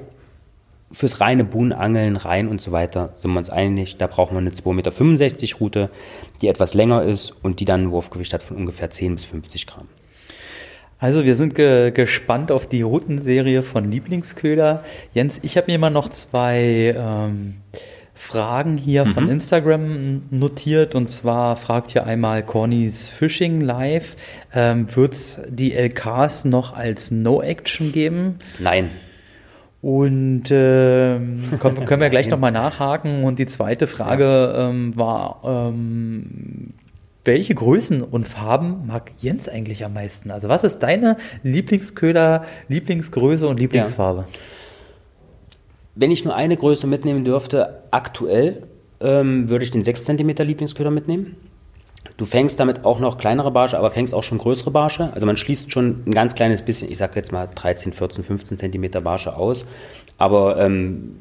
Fürs 0.91 1.19
reine 1.19 1.45
Buhnangeln, 1.45 2.15
rein 2.15 2.47
und 2.47 2.61
so 2.61 2.71
weiter 2.71 3.09
sind 3.15 3.31
wir 3.31 3.39
uns 3.39 3.49
einig. 3.49 3.97
Da 3.97 4.05
brauchen 4.05 4.35
wir 4.35 4.41
eine 4.41 4.51
2,65 4.51 4.73
Meter 4.73 5.57
Route, 5.59 5.89
die 6.43 6.47
etwas 6.47 6.75
länger 6.75 7.01
ist 7.01 7.33
und 7.41 7.59
die 7.59 7.65
dann 7.65 7.85
ein 7.85 7.89
Wurfgewicht 7.89 8.33
hat 8.33 8.43
von 8.43 8.55
ungefähr 8.55 8.91
10 8.91 9.15
bis 9.15 9.25
50 9.25 9.65
Gramm. 9.65 9.87
Also 10.99 11.23
wir 11.23 11.35
sind 11.35 11.55
ge 11.55 11.91
gespannt 11.91 12.51
auf 12.51 12.67
die 12.67 12.81
Routenserie 12.81 13.61
von 13.61 13.89
Lieblingsköder. 13.89 14.83
Jens, 15.13 15.39
ich 15.43 15.55
habe 15.55 15.71
mir 15.71 15.79
mal 15.79 15.89
noch 15.89 16.09
zwei 16.09 16.93
ähm, 16.97 17.55
Fragen 18.13 18.77
hier 18.77 19.05
mhm. 19.05 19.13
von 19.13 19.29
Instagram 19.29 20.23
notiert. 20.29 20.93
Und 20.93 21.07
zwar 21.07 21.55
fragt 21.55 21.91
hier 21.91 22.05
einmal 22.05 22.43
Cornys 22.43 23.07
Fishing 23.07 23.61
Live, 23.61 24.17
ähm, 24.53 24.93
wird 24.93 25.13
es 25.13 25.39
die 25.47 25.73
LKs 25.73 26.43
noch 26.43 26.75
als 26.75 27.11
No-Action 27.11 27.93
geben? 27.93 28.39
Nein. 28.59 28.91
Und 29.81 30.51
äh, 30.51 31.17
können, 31.59 31.85
können 31.85 32.01
wir 32.01 32.09
gleich 32.09 32.27
nochmal 32.29 32.51
nachhaken. 32.51 33.23
Und 33.23 33.39
die 33.39 33.45
zweite 33.45 33.87
Frage 33.87 34.25
ja. 34.25 34.69
ähm, 34.69 34.97
war, 34.97 35.41
ähm, 35.45 36.73
welche 37.29 37.53
Größen 37.53 38.01
und 38.01 38.27
Farben 38.27 38.87
mag 38.87 39.11
Jens 39.19 39.47
eigentlich 39.47 39.85
am 39.85 39.93
meisten? 39.93 40.31
Also 40.31 40.49
was 40.49 40.63
ist 40.63 40.79
deine 40.79 41.15
Lieblingsköder, 41.43 42.43
Lieblingsgröße 42.69 43.47
und 43.47 43.59
Lieblingsfarbe? 43.59 44.21
Ja. 44.21 44.39
Wenn 45.93 46.09
ich 46.09 46.25
nur 46.25 46.35
eine 46.35 46.57
Größe 46.57 46.87
mitnehmen 46.87 47.23
dürfte, 47.25 47.83
aktuell 47.91 48.63
ähm, 48.99 49.47
würde 49.47 49.63
ich 49.63 49.69
den 49.69 49.83
6 49.83 50.05
cm 50.05 50.27
Lieblingsköder 50.37 50.89
mitnehmen. 50.89 51.35
Du 52.17 52.25
fängst 52.25 52.59
damit 52.59 52.83
auch 52.83 52.99
noch 52.99 53.19
kleinere 53.19 53.51
Barsche, 53.51 53.77
aber 53.77 53.91
fängst 53.91 54.15
auch 54.15 54.23
schon 54.23 54.39
größere 54.39 54.71
Barsche. 54.71 55.13
Also 55.13 55.27
man 55.27 55.37
schließt 55.37 55.71
schon 55.71 56.01
ein 56.07 56.11
ganz 56.11 56.33
kleines 56.33 56.63
bisschen, 56.63 56.91
ich 56.91 56.97
sage 56.97 57.13
jetzt 57.15 57.31
mal 57.31 57.47
13, 57.53 57.93
14, 57.93 58.23
15 58.23 58.57
cm 58.57 59.03
Barsche 59.03 59.35
aus. 59.35 59.65
Aber 60.17 60.59
ähm, 60.59 61.15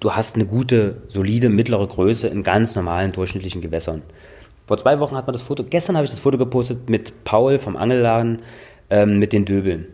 du 0.00 0.12
hast 0.12 0.34
eine 0.34 0.44
gute, 0.44 0.98
solide, 1.08 1.48
mittlere 1.48 1.86
Größe 1.86 2.28
in 2.28 2.42
ganz 2.42 2.74
normalen, 2.74 3.12
durchschnittlichen 3.12 3.62
Gewässern. 3.62 4.02
Vor 4.66 4.78
zwei 4.78 4.98
Wochen 5.00 5.16
hat 5.16 5.26
man 5.26 5.32
das 5.32 5.42
Foto, 5.42 5.64
gestern 5.64 5.96
habe 5.96 6.04
ich 6.04 6.10
das 6.10 6.20
Foto 6.20 6.38
gepostet 6.38 6.88
mit 6.88 7.24
Paul 7.24 7.58
vom 7.58 7.76
Angelladen 7.76 8.42
ähm, 8.90 9.18
mit 9.18 9.32
den 9.32 9.44
Döbeln. 9.44 9.86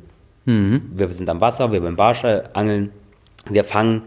Mhm. 0.45 0.91
Wir 0.95 1.11
sind 1.13 1.29
am 1.29 1.41
Wasser, 1.41 1.73
wir 1.73 1.83
wollen 1.83 1.97
Barsche 1.97 2.51
angeln. 2.55 2.91
Wir 3.49 3.65
fangen 3.65 4.03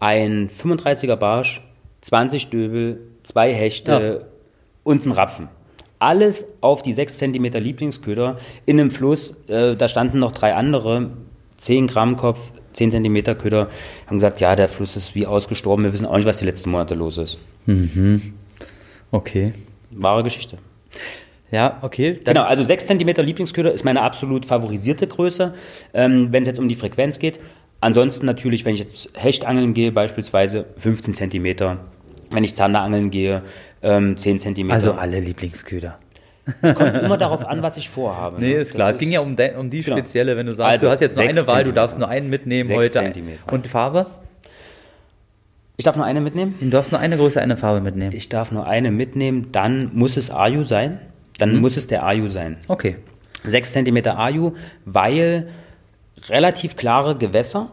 ein 0.00 0.48
35er 0.48 1.16
Barsch, 1.16 1.62
20 2.00 2.50
Döbel, 2.50 3.00
zwei 3.22 3.52
Hechte 3.54 4.20
ja. 4.20 4.26
und 4.82 5.06
ein 5.06 5.12
Rapfen. 5.12 5.48
Alles 6.00 6.46
auf 6.60 6.82
die 6.82 6.92
6 6.92 7.18
cm 7.18 7.44
Lieblingsköder 7.44 8.38
in 8.66 8.80
einem 8.80 8.90
Fluss. 8.90 9.36
Äh, 9.46 9.76
da 9.76 9.86
standen 9.86 10.18
noch 10.18 10.32
drei 10.32 10.54
andere, 10.54 11.10
10 11.58 11.86
Gramm 11.86 12.16
Kopf, 12.16 12.40
10 12.72 12.90
cm 12.90 13.38
Köder, 13.38 13.68
haben 14.06 14.16
gesagt, 14.16 14.40
ja, 14.40 14.56
der 14.56 14.68
Fluss 14.68 14.96
ist 14.96 15.14
wie 15.14 15.26
ausgestorben, 15.26 15.84
wir 15.84 15.92
wissen 15.92 16.06
auch 16.06 16.16
nicht, 16.16 16.26
was 16.26 16.38
die 16.38 16.44
letzten 16.44 16.70
Monate 16.70 16.94
los 16.94 17.18
ist. 17.18 17.38
Okay. 19.12 19.52
Wahre 19.94 20.22
Geschichte. 20.22 20.58
Ja, 21.50 21.78
okay. 21.82 22.18
Dann, 22.24 22.34
Genau, 22.34 22.46
also 22.46 22.64
6 22.64 22.86
cm 22.86 23.08
Lieblingsköder 23.24 23.72
ist 23.72 23.84
meine 23.84 24.00
absolut 24.02 24.46
favorisierte 24.46 25.06
Größe, 25.06 25.54
ähm, 25.92 26.28
wenn 26.30 26.42
es 26.42 26.48
jetzt 26.48 26.58
um 26.58 26.68
die 26.68 26.76
Frequenz 26.76 27.18
geht. 27.18 27.40
Ansonsten 27.80 28.24
natürlich, 28.26 28.64
wenn 28.64 28.74
ich 28.74 28.80
jetzt 28.80 29.10
Hechtangeln 29.14 29.74
gehe, 29.74 29.92
beispielsweise 29.92 30.66
15 30.78 31.14
cm. 31.14 31.76
Wenn 32.30 32.44
ich 32.44 32.54
Zanderangeln 32.54 33.10
gehe, 33.10 33.42
ähm, 33.82 34.16
10 34.16 34.38
cm. 34.38 34.70
Also 34.70 34.92
alle 34.92 35.20
Lieblingsköder. 35.20 35.98
es 36.62 36.74
kommt 36.74 36.96
immer 36.96 37.18
darauf 37.18 37.44
an, 37.46 37.62
was 37.62 37.76
ich 37.76 37.88
vorhabe. 37.88 38.40
Nee, 38.40 38.54
ne? 38.54 38.60
ist 38.60 38.74
klar. 38.74 38.88
Das 38.88 38.96
es 38.96 39.00
ging 39.00 39.10
ja 39.12 39.20
um, 39.20 39.36
de, 39.36 39.54
um 39.56 39.68
die 39.68 39.82
Genau. 39.82 39.96
spezielle, 39.96 40.36
wenn 40.36 40.46
du 40.46 40.54
sagst, 40.54 40.70
Also, 40.72 40.86
du 40.86 40.92
hast 40.92 41.00
jetzt 41.00 41.16
nur 41.16 41.24
eine 41.24 41.34
Wahl, 41.34 41.42
du 41.42 41.46
Zentimeter. 41.46 41.72
darfst 41.74 41.98
nur 41.98 42.08
einen 42.08 42.30
mitnehmen 42.30 42.70
heute. 42.74 42.90
Zentimeter. 42.92 43.52
Und 43.52 43.66
Farbe? 43.66 44.06
Ich 45.82 45.84
darf 45.84 45.96
nur 45.96 46.04
eine 46.04 46.20
mitnehmen? 46.20 46.54
Du 46.60 46.70
darfst 46.70 46.92
nur 46.92 47.00
eine 47.00 47.16
Größe, 47.16 47.42
eine 47.42 47.56
Farbe 47.56 47.80
mitnehmen. 47.80 48.14
Ich 48.14 48.28
darf 48.28 48.52
nur 48.52 48.68
eine 48.68 48.92
mitnehmen, 48.92 49.48
dann 49.50 49.90
muss 49.94 50.16
es 50.16 50.30
Ayu 50.30 50.62
sein. 50.62 51.00
Dann 51.38 51.56
muss 51.56 51.76
es 51.76 51.88
der 51.88 52.06
Ayu 52.06 52.28
sein. 52.28 52.58
Okay. 52.68 52.98
6 53.42 53.72
cm 53.72 53.96
Ayu, 54.16 54.52
weil 54.84 55.48
relativ 56.28 56.76
klare 56.76 57.16
Gewässer 57.16 57.72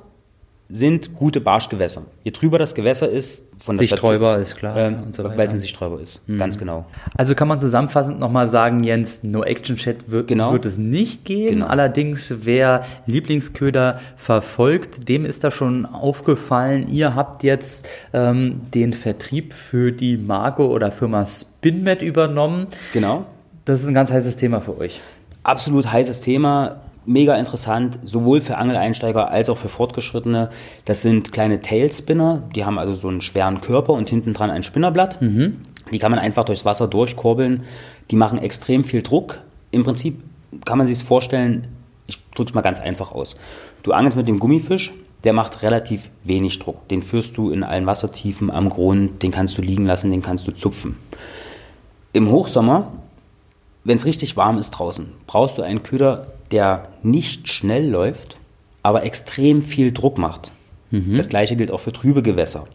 sind 0.72 1.16
gute 1.16 1.42
Barschgewässer. 1.42 2.04
Je 2.24 2.32
trüber 2.32 2.60
das 2.60 2.76
Gewässer 2.76 3.10
ist, 3.10 3.44
von 3.58 3.76
der 3.78 3.88
Sichträuber 3.88 4.38
ist 4.38 4.56
klar 4.56 4.78
ähm, 4.78 4.98
und 5.08 5.16
so 5.16 5.24
weiter. 5.24 5.36
weil 5.38 5.48
es 5.48 5.54
ein 5.54 5.58
Sichträuber 5.58 6.00
ist, 6.00 6.22
ganz 6.38 6.60
genau. 6.60 6.86
Also 7.18 7.34
kann 7.34 7.48
man 7.48 7.60
zusammenfassend 7.60 8.20
nochmal 8.20 8.48
sagen, 8.48 8.84
Jens, 8.84 9.24
No 9.24 9.44
Action 9.44 9.78
Chat 9.78 10.12
wird, 10.12 10.28
Genau. 10.28 10.54
wird 10.54 10.66
es 10.66 10.78
nicht 10.78 11.26
geben. 11.26 11.56
Genau. 11.56 11.66
Allerdings, 11.68 12.36
wer 12.44 12.84
Lieblingsköder 13.08 14.00
verfolgt, 14.16 15.10
dem 15.10 15.26
ist 15.26 15.44
da 15.44 15.50
schon 15.50 15.88
aufgefallen, 15.88 16.88
ihr 16.88 17.16
habt 17.16 17.42
jetzt 17.44 17.88
ähm, 18.14 18.62
den 18.74 18.94
Vertrieb 18.94 19.54
für 19.54 19.92
die 19.92 20.18
Marke 20.18 20.68
oder 20.68 20.92
Firma 20.92 21.26
Spinmet 21.26 22.02
übernommen. 22.04 22.68
Genau. 22.94 23.26
Das 23.66 23.82
ist 23.82 23.88
ein 23.88 23.94
ganz 23.96 24.12
heißes 24.12 24.38
Thema 24.38 24.62
für 24.62 24.78
euch. 24.78 25.02
Absolut 25.44 25.92
heißes 25.92 26.22
Thema, 26.22 26.82
mega 27.06 27.36
interessant, 27.36 28.00
sowohl 28.04 28.42
für 28.42 28.58
Angeleinsteiger 28.58 29.32
als 29.32 29.50
auch 29.50 29.58
für 29.58 29.70
Fortgeschrittene. 29.70 30.50
Das 30.86 31.02
sind 31.02 31.32
kleine 31.32 31.62
Tailspinner, 31.62 32.44
die 32.56 32.66
haben 32.66 32.78
also 32.78 32.94
so 32.94 33.08
einen 33.08 33.22
schweren 33.22 33.62
Körper 33.62 33.94
und 33.94 34.10
hinten 34.10 34.34
dran 34.34 34.50
ein 34.50 34.64
Spinnerblatt. 34.64 35.20
Die 35.92 36.00
kann 36.00 36.12
man 36.12 36.20
einfach 36.20 36.44
durchs 36.44 36.66
Wasser 36.66 36.88
durchkurbeln. 36.88 37.64
Die 38.12 38.16
machen 38.16 38.38
extrem 38.40 38.84
viel 38.84 39.02
Druck. 39.02 39.40
Im 39.72 39.84
Prinzip 39.84 40.22
kann 40.66 40.78
man 40.78 40.88
sich 40.88 40.98
es 40.98 41.02
vorstellen, 41.02 41.68
ich 42.08 42.24
drücke 42.36 42.50
es 42.50 42.56
mal 42.56 42.62
ganz 42.62 42.80
einfach 42.80 43.12
aus. 43.12 43.36
Du 43.84 43.92
angelst 43.92 44.18
mit 44.18 44.28
dem 44.28 44.40
Gummifisch, 44.40 44.94
der 45.24 45.34
macht 45.34 45.64
relativ 45.64 46.10
wenig 46.24 46.60
Druck. 46.60 46.88
Den 46.90 47.04
führst 47.04 47.38
du 47.38 47.52
in 47.52 47.64
allen 47.64 47.86
Wassertiefen 47.86 48.52
am 48.52 48.70
Grund, 48.70 49.24
den 49.24 49.32
kannst 49.32 49.58
du 49.58 49.62
liegen 49.62 49.86
lassen, 49.86 50.12
den 50.12 50.22
kannst 50.22 50.48
du 50.48 50.52
zupfen. 50.52 50.98
Im 52.14 52.30
Hochsommer 52.32 52.92
wenn 53.84 53.98
es 53.98 54.06
richtig 54.06 54.38
warm 54.38 54.58
ist 54.58 54.72
draußen, 54.72 55.08
brauchst 55.26 55.58
du 55.58 55.62
einen 55.62 55.84
Köder, 55.84 56.28
der 56.52 56.90
nicht 57.04 57.48
schnell 57.48 57.90
läuft, 57.90 58.38
aber 58.84 59.04
extrem 59.04 59.62
viel 59.62 59.92
Druck 59.92 60.18
macht. 60.18 60.52
Das 61.16 61.30
gleiche 61.30 61.56
gilt 61.56 61.72
auch 61.72 61.80
für 61.80 61.94
trübe 61.94 62.24
Gewässer. 62.24 62.68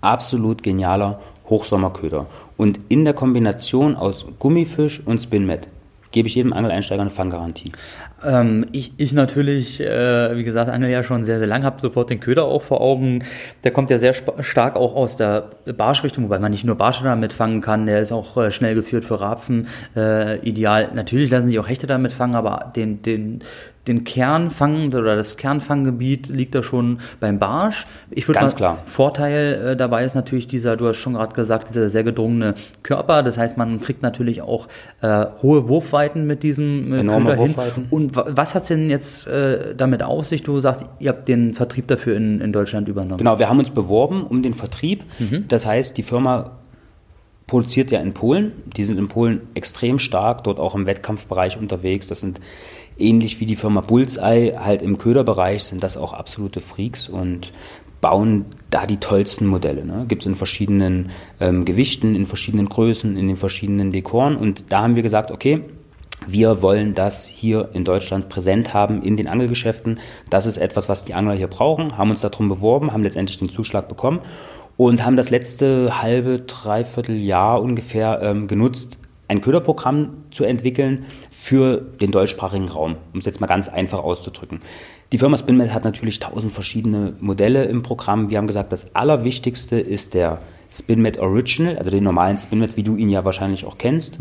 Absolut 0.00 0.62
genialer 0.62 1.20
Hochsommerköder. 1.48 2.26
Und 2.56 2.78
in 2.88 3.04
der 3.04 3.14
Kombination 3.14 3.96
aus 3.96 4.26
Gummifisch 4.38 5.02
und 5.04 5.20
Spinmet 5.20 5.68
gebe 6.12 6.28
ich 6.28 6.34
jedem 6.34 6.52
Angeleinsteiger 6.52 7.02
eine 7.02 7.10
Fanggarantie. 7.10 7.72
Ähm, 8.24 8.66
ich, 8.72 8.92
ich 8.96 9.12
natürlich, 9.12 9.80
äh, 9.80 10.36
wie 10.36 10.44
gesagt, 10.44 10.70
angel 10.70 10.90
ja 10.90 11.02
schon 11.02 11.24
sehr, 11.24 11.38
sehr 11.38 11.48
lang, 11.48 11.64
habe 11.64 11.80
sofort 11.80 12.10
den 12.10 12.20
Köder 12.20 12.44
auch 12.44 12.62
vor 12.62 12.80
Augen. 12.80 13.24
Der 13.64 13.72
kommt 13.72 13.90
ja 13.90 13.98
sehr 13.98 14.14
stark 14.14 14.76
auch 14.76 14.94
aus 14.94 15.16
der 15.16 15.50
Barschrichtung, 15.76 16.24
wobei 16.24 16.38
man 16.38 16.50
nicht 16.50 16.64
nur 16.64 16.76
Barsche 16.76 17.04
damit 17.04 17.32
fangen 17.32 17.60
kann, 17.60 17.86
der 17.86 18.00
ist 18.00 18.12
auch 18.12 18.36
äh, 18.36 18.50
schnell 18.50 18.74
geführt 18.74 19.04
für 19.04 19.20
Rapfen. 19.20 19.68
Äh, 19.96 20.38
ideal. 20.40 20.90
Natürlich 20.94 21.30
lassen 21.30 21.48
sich 21.48 21.58
auch 21.58 21.68
Hechte 21.68 21.86
damit 21.86 22.12
fangen, 22.12 22.34
aber 22.34 22.72
den, 22.76 23.02
den, 23.02 23.42
den 23.88 24.04
Kernfang 24.04 24.88
oder 24.88 25.16
das 25.16 25.38
Kernfanggebiet 25.38 26.28
liegt 26.28 26.54
da 26.54 26.62
schon 26.62 26.98
beim 27.18 27.38
Barsch. 27.38 27.86
Ich 28.10 28.28
würde 28.28 28.38
Ganz 28.38 28.52
mal, 28.52 28.56
klar. 28.58 28.78
Vorteil 28.86 29.70
äh, 29.72 29.76
dabei 29.76 30.04
ist 30.04 30.14
natürlich 30.14 30.46
dieser, 30.46 30.76
du 30.76 30.86
hast 30.86 30.98
schon 30.98 31.14
gerade 31.14 31.34
gesagt, 31.34 31.70
dieser 31.70 31.88
sehr 31.88 32.04
gedrungene 32.04 32.54
Körper. 32.82 33.22
Das 33.22 33.38
heißt, 33.38 33.56
man 33.56 33.80
kriegt 33.80 34.02
natürlich 34.02 34.42
auch 34.42 34.68
äh, 35.00 35.24
hohe 35.42 35.66
Wurfweiten 35.68 36.26
mit 36.26 36.42
diesem 36.42 36.92
äh, 36.92 37.00
Enorme. 37.00 37.38
Wurfweiten. 37.38 37.86
Und 37.88 38.14
wa- 38.16 38.26
was 38.28 38.54
hat 38.54 38.62
es 38.62 38.68
denn 38.68 38.90
jetzt 38.90 39.26
äh, 39.26 39.74
damit 39.74 40.02
auf 40.02 40.26
sich? 40.26 40.42
Du 40.42 40.60
sagst, 40.60 40.84
ihr 40.98 41.08
habt 41.08 41.26
den 41.26 41.54
Vertrieb 41.54 41.86
dafür 41.88 42.16
in, 42.16 42.40
in 42.42 42.52
Deutschland 42.52 42.86
übernommen. 42.86 43.16
Genau, 43.18 43.38
wir 43.38 43.48
haben 43.48 43.58
uns 43.60 43.70
beworben 43.70 44.24
um 44.24 44.42
den 44.42 44.54
Vertrieb. 44.54 45.04
Das 45.48 45.64
heißt, 45.64 45.96
die 45.96 46.02
Firma 46.02 46.50
produziert 47.46 47.90
ja 47.90 48.00
in 48.00 48.12
Polen. 48.12 48.52
Die 48.76 48.84
sind 48.84 48.98
in 48.98 49.08
Polen 49.08 49.40
extrem 49.54 49.98
stark, 49.98 50.44
dort 50.44 50.60
auch 50.60 50.74
im 50.74 50.86
Wettkampfbereich 50.86 51.56
unterwegs. 51.58 52.06
Das 52.06 52.20
sind 52.20 52.40
ähnlich 53.00 53.40
wie 53.40 53.46
die 53.46 53.56
Firma 53.56 53.80
Bullseye, 53.80 54.58
halt 54.58 54.82
im 54.82 54.98
Köderbereich 54.98 55.64
sind 55.64 55.82
das 55.82 55.96
auch 55.96 56.12
absolute 56.12 56.60
Freaks 56.60 57.08
und 57.08 57.52
bauen 58.00 58.46
da 58.70 58.86
die 58.86 58.96
tollsten 58.96 59.46
Modelle. 59.46 59.84
Ne? 59.84 60.06
Gibt 60.08 60.22
es 60.22 60.26
in 60.26 60.36
verschiedenen 60.36 61.10
ähm, 61.38 61.64
Gewichten, 61.64 62.14
in 62.14 62.26
verschiedenen 62.26 62.68
Größen, 62.68 63.16
in 63.16 63.28
den 63.28 63.36
verschiedenen 63.36 63.92
Dekoren. 63.92 64.36
Und 64.36 64.72
da 64.72 64.82
haben 64.82 64.96
wir 64.96 65.02
gesagt, 65.02 65.30
okay, 65.30 65.62
wir 66.26 66.62
wollen 66.62 66.94
das 66.94 67.26
hier 67.26 67.70
in 67.72 67.84
Deutschland 67.84 68.28
präsent 68.28 68.74
haben 68.74 69.02
in 69.02 69.16
den 69.16 69.28
Angelgeschäften. 69.28 70.00
Das 70.28 70.46
ist 70.46 70.58
etwas, 70.58 70.88
was 70.88 71.04
die 71.04 71.14
Angler 71.14 71.34
hier 71.34 71.48
brauchen, 71.48 71.96
haben 71.96 72.10
uns 72.10 72.20
darum 72.20 72.48
beworben, 72.48 72.92
haben 72.92 73.02
letztendlich 73.02 73.38
den 73.38 73.48
Zuschlag 73.48 73.88
bekommen 73.88 74.20
und 74.76 75.04
haben 75.04 75.16
das 75.16 75.30
letzte 75.30 76.02
halbe, 76.02 76.40
dreiviertel 76.40 77.16
Jahr 77.16 77.62
ungefähr 77.62 78.20
ähm, 78.22 78.48
genutzt, 78.48 78.98
ein 79.28 79.40
Köderprogramm 79.40 80.19
zu 80.30 80.44
entwickeln 80.44 81.04
für 81.30 81.78
den 81.78 82.10
deutschsprachigen 82.10 82.68
Raum, 82.68 82.96
um 83.12 83.20
es 83.20 83.26
jetzt 83.26 83.40
mal 83.40 83.46
ganz 83.46 83.68
einfach 83.68 83.98
auszudrücken. 83.98 84.60
Die 85.12 85.18
Firma 85.18 85.36
Spinmet 85.36 85.74
hat 85.74 85.84
natürlich 85.84 86.20
tausend 86.20 86.52
verschiedene 86.52 87.14
Modelle 87.20 87.64
im 87.64 87.82
Programm. 87.82 88.30
Wir 88.30 88.38
haben 88.38 88.46
gesagt, 88.46 88.72
das 88.72 88.94
Allerwichtigste 88.94 89.80
ist 89.80 90.14
der 90.14 90.38
Spinmet 90.70 91.18
Original, 91.18 91.78
also 91.78 91.90
den 91.90 92.04
normalen 92.04 92.38
Spinmet, 92.38 92.76
wie 92.76 92.84
du 92.84 92.96
ihn 92.96 93.10
ja 93.10 93.24
wahrscheinlich 93.24 93.64
auch 93.64 93.76
kennst, 93.76 94.20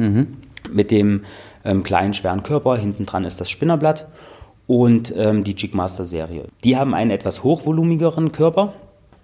mit 0.72 0.90
dem 0.92 1.24
ähm, 1.64 1.84
kleinen, 1.84 2.14
schweren 2.14 2.42
Körper. 2.42 2.76
Hinten 2.78 3.06
dran 3.06 3.24
ist 3.24 3.40
das 3.40 3.50
Spinnerblatt 3.50 4.08
und 4.66 5.14
ähm, 5.16 5.44
die 5.44 5.54
Jigmaster-Serie. 5.54 6.46
Die 6.64 6.78
haben 6.78 6.94
einen 6.94 7.12
etwas 7.12 7.44
hochvolumigeren 7.44 8.32
Körper 8.32 8.74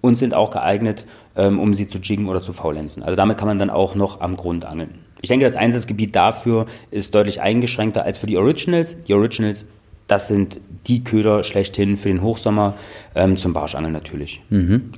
und 0.00 0.16
sind 0.16 0.34
auch 0.34 0.50
geeignet, 0.50 1.06
ähm, 1.34 1.58
um 1.58 1.74
sie 1.74 1.88
zu 1.88 1.98
jiggen 1.98 2.28
oder 2.28 2.40
zu 2.40 2.52
faulenzen. 2.52 3.02
Also 3.02 3.16
damit 3.16 3.38
kann 3.38 3.48
man 3.48 3.58
dann 3.58 3.70
auch 3.70 3.94
noch 3.94 4.20
am 4.20 4.36
Grund 4.36 4.64
angeln. 4.64 5.05
Ich 5.22 5.28
denke, 5.28 5.44
das 5.44 5.56
Einsatzgebiet 5.56 6.14
dafür 6.14 6.66
ist 6.90 7.14
deutlich 7.14 7.40
eingeschränkter 7.40 8.04
als 8.04 8.18
für 8.18 8.26
die 8.26 8.36
Originals. 8.36 8.96
Die 9.04 9.14
Originals, 9.14 9.66
das 10.06 10.28
sind 10.28 10.60
die 10.86 11.02
Köder 11.02 11.42
schlechthin 11.42 11.96
für 11.96 12.08
den 12.08 12.22
Hochsommer, 12.22 12.74
ähm, 13.14 13.36
zum 13.36 13.52
Barschangeln 13.52 13.92
natürlich. 13.92 14.42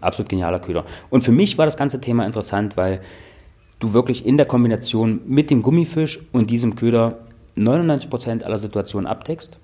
Absolut 0.01 0.29
genialer 0.29 0.59
Köder. 0.59 0.85
Und 1.11 1.23
für 1.23 1.33
mich 1.33 1.57
war 1.57 1.67
das 1.67 1.77
ganze 1.77 2.01
Thema 2.01 2.27
interessant, 2.27 2.77
weil 2.77 3.01
du 3.79 3.95
wirklich 3.95 4.27
in 4.27 4.37
der 4.37 4.47
Kombination 4.47 5.21
mit 5.27 5.51
dem 5.51 5.63
Gummifisch 5.63 6.21
und 6.33 6.51
diesem 6.51 6.75
Köder 6.75 7.19
99% 7.57 8.43
aller 8.43 8.59
Situationen 8.59 9.07
abdeckst. 9.07 9.59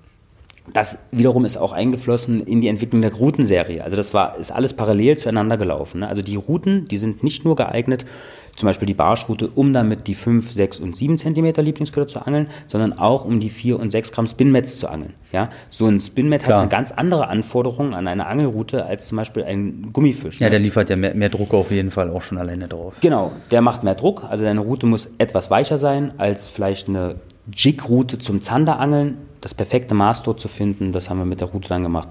Das 0.73 0.99
wiederum 1.11 1.45
ist 1.45 1.57
auch 1.57 1.73
eingeflossen 1.73 2.41
in 2.41 2.59
die 2.59 2.69
Entwicklung 2.69 3.01
der 3.01 3.13
Routenserie. 3.13 3.83
Also 3.83 3.95
das 3.95 4.15
war, 4.15 4.37
ist 4.37 4.51
alles 4.51 4.73
parallel 4.73 5.15
zueinander 5.17 5.57
gelaufen. 5.57 5.99
Ne? 5.99 6.07
Also 6.07 6.23
die 6.23 6.35
Routen, 6.35 6.87
die 6.87 6.97
sind 6.97 7.23
nicht 7.23 7.45
nur 7.45 7.55
geeignet, 7.55 8.05
zum 8.55 8.67
Beispiel 8.67 8.85
die 8.85 8.93
Barschroute, 8.93 9.49
um 9.53 9.73
damit 9.73 10.07
die 10.07 10.15
5, 10.15 10.51
6 10.51 10.79
und 10.79 10.95
7 10.95 11.17
Zentimeter 11.17 11.61
Lieblingsköder 11.61 12.07
zu 12.07 12.25
angeln, 12.25 12.47
sondern 12.67 12.93
auch 12.93 13.25
um 13.25 13.39
die 13.39 13.49
4 13.49 13.79
und 13.79 13.89
6 13.89 14.11
Gramm 14.11 14.27
Spinmets 14.27 14.79
zu 14.79 14.87
angeln. 14.87 15.13
Ja? 15.31 15.49
So 15.69 15.87
ein 15.87 15.99
Spinmet 15.99 16.45
hat 16.45 16.53
eine 16.53 16.69
ganz 16.69 16.91
andere 16.91 17.27
Anforderung 17.27 17.93
an 17.93 18.07
eine 18.07 18.25
Angelroute 18.25 18.85
als 18.85 19.07
zum 19.07 19.17
Beispiel 19.17 19.43
ein 19.43 19.89
Gummifisch. 19.91 20.39
Ja, 20.39 20.47
ne? 20.47 20.51
der 20.51 20.59
liefert 20.59 20.89
ja 20.89 20.95
mehr, 20.95 21.13
mehr 21.13 21.29
Druck 21.29 21.53
auf 21.53 21.71
jeden 21.71 21.91
Fall 21.91 22.09
auch 22.09 22.21
schon 22.21 22.37
alleine 22.37 22.67
drauf. 22.67 22.95
Genau, 23.01 23.31
der 23.51 23.61
macht 23.61 23.83
mehr 23.83 23.95
Druck. 23.95 24.23
Also 24.23 24.45
deine 24.45 24.61
Route 24.61 24.85
muss 24.85 25.09
etwas 25.17 25.49
weicher 25.49 25.77
sein 25.77 26.13
als 26.17 26.47
vielleicht 26.47 26.87
eine 26.87 27.15
Jig-Route 27.53 28.17
zum 28.17 28.41
Zanderangeln. 28.41 29.17
Das 29.41 29.53
perfekte 29.53 29.93
Maß 29.93 30.23
dort 30.23 30.39
zu 30.39 30.47
finden, 30.47 30.91
das 30.91 31.09
haben 31.09 31.19
wir 31.19 31.25
mit 31.25 31.41
der 31.41 31.49
Route 31.49 31.69
dann 31.69 31.83
gemacht. 31.83 32.09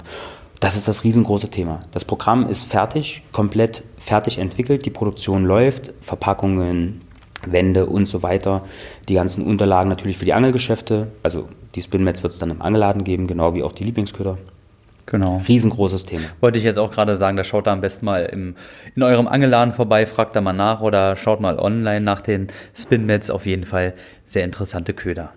Das 0.60 0.76
ist 0.76 0.88
das 0.88 1.04
riesengroße 1.04 1.48
Thema. 1.48 1.82
Das 1.92 2.04
Programm 2.04 2.48
ist 2.48 2.64
fertig, 2.64 3.22
komplett 3.32 3.82
fertig 3.98 4.38
entwickelt. 4.38 4.86
Die 4.86 4.90
Produktion 4.90 5.44
läuft, 5.44 5.92
Verpackungen, 6.00 7.02
Wände 7.44 7.86
und 7.86 8.06
so 8.06 8.22
weiter. 8.22 8.64
Die 9.08 9.14
ganzen 9.14 9.44
Unterlagen 9.44 9.90
natürlich 9.90 10.16
für 10.16 10.24
die 10.24 10.34
Angelgeschäfte. 10.34 11.08
Also 11.22 11.48
die 11.74 11.82
Spinmets 11.82 12.22
wird 12.22 12.32
es 12.32 12.38
dann 12.38 12.50
im 12.50 12.62
Angelladen 12.62 13.04
geben, 13.04 13.26
genau 13.26 13.54
wie 13.54 13.62
auch 13.62 13.72
die 13.72 13.84
Lieblingsköder. 13.84 14.38
Genau. 15.06 15.42
Riesengroßes 15.46 16.06
Thema. 16.06 16.24
Wollte 16.40 16.58
ich 16.58 16.64
jetzt 16.64 16.78
auch 16.78 16.90
gerade 16.90 17.16
sagen, 17.16 17.36
da 17.36 17.44
schaut 17.44 17.66
da 17.66 17.72
am 17.72 17.82
besten 17.82 18.06
mal 18.06 18.24
im, 18.24 18.56
in 18.96 19.02
eurem 19.02 19.26
Angelladen 19.26 19.74
vorbei, 19.74 20.06
fragt 20.06 20.34
da 20.34 20.40
mal 20.40 20.54
nach 20.54 20.80
oder 20.80 21.16
schaut 21.16 21.40
mal 21.40 21.58
online 21.58 22.00
nach 22.00 22.22
den 22.22 22.48
Spinmets. 22.74 23.28
Auf 23.28 23.44
jeden 23.44 23.64
Fall 23.64 23.94
sehr 24.24 24.44
interessante 24.44 24.94
Köder. 24.94 25.32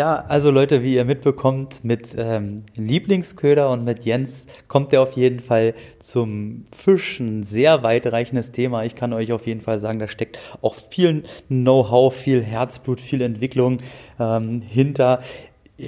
Ja, 0.00 0.24
also 0.28 0.50
Leute, 0.50 0.82
wie 0.82 0.94
ihr 0.94 1.04
mitbekommt, 1.04 1.84
mit 1.84 2.14
ähm, 2.16 2.62
Lieblingsköder 2.74 3.68
und 3.68 3.84
mit 3.84 4.06
Jens 4.06 4.46
kommt 4.66 4.94
er 4.94 5.02
auf 5.02 5.12
jeden 5.12 5.40
Fall 5.40 5.74
zum 5.98 6.64
Fischen. 6.74 7.42
Sehr 7.42 7.82
weitreichendes 7.82 8.50
Thema. 8.50 8.82
Ich 8.86 8.94
kann 8.94 9.12
euch 9.12 9.30
auf 9.30 9.46
jeden 9.46 9.60
Fall 9.60 9.78
sagen, 9.78 9.98
da 9.98 10.08
steckt 10.08 10.38
auch 10.62 10.74
viel 10.74 11.24
Know-how, 11.48 12.14
viel 12.14 12.42
Herzblut, 12.42 12.98
viel 12.98 13.20
Entwicklung 13.20 13.76
ähm, 14.18 14.62
hinter. 14.62 15.20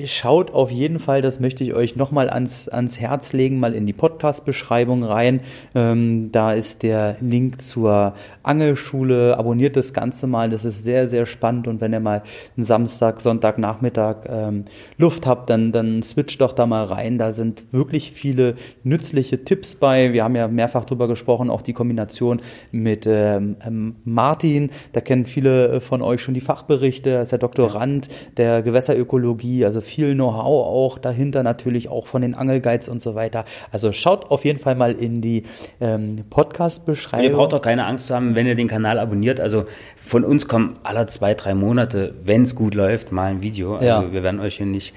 Schaut 0.06 0.52
auf 0.52 0.70
jeden 0.70 0.98
Fall, 0.98 1.20
das 1.20 1.38
möchte 1.38 1.64
ich 1.64 1.74
euch 1.74 1.96
nochmal 1.96 2.30
ans, 2.30 2.66
ans 2.68 2.98
Herz 2.98 3.34
legen, 3.34 3.60
mal 3.60 3.74
in 3.74 3.84
die 3.84 3.92
Podcast-Beschreibung 3.92 5.04
rein. 5.04 5.40
Ähm, 5.74 6.30
da 6.32 6.52
ist 6.52 6.82
der 6.82 7.16
Link 7.20 7.60
zur 7.60 8.14
Angelschule. 8.42 9.36
Abonniert 9.36 9.76
das 9.76 9.92
Ganze 9.92 10.26
mal, 10.26 10.48
das 10.48 10.64
ist 10.64 10.82
sehr, 10.82 11.08
sehr 11.08 11.26
spannend. 11.26 11.68
Und 11.68 11.82
wenn 11.82 11.92
ihr 11.92 12.00
mal 12.00 12.22
einen 12.56 12.64
Samstag, 12.64 13.20
Sonntagnachmittag 13.20 14.16
ähm, 14.28 14.64
Luft 14.96 15.26
habt, 15.26 15.50
dann, 15.50 15.72
dann 15.72 16.02
switcht 16.02 16.40
doch 16.40 16.54
da 16.54 16.64
mal 16.64 16.84
rein. 16.84 17.18
Da 17.18 17.32
sind 17.32 17.64
wirklich 17.72 18.12
viele 18.12 18.54
nützliche 18.84 19.44
Tipps 19.44 19.74
bei. 19.74 20.14
Wir 20.14 20.24
haben 20.24 20.36
ja 20.36 20.48
mehrfach 20.48 20.86
drüber 20.86 21.06
gesprochen, 21.06 21.50
auch 21.50 21.60
die 21.60 21.74
Kombination 21.74 22.40
mit 22.70 23.06
ähm, 23.06 23.56
ähm 23.66 23.96
Martin. 24.04 24.70
Da 24.94 25.02
kennen 25.02 25.26
viele 25.26 25.82
von 25.82 26.00
euch 26.00 26.22
schon 26.22 26.34
die 26.34 26.40
Fachberichte. 26.40 27.10
Er 27.10 27.22
ist 27.22 27.32
der 27.32 27.40
Doktorand 27.40 28.08
der 28.38 28.62
Gewässerökologie. 28.62 29.66
Also 29.66 29.81
viel 29.82 30.14
Know-how 30.14 30.66
auch 30.66 30.98
dahinter 30.98 31.42
natürlich 31.42 31.88
auch 31.88 32.06
von 32.06 32.22
den 32.22 32.34
Angelguides 32.34 32.88
und 32.88 33.02
so 33.02 33.14
weiter. 33.14 33.44
Also 33.70 33.92
schaut 33.92 34.30
auf 34.30 34.44
jeden 34.44 34.58
Fall 34.58 34.74
mal 34.74 34.92
in 34.92 35.20
die 35.20 35.44
ähm, 35.80 36.24
Podcast-Beschreibung. 36.30 37.24
Ihr 37.24 37.32
braucht 37.32 37.54
auch 37.54 37.62
keine 37.62 37.84
Angst 37.86 38.06
zu 38.06 38.14
haben, 38.14 38.34
wenn 38.34 38.46
ihr 38.46 38.54
den 38.54 38.68
Kanal 38.68 38.98
abonniert. 38.98 39.40
Also 39.40 39.64
von 40.02 40.24
uns 40.24 40.48
kommen 40.48 40.76
alle 40.82 41.06
zwei, 41.06 41.34
drei 41.34 41.54
Monate, 41.54 42.14
wenn 42.22 42.42
es 42.42 42.54
gut 42.54 42.74
läuft, 42.74 43.12
mal 43.12 43.30
ein 43.30 43.42
Video. 43.42 43.74
Also 43.74 43.86
ja. 43.86 44.12
wir 44.12 44.22
werden 44.22 44.40
euch 44.40 44.56
hier 44.56 44.66
nicht... 44.66 44.94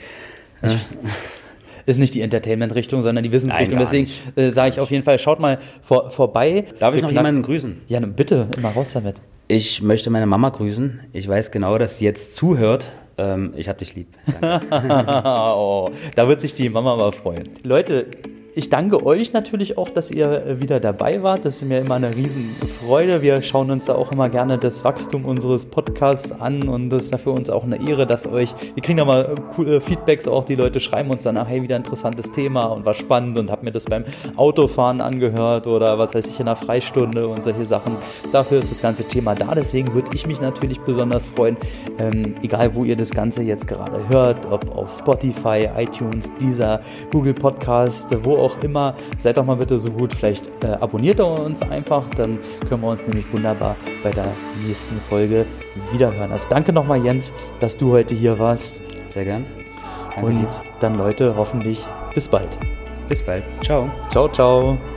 Äh, 0.61 0.75
ist 1.85 1.99
nicht 1.99 2.13
die 2.15 2.21
Entertainment-Richtung, 2.21 3.03
sondern 3.03 3.23
die 3.23 3.31
Wissensrichtung. 3.31 3.79
Deswegen 3.79 4.09
äh, 4.35 4.49
sage 4.49 4.69
ich 4.69 4.79
auf 4.79 4.91
jeden 4.91 5.03
Fall, 5.03 5.19
schaut 5.19 5.39
mal 5.39 5.59
vor, 5.83 6.09
vorbei. 6.09 6.65
Darf 6.79 6.95
ich 6.95 7.01
noch 7.01 7.11
jemanden 7.11 7.41
grüßen? 7.41 7.81
Ja, 7.87 7.99
bitte, 7.99 8.47
immer 8.57 8.69
raus 8.69 8.93
damit. 8.93 9.17
Ich 9.47 9.81
möchte 9.81 10.09
meine 10.09 10.25
Mama 10.25 10.49
grüßen. 10.49 11.01
Ich 11.13 11.27
weiß 11.27 11.51
genau, 11.51 11.77
dass 11.77 11.99
sie 11.99 12.05
jetzt 12.05 12.35
zuhört. 12.35 12.91
Ähm, 13.17 13.53
ich 13.55 13.69
hab 13.69 13.77
dich 13.77 13.95
lieb. 13.95 14.07
oh, 14.41 15.91
da 16.15 16.27
wird 16.27 16.41
sich 16.41 16.53
die 16.53 16.69
Mama 16.69 16.95
mal 16.95 17.11
freuen. 17.11 17.49
Leute, 17.63 18.07
ich 18.55 18.69
danke 18.69 19.05
euch 19.05 19.33
natürlich 19.33 19.77
auch, 19.77 19.89
dass 19.89 20.09
ihr 20.09 20.45
äh, 20.45 20.61
wieder 20.61 20.79
dabei 20.79 21.21
wart. 21.21 21.43
Das 21.43 21.57
ist 21.57 21.65
mir 21.65 21.79
immer 21.79 21.95
eine 21.95 22.15
Riesenfreude. 22.15 23.21
Wir 23.21 23.41
schauen 23.41 23.69
uns 23.69 23.85
da 23.85 23.95
auch 23.95 24.13
immer 24.13 24.29
gerne 24.29 24.57
das 24.57 24.85
Wachstum 24.85 25.25
unseres 25.25 25.65
Podcasts 25.65 26.31
an 26.31 26.69
und 26.69 26.89
das 26.89 27.07
ist 27.07 27.19
für 27.19 27.31
uns 27.31 27.49
auch 27.49 27.65
eine 27.65 27.85
Ehre, 27.85 28.07
dass 28.07 28.25
euch, 28.25 28.55
wir 28.73 28.81
kriegen 28.81 28.97
da 28.97 29.05
mal 29.05 29.35
coole 29.55 29.81
Feedbacks 29.81 30.27
auch, 30.27 30.45
die 30.45 30.55
Leute 30.55 30.79
schreiben 30.79 31.09
uns 31.11 31.23
danach, 31.23 31.49
hey, 31.49 31.61
wieder 31.63 31.75
interessantes 31.75 32.31
Thema 32.31 32.67
und 32.67 32.85
war 32.85 32.93
spannend 32.93 33.37
und 33.37 33.51
hab 33.51 33.61
mir 33.61 33.73
das 33.73 33.85
beim 33.85 34.05
Autofahren 34.37 35.01
angehört 35.01 35.67
oder 35.67 35.99
was 35.99 36.13
weiß 36.13 36.25
ich 36.27 36.39
in 36.39 36.45
der 36.45 36.55
Freistunde 36.55 37.27
und 37.27 37.43
solche 37.43 37.65
Sachen. 37.65 37.97
Dafür 38.31 38.59
ist 38.59 38.71
das 38.71 38.81
ganze 38.81 39.03
Thema 39.03 39.35
da. 39.35 39.53
Deswegen 39.53 39.93
würde 39.93 40.09
ich 40.13 40.25
mich 40.27 40.39
natürlich 40.39 40.79
besonders 40.79 41.25
freuen, 41.25 41.57
ähm, 41.99 42.35
egal 42.41 42.73
wo 42.73 42.85
ihr 42.85 42.95
das 42.95 43.11
Ganze 43.11 43.41
jetzt 43.41 43.67
gerade 43.67 44.07
hört, 44.07 44.45
ob 44.49 44.73
auf 44.77 44.97
Spotify, 44.97 45.67
iTunes, 45.77 46.31
dieser 46.39 46.79
Google 47.11 47.33
Podcast, 47.33 48.15
wo 48.23 48.44
auch 48.44 48.44
auch 48.45 48.63
immer, 48.63 48.93
seid 49.17 49.37
doch 49.37 49.45
mal 49.45 49.57
bitte 49.57 49.79
so 49.79 49.91
gut, 49.91 50.13
vielleicht 50.13 50.47
äh, 50.63 50.67
abonniert 50.79 51.19
ihr 51.19 51.27
uns 51.27 51.61
einfach, 51.61 52.03
dann 52.15 52.39
können 52.67 52.81
wir 52.81 52.89
uns 52.89 53.01
nämlich 53.07 53.31
wunderbar 53.33 53.75
bei 54.03 54.11
der 54.11 54.27
nächsten 54.65 54.97
Folge 55.09 55.45
wiederhören. 55.91 56.31
Also 56.31 56.47
danke 56.49 56.71
nochmal 56.73 57.03
Jens, 57.03 57.33
dass 57.59 57.75
du 57.77 57.91
heute 57.91 58.13
hier 58.13 58.37
warst. 58.39 58.81
Sehr 59.07 59.25
gern. 59.25 59.45
Danke 60.15 60.29
Und 60.29 60.41
dir. 60.41 60.47
dann 60.79 60.97
Leute, 60.97 61.35
hoffentlich 61.35 61.85
bis 62.13 62.27
bald. 62.27 62.49
Bis 63.09 63.21
bald. 63.21 63.43
Ciao. 63.61 63.89
Ciao, 64.09 64.27
ciao. 64.29 64.94